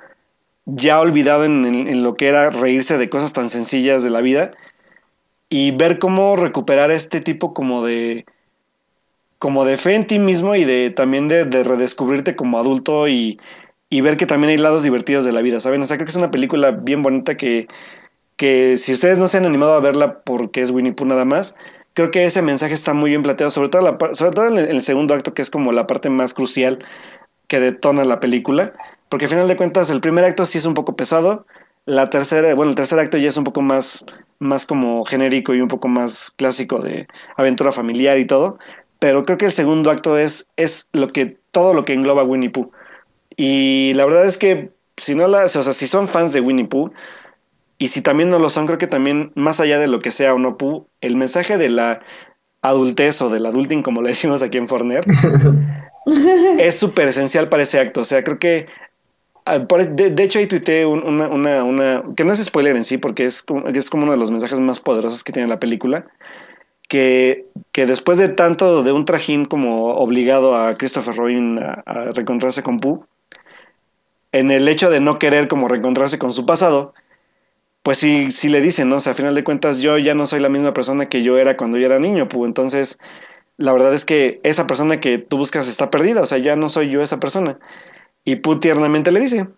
ya 0.67 1.01
olvidado 1.01 1.45
en 1.45 2.03
lo 2.05 2.15
que 2.15 2.29
era 2.29 2.51
reírse 2.51 2.99
de 2.99 3.11
cosas 3.11 3.33
tan 3.33 3.49
sencillas 3.49 4.05
de 4.05 4.11
la 4.11 4.21
vida 4.21 4.53
y 5.49 5.71
ver 5.73 5.99
cómo 5.99 6.37
recuperar 6.37 6.91
este 6.91 7.21
tipo 7.21 7.55
como 7.55 7.85
de 7.85 8.27
como 9.39 9.65
de 9.65 9.77
fe 9.79 9.95
en 9.95 10.07
ti 10.07 10.19
mismo 10.19 10.55
y 10.57 10.65
de 10.65 10.91
también 10.91 11.29
de, 11.29 11.45
redescubrirte 11.45 12.35
como 12.35 12.59
adulto 12.59 13.09
y, 13.09 13.39
y, 13.89 14.01
ver 14.01 14.17
que 14.17 14.27
también 14.27 14.51
hay 14.51 14.57
lados 14.59 14.83
divertidos 14.83 15.25
de 15.25 15.33
la 15.33 15.43
vida, 15.43 15.61
¿saben? 15.61 15.81
O 15.81 15.85
sea, 15.85 15.97
creo 15.97 16.07
que 16.07 16.11
es 16.11 16.17
una 16.17 16.33
película 16.33 16.73
bien 16.73 17.03
bonita 17.03 17.37
que, 17.37 17.69
que 18.37 18.77
si 18.77 18.93
ustedes 18.93 19.19
no 19.19 19.29
se 19.29 19.39
han 19.39 19.47
animado 19.47 19.75
a 19.75 19.81
verla 19.81 20.21
porque 20.23 20.61
es 20.61 20.73
Winnie 20.73 20.93
Pooh 20.93 21.07
nada 21.07 21.25
más, 21.25 21.55
creo 21.95 22.11
que 22.11 22.25
ese 22.25 22.43
mensaje 22.43 22.75
está 22.75 22.95
muy 22.95 23.11
bien 23.11 23.23
planteado, 23.23 23.51
sobre 23.51 23.69
todo, 23.69 23.99
sobre 24.13 24.33
todo 24.33 24.47
en 24.49 24.59
el 24.59 24.83
segundo 24.83 25.15
acto, 25.15 25.35
que 25.35 25.43
es 25.43 25.51
como 25.51 25.73
la 25.73 25.87
parte 25.87 26.11
más 26.11 26.35
crucial 26.35 26.85
que 27.47 27.61
detona 27.61 28.05
la 28.05 28.21
película, 28.21 28.73
porque 29.09 29.25
al 29.25 29.31
final 29.31 29.49
de 29.49 29.57
cuentas 29.57 29.91
el 29.91 30.01
primer 30.01 30.25
acto 30.25 30.47
sí 30.47 30.59
es 30.59 30.67
un 30.67 30.75
poco 30.75 30.97
pesado, 30.97 31.47
la 31.87 32.11
tercera, 32.11 32.55
bueno, 32.55 32.71
el 32.71 32.77
tercer 32.77 32.99
acto 32.99 33.19
ya 33.19 33.29
es 33.29 33.37
un 33.37 33.45
poco 33.45 33.63
más 33.63 34.05
más 34.39 34.67
como 34.67 35.05
genérico 35.05 35.55
y 35.55 35.61
un 35.61 35.69
poco 35.69 35.89
más 35.89 36.33
clásico 36.37 36.79
de 36.79 37.07
aventura 37.37 37.73
familiar 37.73 38.19
y 38.19 38.27
todo. 38.27 38.59
Pero 38.99 39.25
creo 39.25 39.39
que 39.39 39.47
el 39.47 39.53
segundo 39.53 39.91
acto 39.91 40.19
es, 40.19 40.51
es 40.57 40.89
lo 40.93 41.13
que, 41.13 41.37
todo 41.51 41.75
lo 41.75 41.85
que 41.85 41.93
engloba 41.93 42.25
Winnie 42.25 42.51
Pooh. 42.51 42.71
Y 43.37 43.93
la 43.95 44.05
verdad 44.05 44.25
es 44.27 44.39
que 44.39 44.71
si 44.97 45.15
no 45.15 45.29
las, 45.29 45.55
o 45.57 45.63
sea, 45.63 45.73
si 45.73 45.87
son 45.87 46.09
fans 46.09 46.33
de 46.33 46.41
Winnie 46.41 46.67
Pooh, 46.67 46.91
y 47.79 47.89
si 47.89 48.03
también 48.03 48.29
no 48.29 48.41
lo 48.41 48.51
son, 48.51 48.67
creo 48.67 48.79
que 48.79 48.89
también, 48.89 49.31
más 49.37 49.61
allá 49.61 49.79
de 49.79 49.87
lo 49.87 50.01
que 50.01 50.11
sea 50.11 50.35
o 50.35 50.39
no 50.39 50.59
Pooh, 50.59 50.87
el 51.01 51.17
mensaje 51.17 51.57
de 51.57 51.69
la 51.69 52.01
adultez 52.61 53.23
o 53.23 53.31
del 53.31 53.47
adulting, 53.47 53.83
como 53.83 54.03
le 54.03 54.11
decimos 54.11 54.43
aquí 54.43 54.59
en 54.59 54.67
Forner, 54.67 55.05
es 56.59 56.79
súper 56.79 57.09
esencial 57.09 57.49
para 57.49 57.63
ese 57.63 57.79
acto. 57.79 58.01
O 58.01 58.05
sea, 58.05 58.25
creo 58.25 58.39
que 58.39 58.67
Ah, 59.51 59.61
de, 59.61 60.23
hecho, 60.23 60.39
ahí 60.39 60.47
tuiteé 60.47 60.85
una, 60.85 62.05
que 62.15 62.25
no 62.25 62.33
es 62.35 62.45
spoiler 62.45 62.77
en 62.77 62.85
sí, 62.85 62.99
porque 62.99 63.25
es 63.25 63.43
como, 63.43 63.67
es 63.67 63.89
como 63.89 64.03
uno 64.03 64.13
de 64.13 64.19
los 64.19 64.31
mensajes 64.31 64.61
más 64.61 64.79
poderosos 64.79 65.25
que 65.25 65.33
tiene 65.33 65.49
la 65.49 65.59
película. 65.59 66.07
Que, 66.87 67.47
que 67.73 67.87
después 67.87 68.19
de 68.19 68.29
tanto, 68.29 68.83
de 68.83 68.93
un 68.93 69.07
trajín 69.07 69.47
como 69.47 69.95
obligado 69.95 70.55
a 70.55 70.75
Christopher 70.77 71.17
Robin 71.17 71.59
a, 71.59 71.83
reencontrarse 72.13 72.63
con 72.63 72.79
Pooh, 72.79 73.07
en 74.33 74.51
el 74.51 74.69
hecho 74.69 74.91
de 74.91 75.01
no 75.01 75.19
querer 75.19 75.49
como 75.49 75.67
reencontrarse 75.67 76.19
con 76.19 76.31
su 76.31 76.45
pasado, 76.45 76.93
pues 77.83 77.97
sí, 77.97 78.31
sí 78.31 78.51
le 78.51 78.61
dicen, 78.61 78.91
¿no? 78.91 78.97
O 78.97 79.01
sea, 79.01 79.13
a 79.13 79.17
final 79.17 79.35
de 79.35 79.45
cuentas, 79.45 79.79
yo 79.79 79.97
ya 79.97 80.13
no 80.13 80.27
soy 80.27 80.41
la 80.41 80.51
misma 80.51 80.75
persona 80.75 81.09
que 81.09 81.23
yo 81.23 81.39
era 81.39 81.57
cuando 81.57 81.79
yo 81.79 81.87
era 81.87 81.99
niño, 81.99 82.29
Pooh. 82.29 82.45
Entonces, 82.45 82.99
la 83.57 83.73
verdad 83.73 83.95
es 83.95 84.05
que 84.05 84.41
esa 84.43 84.67
persona 84.67 85.01
que 85.01 85.17
tú 85.17 85.39
buscas 85.39 85.69
está 85.69 85.91
perdida, 85.91 86.21
o 86.21 86.27
sea, 86.27 86.37
ya 86.37 86.55
no 86.55 86.69
soy 86.69 86.91
yo 86.91 87.01
esa 87.01 87.19
persona. 87.19 87.59
Y 88.25 88.37
Pooh 88.37 88.61
tiernamente 88.61 89.11
le 89.11 89.21
dice, 89.21 89.49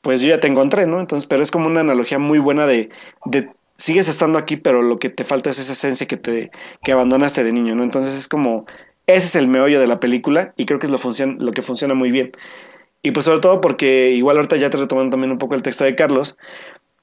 pues 0.00 0.20
yo 0.20 0.28
ya 0.28 0.40
te 0.40 0.48
encontré, 0.48 0.86
¿no? 0.86 1.00
Entonces, 1.00 1.26
pero 1.26 1.42
es 1.42 1.50
como 1.50 1.66
una 1.66 1.80
analogía 1.80 2.18
muy 2.18 2.38
buena 2.38 2.66
de, 2.66 2.90
de 3.26 3.50
sigues 3.76 4.08
estando 4.08 4.38
aquí, 4.38 4.56
pero 4.56 4.82
lo 4.82 4.98
que 4.98 5.10
te 5.10 5.24
falta 5.24 5.50
es 5.50 5.58
esa 5.58 5.72
esencia 5.72 6.06
que 6.06 6.16
te 6.16 6.50
que 6.82 6.92
abandonaste 6.92 7.44
de 7.44 7.52
niño, 7.52 7.74
¿no? 7.74 7.82
Entonces 7.82 8.16
es 8.16 8.28
como 8.28 8.66
ese 9.06 9.26
es 9.26 9.36
el 9.36 9.48
meollo 9.48 9.80
de 9.80 9.86
la 9.86 10.00
película 10.00 10.52
y 10.56 10.66
creo 10.66 10.78
que 10.78 10.86
es 10.86 10.92
lo, 10.92 10.98
funciona, 10.98 11.36
lo 11.38 11.52
que 11.52 11.62
funciona 11.62 11.94
muy 11.94 12.10
bien. 12.10 12.32
Y 13.02 13.12
pues 13.12 13.26
sobre 13.26 13.40
todo 13.40 13.60
porque 13.60 14.10
igual 14.10 14.36
ahorita 14.36 14.56
ya 14.56 14.70
te 14.70 14.76
retomando 14.76 15.10
también 15.10 15.32
un 15.32 15.38
poco 15.38 15.54
el 15.54 15.62
texto 15.62 15.84
de 15.84 15.94
Carlos, 15.94 16.36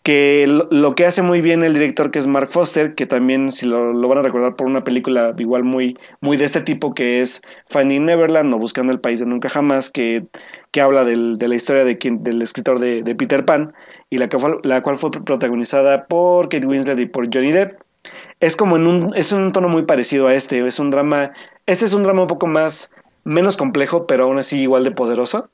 que 0.03 0.45
lo, 0.47 0.95
que 0.95 1.05
hace 1.05 1.21
muy 1.21 1.41
bien 1.41 1.63
el 1.63 1.73
director 1.73 2.11
que 2.11 2.19
es 2.19 2.27
Mark 2.27 2.49
Foster, 2.49 2.95
que 2.95 3.05
también 3.05 3.51
si 3.51 3.65
lo, 3.65 4.07
van 4.07 4.19
a 4.19 4.21
recordar 4.21 4.55
por 4.55 4.67
una 4.67 4.83
película 4.83 5.33
igual 5.37 5.63
muy, 5.63 5.97
muy 6.21 6.37
de 6.37 6.45
este 6.45 6.61
tipo 6.61 6.93
que 6.93 7.21
es 7.21 7.41
Finding 7.69 8.05
Neverland 8.05 8.53
o 8.53 8.57
Buscando 8.57 8.93
el 8.93 9.01
País 9.01 9.19
de 9.19 9.25
Nunca 9.25 9.49
Jamás, 9.49 9.89
que, 9.89 10.25
que 10.71 10.81
habla 10.81 11.03
del, 11.03 11.37
de 11.37 11.47
la 11.47 11.55
historia 11.55 11.83
de 11.83 11.97
quien, 11.97 12.23
del 12.23 12.41
escritor 12.41 12.79
de, 12.79 13.03
de, 13.03 13.15
Peter 13.15 13.45
Pan 13.45 13.73
y 14.09 14.17
la, 14.17 14.27
que 14.27 14.39
fue, 14.39 14.57
la 14.63 14.81
cual 14.81 14.97
fue 14.97 15.11
protagonizada 15.11 16.05
por 16.05 16.49
Kate 16.49 16.67
Winslet 16.67 16.99
y 16.99 17.05
por 17.05 17.33
Johnny 17.33 17.51
Depp. 17.51 17.81
Es 18.39 18.55
como 18.55 18.75
en 18.75 18.87
un, 18.87 19.15
es 19.15 19.31
un 19.31 19.51
tono 19.51 19.69
muy 19.69 19.83
parecido 19.83 20.27
a 20.27 20.33
este, 20.33 20.65
es 20.65 20.79
un 20.79 20.91
drama, 20.91 21.31
este 21.65 21.85
es 21.85 21.93
un 21.93 22.03
drama 22.03 22.21
un 22.21 22.27
poco 22.27 22.47
más, 22.47 22.93
menos 23.23 23.57
complejo, 23.57 24.05
pero 24.05 24.25
aún 24.25 24.37
así 24.37 24.61
igual 24.61 24.83
de 24.83 24.91
poderoso, 24.91 25.49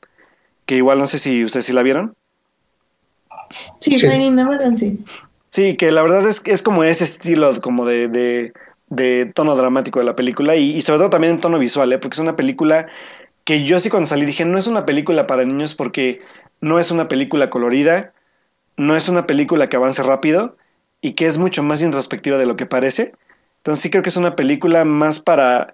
que 0.66 0.76
igual 0.76 1.00
no 1.00 1.06
sé 1.06 1.20
si 1.20 1.44
ustedes 1.44 1.66
sí 1.66 1.74
la 1.74 1.84
vieron. 1.84 2.16
Sí, 3.80 3.98
sí. 4.00 4.98
Sí, 5.54 5.78
que 5.78 5.92
la 5.92 6.02
verdad 6.02 6.28
es 6.28 6.42
que 6.42 6.52
es 6.52 6.64
como 6.64 6.84
ese 6.84 7.04
estilo 7.04 7.52
como 7.62 7.86
de, 7.86 8.08
de, 8.90 9.26
tono 9.36 9.56
dramático 9.56 10.00
de 10.00 10.06
la 10.06 10.16
película 10.16 10.56
y, 10.56 10.82
sobre 10.82 10.98
todo 10.98 11.12
también 11.12 11.34
en 11.34 11.40
tono 11.42 11.60
visual, 11.60 11.94
¿eh? 11.94 12.00
porque 12.00 12.16
es 12.16 12.20
una 12.20 12.36
película 12.36 12.88
que 13.44 13.64
yo 13.64 13.80
sí 13.80 13.90
cuando 13.90 14.08
salí 14.08 14.26
dije, 14.26 14.46
no 14.46 14.58
es 14.58 14.68
una 14.68 14.86
película 14.86 15.28
para 15.28 15.46
niños 15.46 15.76
porque 15.76 16.22
no 16.62 16.80
es 16.80 16.92
una 16.92 17.08
película 17.08 17.50
colorida, 17.50 18.14
no 18.78 18.96
es 18.96 19.10
una 19.10 19.28
película 19.28 19.70
que 19.70 19.76
avance 19.76 20.02
rápido 20.04 20.58
y 21.02 21.14
que 21.14 21.28
es 21.28 21.38
mucho 21.38 21.64
más 21.64 21.82
introspectiva 21.82 22.38
de 22.38 22.46
lo 22.46 22.56
que 22.56 22.66
parece. 22.66 23.14
Entonces 23.58 23.84
sí 23.84 23.90
creo 23.90 24.04
que 24.04 24.10
es 24.10 24.18
una 24.18 24.36
película 24.36 24.86
más 24.86 25.20
para 25.20 25.74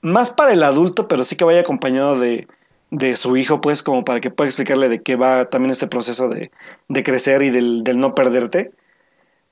más 0.00 0.30
para 0.30 0.52
el 0.52 0.62
adulto, 0.62 1.08
pero 1.08 1.24
sí 1.24 1.36
que 1.36 1.44
vaya 1.44 1.60
acompañado 1.60 2.18
de, 2.18 2.46
de 2.90 3.16
su 3.16 3.36
hijo, 3.36 3.60
pues, 3.60 3.82
como 3.82 4.04
para 4.04 4.20
que 4.20 4.30
pueda 4.30 4.48
explicarle 4.48 4.88
de 4.88 5.02
qué 5.02 5.16
va 5.16 5.48
también 5.50 5.70
este 5.70 5.88
proceso 5.88 6.28
de, 6.28 6.50
de 6.88 7.02
crecer 7.02 7.42
y 7.42 7.50
del, 7.50 7.84
del, 7.84 7.98
no 7.98 8.14
perderte. 8.14 8.72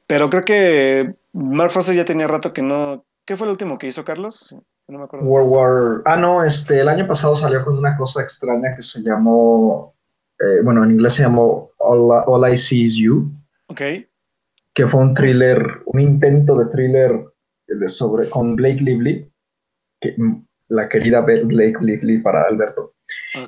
Pero 0.06 0.30
creo 0.30 0.44
que 0.44 1.14
Mark 1.32 1.72
Foster 1.72 1.94
ya 1.94 2.04
tenía 2.04 2.28
rato 2.28 2.52
que 2.52 2.62
no. 2.62 3.04
¿Qué 3.24 3.36
fue 3.36 3.46
el 3.46 3.52
último 3.52 3.78
que 3.78 3.88
hizo 3.88 4.04
Carlos? 4.04 4.56
No 4.88 4.98
me 4.98 5.04
acuerdo. 5.04 5.26
World 5.26 5.50
War. 5.50 6.02
Ah, 6.04 6.16
no, 6.16 6.44
este, 6.44 6.80
el 6.80 6.88
año 6.88 7.06
pasado 7.06 7.36
salió 7.36 7.64
con 7.64 7.78
una 7.78 7.96
cosa 7.96 8.22
extraña 8.22 8.74
que 8.76 8.82
se 8.82 9.02
llamó. 9.02 9.94
Eh, 10.38 10.62
bueno, 10.62 10.84
en 10.84 10.92
inglés 10.92 11.14
se 11.14 11.22
llamó 11.22 11.70
All, 11.78 12.52
I 12.52 12.56
See 12.56 12.82
Is 12.82 12.96
You. 12.96 13.30
Ok. 13.68 13.80
Que 14.74 14.86
fue 14.86 15.00
un 15.00 15.14
thriller, 15.14 15.82
un 15.86 16.00
intento 16.00 16.58
de 16.58 16.66
thriller 16.66 17.24
de 17.66 17.88
sobre, 17.88 18.28
con 18.28 18.54
Blake 18.54 18.80
Lively, 18.80 19.32
que, 20.00 20.14
la 20.68 20.88
querida 20.88 21.20
Blake 21.20 21.78
Lively 21.80 22.18
para 22.18 22.42
Alberto 22.42 22.96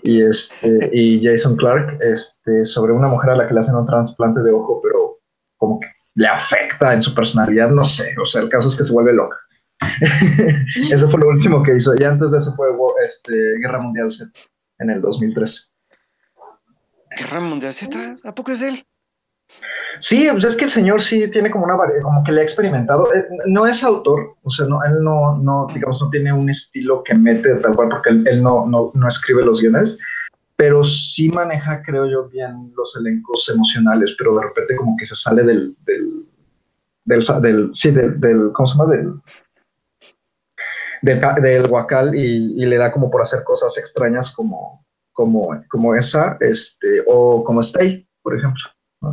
y, 0.02 0.22
este, 0.22 0.90
y 0.92 1.24
Jason 1.24 1.56
Clark 1.56 1.98
este, 2.00 2.64
sobre 2.64 2.92
una 2.92 3.08
mujer 3.08 3.30
a 3.30 3.36
la 3.36 3.46
que 3.46 3.54
le 3.54 3.60
hacen 3.60 3.74
un 3.74 3.86
trasplante 3.86 4.40
de 4.42 4.52
ojo, 4.52 4.80
pero 4.82 5.18
como 5.56 5.80
que 5.80 5.88
le 6.14 6.26
afecta 6.26 6.92
en 6.92 7.00
su 7.00 7.14
personalidad, 7.14 7.70
no 7.70 7.84
sé, 7.84 8.14
o 8.20 8.26
sea, 8.26 8.42
el 8.42 8.48
caso 8.48 8.68
es 8.68 8.76
que 8.76 8.84
se 8.84 8.92
vuelve 8.92 9.12
loca. 9.12 9.38
eso 10.90 11.10
fue 11.10 11.20
lo 11.20 11.28
último 11.28 11.62
que 11.62 11.76
hizo, 11.76 11.94
y 11.98 12.04
antes 12.04 12.30
de 12.30 12.38
eso 12.38 12.54
fue 12.54 12.68
este, 13.04 13.32
Guerra 13.60 13.80
Mundial 13.80 14.10
Z, 14.10 14.30
en 14.78 14.90
el 14.90 15.00
2003. 15.00 15.72
¿Guerra 17.16 17.40
Mundial 17.40 17.74
Z? 17.74 17.98
¿A 18.24 18.34
poco 18.34 18.52
es 18.52 18.62
él? 18.62 18.84
Sí, 20.00 20.28
pues 20.30 20.44
es 20.44 20.56
que 20.56 20.66
el 20.66 20.70
señor 20.70 21.02
sí 21.02 21.28
tiene 21.28 21.50
como 21.50 21.64
una 21.64 21.76
como 22.02 22.22
que 22.22 22.32
le 22.32 22.40
ha 22.40 22.44
experimentado. 22.44 23.12
Eh, 23.14 23.26
no 23.46 23.66
es 23.66 23.82
autor, 23.82 24.36
o 24.42 24.50
sea, 24.50 24.66
no, 24.66 24.82
él 24.84 25.02
no, 25.02 25.36
no, 25.38 25.66
digamos, 25.72 26.00
no 26.00 26.10
tiene 26.10 26.32
un 26.32 26.48
estilo 26.48 27.02
que 27.02 27.14
mete 27.14 27.54
tal 27.56 27.74
cual, 27.74 27.88
porque 27.88 28.10
él, 28.10 28.42
no, 28.42 28.66
no, 28.66 28.92
no, 28.94 29.08
escribe 29.08 29.44
los 29.44 29.60
guiones, 29.60 29.98
pero 30.56 30.84
sí 30.84 31.30
maneja, 31.30 31.82
creo 31.82 32.06
yo, 32.06 32.28
bien 32.28 32.72
los 32.76 32.96
elencos 32.96 33.48
emocionales, 33.48 34.14
pero 34.18 34.36
de 34.36 34.42
repente 34.42 34.76
como 34.76 34.96
que 34.96 35.06
se 35.06 35.16
sale 35.16 35.42
del, 35.42 35.76
del, 35.84 36.26
del, 37.04 37.70
sí, 37.72 37.90
del, 37.90 38.52
¿cómo 38.52 38.68
se 38.68 38.78
llama? 38.78 38.94
Del, 38.94 39.14
del, 41.02 41.20
del 41.42 41.68
guacal 41.68 42.14
y, 42.14 42.62
y, 42.62 42.66
le 42.66 42.76
da 42.76 42.92
como 42.92 43.10
por 43.10 43.22
hacer 43.22 43.44
cosas 43.44 43.76
extrañas 43.78 44.30
como, 44.30 44.84
como, 45.12 45.48
como 45.70 45.94
esa, 45.94 46.36
este, 46.40 47.02
o 47.06 47.44
como 47.44 47.60
Stay, 47.60 48.06
por 48.22 48.36
ejemplo 48.36 48.64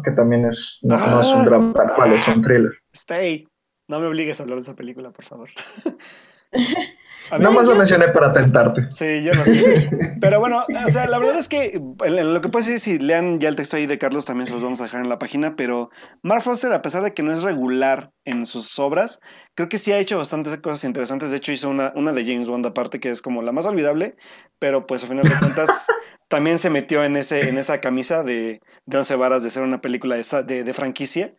que 0.03 0.11
también 0.11 0.45
es, 0.45 0.79
no, 0.83 0.95
es 0.95 1.27
un 1.27 1.41
ah. 1.41 1.45
drama 1.45 1.73
tal 1.73 2.13
es 2.13 2.27
un 2.27 2.41
thriller. 2.41 2.71
Stay. 2.93 3.47
No 3.87 3.99
me 3.99 4.07
obligues 4.07 4.39
a 4.39 4.43
hablar 4.43 4.57
de 4.57 4.61
esa 4.61 4.75
película, 4.75 5.11
por 5.11 5.25
favor. 5.25 5.49
no 7.39 7.51
más 7.51 7.67
lo 7.67 7.75
mencioné 7.75 8.07
para 8.09 8.33
tentarte. 8.33 8.89
Sí, 8.89 9.23
yo 9.23 9.33
lo 9.33 9.43
sé. 9.43 9.89
Pero 10.21 10.39
bueno, 10.39 10.63
o 10.85 10.89
sea, 10.89 11.07
la 11.07 11.17
verdad 11.17 11.37
es 11.37 11.47
que 11.47 11.79
lo 11.79 12.41
que 12.41 12.49
puedo 12.49 12.65
decir, 12.65 12.79
si 12.79 12.99
lean 12.99 13.39
ya 13.39 13.49
el 13.49 13.55
texto 13.55 13.77
ahí 13.77 13.85
de 13.85 13.97
Carlos, 13.97 14.25
también 14.25 14.45
se 14.45 14.53
los 14.53 14.63
vamos 14.63 14.81
a 14.81 14.85
dejar 14.85 15.01
en 15.01 15.09
la 15.09 15.19
página. 15.19 15.55
Pero 15.55 15.89
Mark 16.21 16.43
Foster, 16.43 16.71
a 16.73 16.81
pesar 16.81 17.03
de 17.03 17.13
que 17.13 17.23
no 17.23 17.31
es 17.31 17.43
regular 17.43 18.11
en 18.25 18.45
sus 18.45 18.79
obras, 18.79 19.19
creo 19.55 19.69
que 19.69 19.77
sí 19.77 19.91
ha 19.91 19.97
hecho 19.97 20.17
bastantes 20.17 20.57
cosas 20.57 20.83
interesantes. 20.83 21.31
De 21.31 21.37
hecho, 21.37 21.51
hizo 21.51 21.69
una, 21.69 21.93
una 21.95 22.13
de 22.13 22.25
James 22.25 22.47
Bond 22.47 22.65
aparte, 22.65 22.99
que 22.99 23.09
es 23.09 23.21
como 23.21 23.41
la 23.41 23.51
más 23.51 23.65
olvidable, 23.65 24.15
pero 24.59 24.87
pues 24.87 25.03
a 25.03 25.07
final 25.07 25.27
de 25.27 25.37
cuentas 25.37 25.87
también 26.27 26.59
se 26.59 26.69
metió 26.69 27.03
en, 27.03 27.15
ese, 27.15 27.49
en 27.49 27.57
esa 27.57 27.81
camisa 27.81 28.23
de, 28.23 28.61
de 28.85 28.97
11 28.97 29.15
varas 29.15 29.43
de 29.43 29.49
ser 29.49 29.63
una 29.63 29.81
película 29.81 30.15
de, 30.15 30.43
de, 30.43 30.63
de 30.63 30.73
franquicia. 30.73 31.33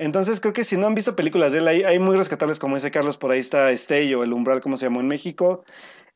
Entonces 0.00 0.40
creo 0.40 0.54
que 0.54 0.64
si 0.64 0.78
no 0.78 0.86
han 0.86 0.94
visto 0.94 1.14
películas 1.14 1.52
de 1.52 1.58
él, 1.58 1.68
hay, 1.68 1.82
hay 1.82 1.98
muy 1.98 2.16
rescatables 2.16 2.58
como 2.58 2.74
dice 2.74 2.90
Carlos, 2.90 3.18
por 3.18 3.32
ahí 3.32 3.38
está 3.38 3.70
Stay 3.72 4.14
o 4.14 4.24
El 4.24 4.32
Umbral, 4.32 4.62
como 4.62 4.78
se 4.78 4.86
llamó 4.86 5.00
en 5.00 5.08
México. 5.08 5.62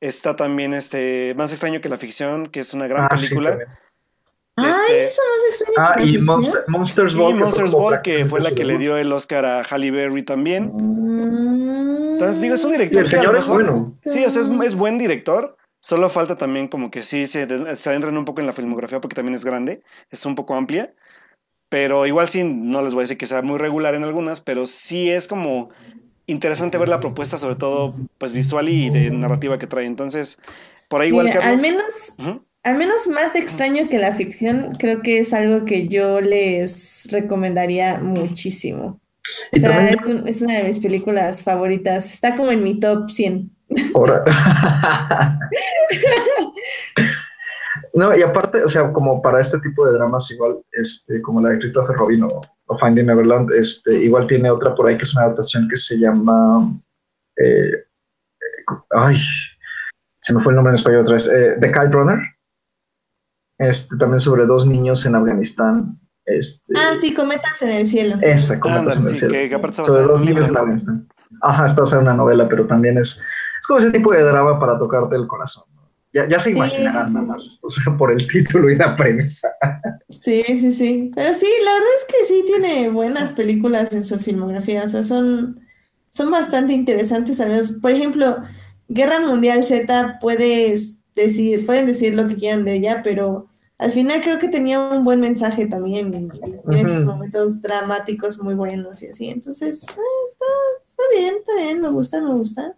Está 0.00 0.34
también 0.36 0.72
este 0.72 1.34
Más 1.36 1.52
extraño 1.52 1.82
que 1.82 1.90
la 1.90 1.98
ficción, 1.98 2.46
que 2.46 2.60
es 2.60 2.72
una 2.72 2.86
gran 2.86 3.04
ah, 3.04 3.08
película. 3.14 3.58
Este, 4.56 5.04
eso 5.04 5.20
más 5.20 5.60
extraño. 5.60 5.76
Ah, 5.76 6.02
y 6.02 6.16
Monsters 6.68 7.14
Ball. 7.14 7.32
Y 7.32 7.34
Monsters 7.34 7.72
Ball, 7.72 8.00
que 8.00 8.24
fue 8.24 8.40
la 8.40 8.52
que 8.52 8.64
le 8.64 8.78
dio 8.78 8.96
el 8.96 9.12
Oscar 9.12 9.44
a 9.44 9.62
Halle 9.62 9.90
Berry 9.90 10.22
también. 10.22 10.70
Mm. 10.72 12.12
Entonces 12.14 12.40
digo, 12.40 12.54
es 12.54 12.64
un 12.64 12.70
director 12.72 13.06
sí, 13.06 13.16
el 13.16 13.36
es 13.36 13.46
bueno. 13.46 13.98
Sí, 14.00 14.24
o 14.24 14.30
sea, 14.30 14.40
es, 14.40 14.48
es, 14.48 14.74
buen 14.74 14.96
director. 14.96 15.58
Solo 15.80 16.08
falta 16.08 16.38
también 16.38 16.68
como 16.68 16.90
que 16.90 17.02
sí 17.02 17.26
se, 17.26 17.46
se 17.76 17.90
adentran 17.90 18.16
un 18.16 18.24
poco 18.24 18.40
en 18.40 18.46
la 18.46 18.54
filmografía 18.54 19.02
porque 19.02 19.16
también 19.16 19.34
es 19.34 19.44
grande, 19.44 19.82
es 20.10 20.24
un 20.24 20.34
poco 20.34 20.54
amplia. 20.54 20.94
Pero 21.74 22.06
igual 22.06 22.28
sí, 22.28 22.44
no 22.44 22.82
les 22.82 22.94
voy 22.94 23.00
a 23.00 23.02
decir 23.02 23.18
que 23.18 23.26
sea 23.26 23.42
muy 23.42 23.58
regular 23.58 23.96
en 23.96 24.04
algunas, 24.04 24.40
pero 24.40 24.64
sí 24.64 25.10
es 25.10 25.26
como 25.26 25.70
interesante 26.28 26.78
ver 26.78 26.88
la 26.88 27.00
propuesta, 27.00 27.36
sobre 27.36 27.56
todo 27.56 27.96
pues 28.18 28.32
visual 28.32 28.68
y 28.68 28.90
de 28.90 29.10
narrativa 29.10 29.58
que 29.58 29.66
trae. 29.66 29.84
Entonces, 29.84 30.38
por 30.86 31.00
ahí 31.00 31.08
igual 31.08 31.36
Al 31.42 31.60
menos, 31.60 32.14
al 32.62 32.78
menos 32.78 33.08
más 33.08 33.34
extraño 33.34 33.88
que 33.88 33.98
la 33.98 34.14
ficción, 34.14 34.70
creo 34.78 35.02
que 35.02 35.18
es 35.18 35.32
algo 35.32 35.64
que 35.64 35.88
yo 35.88 36.20
les 36.20 37.08
recomendaría 37.10 37.98
muchísimo. 37.98 39.00
O 39.50 39.58
sea, 39.58 39.90
es, 39.90 40.06
es, 40.26 40.42
una 40.42 40.58
de 40.58 40.68
mis 40.68 40.78
películas 40.78 41.42
favoritas. 41.42 42.12
Está 42.12 42.36
como 42.36 42.52
en 42.52 42.62
mi 42.62 42.78
top 42.78 43.10
100. 43.10 43.50
No, 47.94 48.16
y 48.16 48.22
aparte, 48.22 48.64
o 48.64 48.68
sea, 48.68 48.92
como 48.92 49.22
para 49.22 49.40
este 49.40 49.60
tipo 49.60 49.86
de 49.86 49.92
dramas, 49.92 50.28
igual, 50.32 50.60
este, 50.72 51.22
como 51.22 51.40
la 51.40 51.50
de 51.50 51.58
Christopher 51.58 51.96
Robin 51.96 52.24
o, 52.24 52.78
Finding 52.78 53.06
Neverland, 53.06 53.52
este, 53.52 53.94
igual 53.94 54.26
tiene 54.26 54.50
otra 54.50 54.74
por 54.74 54.88
ahí 54.88 54.96
que 54.96 55.04
es 55.04 55.14
una 55.14 55.26
adaptación 55.26 55.68
que 55.68 55.76
se 55.76 55.96
llama. 55.98 56.72
Eh, 57.36 57.84
ay, 58.90 59.16
se 60.22 60.34
me 60.34 60.42
fue 60.42 60.52
el 60.52 60.56
nombre 60.56 60.72
en 60.72 60.74
español 60.74 61.02
otra 61.02 61.14
vez. 61.14 61.28
Eh, 61.28 61.56
The 61.60 61.68
Kite 61.68 61.92
Runner. 61.92 62.18
Este, 63.58 63.96
también 63.96 64.18
sobre 64.18 64.46
dos 64.46 64.66
niños 64.66 65.06
en 65.06 65.14
Afganistán. 65.14 66.00
Este, 66.24 66.74
ah, 66.76 66.94
sí, 67.00 67.14
cometas 67.14 67.62
en 67.62 67.68
el 67.68 67.86
cielo. 67.86 68.16
Esa, 68.22 68.58
cometas 68.58 68.96
en 68.96 69.04
el 69.04 69.16
cielo. 69.16 69.72
sobre 69.72 70.02
dos 70.02 70.24
niños 70.24 70.48
en 70.48 70.56
Afganistán. 70.56 71.08
Ajá, 71.42 71.66
está 71.66 71.82
en 71.92 71.98
una 71.98 72.14
novela, 72.14 72.48
pero 72.48 72.66
también 72.66 72.98
es, 72.98 73.20
es 73.60 73.66
como 73.68 73.78
ese 73.78 73.92
tipo 73.92 74.12
de 74.12 74.22
drama 74.22 74.58
para 74.58 74.78
tocarte 74.78 75.14
el 75.14 75.28
corazón. 75.28 75.64
Ya, 76.14 76.28
ya 76.28 76.38
se 76.38 76.52
imaginarán 76.52 77.12
nada 77.12 77.26
más, 77.26 77.58
o 77.60 77.68
sea, 77.68 77.96
por 77.96 78.12
el 78.12 78.28
título 78.28 78.70
y 78.70 78.76
la 78.76 78.96
premisa. 78.96 79.48
Sí, 80.08 80.44
sí, 80.46 80.70
sí. 80.70 81.10
Pero 81.12 81.34
sí, 81.34 81.48
la 81.64 81.72
verdad 81.72 81.88
es 81.98 82.04
que 82.06 82.26
sí 82.26 82.44
tiene 82.46 82.88
buenas 82.88 83.32
películas 83.32 83.92
en 83.92 84.04
su 84.04 84.20
filmografía. 84.20 84.84
O 84.84 84.88
sea, 84.88 85.02
son, 85.02 85.60
son 86.10 86.30
bastante 86.30 86.72
interesantes. 86.72 87.40
Al 87.40 87.50
menos, 87.50 87.72
por 87.72 87.90
ejemplo, 87.90 88.36
Guerra 88.86 89.18
Mundial 89.18 89.64
Z 89.64 90.18
puedes 90.20 90.98
decir, 91.16 91.66
pueden 91.66 91.86
decir 91.86 92.14
lo 92.14 92.28
que 92.28 92.36
quieran 92.36 92.64
de 92.64 92.74
ella, 92.74 93.00
pero 93.02 93.48
al 93.78 93.90
final 93.90 94.22
creo 94.22 94.38
que 94.38 94.48
tenía 94.48 94.78
un 94.78 95.02
buen 95.02 95.18
mensaje 95.18 95.66
también. 95.66 96.30
Tiene 96.30 96.80
esos 96.80 97.04
momentos 97.04 97.60
dramáticos 97.60 98.40
muy 98.40 98.54
buenos 98.54 99.02
y 99.02 99.08
así. 99.08 99.30
Entonces, 99.30 99.84
ah, 99.88 100.00
está, 100.30 100.46
está 100.86 101.02
bien, 101.12 101.34
está 101.40 101.56
bien, 101.56 101.80
me 101.80 101.90
gusta, 101.90 102.20
me 102.20 102.34
gusta 102.34 102.76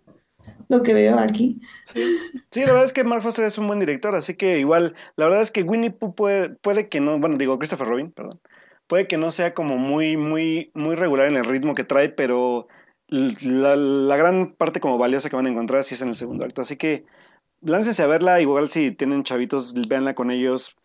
lo 0.69 0.83
que 0.83 0.95
veo 0.95 1.19
aquí. 1.19 1.61
Sí. 1.85 2.61
la 2.61 2.73
verdad 2.73 2.85
es 2.85 2.93
que 2.93 3.05
Mark 3.05 3.23
Foster 3.23 3.45
es 3.45 3.59
un 3.59 3.67
buen 3.67 3.79
director, 3.79 4.15
así 4.15 4.35
que 4.35 4.59
igual, 4.59 4.95
la 5.17 5.27
verdad 5.27 5.43
es 5.43 5.51
que 5.51 5.63
Winnie 5.63 5.91
Pooh 5.91 6.15
puede, 6.15 6.51
puede 6.51 6.89
que 6.89 7.01
no, 7.01 7.19
bueno, 7.19 7.37
digo 7.37 7.59
Christopher 7.59 7.87
Robin, 7.87 8.11
perdón, 8.11 8.41
puede 8.87 9.07
que 9.07 9.19
no 9.19 9.31
sea 9.31 9.55
como 9.55 9.77
muy, 9.79 10.17
muy, 10.17 10.71
muy 10.75 10.97
regular 10.97 11.29
en 11.29 11.37
el 11.37 11.45
ritmo 11.45 11.75
que 11.75 11.85
trae, 11.85 12.09
pero 12.09 12.69
la, 13.09 14.17
gran 14.17 14.55
parte 14.55 14.81
como 14.81 14.99
valiosa 14.99 15.31
que 15.31 15.37
van 15.37 15.47
a 15.47 15.51
encontrar 15.51 15.85
sí 15.85 15.95
es 15.95 16.03
en 16.03 16.09
el 16.09 16.15
segundo 16.15 16.45
acto, 16.45 16.63
así 16.63 16.77
que 16.77 17.05
láncense 17.61 18.03
a 18.03 18.07
verla, 18.07 18.41
igual 18.41 18.71
si 18.71 18.93
tienen 18.93 19.23
chavitos, 19.23 19.75
véanla 19.89 20.15
con 20.15 20.31
ellos, 20.31 20.77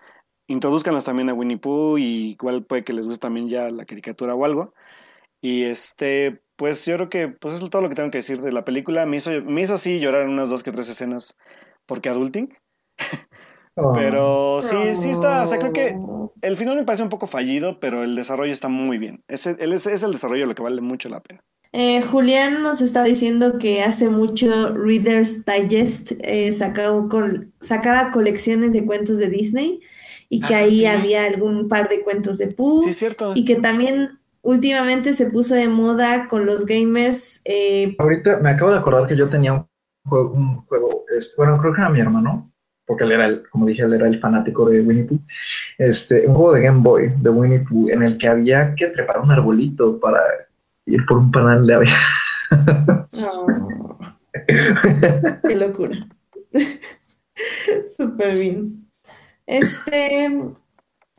introduzcanlos 0.47 1.05
también 1.05 1.29
a 1.29 1.33
Winnie 1.33 1.57
Pooh 1.57 1.97
y 1.97 2.31
igual 2.31 2.63
puede 2.63 2.83
que 2.83 2.93
les 2.93 3.07
guste 3.07 3.21
también 3.21 3.49
ya 3.49 3.71
la 3.71 3.85
caricatura 3.85 4.35
o 4.35 4.45
algo. 4.45 4.73
Y 5.41 5.63
este, 5.63 6.41
pues 6.61 6.85
yo 6.85 6.95
creo 6.95 7.09
que 7.09 7.27
pues 7.27 7.55
es 7.55 7.69
todo 7.71 7.81
lo 7.81 7.89
que 7.89 7.95
tengo 7.95 8.11
que 8.11 8.19
decir 8.19 8.39
de 8.39 8.51
la 8.51 8.63
película. 8.63 9.07
Me 9.07 9.17
hizo, 9.17 9.31
me 9.41 9.63
hizo 9.63 9.73
así 9.73 9.99
llorar 9.99 10.21
en 10.21 10.29
unas 10.29 10.51
dos 10.51 10.61
que 10.61 10.71
tres 10.71 10.87
escenas 10.89 11.35
porque 11.87 12.07
adulting. 12.07 12.53
pero 13.95 14.61
sí, 14.61 14.95
sí 14.95 15.09
está, 15.09 15.41
o 15.41 15.47
sea, 15.47 15.57
creo 15.57 15.73
que 15.73 15.97
el 16.43 16.57
final 16.57 16.75
me 16.75 16.83
parece 16.83 17.01
un 17.01 17.09
poco 17.09 17.25
fallido, 17.25 17.79
pero 17.79 18.03
el 18.03 18.13
desarrollo 18.13 18.53
está 18.53 18.69
muy 18.69 18.99
bien. 18.99 19.23
Es, 19.27 19.47
es, 19.47 19.87
es 19.87 20.03
el 20.03 20.11
desarrollo 20.11 20.45
lo 20.45 20.53
que 20.53 20.61
vale 20.61 20.81
mucho 20.81 21.09
la 21.09 21.23
pena. 21.23 21.43
Eh, 21.73 22.03
Julián 22.03 22.61
nos 22.61 22.79
está 22.83 23.03
diciendo 23.03 23.57
que 23.57 23.81
hace 23.81 24.09
mucho 24.09 24.71
Reader's 24.75 25.43
Digest 25.43 26.11
eh, 26.19 26.53
sacaba 26.53 28.11
colecciones 28.11 28.71
de 28.71 28.85
cuentos 28.85 29.17
de 29.17 29.29
Disney 29.31 29.79
y 30.29 30.41
que 30.41 30.53
ah, 30.53 30.59
ahí 30.59 30.85
había 30.85 31.25
algún 31.25 31.67
par 31.67 31.89
de 31.89 32.03
cuentos 32.03 32.37
de 32.37 32.49
Pooh. 32.49 32.77
Sí, 32.77 32.93
cierto. 32.93 33.31
Y 33.33 33.45
que 33.45 33.55
también 33.55 34.20
últimamente 34.41 35.13
se 35.13 35.29
puso 35.29 35.55
de 35.55 35.67
moda 35.67 36.27
con 36.27 36.45
los 36.45 36.65
gamers. 36.65 37.41
Eh, 37.45 37.95
Ahorita 37.97 38.39
me 38.39 38.51
acabo 38.51 38.71
de 38.71 38.79
acordar 38.79 39.07
que 39.07 39.15
yo 39.15 39.29
tenía 39.29 39.53
un 39.53 39.67
juego, 40.07 40.31
un 40.31 40.65
juego 40.65 41.05
este, 41.15 41.35
bueno, 41.37 41.57
creo 41.59 41.73
que 41.73 41.81
era 41.81 41.89
mi 41.89 41.99
hermano, 41.99 42.51
porque 42.85 43.03
él 43.03 43.11
era, 43.11 43.27
el, 43.27 43.49
como 43.49 43.65
dije, 43.65 43.83
él 43.83 43.93
era 43.93 44.07
el 44.07 44.19
fanático 44.19 44.69
de 44.69 44.81
Winnie 44.81 45.03
Pooh, 45.03 45.19
este, 45.77 46.27
un 46.27 46.35
juego 46.35 46.53
de 46.53 46.63
Game 46.63 46.81
Boy 46.81 47.13
de 47.17 47.29
Winnie 47.29 47.59
Pooh 47.59 47.89
en 47.89 48.03
el 48.03 48.17
que 48.17 48.27
había 48.27 48.75
que 48.75 48.87
trepar 48.87 49.19
un 49.19 49.31
arbolito 49.31 49.99
para 49.99 50.21
ir 50.85 51.05
por 51.05 51.19
un 51.19 51.31
panal 51.31 51.65
de 51.65 51.73
abejas. 51.73 53.45
qué 55.47 55.55
locura. 55.55 55.95
Súper 57.97 58.35
bien. 58.35 58.87
Este, 59.45 60.29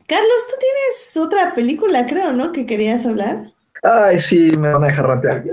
Carlos, 0.07 0.47
tú 0.49 0.55
tienes 0.59 1.17
otra 1.17 1.55
película, 1.55 2.05
creo, 2.05 2.33
¿no? 2.33 2.51
Que 2.51 2.65
querías 2.65 3.05
hablar. 3.05 3.51
Ay, 3.83 4.19
sí, 4.19 4.55
me 4.57 4.71
van 4.71 4.83
a 4.83 4.87
dejar 4.87 5.07
rantear. 5.07 5.43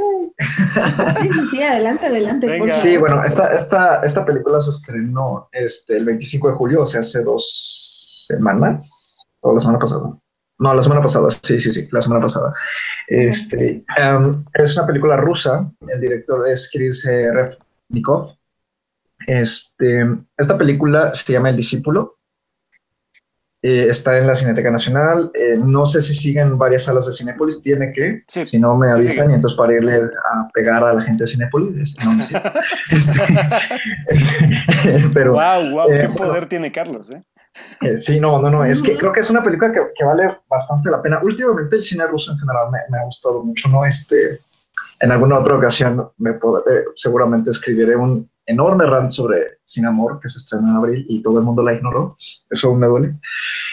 Sí, 1.20 1.28
sí, 1.32 1.46
sí, 1.50 1.62
adelante, 1.62 2.06
adelante. 2.06 2.68
Sí, 2.68 2.96
bueno, 2.96 3.24
esta, 3.24 3.52
esta, 3.52 4.02
esta 4.02 4.24
película 4.24 4.60
se 4.60 4.70
estrenó 4.70 5.48
este, 5.52 5.96
el 5.96 6.04
25 6.04 6.48
de 6.48 6.54
julio, 6.54 6.82
o 6.82 6.86
sea, 6.86 7.00
hace 7.00 7.22
dos 7.22 8.26
semanas, 8.28 9.16
o 9.40 9.52
la 9.52 9.60
semana 9.60 9.78
pasada. 9.78 10.16
No, 10.58 10.74
la 10.74 10.82
semana 10.82 11.02
pasada, 11.02 11.28
sí, 11.30 11.60
sí, 11.60 11.70
sí, 11.70 11.88
la 11.90 12.00
semana 12.00 12.22
pasada. 12.22 12.54
Este, 13.08 13.84
em, 13.96 14.44
es 14.54 14.76
una 14.76 14.86
película 14.86 15.16
rusa, 15.16 15.70
el 15.88 16.00
director 16.00 16.48
es 16.48 16.70
Chris 16.72 17.04
Refnikov. 17.04 18.36
Este, 19.26 20.06
esta 20.36 20.56
película 20.56 21.14
se 21.14 21.32
llama 21.32 21.50
El 21.50 21.56
Discípulo 21.56 22.19
eh, 23.62 23.88
está 23.90 24.16
en 24.16 24.26
la 24.26 24.34
Cineteca 24.34 24.70
Nacional. 24.70 25.30
Eh, 25.34 25.56
no 25.58 25.84
sé 25.84 26.00
si 26.00 26.14
siguen 26.14 26.56
varias 26.56 26.84
salas 26.84 27.06
de 27.06 27.12
Cinépolis. 27.12 27.62
Tiene 27.62 27.92
que, 27.92 28.22
si 28.26 28.58
no 28.58 28.74
me 28.74 28.90
avisan, 28.90 29.30
y 29.30 29.34
entonces 29.34 29.56
para 29.56 29.74
irle 29.74 29.96
a 29.96 30.48
pegar 30.54 30.82
a 30.82 30.94
la 30.94 31.02
gente 31.02 31.24
de 31.24 31.26
Cinépolis. 31.26 31.94
No, 32.02 32.12
este, 32.90 33.20
pero, 35.12 35.34
wow, 35.34 35.70
wow, 35.72 35.88
qué 35.88 36.02
eh, 36.02 36.08
poder 36.08 36.46
tiene 36.46 36.72
Carlos, 36.72 37.10
¿eh? 37.10 37.22
sí, 37.98 38.18
no, 38.18 38.40
no, 38.40 38.50
no. 38.50 38.64
Es 38.64 38.82
que 38.82 38.96
creo 38.96 39.12
que 39.12 39.20
es 39.20 39.28
una 39.28 39.42
película 39.42 39.72
que, 39.72 40.04
vale 40.04 40.28
bastante 40.48 40.90
la 40.90 41.02
pena. 41.02 41.20
Últimamente 41.22 41.76
el 41.76 41.82
cine 41.82 42.06
ruso 42.06 42.32
en 42.32 42.38
general 42.38 42.68
me, 42.70 42.98
ha 42.98 43.04
gustado 43.04 43.44
mucho, 43.44 43.68
¿no? 43.68 43.84
Este, 43.84 44.40
en 45.00 45.12
alguna 45.12 45.38
otra 45.38 45.56
ocasión 45.56 46.10
me 46.16 46.38
seguramente 46.96 47.50
escribiré 47.50 47.94
un, 47.94 48.30
enorme 48.50 48.86
rant 48.86 49.10
sobre 49.10 49.58
Sin 49.64 49.86
Amor, 49.86 50.20
que 50.20 50.28
se 50.28 50.38
estrenó 50.38 50.68
en 50.70 50.76
abril 50.76 51.06
y 51.08 51.22
todo 51.22 51.38
el 51.38 51.44
mundo 51.44 51.62
la 51.62 51.74
ignoró. 51.74 52.16
Eso 52.50 52.74
me 52.74 52.86
duele. 52.86 53.14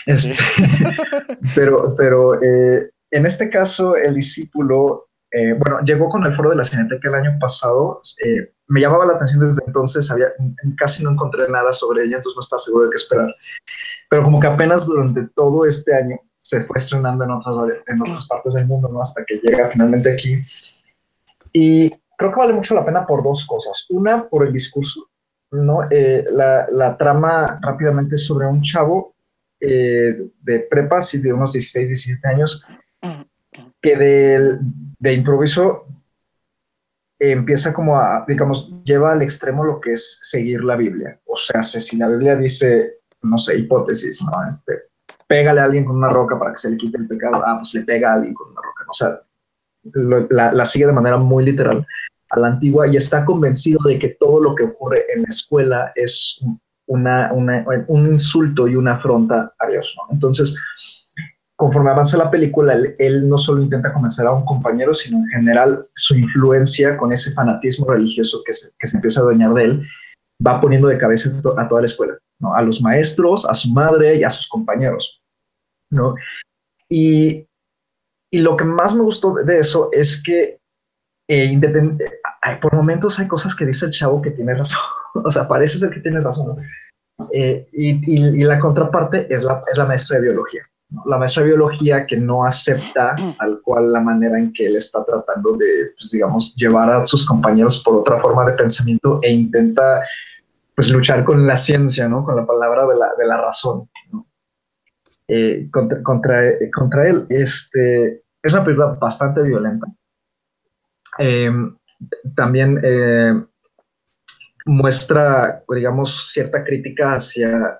Este, 0.05 0.33
pero 1.55 1.95
pero 1.95 2.41
eh, 2.41 2.91
en 3.11 3.25
este 3.25 3.49
caso, 3.49 3.95
el 3.95 4.15
discípulo, 4.15 5.07
eh, 5.31 5.53
bueno, 5.53 5.79
llegó 5.81 6.09
con 6.09 6.25
el 6.25 6.35
foro 6.35 6.49
de 6.51 6.57
la 6.57 6.63
Cineteca 6.63 7.09
el 7.09 7.15
año 7.15 7.37
pasado. 7.39 8.01
Eh, 8.23 8.53
me 8.67 8.81
llamaba 8.81 9.05
la 9.05 9.13
atención 9.13 9.43
desde 9.43 9.63
entonces, 9.65 10.11
había, 10.11 10.27
casi 10.77 11.03
no 11.03 11.11
encontré 11.11 11.49
nada 11.49 11.71
sobre 11.73 12.03
ella, 12.03 12.17
entonces 12.17 12.35
no 12.35 12.41
estaba 12.41 12.59
seguro 12.59 12.85
de 12.85 12.91
qué 12.91 12.95
esperar. 12.97 13.33
Pero 14.09 14.23
como 14.23 14.39
que 14.39 14.47
apenas 14.47 14.85
durante 14.85 15.27
todo 15.35 15.65
este 15.65 15.95
año 15.95 16.17
se 16.37 16.63
fue 16.65 16.77
estrenando 16.77 17.23
en 17.23 17.31
otras, 17.31 17.55
en 17.87 18.01
otras 18.01 18.25
partes 18.25 18.53
del 18.53 18.67
mundo, 18.67 18.89
¿no? 18.89 19.01
Hasta 19.01 19.23
que 19.25 19.39
llega 19.43 19.69
finalmente 19.69 20.13
aquí. 20.13 20.39
Y 21.51 21.91
creo 22.17 22.31
que 22.31 22.39
vale 22.39 22.53
mucho 22.53 22.75
la 22.75 22.83
pena 22.83 23.05
por 23.05 23.23
dos 23.23 23.45
cosas. 23.45 23.85
Una, 23.89 24.27
por 24.27 24.45
el 24.45 24.51
discurso, 24.51 25.09
¿no? 25.51 25.87
Eh, 25.89 26.25
la, 26.31 26.97
trama 26.97 27.59
rápidamente 27.61 28.15
es 28.15 28.25
sobre 28.25 28.47
un 28.47 28.61
chavo 28.61 29.15
eh, 29.59 30.29
de 30.41 30.59
prepa, 30.59 31.01
sí, 31.01 31.19
de 31.19 31.31
unos 31.31 31.53
16, 31.53 31.87
17 31.87 32.27
años, 32.27 32.65
que 33.79 33.95
de, 33.95 34.57
de 34.99 35.13
improviso 35.13 35.85
empieza 37.19 37.73
como 37.73 37.97
a, 37.97 38.25
digamos, 38.27 38.71
lleva 38.83 39.11
al 39.11 39.21
extremo 39.21 39.63
lo 39.63 39.79
que 39.79 39.93
es 39.93 40.19
seguir 40.21 40.63
la 40.63 40.75
Biblia. 40.75 41.19
O 41.25 41.37
sea, 41.37 41.63
si 41.63 41.97
la 41.97 42.07
Biblia 42.07 42.35
dice, 42.35 42.99
no 43.21 43.37
sé, 43.37 43.57
hipótesis, 43.57 44.23
¿no? 44.23 44.47
Este, 44.47 44.89
pégale 45.27 45.61
a 45.61 45.65
alguien 45.65 45.85
con 45.85 45.97
una 45.97 46.09
roca 46.09 46.37
para 46.37 46.51
que 46.51 46.57
se 46.57 46.69
le 46.71 46.77
quite 46.77 46.97
el 46.97 47.07
pecado. 47.07 47.43
Ah, 47.45 47.57
pues 47.59 47.73
le 47.73 47.81
pega 47.81 48.11
a 48.11 48.13
alguien 48.15 48.33
con 48.33 48.51
una 48.51 48.61
roca. 48.61 48.85
O 48.89 48.93
sea, 48.93 49.21
la, 49.93 50.65
sigue 50.65 50.87
de 50.87 50.93
manera 50.93 51.17
muy 51.17 51.45
literal 51.45 51.85
a 52.29 52.39
la 52.39 52.47
antigua 52.47 52.87
y 52.87 52.97
está 52.97 53.25
convencido 53.25 53.79
de 53.85 53.97
que 53.99 54.09
todo 54.19 54.41
lo 54.41 54.55
que 54.55 54.65
ocurre 54.65 55.05
en 55.13 55.23
la 55.23 55.29
escuela 55.29 55.91
es 55.95 56.41
una, 56.87 57.31
un 57.33 58.07
insulto 58.07 58.67
y 58.67 58.75
una 58.75 58.95
afronta 58.95 59.53
a 59.59 59.67
Dios. 59.67 59.95
Entonces, 60.11 60.57
conforme 61.57 61.89
avanza 61.89 62.17
la 62.17 62.29
película, 62.29 62.77
él, 62.99 63.27
no 63.27 63.37
solo 63.37 63.63
intenta 63.63 63.91
convencer 63.91 64.27
a 64.27 64.31
un 64.31 64.45
compañero, 64.45 64.93
sino 64.93 65.17
en 65.17 65.27
general 65.27 65.87
su 65.95 66.15
influencia 66.15 66.95
con 66.97 67.11
ese 67.11 67.31
fanatismo 67.31 67.87
religioso 67.87 68.41
que 68.45 68.53
se, 68.53 68.69
que 68.79 68.87
se 68.87 68.97
empieza 68.97 69.19
a 69.19 69.23
adueñar 69.23 69.53
de 69.53 69.63
él, 69.63 69.87
va 70.45 70.61
poniendo 70.61 70.87
de 70.87 70.99
cabeza 70.99 71.31
a 71.57 71.67
toda 71.67 71.81
la 71.81 71.85
escuela, 71.85 72.17
¿no? 72.39 72.53
a 72.53 72.61
los 72.61 72.81
maestros, 72.81 73.45
a 73.45 73.55
su 73.55 73.69
madre 73.69 74.17
y 74.17 74.23
a 74.23 74.29
sus 74.29 74.47
compañeros. 74.47 75.19
¿no? 75.89 76.15
Y 76.89 77.46
y 78.31 78.39
lo 78.39 78.57
que 78.57 78.65
más 78.65 78.93
me 78.93 79.01
gustó 79.01 79.35
de 79.35 79.59
eso 79.59 79.89
es 79.91 80.21
que 80.21 80.59
eh, 81.29 81.59
por 82.61 82.73
momentos 82.73 83.19
hay 83.19 83.27
cosas 83.27 83.53
que 83.53 83.65
dice 83.65 83.85
el 83.85 83.91
chavo 83.91 84.21
que 84.21 84.31
tiene 84.31 84.53
razón, 84.53 84.81
o 85.23 85.31
sea, 85.31 85.47
parece 85.47 85.77
ser 85.77 85.89
que 85.91 85.99
tiene 85.99 86.21
razón, 86.21 86.57
eh, 87.31 87.67
y, 87.73 88.43
la 88.43 88.59
contraparte 88.59 89.33
es 89.33 89.43
la, 89.43 89.63
es 89.71 89.77
la 89.77 89.85
maestra 89.85 90.17
de 90.17 90.23
biología, 90.23 90.61
la 91.05 91.17
maestra 91.17 91.43
de 91.43 91.49
biología 91.49 92.05
que 92.05 92.15
no 92.15 92.45
acepta 92.45 93.15
tal 93.39 93.59
cual 93.63 93.91
la 93.91 94.01
manera 94.01 94.37
en 94.37 94.53
que 94.53 94.67
él 94.67 94.75
está 94.75 95.03
tratando 95.03 95.53
de, 95.53 95.91
pues, 95.97 96.11
digamos, 96.11 96.55
llevar 96.55 96.89
a 96.91 97.05
sus 97.05 97.25
compañeros 97.25 97.83
por 97.83 97.95
otra 97.95 98.19
forma 98.19 98.45
de 98.45 98.53
pensamiento 98.53 99.19
e 99.23 99.31
intenta 99.31 100.03
pues 100.75 100.91
luchar 100.91 101.25
con 101.25 101.47
la 101.47 101.57
ciencia, 101.57 102.07
¿no? 102.07 102.23
Con 102.23 102.35
la 102.35 102.45
palabra 102.45 102.85
de 102.85 102.95
la, 102.95 103.07
de 103.17 103.25
la 103.25 103.37
razón, 103.37 103.89
eh, 105.27 105.67
contra, 105.71 106.01
contra, 106.03 107.07
él. 107.07 107.25
Este, 107.29 108.23
es 108.41 108.53
una 108.53 108.63
película 108.63 108.97
bastante 108.99 109.41
violenta. 109.41 109.87
Em, 111.17 111.75
también 112.35 112.79
eh, 112.83 113.33
muestra, 114.65 115.63
digamos, 115.67 116.31
cierta 116.31 116.63
crítica 116.63 117.15
hacia 117.15 117.77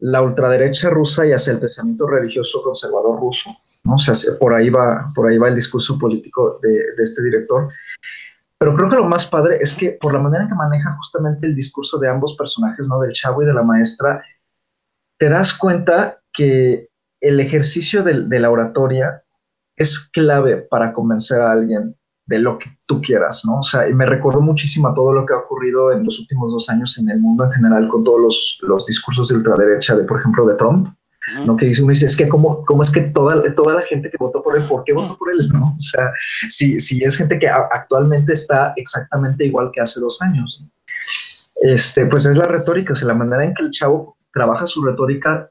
la 0.00 0.22
ultraderecha 0.22 0.90
rusa 0.90 1.26
y 1.26 1.32
hacia 1.32 1.52
el 1.52 1.60
pensamiento 1.60 2.06
religioso 2.06 2.62
conservador 2.62 3.18
ruso. 3.20 3.50
¿no? 3.84 3.94
O 3.94 4.38
por 4.38 4.54
ahí 4.54 4.70
va, 4.70 5.10
por 5.14 5.28
ahí 5.28 5.38
va 5.38 5.48
el 5.48 5.54
discurso 5.54 5.98
político 5.98 6.58
de, 6.62 6.80
este 6.98 7.22
director. 7.22 7.68
Pero 8.58 8.74
creo 8.76 8.90
que 8.90 8.96
lo 8.96 9.04
más 9.04 9.26
padre 9.26 9.58
es 9.60 9.74
que 9.74 9.98
por 10.00 10.12
la 10.12 10.18
manera 10.18 10.48
que 10.48 10.54
maneja 10.54 10.96
justamente 10.96 11.46
el 11.46 11.54
discurso 11.54 11.98
de 11.98 12.08
ambos 12.08 12.36
personajes, 12.36 12.86
¿no? 12.86 13.00
Del 13.00 13.12
chavo 13.12 13.42
y 13.42 13.46
de 13.46 13.54
la 13.54 13.62
maestra, 13.62 14.22
te 15.16 15.28
das 15.28 15.52
cuenta 15.52 16.20
que 16.38 16.88
el 17.20 17.40
ejercicio 17.40 18.04
de 18.04 18.38
la 18.38 18.48
oratoria 18.48 19.24
es 19.76 19.98
clave 19.98 20.58
para 20.70 20.92
convencer 20.92 21.40
a 21.40 21.50
alguien 21.50 21.96
de 22.26 22.38
lo 22.38 22.58
que 22.58 22.66
tú 22.86 23.00
quieras, 23.00 23.42
¿no? 23.44 23.58
O 23.58 23.62
sea, 23.62 23.88
y 23.88 23.94
me 23.94 24.06
recordó 24.06 24.40
muchísimo 24.40 24.86
a 24.86 24.94
todo 24.94 25.12
lo 25.12 25.26
que 25.26 25.34
ha 25.34 25.38
ocurrido 25.38 25.90
en 25.90 26.04
los 26.04 26.20
últimos 26.20 26.52
dos 26.52 26.68
años 26.68 26.96
en 26.98 27.10
el 27.10 27.18
mundo 27.18 27.44
en 27.44 27.50
general 27.50 27.88
con 27.88 28.04
todos 28.04 28.20
los, 28.20 28.58
los 28.62 28.86
discursos 28.86 29.28
de 29.28 29.36
ultraderecha, 29.36 29.96
de, 29.96 30.04
por 30.04 30.20
ejemplo, 30.20 30.46
de 30.46 30.54
Trump, 30.54 30.88
¿no? 31.44 31.56
Que 31.56 31.66
dice, 31.66 31.82
uno 31.82 31.90
dice, 31.90 32.06
es 32.06 32.16
que 32.16 32.28
cómo, 32.28 32.64
cómo 32.66 32.82
es 32.82 32.92
que 32.92 33.00
toda, 33.00 33.42
toda 33.54 33.74
la 33.74 33.82
gente 33.82 34.10
que 34.10 34.16
votó 34.18 34.42
por 34.44 34.56
él, 34.56 34.62
¿por 34.68 34.84
qué 34.84 34.92
votó 34.92 35.18
por 35.18 35.32
él? 35.32 35.48
¿no? 35.52 35.74
O 35.74 35.78
sea, 35.78 36.12
si, 36.50 36.78
si 36.78 37.02
es 37.02 37.16
gente 37.16 37.36
que 37.38 37.48
actualmente 37.48 38.32
está 38.32 38.74
exactamente 38.76 39.46
igual 39.46 39.70
que 39.72 39.80
hace 39.80 39.98
dos 39.98 40.22
años. 40.22 40.62
Este, 41.56 42.06
pues 42.06 42.26
es 42.26 42.36
la 42.36 42.46
retórica, 42.46 42.92
o 42.92 42.96
sea, 42.96 43.08
la 43.08 43.14
manera 43.14 43.44
en 43.44 43.54
que 43.54 43.64
el 43.64 43.70
chavo 43.72 44.16
trabaja 44.32 44.66
su 44.66 44.84
retórica 44.84 45.50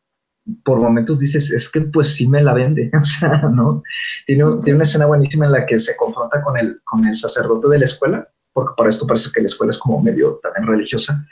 por 0.63 0.79
momentos 0.79 1.19
dices, 1.19 1.51
es 1.51 1.69
que 1.69 1.81
pues 1.81 2.15
sí 2.15 2.27
me 2.27 2.41
la 2.41 2.53
vende, 2.53 2.89
o 2.99 3.03
sea, 3.03 3.37
¿no? 3.53 3.83
Tiene, 4.25 4.43
tiene, 4.63 4.75
una 4.75 4.83
escena 4.83 5.05
buenísima 5.05 5.45
en 5.45 5.51
la 5.51 5.65
que 5.65 5.79
se 5.79 5.95
confronta 5.95 6.41
con 6.41 6.57
el, 6.57 6.79
con 6.83 7.05
el 7.05 7.15
sacerdote 7.15 7.67
de 7.69 7.79
la 7.79 7.85
escuela, 7.85 8.27
porque 8.53 8.73
para 8.77 8.89
esto 8.89 9.05
parece 9.05 9.29
que 9.33 9.41
la 9.41 9.47
escuela 9.47 9.71
es 9.71 9.77
como 9.77 10.01
medio 10.01 10.39
también 10.41 10.67
religiosa, 10.67 11.25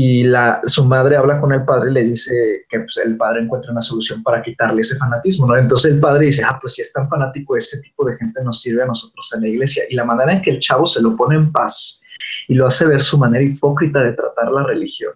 y 0.00 0.24
la, 0.24 0.60
su 0.66 0.84
madre 0.84 1.16
habla 1.16 1.40
con 1.40 1.52
el 1.52 1.64
padre 1.64 1.90
y 1.90 1.94
le 1.94 2.04
dice 2.04 2.64
que 2.68 2.80
pues, 2.80 2.98
el 2.98 3.16
padre 3.16 3.42
encuentra 3.42 3.72
una 3.72 3.80
solución 3.80 4.22
para 4.22 4.42
quitarle 4.42 4.82
ese 4.82 4.96
fanatismo, 4.96 5.46
¿no? 5.46 5.56
Entonces 5.56 5.92
el 5.92 5.98
padre 5.98 6.26
dice, 6.26 6.44
ah, 6.44 6.58
pues 6.60 6.74
si 6.74 6.82
es 6.82 6.92
tan 6.92 7.08
fanático, 7.08 7.56
ese 7.56 7.80
tipo 7.80 8.04
de 8.04 8.16
gente 8.16 8.42
nos 8.44 8.60
sirve 8.60 8.82
a 8.82 8.86
nosotros 8.86 9.32
en 9.34 9.40
la 9.40 9.48
iglesia. 9.48 9.84
Y 9.88 9.96
la 9.96 10.04
manera 10.04 10.32
en 10.32 10.42
que 10.42 10.50
el 10.50 10.60
chavo 10.60 10.86
se 10.86 11.02
lo 11.02 11.16
pone 11.16 11.36
en 11.36 11.50
paz 11.50 12.02
y 12.46 12.54
lo 12.54 12.66
hace 12.66 12.86
ver 12.86 13.02
su 13.02 13.18
manera 13.18 13.42
hipócrita 13.42 14.02
de 14.02 14.12
tratar 14.12 14.52
la 14.52 14.62
religión 14.64 15.12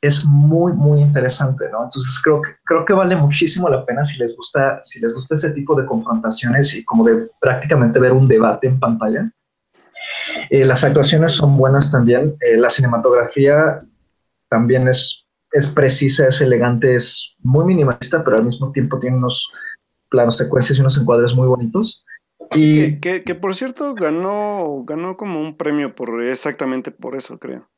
es 0.00 0.24
muy, 0.24 0.72
muy 0.72 1.00
interesante, 1.00 1.68
¿no? 1.70 1.84
Entonces 1.84 2.20
creo 2.22 2.42
que, 2.42 2.50
creo 2.64 2.84
que 2.84 2.92
vale 2.92 3.16
muchísimo 3.16 3.68
la 3.68 3.84
pena 3.84 4.04
si 4.04 4.18
les 4.18 4.36
gusta, 4.36 4.80
si 4.82 5.00
les 5.00 5.14
gusta 5.14 5.34
ese 5.34 5.50
tipo 5.50 5.74
de 5.74 5.86
confrontaciones 5.86 6.74
y 6.74 6.84
como 6.84 7.04
de 7.04 7.28
prácticamente 7.40 7.98
ver 7.98 8.12
un 8.12 8.28
debate 8.28 8.66
en 8.66 8.78
pantalla. 8.78 9.30
Eh, 10.50 10.64
las 10.64 10.84
actuaciones 10.84 11.32
son 11.32 11.56
buenas 11.56 11.90
también, 11.90 12.36
eh, 12.40 12.56
la 12.56 12.70
cinematografía 12.70 13.82
también 14.48 14.86
es, 14.86 15.26
es 15.52 15.66
precisa, 15.66 16.28
es 16.28 16.40
elegante, 16.40 16.94
es 16.94 17.34
muy 17.40 17.64
minimalista, 17.64 18.22
pero 18.22 18.36
al 18.36 18.44
mismo 18.44 18.70
tiempo 18.72 18.98
tiene 18.98 19.16
unos 19.16 19.50
planos 20.10 20.36
secuencias 20.36 20.78
y 20.78 20.82
unos 20.82 20.98
encuadres 20.98 21.34
muy 21.34 21.48
bonitos. 21.48 22.04
Y 22.54 23.00
que, 23.00 23.24
que, 23.24 23.34
por 23.34 23.54
cierto 23.54 23.94
ganó, 23.94 24.84
ganó 24.84 25.16
como 25.16 25.40
un 25.40 25.56
premio 25.56 25.94
por 25.94 26.22
exactamente 26.22 26.90
por 26.90 27.16
eso, 27.16 27.38
creo. 27.38 27.68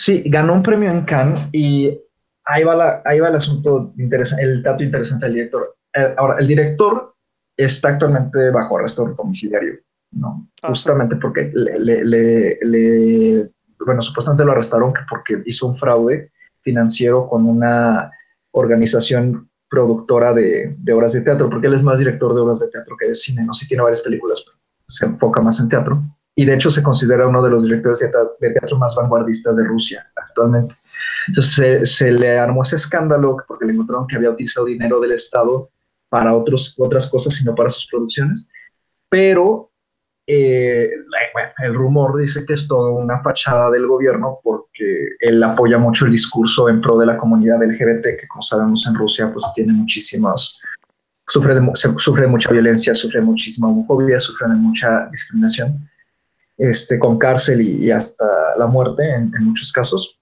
Sí, 0.00 0.22
ganó 0.24 0.54
un 0.54 0.62
premio 0.62 0.90
en 0.90 1.02
Cannes 1.02 1.50
y 1.52 2.00
ahí 2.46 2.64
va, 2.64 2.74
la, 2.74 3.02
ahí 3.04 3.20
va 3.20 3.28
el 3.28 3.36
asunto, 3.36 3.92
el 3.98 4.62
dato 4.62 4.82
interesante 4.82 5.26
del 5.26 5.34
director. 5.34 5.76
Eh, 5.94 6.14
ahora, 6.16 6.36
el 6.38 6.46
director 6.46 7.14
está 7.54 7.90
actualmente 7.90 8.48
bajo 8.48 8.78
arresto 8.78 9.14
domiciliario, 9.14 9.74
¿no? 10.12 10.48
Ah, 10.62 10.68
Justamente 10.68 11.16
porque 11.16 11.52
le, 11.52 12.02
le, 12.02 13.50
bueno, 13.84 14.00
supuestamente 14.00 14.42
lo 14.42 14.52
arrestaron 14.52 14.94
porque 15.10 15.42
hizo 15.44 15.66
un 15.66 15.76
fraude 15.76 16.32
financiero 16.62 17.28
con 17.28 17.46
una 17.46 18.10
organización 18.52 19.50
productora 19.68 20.32
de, 20.32 20.76
de, 20.78 20.92
obras 20.94 21.12
de 21.12 21.20
teatro, 21.20 21.50
porque 21.50 21.66
él 21.66 21.74
es 21.74 21.82
más 21.82 21.98
director 21.98 22.34
de 22.34 22.40
obras 22.40 22.60
de 22.60 22.70
teatro 22.70 22.96
que 22.98 23.08
de 23.08 23.14
cine, 23.14 23.44
no 23.44 23.52
sé 23.52 23.64
si 23.64 23.68
tiene 23.68 23.82
varias 23.82 24.00
películas, 24.00 24.42
pero 24.46 24.58
se 24.88 25.04
enfoca 25.04 25.42
más 25.42 25.60
en 25.60 25.68
teatro 25.68 26.02
y 26.40 26.46
de 26.46 26.54
hecho 26.54 26.70
se 26.70 26.82
considera 26.82 27.28
uno 27.28 27.42
de 27.42 27.50
los 27.50 27.64
directores 27.64 28.00
de 28.00 28.50
teatro 28.50 28.78
más 28.78 28.94
vanguardistas 28.94 29.58
de 29.58 29.64
Rusia 29.64 30.10
actualmente. 30.16 30.74
Entonces 31.28 31.94
se, 31.94 32.12
le 32.12 32.38
armó 32.38 32.62
ese 32.62 32.76
escándalo 32.76 33.36
porque 33.46 33.66
le 33.66 33.74
encontraron 33.74 34.06
que 34.06 34.16
había 34.16 34.30
utilizado 34.30 34.64
dinero 34.64 35.00
del 35.00 35.12
Estado 35.12 35.68
para 36.08 36.34
otros, 36.34 36.74
otras 36.78 37.08
cosas, 37.08 37.34
sino 37.34 37.54
para 37.54 37.68
sus 37.68 37.86
producciones. 37.88 38.50
Pero 39.10 39.70
eh, 40.26 40.88
el 41.58 41.74
rumor 41.74 42.18
dice 42.18 42.46
que 42.46 42.54
es 42.54 42.66
toda 42.66 42.90
una 42.90 43.20
fachada 43.22 43.70
del 43.70 43.86
gobierno 43.86 44.40
porque 44.42 45.08
él 45.20 45.42
apoya 45.42 45.76
mucho 45.76 46.06
el 46.06 46.12
discurso 46.12 46.70
en 46.70 46.80
pro 46.80 46.96
de 46.96 47.04
la 47.04 47.18
comunidad 47.18 47.62
LGBT, 47.62 48.18
que 48.18 48.28
como 48.28 48.40
sabemos 48.40 48.86
en 48.86 48.94
Rusia 48.94 49.30
pues 49.30 49.44
tiene 49.54 49.74
muchísimas, 49.74 50.58
sufre 51.28 51.54
de, 51.54 51.70
sufre 51.74 52.22
de 52.22 52.28
mucha 52.28 52.50
violencia, 52.50 52.94
sufre 52.94 53.20
muchísima 53.20 53.68
homofobia, 53.68 54.18
sufre 54.18 54.48
de 54.48 54.54
mucha 54.54 55.06
discriminación 55.10 55.86
este, 56.60 56.98
con 56.98 57.18
cárcel 57.18 57.62
y, 57.62 57.90
hasta 57.90 58.26
la 58.58 58.66
muerte 58.66 59.14
en, 59.14 59.32
muchos 59.40 59.72
casos. 59.72 60.20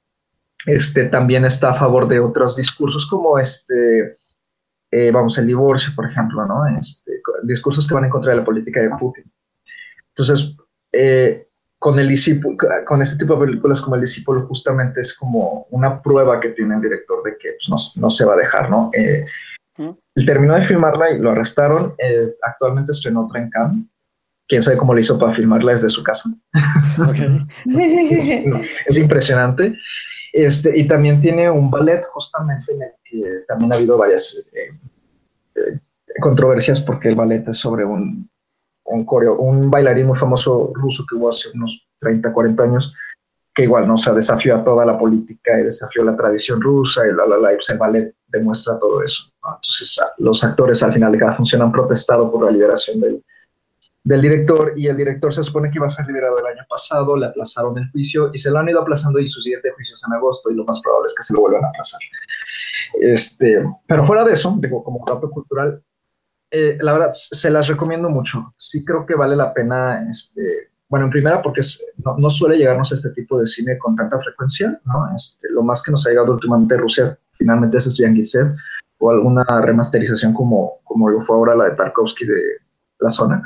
Este, 0.66 1.06
también 1.06 1.44
está 1.44 1.72
a 1.72 1.78
favor 1.78 2.06
de 2.06 2.20
otros 2.20 2.56
discursos 2.56 3.06
como 3.06 3.38
este, 3.40 4.18
eh, 4.92 5.10
vamos, 5.10 5.36
el 5.38 5.48
divorcio, 5.48 5.92
por 5.96 6.06
ejemplo, 6.06 6.46
¿no? 6.46 6.64
Este, 6.78 7.20
discursos 7.42 7.88
que 7.88 7.94
van 7.94 8.04
en 8.04 8.10
contra 8.10 8.30
de 8.30 8.38
la 8.38 8.44
política 8.44 8.80
de 8.80 8.90
Putin. 8.90 9.24
Entonces, 10.10 10.56
eh, 10.92 11.48
con 11.76 11.98
el 11.98 12.06
discípulo, 12.06 12.56
con 12.86 13.02
este 13.02 13.18
tipo 13.18 13.34
de 13.34 13.46
películas 13.46 13.80
como 13.80 13.96
El 13.96 14.02
discípulo, 14.02 14.46
justamente 14.46 15.00
es 15.00 15.14
como 15.14 15.66
una 15.70 16.00
prueba 16.00 16.38
que 16.38 16.50
tiene 16.50 16.76
el 16.76 16.80
director 16.80 17.20
de 17.24 17.36
que 17.36 17.56
pues, 17.66 17.96
no, 17.96 18.10
se 18.10 18.24
va 18.24 18.34
a 18.34 18.38
dejar, 18.38 18.70
¿no? 18.70 18.90
Eh, 18.94 19.26
él 19.76 20.26
terminó 20.26 20.54
de 20.54 20.62
filmarla 20.62 21.10
y 21.10 21.18
lo 21.18 21.30
arrestaron. 21.30 21.94
actualmente 22.42 22.92
estrenó 22.92 23.24
otra 23.24 23.40
en 23.40 23.50
Cannes 23.50 23.84
quién 24.48 24.62
sabe 24.62 24.78
cómo 24.78 24.94
le 24.94 25.02
hizo 25.02 25.18
para 25.18 25.34
filmarla 25.34 25.72
desde 25.72 25.90
su 25.90 26.02
casa. 26.02 26.30
es, 28.86 28.96
impresionante. 28.96 29.78
Este, 30.32 30.76
y 30.78 30.88
también 30.88 31.20
tiene 31.20 31.50
un 31.50 31.70
ballet 31.70 32.04
justamente 32.06 32.72
en 32.72 32.82
el 32.82 32.90
que 33.04 33.44
también 33.46 33.72
ha 33.72 33.76
habido 33.76 33.96
varias 33.96 34.46
eh, 34.52 34.70
eh, 35.54 35.78
controversias 36.20 36.80
porque 36.80 37.08
el 37.08 37.14
ballet 37.14 37.46
es 37.48 37.58
sobre 37.58 37.84
un, 37.84 38.28
un, 38.84 39.04
coreo, 39.04 39.38
un 39.38 39.70
bailarín 39.70 40.06
muy 40.06 40.18
famoso 40.18 40.72
ruso 40.74 41.04
que 41.08 41.16
hubo 41.16 41.28
hace 41.28 41.48
unos 41.54 41.88
30, 42.00 42.32
40 42.32 42.62
años, 42.62 42.94
que 43.54 43.64
igual, 43.64 43.86
¿no? 43.86 43.94
O 43.94 43.98
sea, 43.98 44.12
desafió 44.12 44.56
a 44.56 44.64
toda 44.64 44.84
la 44.84 44.98
política 44.98 45.58
y 45.58 45.64
desafió 45.64 46.04
la 46.04 46.16
tradición 46.16 46.60
rusa 46.60 47.06
y 47.06 47.12
la, 47.12 47.26
la, 47.26 47.38
la, 47.38 47.48
pues 47.50 47.68
el 47.70 47.78
ballet 47.78 48.14
demuestra 48.28 48.78
todo 48.78 49.02
eso. 49.02 49.30
Entonces, 49.44 49.98
los 50.18 50.44
actores 50.44 50.82
al 50.82 50.92
final 50.92 51.12
de 51.12 51.18
cada 51.18 51.34
función 51.34 51.62
han 51.62 51.72
protestado 51.72 52.30
por 52.30 52.44
la 52.44 52.50
liberación 52.50 53.00
del, 53.00 53.24
del 54.08 54.22
director 54.22 54.72
y 54.74 54.86
el 54.86 54.96
director 54.96 55.34
se 55.34 55.42
supone 55.42 55.70
que 55.70 55.76
iba 55.76 55.84
a 55.84 55.90
ser 55.90 56.06
liberado 56.06 56.38
el 56.38 56.46
año 56.46 56.64
pasado, 56.66 57.14
le 57.14 57.26
aplazaron 57.26 57.76
el 57.76 57.90
juicio 57.90 58.30
y 58.32 58.38
se 58.38 58.50
lo 58.50 58.58
han 58.58 58.66
ido 58.66 58.80
aplazando 58.80 59.18
y 59.18 59.28
su 59.28 59.42
siguiente 59.42 59.70
juicio 59.72 59.96
es 59.96 60.02
en 60.08 60.14
agosto 60.14 60.50
y 60.50 60.54
lo 60.54 60.64
más 60.64 60.80
probable 60.80 61.04
es 61.08 61.14
que 61.14 61.22
se 61.24 61.34
lo 61.34 61.40
vuelvan 61.40 61.66
a 61.66 61.68
aplazar. 61.68 62.00
Este, 63.02 63.62
pero 63.86 64.06
fuera 64.06 64.24
de 64.24 64.32
eso, 64.32 64.56
digo, 64.60 64.82
como 64.82 65.04
dato 65.06 65.30
cultural, 65.30 65.82
eh, 66.50 66.78
la 66.80 66.94
verdad 66.94 67.10
se 67.12 67.50
las 67.50 67.68
recomiendo 67.68 68.08
mucho. 68.08 68.54
Sí 68.56 68.82
creo 68.82 69.04
que 69.04 69.14
vale 69.14 69.36
la 69.36 69.52
pena, 69.52 70.08
este, 70.08 70.70
bueno, 70.88 71.04
en 71.04 71.10
primera 71.10 71.42
porque 71.42 71.60
no, 72.16 72.30
suele 72.30 72.56
llegarnos 72.56 72.90
a 72.90 72.94
este 72.94 73.10
tipo 73.10 73.38
de 73.38 73.46
cine 73.46 73.76
con 73.76 73.94
tanta 73.94 74.18
frecuencia, 74.20 74.80
¿no? 74.86 75.14
Este, 75.14 75.50
lo 75.50 75.62
más 75.62 75.82
que 75.82 75.90
nos 75.90 76.06
ha 76.06 76.08
llegado 76.08 76.32
últimamente 76.32 76.78
Rusia 76.78 77.18
finalmente 77.36 77.76
es 77.76 77.84
Sviangitsev 77.84 78.56
o 79.00 79.10
alguna 79.10 79.44
remasterización 79.60 80.32
como, 80.32 80.78
como 80.84 81.10
lo 81.10 81.20
fue 81.26 81.36
ahora 81.36 81.54
la 81.54 81.64
de 81.66 81.76
Tarkovsky 81.76 82.24
de 82.24 82.40
La 83.00 83.10
Zona 83.10 83.42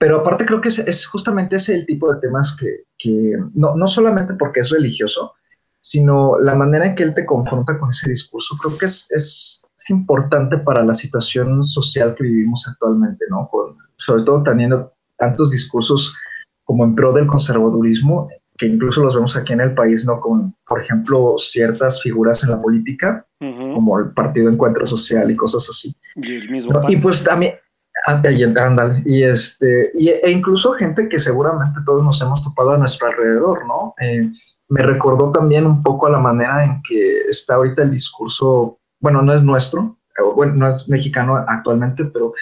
pero 0.00 0.20
aparte 0.20 0.46
creo 0.46 0.62
que 0.62 0.68
es, 0.68 1.06
justamente 1.06 1.56
ese 1.56 1.74
el 1.74 1.84
tipo 1.84 2.10
de 2.10 2.20
temas 2.22 2.56
que, 2.58 2.84
que 2.96 3.36
no, 3.52 3.76
no, 3.76 3.86
solamente 3.86 4.32
porque 4.32 4.60
es 4.60 4.70
religioso, 4.70 5.34
sino 5.78 6.40
la 6.40 6.54
manera 6.54 6.86
en 6.86 6.94
que 6.94 7.02
él 7.02 7.12
te 7.12 7.26
confronta 7.26 7.78
con 7.78 7.90
ese 7.90 8.08
discurso, 8.08 8.56
creo 8.62 8.78
que 8.78 8.86
es, 8.86 9.06
es, 9.10 9.62
es 9.78 9.90
importante 9.90 10.56
para 10.56 10.82
la 10.82 10.94
situación 10.94 11.62
social 11.66 12.14
que 12.14 12.24
vivimos 12.24 12.66
actualmente, 12.66 13.26
¿no? 13.28 13.46
Con, 13.52 13.76
sobre 13.98 14.22
todo 14.22 14.42
teniendo 14.42 14.90
tantos 15.18 15.50
discursos 15.50 16.16
como 16.64 16.84
en 16.84 16.94
pro 16.94 17.12
del 17.12 17.26
conservadurismo, 17.26 18.30
que 18.56 18.68
incluso 18.68 19.02
los 19.02 19.14
vemos 19.14 19.36
aquí 19.36 19.52
en 19.52 19.60
el 19.60 19.74
país, 19.74 20.06
¿no? 20.06 20.18
Con, 20.18 20.56
por 20.66 20.80
ejemplo, 20.80 21.34
ciertas 21.36 22.00
figuras 22.00 22.42
en 22.42 22.52
la 22.52 22.62
política, 22.62 23.26
como 23.38 23.98
el 23.98 24.12
Partido 24.12 24.50
Encuentro 24.50 24.86
Social 24.86 25.30
y 25.30 25.36
cosas 25.36 25.68
así. 25.68 25.94
Y 26.16 26.36
el 26.36 26.48
mismo. 26.48 26.80
Y 26.88 26.96
pues 26.96 27.22
también, 27.22 27.54
Ah, 28.06 28.22
y 29.04 29.22
este, 29.22 29.92
y, 29.94 30.08
e 30.08 30.30
incluso 30.30 30.72
gente 30.72 31.08
que 31.08 31.18
seguramente 31.18 31.80
todos 31.84 32.04
nos 32.04 32.20
hemos 32.22 32.42
topado 32.42 32.72
a 32.72 32.78
nuestro 32.78 33.08
alrededor, 33.08 33.66
¿no? 33.66 33.94
Eh, 34.00 34.30
me 34.68 34.82
recordó 34.82 35.32
también 35.32 35.66
un 35.66 35.82
poco 35.82 36.06
a 36.06 36.10
la 36.10 36.18
manera 36.18 36.64
en 36.64 36.80
que 36.82 37.22
está 37.28 37.56
ahorita 37.56 37.82
el 37.82 37.90
discurso, 37.90 38.78
bueno, 39.00 39.22
no 39.22 39.32
es 39.34 39.42
nuestro, 39.42 39.98
bueno, 40.34 40.54
no 40.54 40.68
es 40.68 40.88
mexicano 40.88 41.36
actualmente, 41.36 42.04
pero, 42.06 42.32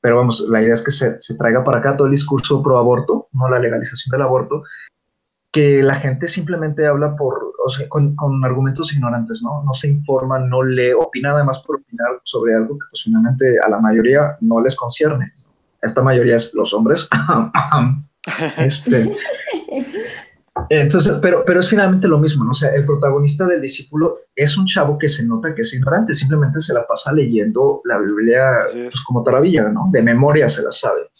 pero 0.00 0.16
vamos, 0.16 0.46
la 0.48 0.62
idea 0.62 0.74
es 0.74 0.82
que 0.82 0.90
se, 0.90 1.20
se 1.20 1.36
traiga 1.36 1.64
para 1.64 1.78
acá 1.78 1.96
todo 1.96 2.06
el 2.06 2.12
discurso 2.12 2.62
pro 2.62 2.78
aborto, 2.78 3.28
no 3.32 3.48
la 3.48 3.58
legalización 3.58 4.12
del 4.12 4.22
aborto, 4.22 4.62
que 5.52 5.82
la 5.82 5.94
gente 5.94 6.28
simplemente 6.28 6.86
habla 6.86 7.14
por, 7.14 7.52
o 7.64 7.68
sea, 7.68 7.86
con, 7.88 8.16
con, 8.16 8.42
argumentos 8.42 8.92
ignorantes, 8.94 9.42
¿no? 9.42 9.62
No 9.64 9.74
se 9.74 9.88
informa, 9.88 10.38
no 10.38 10.62
lee, 10.62 10.92
opina 10.92 11.32
además 11.32 11.62
por 11.62 11.76
opinar 11.76 12.20
sobre 12.24 12.54
algo 12.54 12.78
que 12.78 12.86
posiblemente 12.90 13.58
a 13.62 13.68
la 13.68 13.78
mayoría 13.78 14.38
no 14.40 14.60
les 14.62 14.74
concierne. 14.74 15.32
Esta 15.82 16.00
mayoría 16.00 16.36
es 16.36 16.54
los 16.54 16.72
hombres. 16.72 17.06
este, 18.58 19.14
entonces, 20.68 21.12
pero, 21.20 21.44
pero 21.44 21.60
es 21.60 21.68
finalmente 21.68 22.08
lo 22.08 22.18
mismo, 22.18 22.44
¿no? 22.44 22.52
O 22.52 22.54
sea, 22.54 22.74
el 22.74 22.86
protagonista 22.86 23.46
del 23.46 23.60
discípulo 23.60 24.20
es 24.34 24.56
un 24.56 24.66
chavo 24.66 24.96
que 24.96 25.08
se 25.08 25.26
nota 25.26 25.54
que 25.54 25.62
es 25.62 25.74
ignorante, 25.74 26.14
simplemente 26.14 26.60
se 26.60 26.72
la 26.72 26.86
pasa 26.86 27.12
leyendo 27.12 27.82
la 27.84 27.98
Biblia 27.98 28.60
pues, 28.72 29.02
como 29.04 29.22
taravilla, 29.22 29.68
¿no? 29.68 29.88
De 29.90 30.02
memoria 30.02 30.48
se 30.48 30.62
la 30.62 30.70
sabe. 30.70 31.10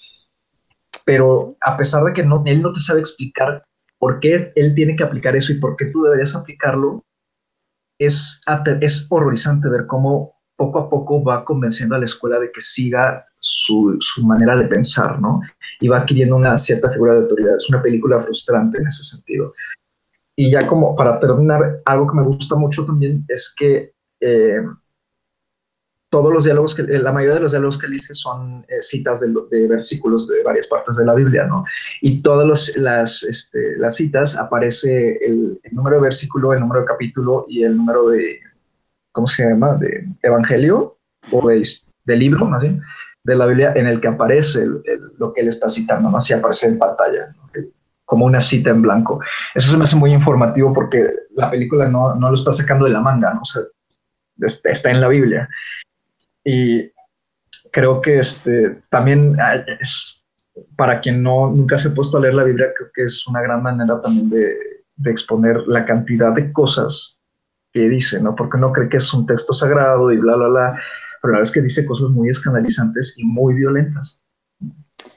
Pero 1.04 1.56
a 1.60 1.76
pesar 1.76 2.04
de 2.04 2.12
que 2.12 2.22
no, 2.22 2.42
él 2.46 2.62
no 2.62 2.72
te 2.72 2.80
sabe 2.80 3.00
explicar 3.00 3.62
por 4.02 4.18
qué 4.18 4.52
él 4.56 4.74
tiene 4.74 4.96
que 4.96 5.04
aplicar 5.04 5.36
eso 5.36 5.52
y 5.52 5.60
por 5.60 5.76
qué 5.76 5.86
tú 5.92 6.02
deberías 6.02 6.34
aplicarlo, 6.34 7.04
es, 8.00 8.42
es 8.80 9.06
horrorizante 9.08 9.68
ver 9.68 9.86
cómo 9.86 10.40
poco 10.56 10.80
a 10.80 10.90
poco 10.90 11.22
va 11.22 11.44
convenciendo 11.44 11.94
a 11.94 12.00
la 12.00 12.06
escuela 12.06 12.40
de 12.40 12.50
que 12.50 12.60
siga 12.60 13.24
su, 13.38 13.96
su, 14.00 14.26
manera 14.26 14.56
de 14.56 14.64
pensar, 14.64 15.20
¿no? 15.20 15.40
Y 15.78 15.86
va 15.86 15.98
adquiriendo 15.98 16.34
una 16.34 16.58
cierta 16.58 16.90
figura 16.90 17.12
de 17.12 17.20
autoridad. 17.20 17.54
Es 17.56 17.68
una 17.68 17.80
película 17.80 18.20
frustrante 18.22 18.78
en 18.78 18.88
ese 18.88 19.04
sentido. 19.04 19.54
Y 20.34 20.50
ya 20.50 20.66
como 20.66 20.96
para 20.96 21.20
terminar, 21.20 21.80
algo 21.84 22.08
que 22.08 22.16
me 22.16 22.24
gusta 22.24 22.56
mucho 22.56 22.84
también 22.84 23.24
es 23.28 23.54
que 23.56 23.92
eh, 24.20 24.62
todos 26.12 26.30
los 26.30 26.44
diálogos, 26.44 26.74
que, 26.74 26.82
la 26.82 27.10
mayoría 27.10 27.36
de 27.36 27.40
los 27.40 27.52
diálogos 27.52 27.78
que 27.78 27.86
él 27.86 27.92
dice 27.92 28.14
son 28.14 28.66
eh, 28.68 28.82
citas 28.82 29.20
de, 29.20 29.66
versículos 29.66 30.28
de 30.28 30.42
varias 30.42 30.66
partes 30.66 30.96
de 30.96 31.06
la 31.06 31.14
Biblia, 31.14 31.46
¿no? 31.46 31.64
Y 32.02 32.20
todas 32.20 32.76
las, 32.76 33.22
este, 33.22 33.78
las 33.78 33.96
citas 33.96 34.36
aparece 34.36 35.16
el, 35.24 35.58
número 35.70 35.96
de 35.96 36.02
versículo, 36.02 36.52
el 36.52 36.60
número 36.60 36.82
de 36.82 36.86
capítulo 36.86 37.46
y 37.48 37.62
el 37.64 37.78
número 37.78 38.10
de, 38.10 38.40
¿cómo 39.12 39.26
se 39.26 39.48
llama? 39.48 39.78
De 39.78 40.06
evangelio 40.22 40.98
o 41.30 41.48
de, 41.48 41.66
de 42.04 42.16
libro, 42.16 42.44
más 42.44 42.60
bien, 42.60 42.82
de 43.24 43.34
la 43.34 43.46
Biblia 43.46 43.72
en 43.74 43.86
el 43.86 43.98
que 43.98 44.08
aparece 44.08 44.66
lo 45.16 45.32
que 45.32 45.40
él 45.40 45.48
está 45.48 45.70
citando, 45.70 46.10
¿no? 46.10 46.18
Así 46.18 46.34
aparece 46.34 46.68
en 46.68 46.78
pantalla, 46.78 47.34
como 48.04 48.26
una 48.26 48.42
cita 48.42 48.68
en 48.68 48.82
blanco. 48.82 49.18
Eso 49.54 49.70
se 49.70 49.78
me 49.78 49.84
hace 49.84 49.96
muy 49.96 50.12
informativo 50.12 50.74
porque 50.74 51.10
la 51.30 51.50
película 51.50 51.88
no, 51.88 52.14
no 52.16 52.28
lo 52.28 52.34
está 52.34 52.52
sacando 52.52 52.84
de 52.84 52.90
la 52.90 53.00
manga, 53.00 53.32
¿no? 53.32 53.40
O 53.40 53.44
sea, 53.46 53.62
está 54.38 54.90
en 54.90 55.00
la 55.00 55.08
Biblia. 55.08 55.48
Y 56.44 56.90
creo 57.70 58.00
que 58.00 58.18
este, 58.18 58.80
también 58.90 59.36
ah, 59.40 59.56
es, 59.80 60.26
para 60.76 61.00
quien 61.00 61.22
no, 61.22 61.50
nunca 61.50 61.78
se 61.78 61.88
ha 61.88 61.94
puesto 61.94 62.18
a 62.18 62.20
leer 62.20 62.34
la 62.34 62.44
Biblia, 62.44 62.68
creo 62.76 62.90
que 62.94 63.04
es 63.04 63.26
una 63.26 63.42
gran 63.42 63.62
manera 63.62 64.00
también 64.00 64.28
de, 64.30 64.56
de 64.96 65.10
exponer 65.10 65.58
la 65.66 65.84
cantidad 65.84 66.32
de 66.32 66.52
cosas 66.52 67.18
que 67.72 67.88
dice, 67.88 68.20
¿no? 68.20 68.34
Porque 68.34 68.58
no 68.58 68.72
cree 68.72 68.88
que 68.88 68.98
es 68.98 69.14
un 69.14 69.26
texto 69.26 69.54
sagrado 69.54 70.12
y 70.12 70.18
bla, 70.18 70.36
bla, 70.36 70.48
bla, 70.48 70.82
pero 71.22 71.32
la 71.32 71.38
verdad 71.38 71.48
es 71.48 71.52
que 71.52 71.62
dice 71.62 71.86
cosas 71.86 72.10
muy 72.10 72.28
escandalizantes 72.28 73.14
y 73.16 73.24
muy 73.24 73.54
violentas. 73.54 74.24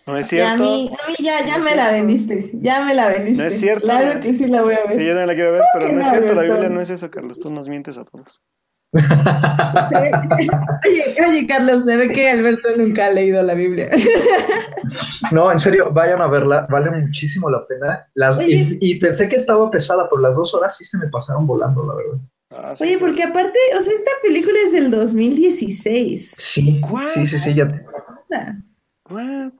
No 0.07 0.15
es 0.17 0.27
cierto. 0.27 0.63
a 0.63 0.65
mí, 0.65 0.91
a 0.91 1.09
mí 1.09 1.15
ya, 1.19 1.45
ya 1.45 1.57
me 1.63 1.75
la 1.75 1.91
vendiste, 1.91 2.51
ya 2.53 2.85
me 2.85 2.93
la 2.93 3.09
vendiste. 3.09 3.41
No 3.41 3.47
es 3.47 3.59
cierto. 3.59 3.83
Claro 3.83 4.21
que 4.21 4.33
sí 4.35 4.47
la 4.47 4.61
voy 4.61 4.75
a 4.75 4.79
ver. 4.79 4.99
Sí, 4.99 5.05
yo 5.05 5.15
no 5.15 5.25
la 5.25 5.33
quiero 5.33 5.51
ver, 5.51 5.63
pero 5.73 5.91
no 5.91 5.99
es 5.99 6.09
cierto, 6.09 6.33
la 6.35 6.43
Biblia 6.43 6.69
no 6.69 6.79
es 6.79 6.89
eso, 6.89 7.09
Carlos, 7.09 7.39
tú 7.39 7.51
nos 7.51 7.67
mientes 7.67 7.97
a 7.97 8.05
todos 8.05 8.41
oye, 11.27 11.47
Carlos, 11.47 11.83
se 11.83 11.97
ve 11.97 12.09
que 12.09 12.29
Alberto 12.29 12.69
nunca 12.77 13.07
ha 13.07 13.11
leído 13.11 13.43
la 13.43 13.53
Biblia. 13.53 13.89
no, 15.31 15.51
en 15.51 15.59
serio, 15.59 15.91
vayan 15.91 16.21
a 16.21 16.27
verla, 16.27 16.65
vale 16.69 16.91
muchísimo 16.91 17.49
la 17.49 17.67
pena. 17.67 18.07
Las, 18.13 18.39
y, 18.41 18.95
pensé 18.95 19.27
que 19.27 19.35
estaba 19.35 19.69
pesada, 19.69 20.09
por 20.09 20.21
las 20.21 20.37
dos 20.37 20.53
horas 20.53 20.77
sí 20.77 20.85
se 20.85 20.97
me 20.97 21.07
pasaron 21.07 21.45
volando, 21.45 21.85
la 21.85 21.95
verdad. 21.95 22.19
Ah, 22.51 22.73
oye, 22.79 22.97
porque 22.97 23.23
aparte, 23.23 23.59
o 23.77 23.81
sea, 23.81 23.93
esta 23.93 24.11
película 24.23 24.57
es 24.65 24.71
del 24.71 24.89
2016. 24.91 26.35
Sí, 26.37 26.81
sí, 27.13 27.27
sí, 27.27 27.39
sí, 27.39 27.53
ya 27.53 27.67
te... 27.67 27.85
What? 29.09 29.51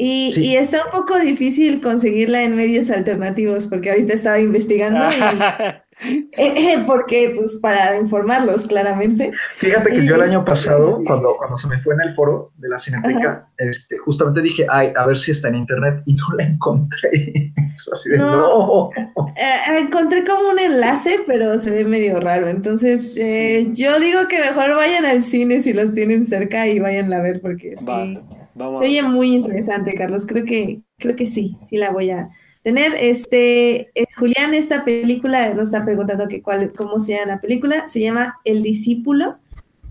Y, 0.00 0.32
y, 0.36 0.56
está 0.56 0.84
un 0.84 0.92
poco 0.92 1.18
difícil 1.18 1.80
conseguirla 1.80 2.44
en 2.44 2.54
medios 2.54 2.88
alternativos 2.88 3.66
porque 3.66 3.90
ahorita 3.90 4.14
estaba 4.14 4.38
investigando 4.38 5.00
y 5.10 5.18
porque, 6.86 7.34
pues, 7.36 7.58
para 7.58 7.96
informarlos, 7.96 8.66
claramente. 8.66 9.32
Fíjate 9.56 9.92
que 9.92 10.04
yo 10.04 10.14
el 10.14 10.22
año 10.22 10.44
pasado, 10.44 11.02
cuando, 11.04 11.36
cuando 11.36 11.56
se 11.56 11.66
me 11.68 11.80
fue 11.82 11.94
en 11.94 12.02
el 12.02 12.14
foro 12.14 12.52
de 12.56 12.68
la 12.68 12.78
Cineteca, 12.78 13.48
este, 13.56 13.98
justamente 13.98 14.40
dije, 14.42 14.66
ay, 14.68 14.92
a 14.96 15.06
ver 15.06 15.16
si 15.16 15.32
está 15.32 15.48
en 15.48 15.56
internet, 15.56 16.02
y 16.06 16.14
no 16.14 16.24
la 16.36 16.44
encontré. 16.44 17.52
Así 17.92 18.10
de, 18.10 18.18
no. 18.18 18.90
Eh, 18.96 19.78
encontré 19.78 20.24
como 20.24 20.50
un 20.50 20.58
enlace, 20.58 21.20
pero 21.26 21.58
se 21.58 21.70
ve 21.70 21.84
medio 21.84 22.20
raro. 22.20 22.48
Entonces, 22.48 23.16
eh, 23.16 23.68
yo 23.74 23.98
digo 23.98 24.28
que 24.28 24.40
mejor 24.40 24.74
vayan 24.76 25.04
al 25.04 25.22
cine 25.22 25.62
si 25.62 25.72
los 25.72 25.92
tienen 25.92 26.24
cerca 26.24 26.66
y 26.66 26.78
vayan 26.78 27.12
a 27.12 27.20
ver, 27.20 27.40
porque 27.40 27.74
sí. 27.76 28.20
Vamos. 28.54 28.80
Se 28.80 28.86
oye 28.86 29.02
muy 29.02 29.34
interesante, 29.34 29.94
Carlos. 29.94 30.26
Creo 30.26 30.44
que, 30.44 30.80
creo 30.98 31.14
que 31.14 31.28
sí, 31.28 31.56
sí 31.60 31.76
la 31.76 31.92
voy 31.92 32.10
a 32.10 32.28
tener. 32.68 32.92
Este, 33.00 33.90
eh, 33.94 34.04
Julián, 34.14 34.52
esta 34.52 34.84
película, 34.84 35.54
nos 35.54 35.68
está 35.68 35.86
preguntando 35.86 36.28
que 36.28 36.42
cuál, 36.42 36.74
cómo 36.74 37.00
se 37.00 37.14
llama 37.14 37.32
la 37.32 37.40
película, 37.40 37.88
se 37.88 38.00
llama 38.00 38.40
El 38.44 38.62
Discípulo, 38.62 39.38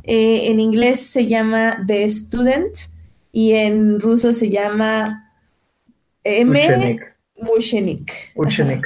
eh, 0.03 0.51
en 0.51 0.59
inglés 0.59 0.99
se 0.99 1.25
llama 1.25 1.83
The 1.87 2.07
Student 2.07 2.77
y 3.31 3.53
en 3.53 3.99
ruso 3.99 4.31
se 4.31 4.51
llama 4.51 5.33
M. 6.23 6.99
Mushenik. 7.35 8.11
Mushenik. 8.35 8.85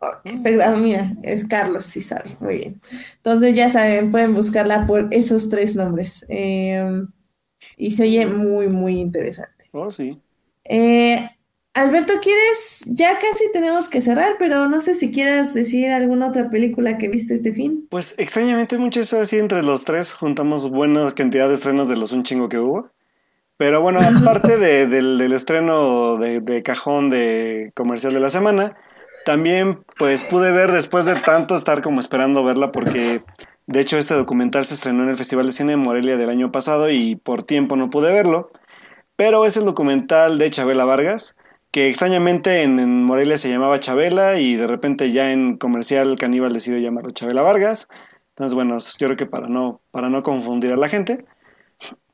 Ah, 0.00 0.74
mira, 0.74 1.12
es 1.22 1.44
Carlos, 1.44 1.84
sí 1.84 2.00
sabe, 2.00 2.38
muy 2.40 2.54
bien. 2.54 2.80
Entonces 3.16 3.54
ya 3.54 3.68
saben, 3.68 4.10
pueden 4.10 4.34
buscarla 4.34 4.86
por 4.86 5.08
esos 5.10 5.50
tres 5.50 5.74
nombres. 5.74 6.24
Em, 6.28 7.08
y 7.76 7.90
se 7.90 8.04
oye 8.04 8.26
muy, 8.26 8.68
muy 8.68 8.98
interesante. 8.98 9.68
Oh, 9.72 9.90
sí. 9.90 10.18
Eh, 10.64 11.28
Alberto, 11.78 12.14
¿quieres? 12.20 12.82
Ya 12.86 13.20
casi 13.20 13.52
tenemos 13.52 13.88
que 13.88 14.00
cerrar, 14.00 14.34
pero 14.36 14.68
no 14.68 14.80
sé 14.80 14.96
si 14.96 15.12
quieras 15.12 15.54
decir 15.54 15.88
alguna 15.92 16.26
otra 16.26 16.50
película 16.50 16.98
que 16.98 17.06
viste 17.06 17.34
este 17.34 17.52
fin. 17.52 17.86
Pues 17.88 18.18
extrañamente 18.18 18.78
mucho 18.78 19.00
eso 19.00 19.20
así 19.20 19.38
entre 19.38 19.62
los 19.62 19.84
tres 19.84 20.14
juntamos 20.14 20.68
buena 20.70 21.12
cantidad 21.12 21.46
de 21.48 21.54
estrenos 21.54 21.88
de 21.88 21.96
los 21.96 22.10
un 22.10 22.24
chingo 22.24 22.48
que 22.48 22.58
hubo. 22.58 22.90
Pero 23.58 23.80
bueno, 23.80 24.00
aparte 24.00 24.56
del, 24.56 25.32
estreno 25.32 26.16
de, 26.16 26.62
cajón 26.64 27.10
de 27.10 27.70
comercial 27.76 28.12
de 28.12 28.20
la 28.20 28.30
semana, 28.30 28.76
también 29.24 29.84
pues 29.98 30.24
pude 30.24 30.50
ver 30.50 30.72
después 30.72 31.06
de 31.06 31.14
tanto 31.14 31.54
estar 31.54 31.80
como 31.80 32.00
esperando 32.00 32.42
verla 32.42 32.72
porque 32.72 33.22
de 33.68 33.80
hecho 33.80 33.98
este 33.98 34.14
documental 34.14 34.64
se 34.64 34.74
estrenó 34.74 35.04
en 35.04 35.10
el 35.10 35.16
Festival 35.16 35.46
de 35.46 35.52
Cine 35.52 35.72
de 35.72 35.76
Morelia 35.76 36.16
del 36.16 36.30
año 36.30 36.50
pasado 36.50 36.90
y 36.90 37.14
por 37.14 37.44
tiempo 37.44 37.76
no 37.76 37.88
pude 37.88 38.10
verlo. 38.10 38.48
Pero 39.14 39.44
es 39.44 39.56
el 39.56 39.64
documental 39.64 40.38
de 40.38 40.50
Chabela 40.50 40.84
Vargas 40.84 41.36
que 41.70 41.88
extrañamente 41.88 42.62
en, 42.62 43.02
Morelia 43.04 43.38
se 43.38 43.50
llamaba 43.50 43.78
Chabela 43.78 44.38
y 44.38 44.56
de 44.56 44.66
repente 44.66 45.12
ya 45.12 45.32
en 45.32 45.56
comercial 45.58 46.16
Caníbal 46.16 46.52
decidió 46.52 46.78
llamarlo 46.78 47.10
Chabela 47.10 47.42
Vargas. 47.42 47.88
Entonces, 48.30 48.54
bueno, 48.54 48.78
yo 48.78 49.06
creo 49.06 49.16
que 49.16 49.26
para 49.26 49.48
no, 49.48 49.80
para 49.90 50.08
no 50.08 50.22
confundir 50.22 50.72
a 50.72 50.76
la 50.76 50.88
gente. 50.88 51.24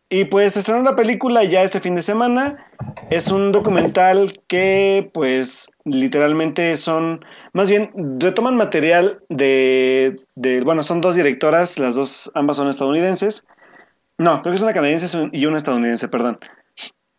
Y 0.08 0.26
pues 0.26 0.56
estrenó 0.56 0.82
la 0.82 0.96
película 0.96 1.44
ya 1.44 1.62
este 1.62 1.80
fin 1.80 1.94
de 1.94 2.02
semana. 2.02 2.70
Es 3.10 3.30
un 3.30 3.52
documental 3.52 4.40
que 4.46 5.10
pues 5.12 5.76
literalmente 5.84 6.76
son, 6.76 7.24
más 7.52 7.68
bien 7.68 7.90
retoman 8.20 8.56
material 8.56 9.22
de, 9.28 10.20
de, 10.34 10.60
bueno, 10.62 10.82
son 10.82 11.00
dos 11.00 11.16
directoras, 11.16 11.78
las 11.78 11.96
dos, 11.96 12.30
ambas 12.34 12.56
son 12.56 12.68
estadounidenses. 12.68 13.44
No, 14.16 14.40
creo 14.42 14.52
que 14.52 14.56
es 14.56 14.62
una 14.62 14.72
canadiense 14.72 15.28
y 15.32 15.46
una 15.46 15.56
estadounidense, 15.56 16.08
perdón. 16.08 16.38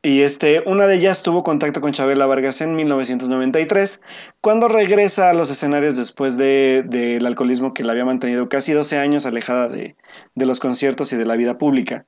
Y 0.06 0.22
este, 0.22 0.62
una 0.68 0.86
de 0.86 0.98
ellas 0.98 1.24
tuvo 1.24 1.42
contacto 1.44 1.82
con 1.82 1.92
Chabela 1.92 2.28
Vargas 2.28 2.62
en 2.62 2.76
1993, 2.76 4.04
cuando 4.40 4.68
regresa 4.68 5.32
a 5.32 5.34
los 5.34 5.50
escenarios 5.50 5.98
después 5.98 6.38
del 6.38 6.88
de, 6.88 7.20
alcoholismo 7.26 7.74
que 7.74 7.84
la 7.84 7.94
había 7.94 8.06
mantenido 8.06 8.48
casi 8.48 8.72
12 8.72 9.00
años 9.00 9.26
alejada 9.26 9.68
de, 9.68 9.96
de, 10.36 10.46
los 10.46 10.60
conciertos 10.60 11.12
y 11.12 11.18
de 11.18 11.26
la 11.26 11.36
vida 11.36 11.58
pública. 11.58 12.06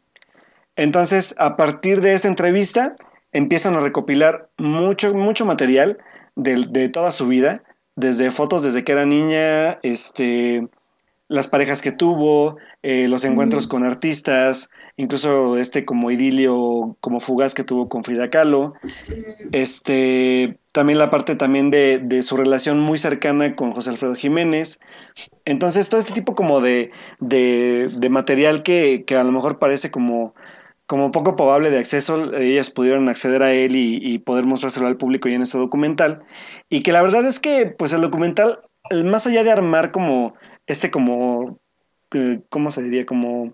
Entonces, 0.75 1.33
a 1.39 1.55
partir 1.55 2.01
de 2.01 2.13
esa 2.13 2.27
entrevista, 2.27 2.93
empiezan 3.31 3.75
a 3.75 3.79
recopilar 3.79 4.47
mucho, 4.59 5.15
mucho 5.15 5.47
material 5.47 5.97
de, 6.35 6.67
de 6.69 6.89
toda 6.89 7.09
su 7.09 7.27
vida, 7.27 7.63
desde 7.95 8.29
fotos 8.29 8.61
desde 8.61 8.83
que 8.83 8.91
era 8.91 9.07
niña, 9.07 9.79
este, 9.81 10.67
las 11.29 11.47
parejas 11.47 11.81
que 11.81 11.91
tuvo, 11.91 12.57
eh, 12.83 13.07
los 13.07 13.25
encuentros 13.25 13.67
con 13.67 13.83
artistas, 13.83 14.69
incluso 14.95 15.57
este 15.57 15.83
como 15.83 16.09
idilio, 16.09 16.95
como 17.01 17.19
fugaz 17.19 17.53
que 17.53 17.65
tuvo 17.65 17.89
con 17.89 18.03
Frida 18.03 18.29
Kahlo, 18.29 18.73
este, 19.51 20.57
también 20.71 20.99
la 20.99 21.09
parte 21.09 21.35
también 21.35 21.69
de, 21.69 21.99
de, 21.99 22.21
su 22.21 22.37
relación 22.37 22.79
muy 22.79 22.97
cercana 22.97 23.55
con 23.55 23.73
José 23.73 23.89
Alfredo 23.89 24.15
Jiménez. 24.15 24.79
Entonces, 25.43 25.89
todo 25.89 25.99
este 25.99 26.13
tipo 26.13 26.33
como 26.33 26.61
de, 26.61 26.91
de, 27.19 27.89
de 27.93 28.09
material 28.09 28.63
que, 28.63 29.03
que, 29.05 29.15
a 29.17 29.23
lo 29.23 29.31
mejor 29.33 29.59
parece 29.59 29.91
como, 29.91 30.33
como 30.85 31.11
poco 31.11 31.35
probable 31.35 31.71
de 31.71 31.79
acceso, 31.79 32.33
ellas 32.35 32.69
pudieron 32.69 33.09
acceder 33.09 33.43
a 33.43 33.51
él 33.51 33.75
y, 33.75 33.99
y 34.01 34.19
poder 34.19 34.45
mostrárselo 34.45 34.87
al 34.87 34.97
público 34.97 35.27
y 35.27 35.33
en 35.33 35.41
este 35.41 35.57
documental. 35.57 36.23
Y 36.69 36.83
que 36.83 36.93
la 36.93 37.01
verdad 37.01 37.25
es 37.25 37.39
que, 37.39 37.65
pues 37.65 37.91
el 37.91 38.01
documental, 38.01 38.61
más 39.03 39.27
allá 39.27 39.43
de 39.43 39.51
armar 39.51 39.91
como 39.91 40.35
este 40.67 40.91
como, 40.91 41.57
eh, 42.13 42.41
¿cómo 42.49 42.71
se 42.71 42.83
diría? 42.83 43.05
Como, 43.05 43.53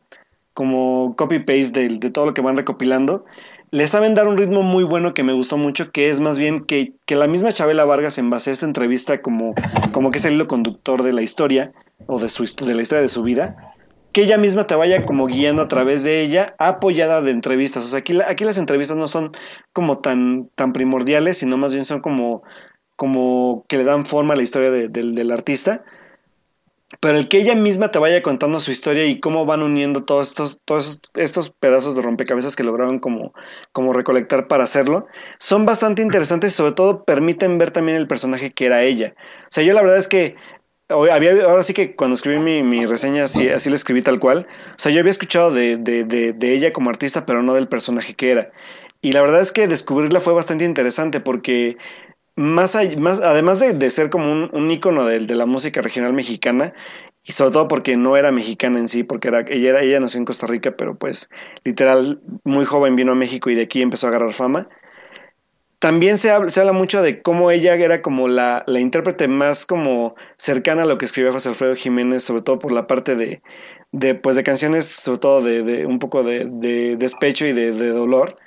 como 0.54 1.16
copy-paste 1.16 1.88
de, 1.88 2.10
todo 2.12 2.26
lo 2.26 2.34
que 2.34 2.42
van 2.42 2.58
recopilando. 2.58 3.26
Le 3.72 3.88
saben 3.88 4.14
dar 4.14 4.28
un 4.28 4.38
ritmo 4.38 4.62
muy 4.62 4.84
bueno 4.84 5.14
que 5.14 5.24
me 5.24 5.34
gustó 5.34 5.58
mucho, 5.58 5.92
que 5.92 6.10
es 6.10 6.20
más 6.20 6.38
bien 6.38 6.64
que, 6.66 6.94
que 7.06 7.16
la 7.16 7.28
misma 7.28 7.52
Chabela 7.52 7.86
Vargas 7.86 8.18
en 8.20 8.30
base 8.30 8.52
a 8.52 8.54
esta 8.54 8.68
entrevista 8.68 9.22
como, 9.22 9.56
como 9.92 10.12
que 10.12 10.20
es 10.20 10.26
el 10.26 10.34
hilo 10.34 10.48
conductor 10.48 11.02
de 11.02 11.14
la 11.14 11.24
historia, 11.24 11.72
o 12.06 12.20
de, 12.20 12.30
su, 12.30 12.44
de 12.44 12.76
la 12.76 12.82
historia 12.82 13.02
de 13.02 13.10
su 13.10 13.24
vida, 13.24 13.74
que 14.12 14.22
ella 14.22 14.38
misma 14.38 14.68
te 14.68 14.76
vaya 14.76 15.06
como 15.06 15.26
guiando 15.26 15.64
a 15.64 15.68
través 15.68 16.04
de 16.04 16.22
ella, 16.22 16.56
apoyada 16.60 17.22
de 17.22 17.32
entrevistas. 17.32 17.86
O 17.86 17.88
sea, 17.88 18.00
aquí, 18.00 18.20
aquí 18.28 18.44
las 18.44 18.60
entrevistas 18.60 18.98
no 18.98 19.08
son 19.08 19.32
como 19.72 20.00
tan, 20.00 20.50
tan 20.54 20.72
primordiales, 20.72 21.40
sino 21.40 21.58
más 21.58 21.74
bien 21.74 21.84
son 21.84 22.02
como, 22.02 22.44
como 22.96 23.66
que 23.68 23.78
le 23.78 23.86
dan 23.86 24.06
forma 24.06 24.36
a 24.36 24.38
la 24.38 24.44
historia 24.44 24.70
de, 24.70 24.88
de, 24.88 25.02
del 25.14 25.32
artista 25.32 25.84
pero 27.00 27.18
el 27.18 27.28
que 27.28 27.38
ella 27.38 27.56
misma 27.56 27.92
te 27.92 28.00
vaya 28.00 28.22
contando 28.22 28.60
su 28.60 28.72
historia 28.72 29.06
y 29.06 29.20
cómo 29.20 29.46
van 29.46 29.64
uniendo 29.64 30.04
todos 30.04 30.30
estos, 30.30 30.60
todos 30.66 31.02
estos 31.16 31.50
pedazos 31.50 31.96
de 31.96 32.02
rompecabezas 32.02 32.56
que 32.56 32.64
lograron 32.64 33.00
como, 33.00 33.34
como 33.72 33.94
recolectar 33.94 34.48
para 34.48 34.64
hacerlo, 34.64 35.08
son 35.40 35.66
bastante 35.66 36.02
interesantes 36.02 36.54
y 36.54 36.56
sobre 36.56 36.74
todo 36.74 37.04
permiten 37.04 37.58
ver 37.58 37.72
también 37.72 37.98
el 37.98 38.08
personaje 38.08 38.54
que 38.54 38.66
era 38.66 38.84
ella. 38.84 39.16
O 39.44 39.48
sea, 39.50 39.64
yo 39.64 39.74
la 39.74 39.82
verdad 39.82 39.98
es 39.98 40.08
que 40.08 40.36
había, 40.90 41.32
ahora 41.46 41.64
sí 41.64 41.74
que 41.74 41.96
cuando 41.96 42.14
escribí 42.14 42.40
mi, 42.40 42.64
mi 42.64 42.86
reseña 42.86 43.24
así, 43.24 43.50
así 43.50 43.70
la 43.70 43.76
escribí 43.76 44.02
tal 44.02 44.20
cual. 44.20 44.48
O 44.72 44.80
sea, 44.80 44.92
yo 44.92 45.00
había 45.00 45.12
escuchado 45.12 45.52
de, 45.52 45.78
de, 45.78 46.04
de, 46.04 46.34
de 46.34 46.54
ella 46.54 46.74
como 46.74 46.90
artista, 46.90 47.26
pero 47.26 47.42
no 47.42 47.54
del 47.54 47.68
personaje 47.68 48.14
que 48.14 48.32
era. 48.32 48.52
Y 49.02 49.12
la 49.12 49.22
verdad 49.22 49.42
es 49.42 49.52
que 49.52 49.68
descubrirla 49.68 50.20
fue 50.20 50.34
bastante 50.34 50.66
interesante 50.66 51.20
porque 51.20 51.78
más, 52.36 52.78
más 52.98 53.22
además 53.22 53.60
de, 53.60 53.90
ser 53.90 54.10
como 54.10 54.32
un, 54.32 54.50
un 54.54 54.72
ícono 54.72 55.06
de, 55.06 55.20
la 55.36 55.46
música 55.46 55.82
regional 55.82 56.14
mexicana, 56.14 56.74
y 57.24 57.32
sobre 57.32 57.52
todo 57.52 57.68
porque 57.68 57.96
no 57.96 58.18
era 58.18 58.32
mexicana 58.32 58.80
en 58.80 58.88
sí, 58.88 59.04
porque 59.04 59.30
era, 59.30 59.46
ella, 59.48 59.70
era, 59.70 59.82
ella 59.82 60.00
nació 60.00 60.20
en 60.20 60.26
Costa 60.26 60.48
Rica, 60.48 60.76
pero 60.76 60.96
pues 60.96 61.30
literal 61.64 62.22
muy 62.44 62.66
joven 62.66 62.96
vino 62.96 63.14
a 63.14 63.16
México 63.16 63.50
y 63.50 63.56
de 63.56 63.64
aquí 63.64 63.82
empezó 63.82 64.08
a 64.08 64.10
agarrar 64.10 64.34
fama. 64.34 64.68
También 65.80 66.18
se 66.18 66.32
habla, 66.32 66.50
se 66.50 66.62
habla 66.62 66.74
mucho 66.74 67.02
de 67.02 67.22
cómo 67.22 67.52
ella 67.52 67.76
era 67.76 68.02
como 68.02 68.28
la, 68.28 68.64
intérprete 68.68 69.28
más 69.28 69.66
como 69.66 70.16
cercana 70.38 70.84
a 70.84 70.86
lo 70.86 70.98
que 70.98 71.06
escribía 71.06 71.32
José 71.32 71.50
Alfredo 71.50 71.76
Jiménez, 71.76 72.24
sobre 72.24 72.42
todo 72.42 72.60
por 72.60 72.72
la 72.72 72.88
parte 72.88 73.16
de, 73.16 73.42
pues 74.16 74.36
de 74.36 74.44
canciones, 74.44 74.86
sobre 74.86 75.20
todo 75.20 75.42
de, 75.42 75.86
un 75.86 76.00
poco 76.00 76.24
de, 76.24 76.46
de 76.50 76.98
despecho 76.98 77.46
y 77.46 77.54
de 77.54 77.72
dolor 77.90 78.38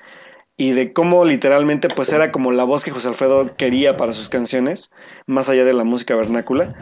y 0.57 0.73
de 0.73 0.93
cómo 0.93 1.25
literalmente 1.25 1.89
pues 1.95 2.13
era 2.13 2.33
como 2.33 2.51
la 2.51 2.65
voz 2.65 2.85
que 2.85 2.91
José 2.91 3.09
Alfredo 3.09 3.55
quería 3.57 3.97
para 3.97 4.15
sus 4.15 4.31
canciones, 4.31 4.91
más 5.27 5.49
allá 5.49 5.65
de 5.65 5.75
la 5.75 5.85
música 5.85 6.17
vernácula. 6.17 6.75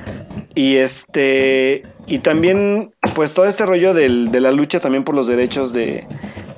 Y 0.55 0.77
este 0.77 1.85
y 2.07 2.19
también 2.19 2.95
pues 3.15 3.35
todo 3.35 3.47
este 3.47 3.67
rollo 3.67 3.93
del, 3.93 4.31
de 4.31 4.41
la 4.41 4.53
lucha 4.53 4.79
también 4.79 5.03
por 5.03 5.17
los 5.17 5.27
derechos 5.27 5.73
de, 5.73 6.07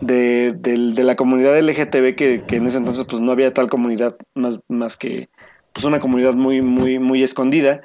de, 0.00 0.52
de, 0.52 1.04
la 1.04 1.16
comunidad 1.16 1.58
LGTB 1.58 2.14
que, 2.16 2.42
que, 2.46 2.56
en 2.56 2.66
ese 2.66 2.78
entonces 2.78 3.04
pues 3.04 3.22
no 3.22 3.32
había 3.32 3.52
tal 3.54 3.68
comunidad 3.68 4.16
más, 4.34 4.60
más 4.68 4.96
que 4.96 5.30
pues 5.72 5.84
una 5.84 6.00
comunidad 6.00 6.34
muy 6.34 6.60
muy 6.62 6.98
muy 6.98 7.22
escondida 7.22 7.82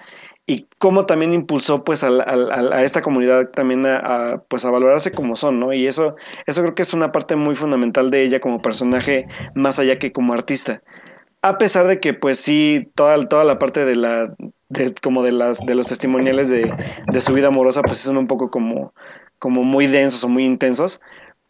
y 0.51 0.67
cómo 0.79 1.05
también 1.05 1.31
impulsó 1.31 1.85
pues 1.85 2.03
a, 2.03 2.83
esta 2.83 3.01
comunidad 3.01 3.51
también 3.51 3.85
a, 3.85 3.99
a, 4.33 4.43
pues 4.43 4.65
a 4.65 4.69
valorarse 4.69 5.13
como 5.13 5.37
son, 5.37 5.61
¿no? 5.61 5.71
Y 5.71 5.87
eso, 5.87 6.17
eso 6.45 6.61
creo 6.61 6.75
que 6.75 6.81
es 6.81 6.93
una 6.93 7.13
parte 7.13 7.37
muy 7.37 7.55
fundamental 7.55 8.09
de 8.09 8.23
ella 8.23 8.41
como 8.41 8.61
personaje, 8.61 9.27
más 9.55 9.79
allá 9.79 9.97
que 9.97 10.11
como 10.11 10.33
artista. 10.33 10.83
A 11.41 11.57
pesar 11.57 11.87
de 11.87 12.01
que 12.01 12.13
pues 12.13 12.37
sí, 12.37 12.91
toda, 12.95 13.17
toda 13.29 13.45
la 13.45 13.59
parte 13.59 13.85
de 13.85 13.95
la, 13.95 14.35
de, 14.67 14.93
como 15.01 15.23
de 15.23 15.31
las, 15.31 15.59
de 15.59 15.73
los 15.73 15.87
testimoniales 15.87 16.49
de, 16.49 16.75
de 17.13 17.21
su 17.21 17.33
vida 17.33 17.47
amorosa 17.47 17.81
pues 17.81 17.99
son 17.99 18.17
un 18.17 18.27
poco 18.27 18.51
como, 18.51 18.93
como 19.39 19.63
muy 19.63 19.87
densos 19.87 20.21
o 20.25 20.27
muy 20.27 20.43
intensos, 20.43 20.99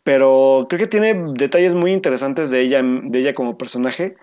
pero 0.03 0.67
creo 0.69 0.79
que 0.79 0.87
tiene 0.87 1.19
detalles 1.33 1.73
muy 1.73 1.91
interesantes 1.91 2.51
de 2.51 2.61
ella, 2.61 2.83
de 2.83 3.19
ella 3.19 3.33
como 3.33 3.57
personaje, 3.57 4.15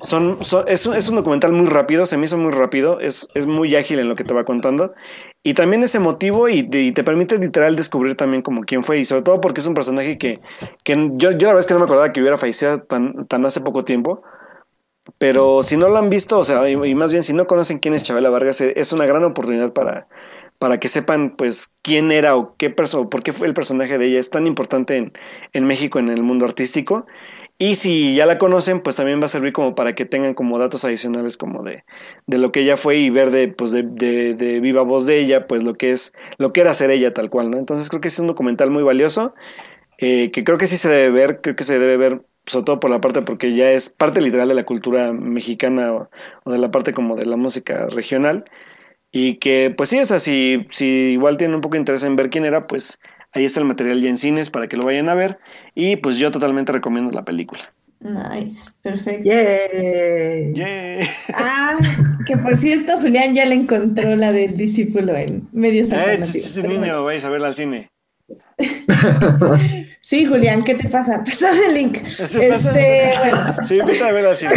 son, 0.00 0.42
son 0.42 0.64
es, 0.68 0.86
es, 0.86 1.08
un 1.08 1.16
documental 1.16 1.52
muy 1.52 1.66
rápido, 1.66 2.06
se 2.06 2.16
me 2.16 2.24
hizo 2.24 2.38
muy 2.38 2.52
rápido, 2.52 3.00
es, 3.00 3.28
es 3.34 3.46
muy 3.46 3.74
ágil 3.76 3.98
en 3.98 4.08
lo 4.08 4.16
que 4.16 4.24
te 4.24 4.34
va 4.34 4.44
contando. 4.44 4.94
Y 5.42 5.54
también 5.54 5.82
es 5.82 5.94
emotivo 5.94 6.48
y, 6.48 6.68
y, 6.70 6.92
te 6.92 7.04
permite 7.04 7.38
literal 7.38 7.76
descubrir 7.76 8.14
también 8.14 8.42
como 8.42 8.62
quién 8.62 8.84
fue. 8.84 8.98
Y 8.98 9.04
sobre 9.04 9.22
todo 9.22 9.40
porque 9.40 9.60
es 9.60 9.66
un 9.66 9.74
personaje 9.74 10.18
que, 10.18 10.40
que 10.84 11.10
yo, 11.14 11.30
yo 11.32 11.46
la 11.46 11.48
verdad 11.48 11.60
es 11.60 11.66
que 11.66 11.74
no 11.74 11.80
me 11.80 11.84
acordaba 11.84 12.12
que 12.12 12.20
hubiera 12.20 12.36
fallecido 12.36 12.82
tan, 12.82 13.26
tan 13.26 13.44
hace 13.46 13.60
poco 13.60 13.84
tiempo. 13.84 14.22
Pero 15.18 15.62
si 15.62 15.76
no 15.76 15.88
lo 15.88 15.96
han 15.96 16.10
visto, 16.10 16.38
o 16.38 16.44
sea, 16.44 16.68
y, 16.68 16.72
y 16.72 16.94
más 16.94 17.10
bien 17.10 17.22
si 17.22 17.32
no 17.32 17.46
conocen 17.46 17.78
quién 17.78 17.94
es 17.94 18.02
Chabela 18.02 18.30
Vargas, 18.30 18.60
e, 18.60 18.74
es 18.76 18.92
una 18.92 19.06
gran 19.06 19.24
oportunidad 19.24 19.72
para, 19.72 20.08
para 20.58 20.78
que 20.78 20.88
sepan 20.88 21.34
pues 21.36 21.72
quién 21.82 22.12
era 22.12 22.36
o 22.36 22.54
qué 22.56 22.70
persona, 22.70 23.08
por 23.08 23.22
qué 23.22 23.32
fue 23.32 23.46
el 23.46 23.54
personaje 23.54 23.98
de 23.98 24.06
ella. 24.06 24.20
Es 24.20 24.30
tan 24.30 24.46
importante 24.46 24.96
en, 24.96 25.12
en 25.54 25.64
México, 25.64 25.98
en 25.98 26.10
el 26.10 26.22
mundo 26.22 26.44
artístico. 26.44 27.06
Y 27.62 27.74
si 27.74 28.14
ya 28.14 28.24
la 28.24 28.38
conocen, 28.38 28.80
pues 28.80 28.96
también 28.96 29.20
va 29.20 29.26
a 29.26 29.28
servir 29.28 29.52
como 29.52 29.74
para 29.74 29.94
que 29.94 30.06
tengan 30.06 30.32
como 30.32 30.58
datos 30.58 30.86
adicionales 30.86 31.36
como 31.36 31.62
de, 31.62 31.84
de 32.26 32.38
lo 32.38 32.52
que 32.52 32.60
ella 32.60 32.74
fue 32.74 32.96
y 32.96 33.10
ver 33.10 33.30
de, 33.30 33.48
pues 33.48 33.70
de, 33.70 33.82
de, 33.82 34.60
viva 34.60 34.80
voz 34.80 35.04
de 35.04 35.18
ella, 35.18 35.46
pues 35.46 35.62
lo 35.62 35.74
que 35.74 35.90
es, 35.90 36.14
lo 36.38 36.54
que 36.54 36.62
era 36.62 36.72
ser 36.72 36.90
ella 36.90 37.12
tal 37.12 37.28
cual, 37.28 37.50
¿no? 37.50 37.58
Entonces 37.58 37.90
creo 37.90 38.00
que 38.00 38.08
es 38.08 38.18
un 38.18 38.28
documental 38.28 38.70
muy 38.70 38.82
valioso, 38.82 39.34
eh, 39.98 40.30
que 40.30 40.42
creo 40.42 40.56
que 40.56 40.66
sí 40.66 40.78
se 40.78 40.88
debe 40.88 41.10
ver, 41.10 41.42
creo 41.42 41.54
que 41.54 41.64
se 41.64 41.78
debe 41.78 41.98
ver 41.98 42.22
sobre 42.46 42.64
todo 42.64 42.80
por 42.80 42.90
la 42.90 43.02
parte 43.02 43.20
porque 43.20 43.54
ya 43.54 43.70
es 43.70 43.90
parte 43.90 44.22
literal 44.22 44.48
de 44.48 44.54
la 44.54 44.64
cultura 44.64 45.12
mexicana 45.12 45.92
o, 45.92 46.10
o 46.44 46.50
de 46.50 46.58
la 46.58 46.70
parte 46.70 46.94
como 46.94 47.14
de 47.14 47.26
la 47.26 47.36
música 47.36 47.88
regional. 47.90 48.46
Y 49.12 49.34
que, 49.36 49.74
pues 49.76 49.90
sí, 49.90 49.98
o 49.98 50.06
sea, 50.06 50.20
si, 50.20 50.66
si 50.70 51.12
igual 51.12 51.36
tienen 51.36 51.56
un 51.56 51.60
poco 51.60 51.74
de 51.74 51.80
interés 51.80 52.04
en 52.04 52.16
ver 52.16 52.30
quién 52.30 52.44
era, 52.46 52.66
pues 52.66 53.00
Ahí 53.32 53.44
está 53.44 53.60
el 53.60 53.66
material 53.66 54.00
ya 54.00 54.10
en 54.10 54.16
cines 54.16 54.50
para 54.50 54.66
que 54.66 54.76
lo 54.76 54.84
vayan 54.84 55.08
a 55.08 55.14
ver. 55.14 55.38
Y 55.74 55.96
pues 55.96 56.18
yo 56.18 56.30
totalmente 56.30 56.72
recomiendo 56.72 57.12
la 57.12 57.24
película. 57.24 57.72
Nice, 58.00 58.72
perfecto. 58.82 59.24
Yeah. 59.24 60.52
Yeah. 60.54 61.06
Ah, 61.34 61.76
que 62.24 62.38
por 62.38 62.56
cierto, 62.56 62.98
Julián 62.98 63.34
ya 63.34 63.44
le 63.44 63.54
encontró 63.54 64.16
la 64.16 64.32
del 64.32 64.54
discípulo 64.54 65.14
en 65.14 65.48
medios 65.52 65.90
eh, 65.90 66.18
Este 66.20 66.62
niño, 66.62 66.78
bueno. 66.78 67.04
vais 67.04 67.24
a 67.24 67.28
verla 67.28 67.48
al 67.48 67.54
cine. 67.54 67.90
sí, 70.00 70.24
Julián, 70.24 70.64
¿qué 70.64 70.74
te 70.74 70.88
pasa? 70.88 71.22
Pásame 71.24 71.66
el 71.66 71.74
link. 71.74 71.98
Sí, 72.06 72.40
este, 72.42 73.12
bueno. 73.18 73.56
Sí, 73.64 73.78
vete 73.84 74.02
a 74.04 74.12
verla 74.12 74.30
al 74.30 74.36
cine. 74.36 74.54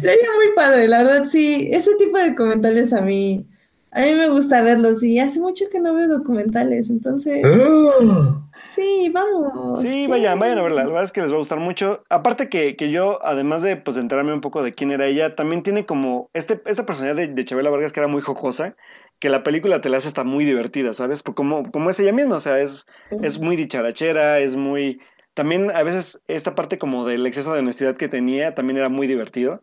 Sería 0.00 0.28
muy 0.34 0.54
padre, 0.56 0.88
la 0.88 1.02
verdad, 1.02 1.24
sí. 1.26 1.68
Ese 1.72 1.94
tipo 1.96 2.16
de 2.16 2.34
comentarios 2.34 2.94
a 2.94 3.02
mí 3.02 3.46
a 3.92 4.00
mí 4.02 4.14
me 4.14 4.28
gusta 4.28 4.62
verlos 4.62 5.02
y 5.02 5.18
hace 5.18 5.40
mucho 5.40 5.66
que 5.70 5.80
no 5.80 5.94
veo 5.94 6.08
documentales, 6.08 6.90
entonces... 6.90 7.44
Oh. 7.44 8.50
Sí, 8.74 9.10
vamos. 9.12 9.80
Sí, 9.80 10.06
vayan, 10.06 10.38
vayan 10.38 10.58
a 10.58 10.62
verla. 10.62 10.82
La 10.82 10.88
verdad 10.88 11.04
es 11.04 11.12
que 11.12 11.20
les 11.20 11.32
va 11.32 11.36
a 11.36 11.38
gustar 11.38 11.58
mucho. 11.58 12.04
Aparte 12.08 12.48
que, 12.48 12.76
que 12.76 12.90
yo, 12.90 13.18
además 13.24 13.62
de 13.62 13.76
pues 13.76 13.96
enterarme 13.96 14.32
un 14.32 14.40
poco 14.40 14.62
de 14.62 14.72
quién 14.72 14.92
era 14.92 15.06
ella, 15.06 15.34
también 15.34 15.62
tiene 15.62 15.86
como 15.86 16.30
este, 16.34 16.62
esta 16.66 16.86
personalidad 16.86 17.16
de, 17.16 17.34
de 17.34 17.44
Chabela 17.44 17.70
Vargas 17.70 17.92
que 17.92 18.00
era 18.00 18.08
muy 18.08 18.22
jocosa, 18.22 18.76
que 19.18 19.28
la 19.28 19.42
película 19.42 19.80
te 19.80 19.88
la 19.88 19.96
hace 19.96 20.08
hasta 20.08 20.24
muy 20.24 20.44
divertida, 20.44 20.94
¿sabes? 20.94 21.22
Como, 21.22 21.70
como 21.72 21.90
es 21.90 21.98
ella 21.98 22.12
misma, 22.12 22.36
o 22.36 22.40
sea, 22.40 22.60
es, 22.60 22.86
es 23.22 23.40
muy 23.40 23.56
dicharachera, 23.56 24.38
es 24.38 24.56
muy... 24.56 25.00
También 25.34 25.70
a 25.70 25.82
veces 25.82 26.20
esta 26.28 26.54
parte 26.54 26.78
como 26.78 27.04
del 27.04 27.26
exceso 27.26 27.52
de 27.52 27.60
honestidad 27.60 27.96
que 27.96 28.08
tenía 28.08 28.54
también 28.54 28.76
era 28.76 28.88
muy 28.88 29.06
divertido. 29.06 29.62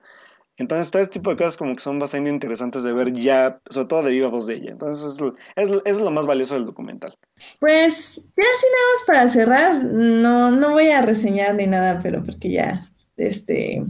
Entonces, 0.57 0.89
todo 0.89 1.03
este 1.03 1.19
tipo 1.19 1.29
de 1.29 1.37
cosas 1.37 1.55
como 1.55 1.75
que 1.75 1.81
son 1.81 1.99
bastante 1.99 2.31
interesantes 2.31 2.83
de 2.83 2.91
ver 2.91 3.13
ya, 3.13 3.61
sobre 3.69 3.87
todo 3.87 4.03
de 4.03 4.11
viva 4.11 4.29
voz 4.29 4.47
de 4.47 4.55
ella. 4.55 4.71
Entonces, 4.71 5.21
es, 5.55 5.69
es, 5.69 5.81
es 5.85 5.99
lo 5.99 6.09
más 6.09 6.25
valioso 6.25 6.55
del 6.55 6.65
documental. 6.65 7.15
Pues, 7.59 8.15
ya 8.15 8.21
así 8.21 8.65
nada 8.65 8.87
más 8.93 9.03
para 9.05 9.29
cerrar, 9.29 9.83
no, 9.85 10.49
no 10.51 10.71
voy 10.71 10.89
a 10.89 11.03
reseñar 11.03 11.53
ni 11.55 11.67
nada, 11.67 11.99
pero 12.01 12.25
porque 12.25 12.49
ya, 12.49 12.81
este, 13.17 13.83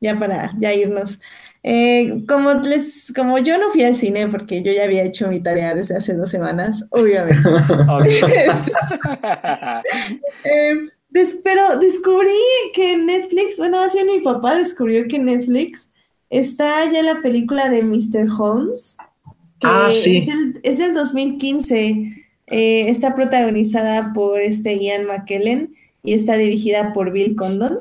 ya 0.00 0.18
para 0.18 0.52
ya 0.58 0.74
irnos. 0.74 1.20
Eh, 1.62 2.24
como 2.26 2.54
les, 2.54 3.12
como 3.14 3.36
yo 3.38 3.58
no 3.58 3.70
fui 3.70 3.84
al 3.84 3.94
cine 3.94 4.26
porque 4.28 4.62
yo 4.62 4.72
ya 4.72 4.84
había 4.84 5.04
hecho 5.04 5.28
mi 5.28 5.40
tarea 5.40 5.74
desde 5.74 5.94
hace 5.96 6.14
dos 6.14 6.30
semanas, 6.30 6.86
obviamente. 6.90 7.36
eh, 10.44 10.76
des, 11.10 11.38
pero 11.44 11.78
descubrí 11.78 12.30
que 12.74 12.96
Netflix, 12.96 13.58
bueno, 13.58 13.80
así 13.80 14.02
mi 14.04 14.20
papá 14.20 14.56
descubrió 14.56 15.06
que 15.06 15.18
Netflix 15.18 15.89
está 16.30 16.90
ya 16.90 17.02
la 17.02 17.20
película 17.20 17.68
de 17.68 17.82
Mr. 17.82 18.28
Holmes. 18.38 18.96
que 19.60 19.66
Ah, 19.66 19.90
sí. 19.90 20.18
es, 20.18 20.26
del, 20.26 20.60
es 20.62 20.78
del 20.78 20.94
2015. 20.94 22.26
Eh, 22.46 22.88
está 22.88 23.14
protagonizada 23.14 24.12
por 24.12 24.40
este 24.40 24.78
Ian 24.78 25.06
McKellen 25.06 25.74
y 26.02 26.14
está 26.14 26.36
dirigida 26.36 26.92
por 26.92 27.12
Bill 27.12 27.36
Condon. 27.36 27.80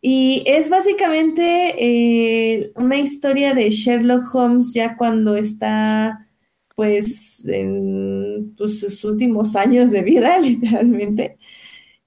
Y 0.00 0.42
es 0.46 0.68
básicamente 0.68 1.76
eh, 1.78 2.72
una 2.74 2.98
historia 2.98 3.54
de 3.54 3.70
Sherlock 3.70 4.34
Holmes 4.34 4.72
ya 4.74 4.96
cuando 4.96 5.36
está 5.36 6.26
pues 6.74 7.44
en 7.46 8.54
pues, 8.56 8.80
sus 8.80 9.04
últimos 9.04 9.54
años 9.54 9.90
de 9.92 10.02
vida, 10.02 10.38
literalmente. 10.40 11.38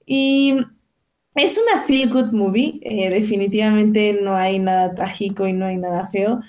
Y 0.06 0.56
es 1.36 1.58
una 1.60 1.82
feel 1.82 2.10
good 2.10 2.32
movie, 2.32 2.80
eh, 2.82 3.10
definitivamente 3.10 4.18
no 4.22 4.34
hay 4.36 4.60
nada 4.60 4.94
trágico 4.96 5.46
y 5.48 5.54
no 5.54 5.66
hay 5.66 5.78
nada 5.78 6.08
feo, 6.08 6.40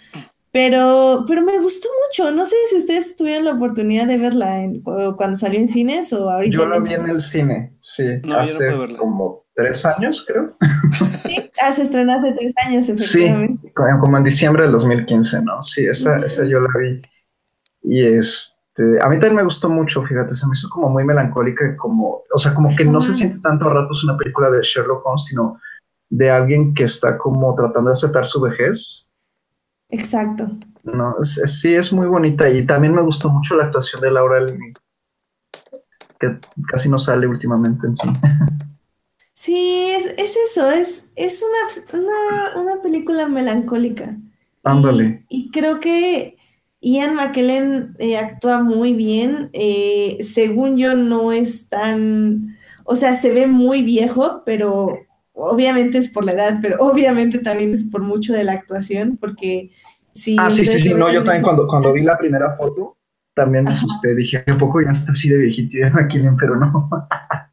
pero, 0.53 1.25
pero 1.29 1.43
me 1.43 1.59
gustó 1.61 1.89
mucho. 2.09 2.31
No 2.31 2.47
sé 2.47 2.57
si 2.71 2.77
ustedes 2.79 3.15
tuvieron 3.17 3.45
la 3.45 3.53
oportunidad 3.55 4.07
de 4.07 4.17
verla 4.17 4.63
en- 4.63 4.81
cuando 4.81 5.37
salió 5.37 5.61
en 5.61 5.69
cines 5.69 6.13
o 6.15 6.31
ahorita. 6.31 6.57
Yo 6.57 6.67
la 6.67 6.79
vi 6.79 6.95
en 6.95 7.07
el 7.11 7.21
cine, 7.21 7.75
sí, 7.79 8.05
No, 8.23 8.29
yo 8.29 8.29
no 8.29 8.39
hace 8.39 8.65
verla. 8.65 8.97
como 8.99 9.45
tres 9.55 9.85
años, 9.85 10.25
creo. 10.27 10.57
Sí, 11.27 11.51
ah, 11.61 11.73
se 11.73 11.83
estrenó 11.83 12.15
hace 12.15 12.33
tres 12.33 12.55
años, 12.65 12.87
Sí, 12.87 12.93
efectivamente. 12.93 13.73
como 13.75 14.01
como 14.01 14.17
en 14.19 14.25
diciembre 14.25 14.63
del 14.63 14.73
2015, 14.73 15.43
¿no? 15.43 15.61
Sí, 15.61 15.87
esa, 15.87 16.17
esa 16.17 16.45
yo 16.47 16.61
la 16.61 16.69
vi. 16.81 17.03
Y 17.83 18.07
este, 18.77 18.99
a 19.05 19.09
mí 19.09 19.17
también 19.19 19.37
me 19.37 19.45
gustó 19.45 19.69
mucho, 19.71 20.03
fíjate, 20.03 20.35
se 20.35 20.47
me 20.47 20.53
hizo 20.53 20.69
como 20.69 20.91
muy 20.91 21.05
melancólica, 21.05 21.77
como, 21.77 22.23
o 22.33 22.39
sea, 22.39 22.53
como 22.55 22.75
que 22.77 22.85
no 22.85 23.01
se 23.01 23.15
siente 23.15 23.39
tanto 23.41 23.67
a 23.69 23.73
ratos 23.75 24.05
una 24.05 24.17
película 24.17 24.51
de 24.51 24.61
Sherlock 24.63 25.05
Holmes, 25.07 25.25
sino 25.25 25.59
de 26.11 26.31
alguien 26.31 26.75
que 26.75 26.85
está 26.85 27.17
como 27.17 27.55
tratando 27.55 27.89
de 27.89 27.93
aceptar 27.93 28.27
su 28.27 28.41
vejez. 28.41 29.09
Exacto. 29.89 30.51
No, 30.83 31.17
Es- 31.21 31.39
es- 31.39 31.61
sí, 31.61 31.75
es 31.75 31.93
muy 31.93 32.07
bonita 32.07 32.49
y 32.51 32.67
también 32.67 32.95
me 32.95 33.03
gustó 33.03 33.31
mucho 33.31 33.57
la 33.57 33.65
actuación 33.65 34.03
de 34.03 34.11
Laura 34.11 34.41
Linney, 34.41 34.73
que 36.21 36.39
casi 36.69 36.89
no 36.89 36.99
sale 36.99 37.27
últimamente 37.27 37.87
en 37.87 37.97
sí. 37.97 38.09
Sí, 39.39 39.91
es, 39.91 40.15
es 40.17 40.35
eso, 40.51 40.71
es, 40.71 41.11
es 41.15 41.43
una, 41.43 42.01
una, 42.03 42.59
una 42.63 42.83
película 42.83 43.29
melancólica. 43.29 44.17
Ándale. 44.65 45.27
Y, 45.29 45.49
y 45.49 45.51
creo 45.51 45.79
que 45.79 46.36
Ian 46.87 47.15
McKellen 47.17 47.97
eh, 47.99 48.17
actúa 48.19 48.63
muy 48.63 48.95
bien. 48.95 49.51
eh, 49.53 50.19
según 50.23 50.77
yo, 50.77 50.95
no 50.95 51.33
es 51.33 51.69
tan. 51.69 52.57
O 52.85 52.95
sea, 52.97 53.17
se 53.17 53.33
ve 53.33 53.47
muy 53.47 53.83
viejo, 53.83 54.43
pero 54.47 55.07
obviamente 55.33 55.99
es 55.99 56.09
por 56.11 56.25
la 56.25 56.33
edad, 56.33 56.59
pero 56.63 56.77
obviamente 56.81 57.39
también 57.41 57.75
es 57.75 57.85
por 57.85 58.03
mucho 58.03 58.33
de 58.33 58.45
la 58.45 58.53
actuación, 58.53 59.17
porque 59.19 59.71
si 60.15 60.37
Ah, 60.39 60.51
sí, 60.51 60.65
sí, 60.67 60.79
sí, 60.79 60.95
no, 60.95 61.13
yo 61.13 61.25
también 61.25 61.43
cuando, 61.43 61.67
cuando 61.67 61.93
vi 61.93 62.03
la 62.03 62.17
primera 62.19 62.57
foto, 62.57 62.97
también 63.35 63.65
me 63.65 63.71
Ajá. 63.73 63.79
asusté, 63.79 64.15
dije, 64.15 64.45
¿a 64.47 64.59
poco 64.59 64.81
ya 64.81 64.91
está 64.93 65.13
así 65.13 65.29
de 65.29 65.39
viejito 65.39 65.79
Ian 65.79 65.93
McKellen? 65.95 66.37
Pero 66.37 66.57
no. 66.57 66.89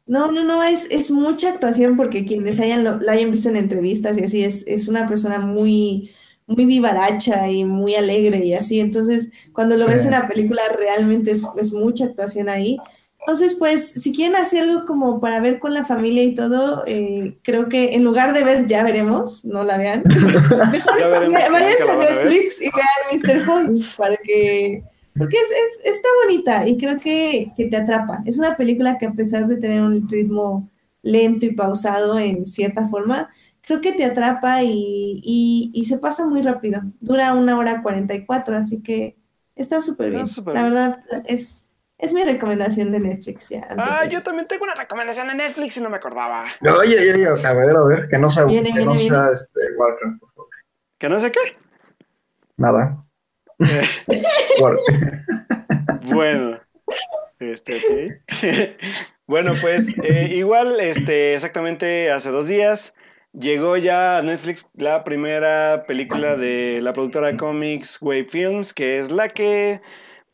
No, 0.06 0.30
no, 0.30 0.44
no, 0.44 0.62
es, 0.62 0.86
es 0.90 1.10
mucha 1.10 1.48
actuación 1.50 1.96
porque 1.96 2.26
quienes 2.26 2.60
hayan 2.60 2.84
lo, 2.84 2.98
la 3.00 3.12
hayan 3.12 3.30
visto 3.30 3.48
en 3.48 3.56
entrevistas 3.56 4.18
y 4.18 4.24
así, 4.24 4.44
es, 4.44 4.62
es 4.66 4.86
una 4.88 5.06
persona 5.08 5.38
muy, 5.40 6.10
muy 6.46 6.64
vivaracha 6.66 7.48
y 7.50 7.64
muy 7.64 7.94
alegre 7.94 8.44
y 8.44 8.54
así. 8.54 8.80
Entonces, 8.80 9.30
cuando 9.52 9.76
lo 9.76 9.86
Sí. 9.86 9.92
ves 9.94 10.04
en 10.04 10.10
la 10.12 10.28
película, 10.28 10.60
realmente 10.78 11.30
es, 11.30 11.46
es 11.58 11.72
mucha 11.72 12.04
actuación 12.06 12.48
ahí. 12.48 12.76
Entonces, 13.20 13.54
pues, 13.54 13.90
si 13.90 14.12
quieren 14.14 14.36
hacer 14.36 14.64
algo 14.64 14.84
como 14.84 15.18
para 15.18 15.40
ver 15.40 15.58
con 15.58 15.72
la 15.72 15.86
familia 15.86 16.22
y 16.24 16.34
todo, 16.34 16.84
eh, 16.86 17.38
creo 17.42 17.70
que 17.70 17.94
en 17.94 18.04
lugar 18.04 18.34
de 18.34 18.44
ver 18.44 18.66
Ya 18.66 18.82
Veremos, 18.84 19.46
no 19.46 19.64
la 19.64 19.78
vean, 19.78 20.02
mejor 20.04 21.52
váyanse 21.52 21.82
a 21.90 21.96
ver. 21.96 22.14
Netflix 22.26 22.60
y 22.60 22.68
vean 22.70 23.42
Mr. 23.42 23.48
Holmes 23.50 23.94
para 23.96 24.16
que 24.18 24.82
porque 25.16 25.36
es, 25.36 25.42
es- 25.86 25.94
está 25.94 26.08
bonita 26.24 26.66
y 26.68 26.76
creo 26.76 26.98
que, 26.98 27.52
que 27.56 27.66
te 27.66 27.76
atrapa. 27.76 28.22
Es 28.26 28.36
una 28.38 28.56
película 28.56 28.98
que 28.98 29.06
a 29.06 29.12
pesar 29.12 29.46
de 29.46 29.56
tener 29.56 29.80
un 29.82 30.08
ritmo 30.08 30.68
lento 31.02 31.46
y 31.46 31.52
pausado 31.54 32.18
en 32.18 32.44
cierta 32.46 32.88
forma, 32.88 33.30
creo 33.66 33.80
que 33.80 33.92
te 33.92 34.04
atrapa 34.04 34.62
y, 34.62 35.20
y- 35.22 35.70
y 35.74 35.84
se 35.84 35.98
pasa 35.98 36.26
muy 36.26 36.42
rápido. 36.42 36.80
Dura 37.00 37.34
una 37.34 37.58
hora 37.58 37.82
44, 37.82 38.56
así 38.56 38.82
que 38.82 39.16
está 39.56 39.80
súper 39.82 40.10
bien. 40.10 40.24
La 40.46 40.52
bien. 40.52 40.64
verdad, 40.64 40.98
es, 41.26 41.68
es 41.98 42.12
mi 42.12 42.24
recomendación 42.24 42.92
de 42.92 43.00
Netflix 43.00 43.48
ya. 43.48 43.66
Ah, 43.78 44.04
de- 44.04 44.10
yo 44.10 44.22
también 44.22 44.46
tengo 44.48 44.64
una 44.64 44.74
recomendación 44.74 45.28
de 45.28 45.34
Netflix 45.34 45.76
y 45.76 45.80
no 45.82 45.90
me 45.90 45.96
acordaba. 45.96 46.44
Oye, 46.62 46.98
oye, 46.98 47.14
oye, 47.14 47.26
a 47.26 47.52
ver, 47.52 47.76
a 47.76 47.84
ver, 47.84 48.08
que 48.08 48.18
no 48.18 48.30
sea, 48.30 48.44
Viene, 48.44 48.68
que 48.70 48.78
viene, 48.78 48.84
no 48.86 48.94
viene. 48.94 49.08
sea 49.10 49.30
este, 49.32 49.60
Warcraft, 49.78 50.20
por 50.20 50.32
favor. 50.34 50.50
¿Que 50.98 51.08
no 51.08 51.18
sé 51.20 51.32
qué? 51.32 51.40
Nada. 52.56 53.04
Eh, 54.08 54.22
Bueno, 56.12 56.60
este, 57.38 58.20
bueno, 59.26 59.52
pues 59.60 59.94
eh, 60.02 60.28
igual, 60.32 60.80
este, 60.80 61.34
exactamente 61.34 62.10
hace 62.10 62.30
dos 62.30 62.48
días 62.48 62.94
llegó 63.38 63.76
ya 63.76 64.18
a 64.18 64.22
Netflix 64.22 64.68
la 64.74 65.04
primera 65.04 65.84
película 65.86 66.36
de 66.36 66.80
la 66.80 66.92
productora 66.92 67.36
cómics 67.36 67.98
Wave 68.00 68.28
Films, 68.30 68.72
que 68.72 68.98
es 68.98 69.10
la 69.10 69.28
que 69.28 69.80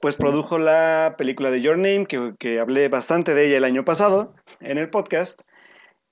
pues 0.01 0.17
produjo 0.17 0.59
la 0.59 1.15
película 1.19 1.51
de 1.51 1.61
Your 1.61 1.77
Name, 1.77 2.07
que, 2.07 2.35
que 2.39 2.59
hablé 2.59 2.89
bastante 2.89 3.35
de 3.35 3.47
ella 3.47 3.59
el 3.59 3.65
año 3.65 3.85
pasado 3.85 4.35
en 4.61 4.79
el 4.79 4.89
podcast. 4.89 5.41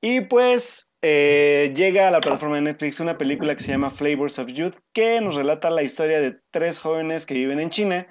Y 0.01 0.21
pues 0.21 0.93
eh, 1.03 1.73
llega 1.75 2.09
a 2.09 2.11
la 2.11 2.21
plataforma 2.21 2.57
de 2.57 2.63
Netflix 2.63 3.01
una 3.01 3.19
película 3.19 3.55
que 3.55 3.63
se 3.63 3.73
llama 3.73 3.91
Flavors 3.91 4.39
of 4.39 4.53
Youth, 4.53 4.77
que 4.93 5.21
nos 5.21 5.35
relata 5.35 5.71
la 5.71 5.83
historia 5.83 6.21
de 6.21 6.37
tres 6.51 6.79
jóvenes 6.79 7.27
que 7.27 7.35
viven 7.35 7.61
en 7.61 7.71
China 7.71 8.07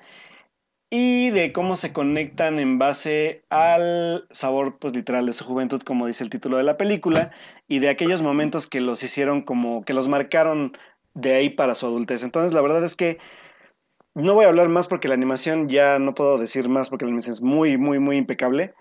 y 0.89 1.31
de 1.31 1.51
cómo 1.51 1.75
se 1.75 1.91
conectan 1.91 2.59
en 2.59 2.79
base 2.79 3.43
al 3.49 4.25
sabor, 4.31 4.77
pues 4.79 4.95
literal, 4.95 5.25
de 5.25 5.33
su 5.33 5.43
juventud, 5.43 5.81
como 5.81 6.07
dice 6.07 6.23
el 6.23 6.29
título 6.29 6.57
de 6.57 6.63
la 6.63 6.77
película, 6.77 7.31
y 7.67 7.79
de 7.79 7.89
aquellos 7.89 8.21
momentos 8.21 8.67
que 8.67 8.79
los 8.81 9.03
hicieron 9.03 9.41
como, 9.41 9.83
que 9.83 9.93
los 9.93 10.07
marcaron 10.07 10.71
de 11.13 11.33
ahí 11.35 11.49
para 11.49 11.75
su 11.75 11.85
adultez. 11.87 12.23
Entonces, 12.23 12.53
la 12.53 12.61
verdad 12.61 12.83
es 12.85 12.95
que 12.95 13.17
no 14.15 14.33
voy 14.33 14.45
a 14.45 14.47
hablar 14.47 14.69
más 14.69 14.87
porque 14.87 15.07
la 15.07 15.13
animación 15.13 15.69
ya 15.69 15.99
no 15.99 16.15
puedo 16.15 16.37
decir 16.37 16.69
más 16.69 16.89
porque 16.89 17.05
la 17.05 17.09
animación 17.09 17.33
es 17.33 17.41
muy, 17.41 17.77
muy, 17.77 17.99
muy 17.99 18.15
impecable. 18.17 18.73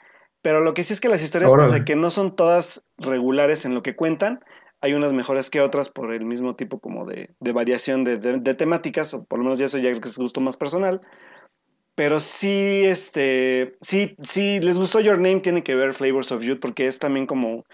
Pero 0.43 0.61
lo 0.61 0.75
que 0.75 0.85
sí 0.85 0.93
es 0.93 1.01
que 1.01 1.09
las 1.09 1.23
historias, 1.25 1.51
pese 1.65 1.77
a 1.77 1.85
que 1.85 1.97
no 1.97 2.11
son 2.11 2.37
todas 2.37 2.87
regulares 2.99 3.65
en 3.65 3.75
lo 3.75 3.83
que 3.83 3.97
cuentan, 3.97 4.41
hay 4.81 4.93
unas 4.95 5.13
mejores 5.13 5.51
que 5.51 5.61
otras 5.61 5.89
por 5.89 6.13
el 6.13 6.25
mismo 6.25 6.55
tipo 6.55 6.79
como 6.79 7.05
de, 7.05 7.35
de 7.41 7.53
variación 7.53 8.05
de, 8.05 8.17
de- 8.19 8.39
de 8.39 8.55
temáticas, 8.55 9.13
o 9.15 9.25
por 9.25 9.39
lo 9.39 9.45
menos 9.45 9.59
ya 9.59 9.65
eso 9.65 9.79
ya 9.79 9.91
creo 9.91 10.01
que 10.01 10.09
es 10.09 10.19
gusto 10.19 10.41
más 10.41 10.57
personal. 10.57 11.01
Pero 11.97 12.21
sí, 12.21 12.85
este, 12.87 13.77
sí, 13.83 14.17
sí, 14.23 14.61
les 14.61 14.79
gustó 14.79 15.01
Your 15.01 15.17
Name, 15.19 15.41
tiene 15.41 15.65
que 15.65 15.75
ver 15.77 15.95
Flavors 15.95 16.33
of 16.33 16.43
Youth, 16.45 16.61
porque 16.61 16.87
es 16.89 16.99
también 17.01 17.27
como 17.27 17.65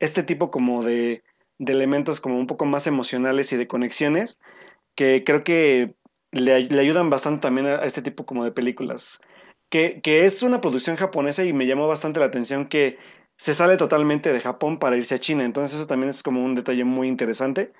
este 0.00 0.24
tipo 0.24 0.50
como 0.52 0.84
de, 0.84 1.24
de 1.58 1.72
elementos 1.72 2.20
como 2.20 2.38
un 2.38 2.46
poco 2.48 2.64
más 2.66 2.86
emocionales 2.86 3.52
y 3.52 3.56
de 3.58 3.68
conexiones, 3.68 4.40
que 4.96 5.24
creo 5.24 5.44
que 5.44 5.94
le, 6.32 6.52
ay- 6.54 6.68
le 6.68 6.80
ayudan 6.80 7.10
bastante 7.10 7.42
también 7.42 7.66
a, 7.68 7.76
a 7.76 7.84
este 7.86 8.02
tipo 8.02 8.26
como 8.26 8.44
de 8.44 8.52
películas. 8.52 9.20
Que, 9.70 10.00
que 10.02 10.26
es 10.26 10.42
una 10.42 10.60
producción 10.60 10.96
japonesa 10.96 11.44
y 11.44 11.52
me 11.52 11.66
llamó 11.66 11.88
bastante 11.88 12.20
la 12.20 12.26
atención 12.26 12.68
que 12.68 12.98
se 13.36 13.54
sale 13.54 13.76
totalmente 13.78 14.32
de 14.32 14.40
Japón 14.40 14.78
para 14.78 14.96
irse 14.96 15.14
a 15.16 15.18
China, 15.20 15.44
entonces 15.44 15.78
eso 15.78 15.86
también 15.88 16.10
es 16.10 16.22
como 16.22 16.44
un 16.44 16.54
detalle 16.54 16.84
muy 16.84 17.08
interesante. 17.08 17.72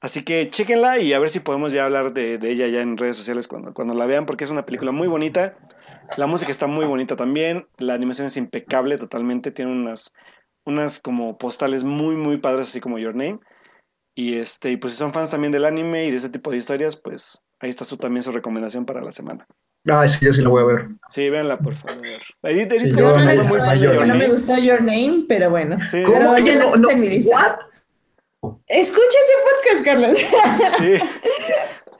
Así 0.00 0.24
que 0.24 0.46
chéquenla 0.46 0.98
y 0.98 1.12
a 1.14 1.18
ver 1.18 1.28
si 1.30 1.40
podemos 1.40 1.72
ya 1.72 1.84
hablar 1.84 2.12
de, 2.12 2.38
de 2.38 2.50
ella 2.50 2.68
ya 2.68 2.82
en 2.82 2.96
redes 2.98 3.16
sociales 3.16 3.48
cuando, 3.48 3.72
cuando 3.72 3.94
la 3.94 4.06
vean, 4.06 4.26
porque 4.26 4.44
es 4.44 4.50
una 4.50 4.66
película 4.66 4.92
muy 4.92 5.08
bonita. 5.08 5.56
La 6.16 6.26
música 6.26 6.50
está 6.50 6.66
muy 6.66 6.84
bonita 6.84 7.16
también. 7.16 7.66
La 7.78 7.94
animación 7.94 8.26
es 8.26 8.36
impecable 8.36 8.98
totalmente. 8.98 9.50
Tiene 9.50 9.72
unas, 9.72 10.12
unas 10.66 11.00
como 11.00 11.38
postales 11.38 11.82
muy, 11.84 12.14
muy 12.14 12.36
padres, 12.38 12.68
así 12.68 12.80
como 12.80 12.98
Your 12.98 13.14
Name. 13.14 13.40
Y 14.14 14.36
este, 14.36 14.70
y 14.70 14.76
pues 14.76 14.92
si 14.92 14.98
son 14.98 15.12
fans 15.12 15.30
también 15.30 15.52
del 15.52 15.64
anime 15.64 16.06
y 16.06 16.10
de 16.10 16.16
ese 16.18 16.30
tipo 16.30 16.50
de 16.50 16.56
historias, 16.58 16.96
pues 17.00 17.42
ahí 17.60 17.70
está 17.70 17.84
su, 17.84 17.96
también 17.96 18.22
su 18.22 18.32
recomendación 18.32 18.84
para 18.86 19.02
la 19.02 19.10
semana. 19.10 19.46
Ay, 19.88 20.08
sí, 20.08 20.24
yo 20.24 20.32
sí 20.32 20.42
lo 20.42 20.50
voy 20.50 20.62
a 20.62 20.66
ver. 20.66 20.88
Sí, 21.08 21.28
véanla, 21.30 21.58
por 21.58 21.74
favor. 21.74 22.02
Edith, 22.42 22.72
Edith 22.72 22.80
Sí, 22.80 22.90
yo 22.90 23.16
no- 23.16 23.18
no 23.18 24.14
me 24.14 24.28
gustó 24.28 24.56
Your 24.58 24.80
Name, 24.82 25.24
pero 25.28 25.50
bueno. 25.50 25.78
Sí, 25.86 26.02
Pero 26.04 26.18
¿Cómo 26.26 26.38
ya 26.38 26.44
que 26.44 26.54
la 26.56 26.64
no? 26.64 26.76
no? 26.76 26.88
¿What? 26.88 27.56
Escucha 28.68 29.18
ese 29.24 29.34
podcast, 29.50 29.84
Carlos. 29.84 30.18
sí. 30.78 30.94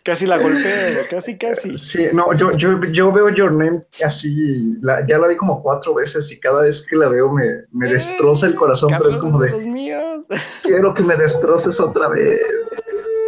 Casi 0.05 0.25
la 0.25 0.39
golpeo, 0.39 1.01
casi, 1.11 1.37
casi. 1.37 1.77
Sí, 1.77 2.07
no, 2.13 2.33
yo, 2.35 2.53
yo, 2.53 2.81
yo 2.93 3.11
veo 3.11 3.29
Your 3.31 3.51
Name 3.51 3.83
así, 4.05 4.77
la- 4.81 5.05
ya 5.05 5.19
la 5.19 5.27
vi 5.27 5.37
como 5.37 5.61
cuatro 5.61 5.95
veces 5.95 6.31
y 6.31 6.39
cada 6.39 6.63
vez 6.63 6.87
que 6.89 6.95
la 6.95 7.09
veo 7.09 7.29
me, 7.33 7.43
me 7.73 7.89
destroza 7.91 8.47
el 8.47 8.55
corazón, 8.55 8.89
pero 8.97 9.11
es 9.11 9.17
como 9.17 9.41
de 9.41 9.51
los 9.51 9.67
míos. 9.67 10.27
quiero 10.63 10.95
que 10.95 11.03
me 11.03 11.17
destroces 11.17 11.81
otra 11.81 12.07
vez. 12.07 12.41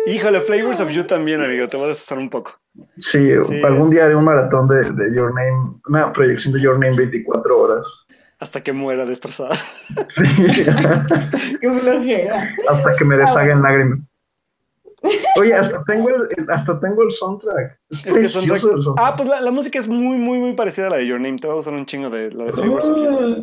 Híjole, 0.07 0.39
Flavors 0.39 0.79
of 0.79 0.91
You 0.91 1.03
también, 1.03 1.43
amigo, 1.43 1.69
te 1.69 1.77
voy 1.77 1.87
a 1.87 1.89
desusar 1.89 2.17
un 2.19 2.31
poco. 2.31 2.53
Sí, 3.01 3.29
Sí, 3.45 3.61
algún 3.65 3.87
es- 3.89 3.91
día 3.91 4.05
haré 4.05 4.15
un 4.15 4.25
maratón 4.25 4.69
de, 4.69 4.77
de 4.93 5.17
Your 5.17 5.35
Name, 5.35 5.81
una 5.89 6.13
proyección 6.13 6.55
de 6.55 6.61
Your 6.61 6.79
Name 6.79 6.95
24 6.97 7.59
horas. 7.61 7.85
Hasta 8.40 8.62
que 8.62 8.73
muera 8.73 9.05
destrozada. 9.05 9.55
Sí, 10.09 10.23
Qué 11.60 11.70
flojera. 11.73 12.48
hasta 12.69 12.94
que 12.97 13.05
me 13.05 13.16
deshaga 13.16 13.52
en 13.52 13.62
lágrimas. 13.62 13.98
Oye, 15.36 15.55
hasta 15.55 15.82
tengo 15.85 16.09
el, 16.09 16.28
hasta 16.51 16.78
tengo 16.81 17.02
el 17.02 17.10
soundtrack. 17.10 17.78
Es, 17.90 18.05
Es 18.06 18.15
que 18.19 18.28
son 18.28 18.48
precioso 18.48 18.74
el 18.77 18.82
soundtrack. 18.82 19.06
Ah, 19.12 19.16
pues 19.16 19.28
la, 19.28 19.40
la 19.40 19.51
música 19.51 19.78
es 19.78 19.86
muy, 19.89 20.19
muy, 20.19 20.39
muy 20.39 20.52
parecida 20.55 20.89
a 20.89 20.90
la 20.90 20.97
de 20.97 21.06
Your 21.06 21.20
Name. 21.20 21.36
Te 21.39 21.47
va 21.47 21.52
a 21.55 21.56
gustar 21.56 21.74
un 21.74 21.86
chingo 21.86 22.10
de 22.10 22.32
la 22.32 22.44
de 22.44 22.52
Flavors 22.52 22.86
of. 22.86 22.98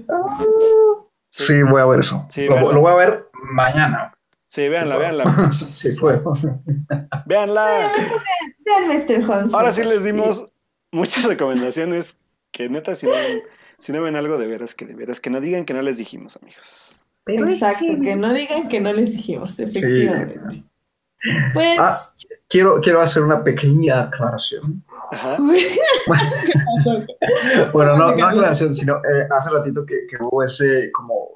Ah. 0.09 0.45
Sí, 1.29 1.63
voy 1.63 1.81
a 1.81 1.85
ver 1.85 1.99
eso. 1.99 2.25
Sí, 2.29 2.47
lo, 2.47 2.71
lo 2.73 2.81
voy 2.81 2.91
a 2.91 2.95
ver 2.95 3.29
mañana. 3.51 4.13
Sí, 4.47 4.69
véanla, 4.69 4.97
véanla. 4.97 5.23
Sí, 5.51 5.89
puedo. 5.99 6.33
Véanla. 7.25 7.65
Vean 8.65 8.87
Mr. 8.87 9.29
Holmes. 9.29 9.53
Ahora 9.53 9.71
sí 9.71 9.83
les 9.83 10.03
dimos 10.03 10.49
muchas 10.91 11.25
recomendaciones 11.25 12.19
que 12.51 12.69
neta, 12.69 12.95
si 12.95 13.07
no, 13.07 13.13
si 13.77 13.91
no 13.91 14.01
ven 14.01 14.15
algo 14.15 14.37
de 14.37 14.47
veras, 14.47 14.75
que 14.75 14.85
de 14.85 14.95
veras, 14.95 15.19
que 15.19 15.29
no 15.29 15.39
digan 15.41 15.65
que 15.65 15.73
no 15.73 15.81
les 15.81 15.97
dijimos, 15.97 16.37
amigos. 16.41 17.03
Exacto, 17.27 17.85
que 18.01 18.15
no 18.15 18.33
digan 18.33 18.67
que 18.67 18.79
no 18.79 18.93
les 18.93 19.13
dijimos, 19.13 19.59
efectivamente. 19.59 20.63
Pues, 21.53 21.79
Ah. 21.79 21.97
Quiero, 22.47 22.79
quiero 22.79 23.01
hacer 23.01 23.23
una 23.23 23.43
pequeña 23.43 24.03
aclaración. 24.03 24.83
Ajá. 25.11 25.37
Bueno, 27.73 27.97
no, 27.97 28.15
no 28.15 28.27
aclaración, 28.27 28.73
sino 28.73 28.97
eh, 28.97 29.27
hace 29.31 29.49
ratito 29.49 29.85
que, 29.85 30.05
que 30.07 30.17
hubo 30.21 30.43
ese 30.43 30.91
como 30.91 31.29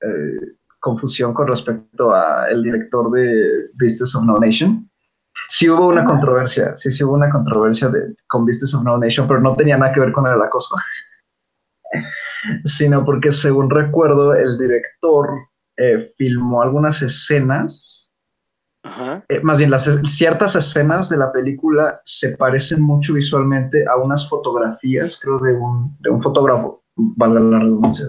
eh, 0.00 0.56
confusión 0.80 1.32
con 1.32 1.46
respecto 1.46 2.12
a 2.12 2.48
el 2.50 2.62
director 2.62 3.10
de 3.10 3.68
Vistas 3.74 4.14
of 4.14 4.24
No 4.24 4.36
Nation. 4.36 4.88
Sí 5.48 5.68
hubo 5.68 5.88
una 5.88 6.04
controversia, 6.04 6.74
sí, 6.76 6.90
sí 6.90 7.04
hubo 7.04 7.14
una 7.14 7.30
controversia 7.30 7.88
de, 7.88 8.14
con 8.26 8.44
Vistas 8.44 8.74
of 8.74 8.82
No 8.82 8.98
Nation, 8.98 9.28
pero 9.28 9.40
no 9.40 9.54
tenía 9.54 9.76
nada 9.76 9.92
que 9.92 10.00
ver 10.00 10.12
con 10.12 10.26
el 10.26 10.40
acoso, 10.40 10.74
sino 12.64 13.04
porque 13.04 13.32
según 13.32 13.70
recuerdo 13.70 14.34
el 14.34 14.58
director 14.58 15.28
eh, 15.76 16.12
filmó 16.16 16.62
algunas 16.62 17.02
escenas 17.02 18.10
Ajá. 18.82 19.24
eh, 19.28 19.40
más 19.42 19.58
bien, 19.58 19.70
las, 19.70 19.84
ciertas 20.04 20.54
escenas 20.54 21.08
de 21.08 21.16
la 21.16 21.32
película 21.32 22.00
se 22.04 22.36
parecen 22.36 22.80
mucho 22.82 23.14
visualmente 23.14 23.84
a 23.88 23.96
unas 23.96 24.28
fotografías, 24.28 25.18
creo, 25.20 25.38
de 25.40 25.54
un, 25.54 25.96
de 26.00 26.10
un 26.10 26.22
fotógrafo, 26.22 26.84
valga 26.94 27.40
la 27.40 27.58
redundancia, 27.58 28.06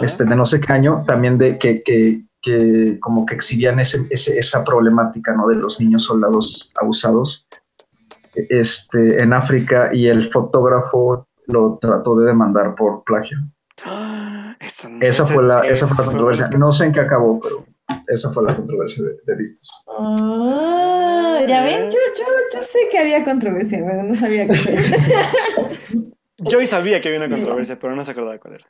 este, 0.00 0.24
de 0.24 0.34
no 0.34 0.44
sé 0.44 0.60
qué 0.60 0.72
año, 0.72 1.04
también 1.06 1.38
de 1.38 1.56
que, 1.58 1.82
que, 1.84 2.24
que 2.42 2.98
como 3.00 3.24
que 3.24 3.36
exhibían 3.36 3.78
ese, 3.78 4.04
ese- 4.10 4.36
esa 4.38 4.64
problemática, 4.64 5.32
¿no? 5.36 5.46
De 5.46 5.54
los 5.54 5.80
niños 5.80 6.02
soldados 6.04 6.72
abusados 6.80 7.46
este, 8.34 9.22
en 9.22 9.32
África 9.32 9.90
y 9.94 10.08
el 10.08 10.30
fotógrafo 10.32 11.28
lo 11.46 11.78
trató 11.80 12.16
de 12.18 12.26
demandar 12.26 12.74
por 12.74 13.02
plagio. 13.04 13.38
Ah, 13.84 14.56
Esa, 15.00 15.26
fue 15.26 15.42
la, 15.44 15.60
esa 15.60 15.86
fue 15.86 16.04
la 16.04 16.10
controversia. 16.10 16.48
No 16.58 16.72
sé 16.72 16.86
en 16.86 16.92
qué 16.92 17.00
acabó, 17.00 17.40
pero 17.40 17.66
esa 18.08 18.32
fue 18.32 18.44
la 18.44 18.56
controversia 18.56 19.04
de, 19.04 19.16
de 19.24 19.36
vistas. 19.36 19.68
Ah, 19.86 21.40
ya 21.46 21.62
ven, 21.64 21.90
yo, 21.90 21.98
yo, 22.18 22.24
yo 22.54 22.62
sé 22.62 22.78
que 22.90 22.98
había 22.98 23.24
controversia, 23.24 23.84
pero 23.86 24.02
no 24.02 24.14
sabía 24.14 24.46
que 24.46 24.54
Yo 26.38 26.60
sabía 26.66 27.00
que 27.00 27.08
había 27.08 27.20
una 27.20 27.30
controversia, 27.30 27.78
pero 27.80 27.94
no 27.96 28.04
se 28.04 28.10
acordaba 28.12 28.38
cuál 28.38 28.54
era. 28.54 28.66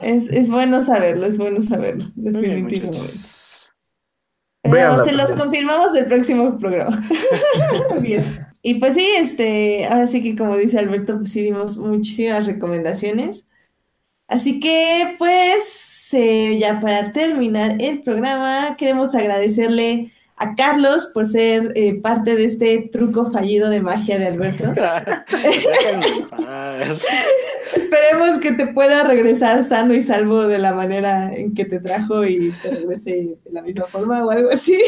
es, 0.00 0.28
es 0.30 0.50
bueno 0.50 0.82
saberlo, 0.82 1.26
es 1.26 1.38
bueno 1.38 1.62
saberlo, 1.62 2.06
bien, 2.14 2.32
definitivamente. 2.34 2.80
muchachos. 2.86 3.72
Pero 4.62 4.74
Véanla 4.74 5.04
se 5.04 5.12
los 5.12 5.30
confirmamos 5.32 5.94
el 5.94 6.06
próximo 6.06 6.58
programa. 6.58 7.02
Bien. 8.00 8.45
Y 8.68 8.74
pues 8.80 8.94
sí, 8.94 9.06
este, 9.16 9.86
ahora 9.86 10.08
sí 10.08 10.20
que 10.24 10.34
como 10.34 10.56
dice 10.56 10.80
Alberto, 10.80 11.18
pues 11.18 11.30
sí 11.30 11.40
dimos 11.40 11.78
muchísimas 11.78 12.46
recomendaciones. 12.46 13.46
Así 14.26 14.58
que 14.60 15.14
pues 15.18 16.08
eh, 16.14 16.58
ya 16.58 16.80
para 16.80 17.12
terminar 17.12 17.76
el 17.80 18.02
programa, 18.02 18.76
queremos 18.76 19.14
agradecerle 19.14 20.12
a 20.38 20.54
Carlos 20.54 21.06
por 21.14 21.26
ser 21.26 21.72
eh, 21.76 21.98
parte 22.00 22.36
de 22.36 22.44
este 22.44 22.90
truco 22.92 23.30
fallido 23.30 23.70
de 23.70 23.80
magia 23.80 24.18
de 24.18 24.26
Alberto. 24.26 24.64
Esperemos 27.74 28.38
que 28.40 28.52
te 28.52 28.66
pueda 28.66 29.04
regresar 29.04 29.64
sano 29.64 29.94
y 29.94 30.02
salvo 30.02 30.46
de 30.46 30.58
la 30.58 30.74
manera 30.74 31.32
en 31.32 31.54
que 31.54 31.64
te 31.64 31.80
trajo 31.80 32.24
y 32.24 32.52
te 32.62 32.70
regrese 32.70 33.38
de 33.44 33.50
la 33.50 33.62
misma 33.62 33.86
forma 33.86 34.24
o 34.24 34.30
algo 34.30 34.50
así. 34.50 34.78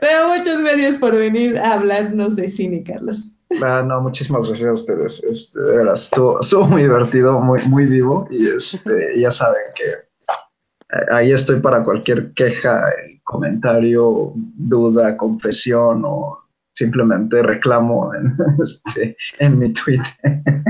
Pero 0.00 0.28
muchas 0.28 0.62
gracias 0.62 0.96
por 0.96 1.14
venir 1.14 1.58
a 1.58 1.74
hablarnos 1.74 2.36
de 2.36 2.48
cine, 2.48 2.82
Carlos. 2.82 3.32
Ah, 3.62 3.84
no, 3.86 4.00
muchísimas 4.00 4.46
gracias 4.46 4.68
a 4.68 4.72
ustedes. 4.72 5.22
Este, 5.24 5.60
de 5.60 5.76
veras, 5.76 6.04
estuvo, 6.04 6.40
estuvo 6.40 6.64
muy 6.64 6.82
divertido, 6.82 7.38
muy, 7.38 7.60
muy 7.68 7.84
vivo. 7.84 8.26
Y 8.30 8.46
este, 8.46 9.20
ya 9.20 9.30
saben 9.30 9.60
que 9.74 9.90
eh, 9.90 11.06
ahí 11.12 11.32
estoy 11.32 11.60
para 11.60 11.84
cualquier 11.84 12.32
queja, 12.32 12.82
comentario, 13.32 14.32
duda, 14.34 15.16
confesión 15.16 16.02
o 16.04 16.38
simplemente 16.74 17.42
reclamo 17.42 18.14
en, 18.14 18.34
este, 18.62 19.16
en 19.38 19.58
mi 19.58 19.72
Twitter. 19.72 20.06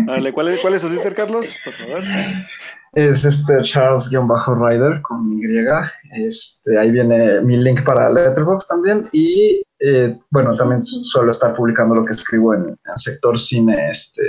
Vale, 0.06 0.32
¿cuál 0.32 0.48
es, 0.48 0.60
¿cuál 0.60 0.74
es 0.74 0.80
su 0.82 0.88
Twitter, 0.88 1.14
Carlos? 1.14 1.54
Por 1.64 1.74
favor. 1.74 2.02
Es 2.94 3.24
este 3.24 3.62
Charles-Rider 3.62 5.00
con 5.02 5.32
Y. 5.32 5.42
Este, 6.26 6.78
ahí 6.78 6.90
viene 6.90 7.40
mi 7.40 7.56
link 7.56 7.82
para 7.84 8.10
Letterboxd 8.10 8.68
también. 8.68 9.08
Y 9.12 9.62
eh, 9.80 10.18
bueno, 10.30 10.54
también 10.56 10.82
su- 10.82 11.02
suelo 11.04 11.30
estar 11.30 11.54
publicando 11.56 11.94
lo 11.94 12.04
que 12.04 12.12
escribo 12.12 12.52
en, 12.54 12.66
en 12.68 12.96
sector 12.96 13.38
cine, 13.38 13.74
este, 13.90 14.22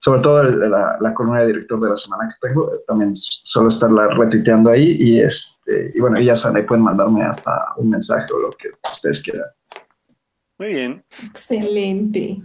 sobre 0.00 0.20
todo 0.20 0.42
el- 0.42 0.70
la, 0.70 0.96
la 1.00 1.12
columna 1.14 1.40
de 1.40 1.48
director 1.48 1.80
de 1.80 1.90
la 1.90 1.96
semana 1.96 2.28
que 2.40 2.48
tengo. 2.48 2.70
También 2.86 3.16
su- 3.16 3.40
suelo 3.44 3.68
estarla 3.68 4.08
retuiteando 4.08 4.70
ahí. 4.70 4.96
Y, 5.00 5.20
este, 5.68 5.92
y 5.94 6.00
bueno, 6.00 6.20
y 6.20 6.26
ya 6.26 6.36
saben, 6.36 6.58
ahí 6.58 6.62
pueden 6.64 6.84
mandarme 6.84 7.24
hasta 7.24 7.74
un 7.76 7.90
mensaje 7.90 8.26
o 8.32 8.38
lo 8.38 8.50
que 8.50 8.70
ustedes 8.90 9.22
quieran. 9.22 9.48
Muy 10.58 10.68
bien. 10.68 11.04
Excelente. 11.24 12.40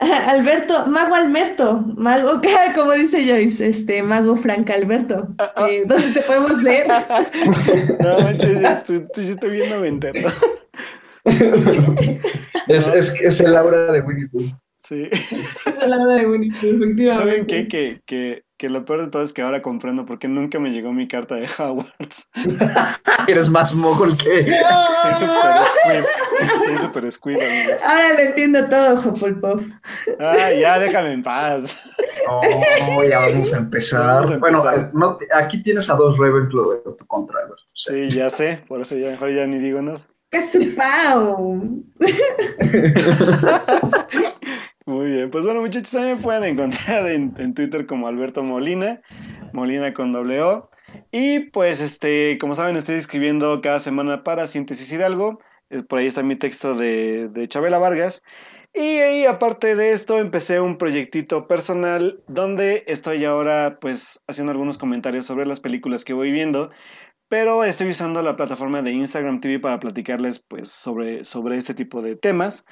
Ah, 0.00 0.30
Alberto, 0.30 0.86
Mago 0.86 1.14
Alberto, 1.14 1.80
Mago, 1.96 2.42
como 2.74 2.92
dice 2.92 3.26
Joyce, 3.26 3.68
este 3.68 4.02
Mago 4.02 4.36
Franca 4.36 4.74
Alberto. 4.74 5.28
Eh, 5.68 5.84
¿dónde 5.86 6.10
te 6.10 6.20
podemos 6.22 6.62
leer? 6.62 6.86
No 8.00 8.20
manches, 8.20 8.60
ya 8.60 8.72
estoy, 8.72 9.00
tú 9.12 9.22
sí 9.22 9.30
estoy 9.30 9.50
bien 9.50 9.70
noventero. 9.70 10.28
Es, 12.68 12.86
es, 12.88 13.14
es 13.22 13.40
el 13.40 13.56
aura 13.56 13.92
de 13.92 14.00
Winnie 14.02 14.28
Pooh. 14.28 14.50
Sí. 14.76 15.08
Es 15.10 15.86
la 15.86 15.96
hora 15.98 16.18
de 16.18 16.26
Winnie 16.26 16.52
Pooh, 16.52 16.68
efectivamente. 16.68 17.14
¿Saben 17.14 17.46
qué? 17.46 17.68
Que, 17.68 18.02
que, 18.04 18.44
que 18.58 18.68
lo 18.68 18.84
peor 18.84 19.02
de 19.02 19.08
todo 19.08 19.22
es 19.22 19.32
que 19.32 19.40
ahora 19.40 19.62
comprendo 19.62 20.04
por 20.04 20.18
qué 20.18 20.26
nunca 20.26 20.58
me 20.58 20.70
llegó 20.70 20.92
mi 20.92 21.06
carta 21.06 21.36
de 21.36 21.46
Hogwarts. 21.58 22.28
Eres 23.28 23.48
más 23.48 23.72
mogol 23.74 24.16
que. 24.18 24.52
Soy 25.02 25.14
súper 25.14 25.54
squib. 25.64 26.04
Soy 26.64 26.76
súper 26.76 27.12
squib, 27.12 27.38
amigos. 27.40 27.82
Ahora 27.84 28.14
lo 28.14 28.18
entiendo 28.18 28.68
todo, 28.68 28.94
Hufflepuff. 28.94 29.64
Ah, 30.18 30.50
ya, 30.52 30.78
déjame 30.78 31.12
en 31.12 31.22
paz. 31.22 31.84
Oh, 32.28 33.04
ya 33.08 33.20
vamos 33.20 33.52
a 33.54 33.58
empezar. 33.58 34.00
Vamos 34.00 34.30
a 34.30 34.34
empezar. 34.34 34.90
Bueno, 34.92 35.18
no, 35.18 35.18
aquí 35.34 35.62
tienes 35.62 35.88
a 35.88 35.94
dos 35.94 36.18
Ravenclaw 36.18 36.82
en 36.84 36.96
tu 36.96 37.06
contra, 37.06 37.40
Alberto. 37.40 37.62
Sí, 37.74 38.10
ya 38.10 38.28
sé, 38.28 38.62
por 38.66 38.80
eso 38.80 38.96
ya 38.96 39.10
mejor 39.10 39.30
ya 39.30 39.46
ni 39.46 39.58
digo 39.58 39.80
nada. 39.80 40.00
¡Casupao! 40.30 41.62
Muy 44.88 45.10
bien, 45.10 45.28
pues 45.28 45.44
bueno 45.44 45.60
muchachos, 45.60 45.90
también 45.92 46.18
pueden 46.18 46.44
encontrar 46.44 47.06
en, 47.10 47.52
Twitter 47.52 47.84
como 47.84 48.08
Alberto 48.08 48.42
Molina, 48.42 49.02
Molina 49.52 49.92
con 49.92 50.12
doble 50.12 50.40
O. 50.40 50.70
Y 51.12 51.40
pues 51.50 51.82
este, 51.82 52.38
como 52.40 52.54
saben, 52.54 52.74
estoy 52.74 52.94
escribiendo 52.96 53.60
cada 53.60 53.80
semana 53.80 54.24
para 54.24 54.46
Síntesis 54.46 54.90
Hidalgo. 54.90 55.40
Por 55.90 55.98
ahí 55.98 56.06
está 56.06 56.22
mi 56.22 56.36
texto 56.36 56.74
de, 56.74 57.28
de 57.28 57.46
Chabela 57.48 57.78
Vargas. 57.78 58.22
Y 58.72 58.80
ahí, 58.80 59.26
aparte 59.26 59.76
de 59.76 59.92
esto, 59.92 60.20
empecé 60.20 60.58
un 60.58 60.78
proyectito 60.78 61.46
personal 61.46 62.22
donde 62.26 62.84
estoy 62.86 63.26
ahora 63.26 63.76
pues 63.82 64.22
haciendo 64.26 64.52
algunos 64.52 64.78
comentarios 64.78 65.26
sobre 65.26 65.44
las 65.44 65.60
películas 65.60 66.02
que 66.02 66.14
voy 66.14 66.32
viendo. 66.32 66.70
Pero 67.28 67.62
estoy 67.62 67.90
usando 67.90 68.22
la 68.22 68.36
plataforma 68.36 68.80
de 68.80 68.92
Instagram 68.92 69.40
TV 69.40 69.60
para 69.60 69.80
platicarles 69.80 70.38
pues 70.38 70.70
sobre, 70.70 71.24
sobre 71.24 71.58
este 71.58 71.74
tipo 71.74 72.00
de 72.00 72.16
temas. 72.16 72.64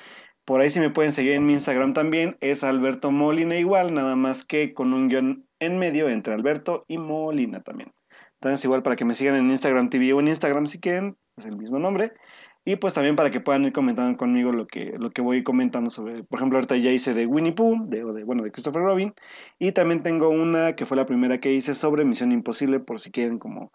Por 0.46 0.60
ahí 0.60 0.70
si 0.70 0.78
me 0.78 0.90
pueden 0.90 1.10
seguir 1.10 1.32
en 1.32 1.44
mi 1.44 1.54
Instagram 1.54 1.92
también, 1.92 2.36
es 2.40 2.62
Alberto 2.62 3.10
Molina 3.10 3.56
igual, 3.56 3.92
nada 3.92 4.14
más 4.14 4.44
que 4.44 4.74
con 4.74 4.94
un 4.94 5.08
guion 5.08 5.44
en 5.58 5.76
medio 5.76 6.08
entre 6.08 6.34
Alberto 6.34 6.84
y 6.86 6.98
Molina 6.98 7.62
también. 7.64 7.92
Entonces 8.34 8.64
igual 8.64 8.84
para 8.84 8.94
que 8.94 9.04
me 9.04 9.14
sigan 9.14 9.34
en 9.34 9.50
Instagram 9.50 9.90
TV 9.90 10.12
o 10.12 10.20
en 10.20 10.28
Instagram 10.28 10.66
si 10.68 10.78
quieren, 10.78 11.16
es 11.36 11.46
el 11.46 11.56
mismo 11.56 11.80
nombre. 11.80 12.12
Y 12.64 12.76
pues 12.76 12.94
también 12.94 13.16
para 13.16 13.32
que 13.32 13.40
puedan 13.40 13.64
ir 13.64 13.72
comentando 13.72 14.16
conmigo 14.16 14.52
lo 14.52 14.68
que, 14.68 14.94
lo 14.98 15.10
que 15.10 15.20
voy 15.20 15.42
comentando 15.42 15.90
sobre, 15.90 16.22
por 16.22 16.38
ejemplo, 16.38 16.58
ahorita 16.58 16.76
ya 16.76 16.92
hice 16.92 17.12
de 17.12 17.26
Winnie 17.26 17.52
Pooh, 17.52 17.88
de, 17.88 18.04
de, 18.04 18.22
bueno, 18.22 18.44
de 18.44 18.52
Christopher 18.52 18.82
Robin. 18.82 19.14
Y 19.58 19.72
también 19.72 20.04
tengo 20.04 20.28
una 20.28 20.76
que 20.76 20.86
fue 20.86 20.96
la 20.96 21.06
primera 21.06 21.40
que 21.40 21.52
hice 21.52 21.74
sobre 21.74 22.04
Misión 22.04 22.30
Imposible, 22.30 22.78
por 22.78 23.00
si 23.00 23.10
quieren 23.10 23.38
como 23.40 23.72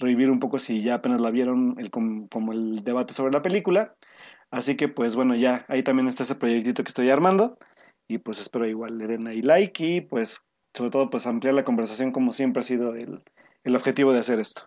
revivir 0.00 0.30
un 0.30 0.38
poco 0.40 0.58
si 0.58 0.82
ya 0.82 0.94
apenas 0.94 1.20
la 1.20 1.30
vieron, 1.30 1.76
el, 1.78 1.90
como 1.90 2.52
el 2.52 2.82
debate 2.84 3.12
sobre 3.12 3.32
la 3.32 3.42
película. 3.42 3.94
Así 4.50 4.76
que 4.76 4.88
pues 4.88 5.16
bueno, 5.16 5.34
ya 5.34 5.64
ahí 5.68 5.82
también 5.82 6.08
está 6.08 6.22
ese 6.22 6.34
proyectito 6.34 6.82
que 6.82 6.88
estoy 6.88 7.10
armando. 7.10 7.58
Y 8.08 8.18
pues 8.18 8.40
espero 8.40 8.66
igual 8.66 8.96
le 8.96 9.06
den 9.06 9.26
ahí 9.26 9.42
like 9.42 9.84
y 9.84 10.00
pues 10.00 10.44
sobre 10.74 10.90
todo 10.90 11.10
pues 11.10 11.26
ampliar 11.26 11.54
la 11.54 11.64
conversación 11.64 12.12
como 12.12 12.32
siempre 12.32 12.60
ha 12.60 12.62
sido 12.62 12.94
el, 12.94 13.22
el 13.64 13.76
objetivo 13.76 14.12
de 14.12 14.20
hacer 14.20 14.40
esto. 14.40 14.62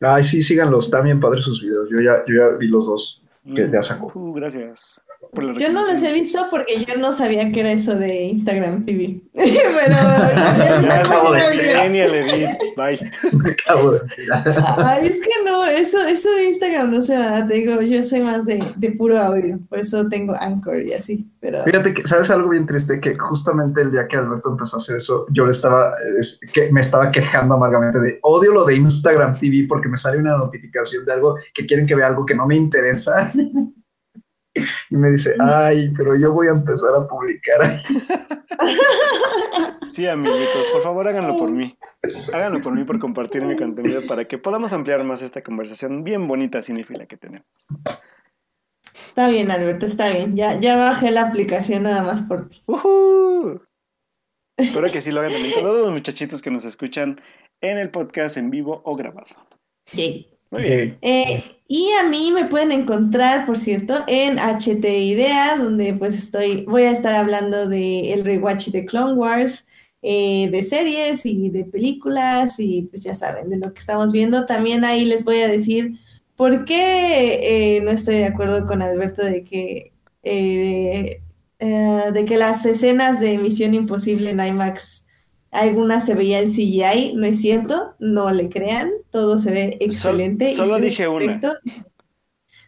Ay, 0.00 0.22
sí, 0.22 0.42
síganlos, 0.42 0.90
bien 1.02 1.20
padres 1.20 1.44
sus 1.44 1.62
videos. 1.62 1.88
Yo 1.90 2.00
ya, 2.00 2.24
yo 2.26 2.34
ya 2.34 2.56
vi 2.56 2.68
los 2.68 2.86
dos. 2.86 3.22
que 3.54 3.68
ya 3.70 3.82
sacó. 3.82 4.12
Uh, 4.14 4.32
gracias. 4.32 5.02
Por 5.32 5.44
la 5.44 5.52
Yo 5.54 5.72
no 5.72 5.80
los 5.80 6.02
he 6.02 6.12
visto 6.12 6.40
porque 6.50 6.84
yo 6.84 6.96
no 6.96 7.12
sabía 7.12 7.50
que 7.52 7.60
era 7.60 7.72
eso 7.72 7.94
de 7.94 8.24
Instagram 8.24 8.84
TV. 8.84 9.20
Pero. 9.34 9.96
Ya 10.82 11.00
acabo 11.00 11.32
de 11.32 11.40
genial, 11.40 12.14
Edith. 12.14 12.48
Bye. 12.76 12.98
Me 13.42 13.50
acabo 13.52 13.92
de 13.92 14.00
Ay, 14.76 15.06
es 15.08 15.20
que 15.20 15.30
no, 15.44 15.64
eso, 15.64 16.00
eso 16.06 16.30
de 16.32 16.46
Instagram 16.46 16.92
no 16.92 17.02
se 17.02 17.16
va. 17.16 17.46
Te 17.46 17.54
digo, 17.54 17.80
yo 17.80 18.02
soy 18.02 18.20
más 18.20 18.46
de, 18.46 18.62
de 18.76 18.92
puro 18.92 19.18
audio. 19.18 19.58
Por 19.68 19.80
eso 19.80 20.08
tengo 20.08 20.34
Anchor 20.38 20.82
y 20.82 20.92
así. 20.92 21.30
Pero... 21.40 21.62
Fíjate 21.64 21.94
que, 21.94 22.02
¿sabes 22.04 22.30
algo 22.30 22.48
bien 22.50 22.66
triste? 22.66 23.00
Que 23.00 23.14
justamente 23.14 23.82
el 23.82 23.90
día 23.90 24.06
que 24.08 24.16
Alberto 24.16 24.50
empezó 24.50 24.76
a 24.76 24.78
hacer 24.78 24.96
eso, 24.96 25.26
yo 25.30 25.44
le 25.44 25.50
estaba, 25.50 25.94
es, 26.18 26.40
que 26.52 26.70
me 26.72 26.80
estaba 26.80 27.10
quejando 27.10 27.54
amargamente 27.54 28.00
de 28.00 28.18
odio 28.22 28.52
lo 28.52 28.64
de 28.64 28.76
Instagram 28.76 29.38
TV 29.38 29.66
porque 29.68 29.88
me 29.88 29.96
sale 29.96 30.18
una 30.18 30.36
notificación 30.36 31.04
de 31.04 31.12
algo 31.12 31.36
que 31.54 31.66
quieren 31.66 31.86
que 31.86 31.94
vea 31.94 32.08
algo 32.08 32.26
que 32.26 32.34
no 32.34 32.46
me 32.46 32.56
interesa. 32.56 33.32
Y 34.90 34.96
me 34.96 35.10
dice, 35.10 35.34
ay, 35.40 35.92
pero 35.96 36.16
yo 36.16 36.32
voy 36.32 36.48
a 36.48 36.50
empezar 36.50 36.94
a 36.94 37.06
publicar. 37.06 37.82
Sí, 39.88 40.06
amiguitos, 40.06 40.66
por 40.72 40.82
favor 40.82 41.08
háganlo 41.08 41.36
por 41.36 41.50
mí. 41.50 41.78
Háganlo 42.32 42.60
por 42.60 42.74
mí 42.74 42.84
por 42.84 42.98
compartir 42.98 43.44
mi 43.44 43.56
contenido 43.56 44.06
para 44.06 44.26
que 44.26 44.36
podamos 44.36 44.72
ampliar 44.72 45.02
más 45.02 45.22
esta 45.22 45.42
conversación 45.42 46.04
bien 46.04 46.28
bonita 46.28 46.62
cinéfila 46.62 47.06
que 47.06 47.16
tenemos. 47.16 47.48
Está 48.94 49.28
bien, 49.28 49.50
Alberto, 49.50 49.86
está 49.86 50.10
bien. 50.10 50.36
Ya, 50.36 50.60
ya 50.60 50.76
bajé 50.76 51.10
la 51.10 51.28
aplicación 51.28 51.84
nada 51.84 52.02
más 52.02 52.22
por 52.22 52.48
ti. 52.48 52.62
Espero 54.56 54.90
que 54.90 55.00
sí 55.00 55.10
lo 55.12 55.20
hagan 55.20 55.32
también 55.32 55.54
todos 55.54 55.82
los 55.82 55.92
muchachitos 55.92 56.42
que 56.42 56.50
nos 56.50 56.64
escuchan 56.64 57.20
en 57.60 57.78
el 57.78 57.90
podcast 57.90 58.36
en 58.36 58.50
vivo 58.50 58.82
o 58.84 58.96
grabado. 58.96 59.36
Muy 60.50 60.62
bien. 60.62 60.98
Eh, 61.02 61.44
y 61.66 61.90
a 62.00 62.08
mí 62.08 62.30
me 62.32 62.46
pueden 62.46 62.72
encontrar, 62.72 63.44
por 63.44 63.58
cierto, 63.58 64.04
en 64.06 64.38
HT 64.38 64.84
Idea, 64.84 65.56
donde 65.56 65.92
pues 65.92 66.16
estoy, 66.16 66.64
voy 66.64 66.84
a 66.84 66.92
estar 66.92 67.14
hablando 67.14 67.68
de 67.68 68.14
el 68.14 68.24
rewatch 68.24 68.68
de 68.68 68.86
Clone 68.86 69.14
Wars, 69.14 69.66
eh, 70.00 70.48
de 70.50 70.62
series 70.62 71.26
y 71.26 71.50
de 71.50 71.64
películas 71.64 72.54
y 72.58 72.82
pues 72.84 73.02
ya 73.02 73.14
saben, 73.14 73.50
de 73.50 73.58
lo 73.58 73.74
que 73.74 73.80
estamos 73.80 74.12
viendo. 74.12 74.46
También 74.46 74.84
ahí 74.84 75.04
les 75.04 75.24
voy 75.24 75.40
a 75.40 75.48
decir 75.48 75.98
por 76.36 76.64
qué 76.64 77.76
eh, 77.76 77.80
no 77.82 77.90
estoy 77.90 78.16
de 78.16 78.26
acuerdo 78.26 78.66
con 78.66 78.80
Alberto 78.80 79.22
de 79.22 79.44
que, 79.44 79.92
de 80.22 82.24
que 82.26 82.36
las 82.36 82.64
escenas 82.64 83.20
de 83.20 83.38
Misión 83.38 83.74
Imposible 83.74 84.30
en 84.30 84.40
IMAX 84.40 85.04
algunas 85.50 86.04
se 86.04 86.14
veía 86.14 86.40
en 86.40 86.50
CGI, 86.50 87.14
no 87.14 87.26
es 87.26 87.40
cierto, 87.40 87.94
no 87.98 88.30
le 88.30 88.48
crean, 88.48 88.90
todo 89.10 89.38
se 89.38 89.50
ve 89.50 89.76
excelente. 89.80 90.50
solo 90.54 90.78
dije 90.78 91.08
una. 91.08 91.40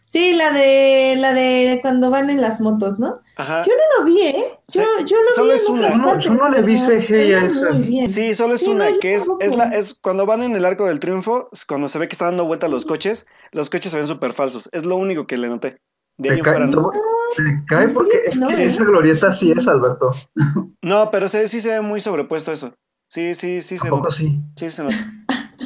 Sí, 0.05 0.33
la 0.33 0.51
de 0.51 1.15
la 1.17 1.33
de 1.33 1.79
cuando 1.81 2.09
van 2.09 2.29
en 2.29 2.41
las 2.41 2.59
motos, 2.59 2.99
¿no? 2.99 3.21
Ajá. 3.37 3.63
Yo 3.65 3.71
no 3.71 3.99
lo 3.99 4.11
vi, 4.11 4.21
¿eh? 4.21 4.59
Yo, 4.67 4.83
yo 5.05 5.15
lo 5.23 5.31
solo 5.33 5.53
vi 5.53 5.55
es 5.55 5.69
una. 5.69 5.89
No, 5.91 6.19
yo 6.19 6.33
no 6.33 6.49
le 6.49 6.61
vi 6.63 6.75
CGI 6.75 7.33
a 7.33 7.45
eso. 7.45 7.67
Sí, 8.07 8.35
solo 8.35 8.55
es 8.55 8.67
una, 8.67 8.99
que 8.99 9.15
es, 9.15 9.29
es, 9.39 9.55
la, 9.55 9.69
es 9.69 9.93
cuando 9.93 10.25
van 10.25 10.43
en 10.43 10.53
el 10.57 10.65
arco 10.65 10.85
del 10.85 10.99
triunfo, 10.99 11.47
cuando 11.65 11.87
se 11.87 11.97
ve 11.97 12.09
que 12.09 12.13
está 12.13 12.25
dando 12.25 12.43
vuelta 12.43 12.67
los 12.67 12.83
coches, 12.83 13.25
los 13.53 13.69
coches 13.69 13.89
se 13.89 13.97
ven 13.97 14.07
súper 14.07 14.33
falsos. 14.33 14.67
Es 14.73 14.83
lo 14.85 14.97
único 14.97 15.27
que 15.27 15.37
le 15.37 15.47
noté. 15.47 15.79
De 16.17 16.43
fuera, 16.43 16.67
no. 16.67 16.91
Se 17.35 17.43
cae 17.67 17.87
porque 17.89 18.21
es 18.25 18.39
que 18.39 18.65
esa 18.65 18.83
glorieta 18.83 19.31
sí 19.31 19.51
es, 19.51 19.67
Alberto. 19.67 20.11
No, 20.83 21.11
pero 21.11 21.27
sí, 21.27 21.47
sí 21.47 21.61
se 21.61 21.69
ve 21.69 21.81
muy 21.81 22.01
sobrepuesto 22.01 22.51
eso. 22.51 22.73
Sí, 23.07 23.35
sí, 23.35 23.61
sí 23.61 23.77
se 23.77 23.89
nota. 23.89 24.09
Sí? 24.09 24.39
sí 24.55 24.71
se 24.71 24.83
nota. 24.83 24.95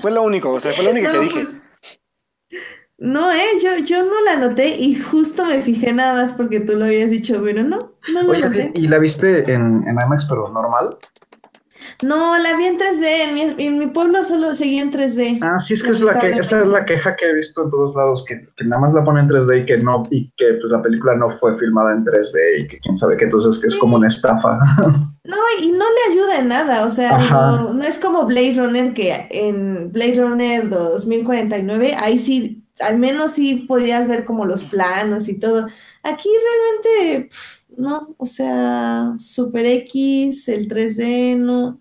Fue 0.01 0.11
lo 0.11 0.23
único, 0.23 0.51
o 0.51 0.59
sea, 0.59 0.73
fue 0.73 0.83
lo 0.83 0.91
único 0.91 1.11
que 1.11 1.19
dije. 1.19 1.45
Pues, 1.45 1.61
no, 2.97 3.31
eh, 3.31 3.45
yo, 3.61 3.77
yo 3.83 4.03
no 4.03 4.21
la 4.23 4.37
noté 4.37 4.77
y 4.77 4.95
justo 4.95 5.45
me 5.45 5.61
fijé 5.61 5.91
nada 5.93 6.13
más 6.13 6.33
porque 6.33 6.61
tú 6.61 6.77
lo 6.77 6.85
habías 6.85 7.09
dicho, 7.09 7.41
pero 7.43 7.63
no, 7.63 7.97
no 8.13 8.23
lo 8.23 8.39
noté. 8.39 8.71
¿Y 8.75 8.87
la 8.87 8.99
viste 8.99 9.51
en, 9.51 9.85
en 9.87 9.97
IMAX, 10.01 10.25
pero 10.25 10.49
normal? 10.49 10.97
No, 12.03 12.37
la 12.37 12.57
vi 12.57 12.65
en 12.65 12.77
3D. 12.77 13.03
En 13.03 13.33
mi, 13.33 13.65
en 13.65 13.79
mi 13.79 13.87
pueblo 13.87 14.23
solo 14.23 14.53
seguía 14.53 14.81
en 14.81 14.91
3D. 14.91 15.39
Ah, 15.41 15.59
sí, 15.59 15.73
es 15.73 15.83
que 15.83 15.91
es 15.91 16.01
la 16.01 16.19
que, 16.19 16.29
esa 16.31 16.61
es 16.61 16.67
la 16.67 16.85
queja 16.85 17.15
que 17.15 17.29
he 17.29 17.33
visto 17.33 17.63
en 17.63 17.71
todos 17.71 17.95
lados, 17.95 18.25
que, 18.27 18.47
que, 18.55 18.65
nada 18.65 18.81
más 18.81 18.93
la 18.93 19.03
ponen 19.03 19.25
en 19.25 19.31
3D 19.31 19.61
y 19.61 19.65
que 19.65 19.77
no, 19.77 20.03
y 20.09 20.29
que 20.37 20.53
pues 20.59 20.71
la 20.71 20.81
película 20.81 21.15
no 21.15 21.31
fue 21.31 21.57
filmada 21.57 21.93
en 21.93 22.05
3D 22.05 22.59
y 22.59 22.67
que 22.67 22.79
quién 22.79 22.97
sabe 22.97 23.17
que 23.17 23.25
entonces 23.25 23.59
que 23.59 23.67
es 23.67 23.75
como 23.75 23.97
una 23.97 24.07
estafa. 24.07 24.59
No, 25.25 25.37
y 25.59 25.71
no 25.71 25.85
le 25.85 26.13
ayuda 26.13 26.37
en 26.37 26.47
nada, 26.49 26.85
o 26.85 26.89
sea, 26.89 27.17
no, 27.17 27.73
no 27.73 27.83
es 27.83 27.97
como 27.97 28.27
Blade 28.27 28.57
Runner 28.57 28.93
que 28.93 29.27
en 29.31 29.91
Blade 29.91 30.21
Runner 30.21 30.69
2049, 30.69 31.95
ahí 31.99 32.19
sí, 32.19 32.63
al 32.79 32.99
menos 32.99 33.31
sí 33.31 33.65
podías 33.67 34.07
ver 34.07 34.23
como 34.23 34.45
los 34.45 34.63
planos 34.65 35.27
y 35.27 35.39
todo. 35.39 35.67
Aquí 36.03 36.29
realmente, 36.29 37.29
no, 37.77 38.15
o 38.17 38.25
sea, 38.25 39.13
Super 39.17 39.65
X, 39.65 40.47
el 40.47 40.67
3D, 40.67 41.37
no, 41.37 41.79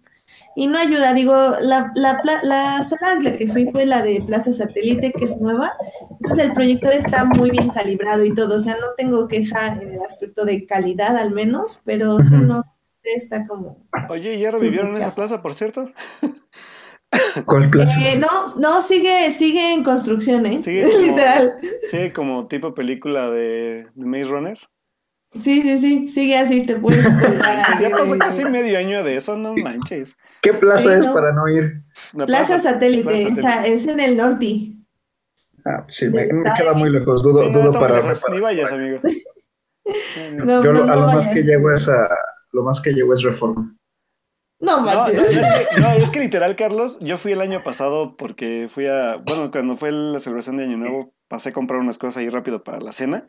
y 0.56 0.66
no 0.69 0.78
ayuda, 0.78 1.15
digo, 1.15 1.35
la, 1.61 1.93
la, 1.94 2.20
la 2.43 2.82
sala 2.82 3.20
la 3.20 3.36
que 3.36 3.48
fui 3.48 3.70
fue 3.70 3.86
la 3.86 4.02
de 4.02 4.23
Plaza 4.24 4.52
Satélite, 4.52 5.12
que 5.12 5.24
es 5.24 5.36
nueva, 5.39 5.73
entonces 6.11 6.47
el 6.47 6.52
proyector 6.52 6.93
está 6.93 7.24
muy 7.24 7.51
bien 7.51 7.70
calibrado 7.70 8.24
y 8.24 8.35
todo, 8.35 8.56
o 8.56 8.61
sea, 8.61 8.74
no 8.74 8.89
tengo 8.97 9.27
queja 9.27 9.74
en 9.81 9.94
el 9.94 10.02
aspecto 10.02 10.44
de 10.44 10.66
calidad 10.66 11.16
al 11.16 11.32
menos, 11.32 11.81
pero 11.85 12.20
si 12.20 12.35
no, 12.35 12.65
está 13.02 13.47
como... 13.47 13.85
Oye, 14.09 14.39
¿ya 14.39 14.51
revivieron 14.51 14.97
esa 14.97 15.15
plaza, 15.15 15.43
por 15.43 15.55
cierto? 15.55 15.90
¿Cuál 17.47 17.70
plaza? 17.70 18.01
Eh, 18.01 18.16
no, 18.16 18.55
no, 18.56 18.82
sigue, 18.82 19.31
sigue 19.31 19.74
en 19.74 19.85
construcción, 19.85 20.47
¿eh? 20.47 20.59
Sigue 20.59 20.86
Literal. 21.01 21.52
Sí, 21.82 22.11
como 22.11 22.47
tipo 22.47 22.74
película 22.74 23.31
de, 23.31 23.86
de 23.94 24.06
Maze 24.06 24.24
Runner. 24.24 24.59
Sí, 25.36 25.62
sí, 25.62 25.78
sí, 25.78 26.09
sigue 26.09 26.39
así, 26.39 26.65
te 26.65 26.77
puedes 26.77 27.05
colgar. 27.20 27.81
ya 27.81 27.90
pasó 27.90 28.16
casi 28.19 28.44
medio 28.44 28.78
año 28.78 29.02
de 29.02 29.16
eso, 29.16 29.36
no 29.36 29.55
manches. 29.55 30.16
¿Qué 30.43 30.52
plaza 30.52 30.97
es 30.97 31.06
para 31.06 31.32
no 31.32 31.48
ir? 31.48 31.82
plaza, 32.27 32.61
Satélite, 32.61 33.28
Esa, 33.28 33.66
es 33.66 33.86
en 33.86 33.98
el 33.98 34.16
norte. 34.16 34.69
Ah, 35.65 35.85
sí, 35.89 36.09
me, 36.09 36.27
me 36.27 36.51
queda 36.56 36.74
muy 36.74 36.90
lejos, 36.90 37.23
dudo, 37.23 37.48
dudo 37.51 37.73
para, 37.73 38.01
Ni 38.31 38.40
vayas, 38.40 38.70
amigo. 38.70 39.01
no, 40.44 40.62
Yo 40.62 40.70
a 40.70 40.97
lo 40.97 41.06
más 41.06 41.28
que 41.28 41.43
llego 41.43 41.73
es 41.73 41.89
a, 41.89 42.09
lo 42.52 42.62
más 42.62 42.81
que 42.81 42.93
llego 42.93 43.12
es 43.12 43.23
Reforma. 43.23 43.74
No, 44.61 44.82
no, 44.82 45.06
es 45.09 45.20
que, 45.20 45.81
no, 45.81 45.90
es 45.90 46.11
que 46.11 46.20
literal, 46.20 46.55
Carlos, 46.55 47.01
yo 47.01 47.19
fui 47.19 47.32
el 47.32 47.40
año 47.40 47.62
pasado 47.62 48.16
porque 48.16 48.69
fui 48.73 48.86
a, 48.86 49.16
bueno, 49.16 49.51
cuando 49.51 49.77
fue 49.77 49.90
la 49.90 50.20
celebración 50.20 50.56
de 50.56 50.65
Año 50.65 50.77
Nuevo, 50.77 51.12
pasé 51.28 51.48
a 51.48 51.52
comprar 51.52 51.81
unas 51.81 51.98
cosas 51.98 52.19
ahí 52.19 52.31
rápido 52.31 52.62
para 52.62 52.81
la 52.81 52.93
cena 52.93 53.27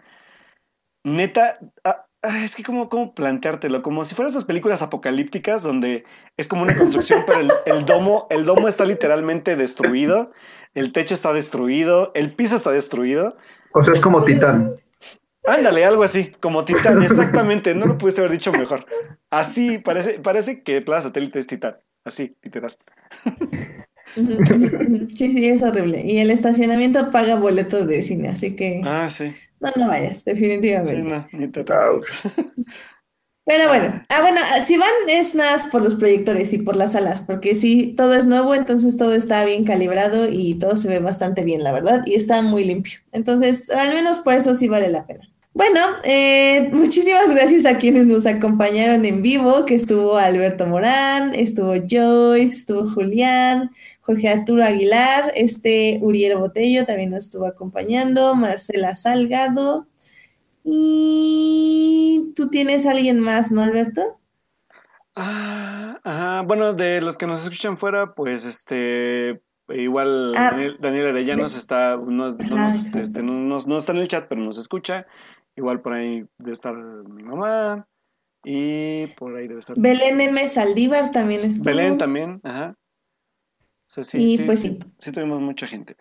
neta, 1.05 1.59
ah, 1.85 2.05
ah, 2.23 2.43
es 2.43 2.55
que 2.55 2.63
cómo, 2.63 2.89
cómo 2.89 3.13
planteártelo, 3.13 3.81
como 3.81 4.03
si 4.03 4.15
fueran 4.15 4.31
esas 4.31 4.43
películas 4.43 4.81
apocalípticas 4.81 5.63
donde 5.63 6.03
es 6.35 6.47
como 6.49 6.63
una 6.63 6.75
construcción, 6.77 7.23
pero 7.25 7.39
el, 7.65 7.85
domo, 7.85 8.27
el 8.29 8.43
domo 8.43 8.67
está 8.67 8.83
literalmente 8.85 9.55
destruido, 9.55 10.31
el 10.73 10.91
techo 10.91 11.13
está 11.13 11.31
destruido, 11.31 12.11
el 12.15 12.33
piso 12.33 12.55
está 12.55 12.71
destruido. 12.71 13.37
O 13.73 13.83
sea, 13.83 13.93
es 13.93 14.01
como 14.01 14.23
Titán. 14.23 14.75
Ándale, 15.45 15.85
algo 15.85 16.03
así, 16.03 16.31
como 16.39 16.65
Titán, 16.65 17.03
exactamente, 17.03 17.75
no 17.75 17.85
lo 17.85 17.97
pudiste 17.97 18.21
haber 18.21 18.31
dicho 18.31 18.51
mejor. 18.51 18.85
Así, 19.29 19.77
parece, 19.77 20.19
parece 20.19 20.63
que 20.63 20.81
Plaza 20.81 21.09
Satélite 21.09 21.37
es 21.39 21.47
Titán, 21.47 21.77
así, 22.03 22.35
literal. 22.41 22.75
Sí, 24.15 25.31
sí, 25.33 25.47
es 25.47 25.61
horrible. 25.61 26.03
Y 26.05 26.19
el 26.19 26.31
estacionamiento 26.31 27.11
paga 27.11 27.35
boletos 27.35 27.87
de 27.87 28.01
cine, 28.01 28.29
así 28.29 28.55
que... 28.55 28.81
Ah, 28.85 29.09
sí. 29.09 29.35
No, 29.65 29.71
no 29.75 29.87
vayas, 29.87 30.23
definitivamente. 30.23 30.95
Sí, 30.95 31.01
no, 31.01 31.27
ni 31.31 31.47
te 31.47 31.65
Pero 33.47 33.67
bueno, 33.67 33.89
ah. 33.93 34.05
ah, 34.09 34.21
bueno, 34.21 34.39
si 34.65 34.75
van 34.75 34.89
es 35.07 35.35
nada 35.35 35.69
por 35.71 35.83
los 35.83 35.95
proyectores 35.95 36.51
y 36.53 36.57
por 36.57 36.75
las 36.75 36.93
salas, 36.93 37.21
porque 37.21 37.53
si 37.55 37.93
todo 37.93 38.15
es 38.15 38.25
nuevo, 38.25 38.55
entonces 38.55 38.97
todo 38.97 39.13
está 39.13 39.45
bien 39.45 39.65
calibrado 39.65 40.27
y 40.27 40.55
todo 40.55 40.77
se 40.77 40.87
ve 40.87 40.99
bastante 40.99 41.43
bien, 41.43 41.63
la 41.63 41.71
verdad, 41.71 42.01
y 42.05 42.15
está 42.15 42.41
muy 42.41 42.63
limpio. 42.63 42.99
Entonces, 43.11 43.69
al 43.69 43.93
menos 43.93 44.19
por 44.19 44.33
eso 44.33 44.55
sí 44.55 44.67
vale 44.67 44.89
la 44.89 45.05
pena. 45.05 45.29
Bueno, 45.53 45.79
eh, 46.03 46.69
muchísimas 46.73 47.33
gracias 47.33 47.65
a 47.65 47.77
quienes 47.77 48.07
nos 48.07 48.25
acompañaron 48.25 49.05
en 49.05 49.21
vivo, 49.21 49.65
que 49.65 49.75
estuvo 49.75 50.17
Alberto 50.17 50.67
Morán, 50.67 51.35
estuvo 51.35 51.75
Joyce, 51.75 52.57
estuvo 52.57 52.89
Julián, 52.89 53.71
Jorge 54.05 54.29
Arturo 54.29 54.63
Aguilar, 54.63 55.31
este 55.35 55.97
Uriel 55.99 56.37
Botello 56.37 56.85
también 56.85 57.09
nos 57.09 57.25
estuvo 57.25 57.47
acompañando, 57.47 58.35
Marcela 58.35 58.95
Salgado. 58.95 59.87
Y 60.63 62.31
tú 62.35 62.49
tienes 62.49 62.85
a 62.85 62.91
alguien 62.91 63.19
más, 63.19 63.51
¿no, 63.51 63.63
Alberto? 63.63 64.19
Ah, 65.15 66.43
bueno, 66.45 66.73
de 66.73 67.01
los 67.01 67.17
que 67.17 67.25
nos 67.25 67.43
escuchan 67.43 67.77
fuera, 67.77 68.13
pues 68.13 68.45
este, 68.45 69.41
igual 69.69 70.33
ah, 70.37 70.55
Daniel, 70.79 71.07
Arellanos 71.07 71.55
está, 71.55 71.97
no, 71.97 72.27
este, 72.29 73.23
no, 73.23 73.59
no, 73.59 73.77
está 73.77 73.91
en 73.91 73.97
el 73.97 74.07
chat, 74.07 74.27
pero 74.29 74.41
nos 74.41 74.59
escucha. 74.59 75.07
Igual 75.55 75.81
por 75.81 75.93
ahí 75.93 76.25
debe 76.37 76.53
estar 76.53 76.75
mi 76.75 77.23
mamá. 77.23 77.87
Y 78.43 79.07
por 79.17 79.35
ahí 79.35 79.47
debe 79.47 79.61
estar. 79.61 79.75
Belén 79.79 80.21
M. 80.21 80.47
Saldívar 80.47 81.11
también 81.11 81.41
estuvo. 81.41 81.65
Belén 81.65 81.97
también, 81.97 82.39
ajá. 82.43 82.75
Sea, 83.95 84.03
sí, 84.03 84.35
sí, 84.35 84.43
pues 84.43 84.59
sí, 84.59 84.77
sí, 84.97 85.11
tuvimos 85.13 85.39
mucha 85.39 85.67
gente. 85.67 85.95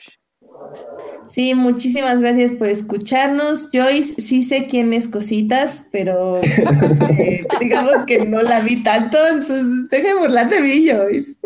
Sí, 1.29 1.55
muchísimas 1.55 2.19
gracias 2.21 2.51
por 2.53 2.67
escucharnos. 2.67 3.69
Joyce, 3.73 4.21
sí 4.21 4.43
sé 4.43 4.67
quién 4.67 4.93
es 4.93 5.07
Cositas, 5.07 5.87
pero 5.93 6.41
eh, 6.43 7.47
digamos 7.61 8.03
que 8.05 8.27
no 8.27 8.43
la 8.43 8.61
vi 8.61 8.83
tanto, 8.83 9.17
entonces 9.29 9.89
deja 9.91 10.09
de 10.09 10.15
burlar 10.15 10.49
de 10.49 10.61
mí, 10.61 10.89
Joyce. 10.91 11.37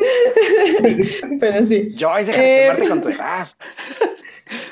pero 1.39 1.67
sí. 1.67 1.95
Joyce, 1.99 2.33
deja 2.33 2.43
de 2.43 2.61
quemarte 2.63 2.89
con 2.89 3.01
tu 3.03 3.09
edad. 3.11 3.49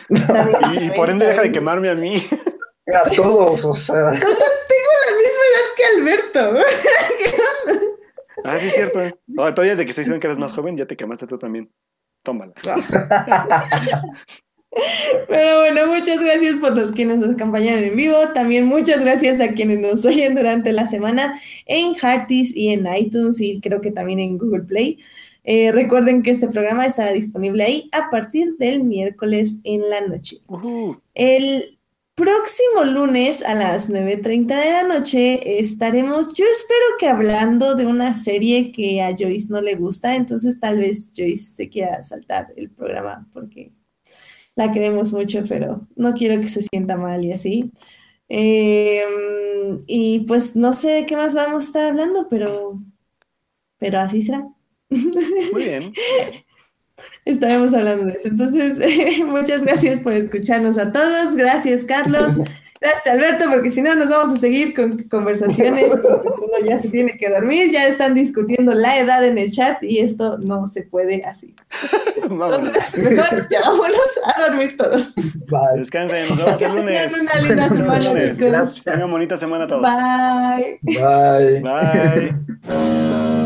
y, 0.81 0.91
por 0.93 1.11
ende 1.11 1.27
deja 1.27 1.43
de 1.43 1.53
quemarme 1.53 1.91
a 1.91 1.95
mí. 1.95 2.17
A 2.95 3.11
todos, 3.11 3.65
o 3.67 3.75
sea. 3.75 4.09
O 4.09 4.15
sea, 4.15 4.49
tengo 4.69 4.93
la 5.05 5.17
misma 5.17 5.43
edad 5.53 5.67
que 5.77 5.85
Alberto. 6.01 7.96
Ah, 8.45 8.59
sí, 8.59 8.67
es 8.67 8.75
cierto. 8.75 9.01
Oh, 9.39 9.53
todavía 9.53 9.77
de 9.77 9.85
que 9.85 9.91
estoy 9.91 10.03
diciendo 10.03 10.21
que 10.21 10.27
eres 10.29 10.39
más 10.39 10.53
joven, 10.53 10.77
ya 10.77 10.87
te 10.87 10.97
quemaste 10.97 11.27
tú 11.27 11.37
también. 11.37 11.71
Tómala. 12.23 12.55
Pero 15.29 15.61
bueno, 15.61 15.87
muchas 15.87 16.23
gracias 16.23 16.57
por 16.57 16.77
los 16.77 16.93
quienes 16.93 17.19
nos 17.19 17.35
acompañaron 17.35 17.85
en 17.85 17.97
vivo. 17.97 18.17
También 18.35 18.67
muchas 18.67 19.01
gracias 19.01 19.41
a 19.41 19.49
quienes 19.53 19.81
nos 19.81 20.05
oyen 20.05 20.35
durante 20.35 20.73
la 20.73 20.87
semana 20.87 21.41
en 21.67 21.95
Hearties 21.95 22.55
y 22.55 22.71
en 22.71 22.87
iTunes 22.87 23.41
y 23.41 23.61
creo 23.61 23.81
que 23.81 23.91
también 23.91 24.21
en 24.21 24.39
Google 24.39 24.65
Play. 24.65 24.99
Eh, 25.45 25.71
recuerden 25.73 26.23
que 26.23 26.33
este 26.33 26.49
programa 26.49 26.87
estará 26.87 27.13
disponible 27.13 27.63
ahí 27.63 27.89
a 27.93 28.11
partir 28.11 28.57
del 28.59 28.83
miércoles 28.83 29.59
en 29.63 29.89
la 29.89 30.01
noche. 30.01 30.41
El 31.15 31.76
próximo 32.17 32.85
lunes 32.85 33.45
a 33.45 33.55
las 33.55 33.91
9.30 33.91 34.47
de 34.47 34.71
la 34.73 34.83
noche 34.85 35.61
estaremos, 35.61 36.33
yo 36.35 36.47
espero 36.51 36.85
que 36.99 37.09
hablando 37.09 37.75
de 37.75 37.85
una 37.87 38.15
serie 38.15 38.73
que 38.73 39.03
a 39.03 39.15
Joyce 39.17 39.49
no 39.51 39.61
le 39.61 39.77
gusta, 39.77 40.17
entonces 40.17 40.59
tal 40.59 40.79
vez 40.79 41.11
Joyce 41.15 41.55
se 41.55 41.69
quiera 41.69 42.03
saltar 42.03 42.55
el 42.57 42.71
programa 42.71 43.29
porque 43.35 43.73
la 44.55 44.73
queremos 44.73 45.13
mucho, 45.13 45.45
pero 45.47 45.87
no 45.95 46.15
quiero 46.15 46.41
que 46.41 46.49
se 46.49 46.63
sienta 46.63 46.97
mal 46.97 47.23
y 47.23 47.33
así. 47.33 47.71
Em, 48.29 49.79
y 49.87 50.21
pues 50.21 50.57
no 50.57 50.73
sé 50.73 50.89
de 50.89 51.07
qué 51.07 51.17
más 51.17 51.35
vamos 51.35 51.65
a 51.65 51.67
estar 51.67 51.85
hablando, 51.85 52.29
pero, 52.31 52.81
pero 53.77 54.01
así 54.01 54.23
será. 54.23 54.49
Muy 54.89 55.65
bien. 55.65 55.93
Estaremos 57.25 57.75
hablando 57.75 58.07
de 58.07 58.13
eso. 58.13 58.29
Entonces, 58.29 58.79
muchas 59.27 59.63
gracias 59.63 60.01
por 60.01 60.13
escucharnos 60.13 60.79
a 60.79 60.93
todos. 60.93 61.35
Gracias, 61.35 61.85
Carlos. 61.85 62.35
Gracias, 62.79 63.07
Alberto, 63.07 63.47
porque 63.51 63.71
si 63.71 63.81
no 63.81 63.95
nos 63.95 64.11
vamos 64.11 64.39
a 64.39 64.41
seguir 64.41 64.75
con 64.75 65.03
conversaciones. 65.05 65.87
Pues 66.27 66.39
uno 66.41 66.67
ya 66.67 66.79
se 66.79 66.89
tiene 66.89 67.17
que 67.17 67.31
dormir. 67.31 67.71
Ya 67.73 67.87
están 67.87 68.15
discutiendo 68.15 68.73
la 68.75 68.99
edad 68.99 69.25
en 69.25 69.39
el 69.39 69.51
chat 69.51 69.83
y 69.83 69.99
esto 69.99 70.39
no 70.39 70.67
se 70.67 70.83
puede 70.83 71.25
así. 71.25 71.55
Entonces, 72.23 72.99
mejor 72.99 73.49
ya 73.49 73.61
vámonos 73.61 74.21
a 74.25 74.49
dormir 74.49 74.77
todos. 74.77 75.15
Bye. 75.15 75.79
Descansen, 75.79 76.29
nos 76.29 76.39
vemos 76.39 76.63
el 76.63 76.75
lunes. 76.75 77.13
Tengan 77.13 77.27
una 77.27 77.49
linda 77.49 77.69
semana. 77.69 78.13
Gracias. 78.13 78.85
Tengan 78.85 79.11
bonita 79.11 79.37
semana 79.37 79.65
a 79.65 79.67
todos. 79.69 79.83
Bye. 79.83 80.81
Bye. 80.83 81.61
Bye. 81.61 83.46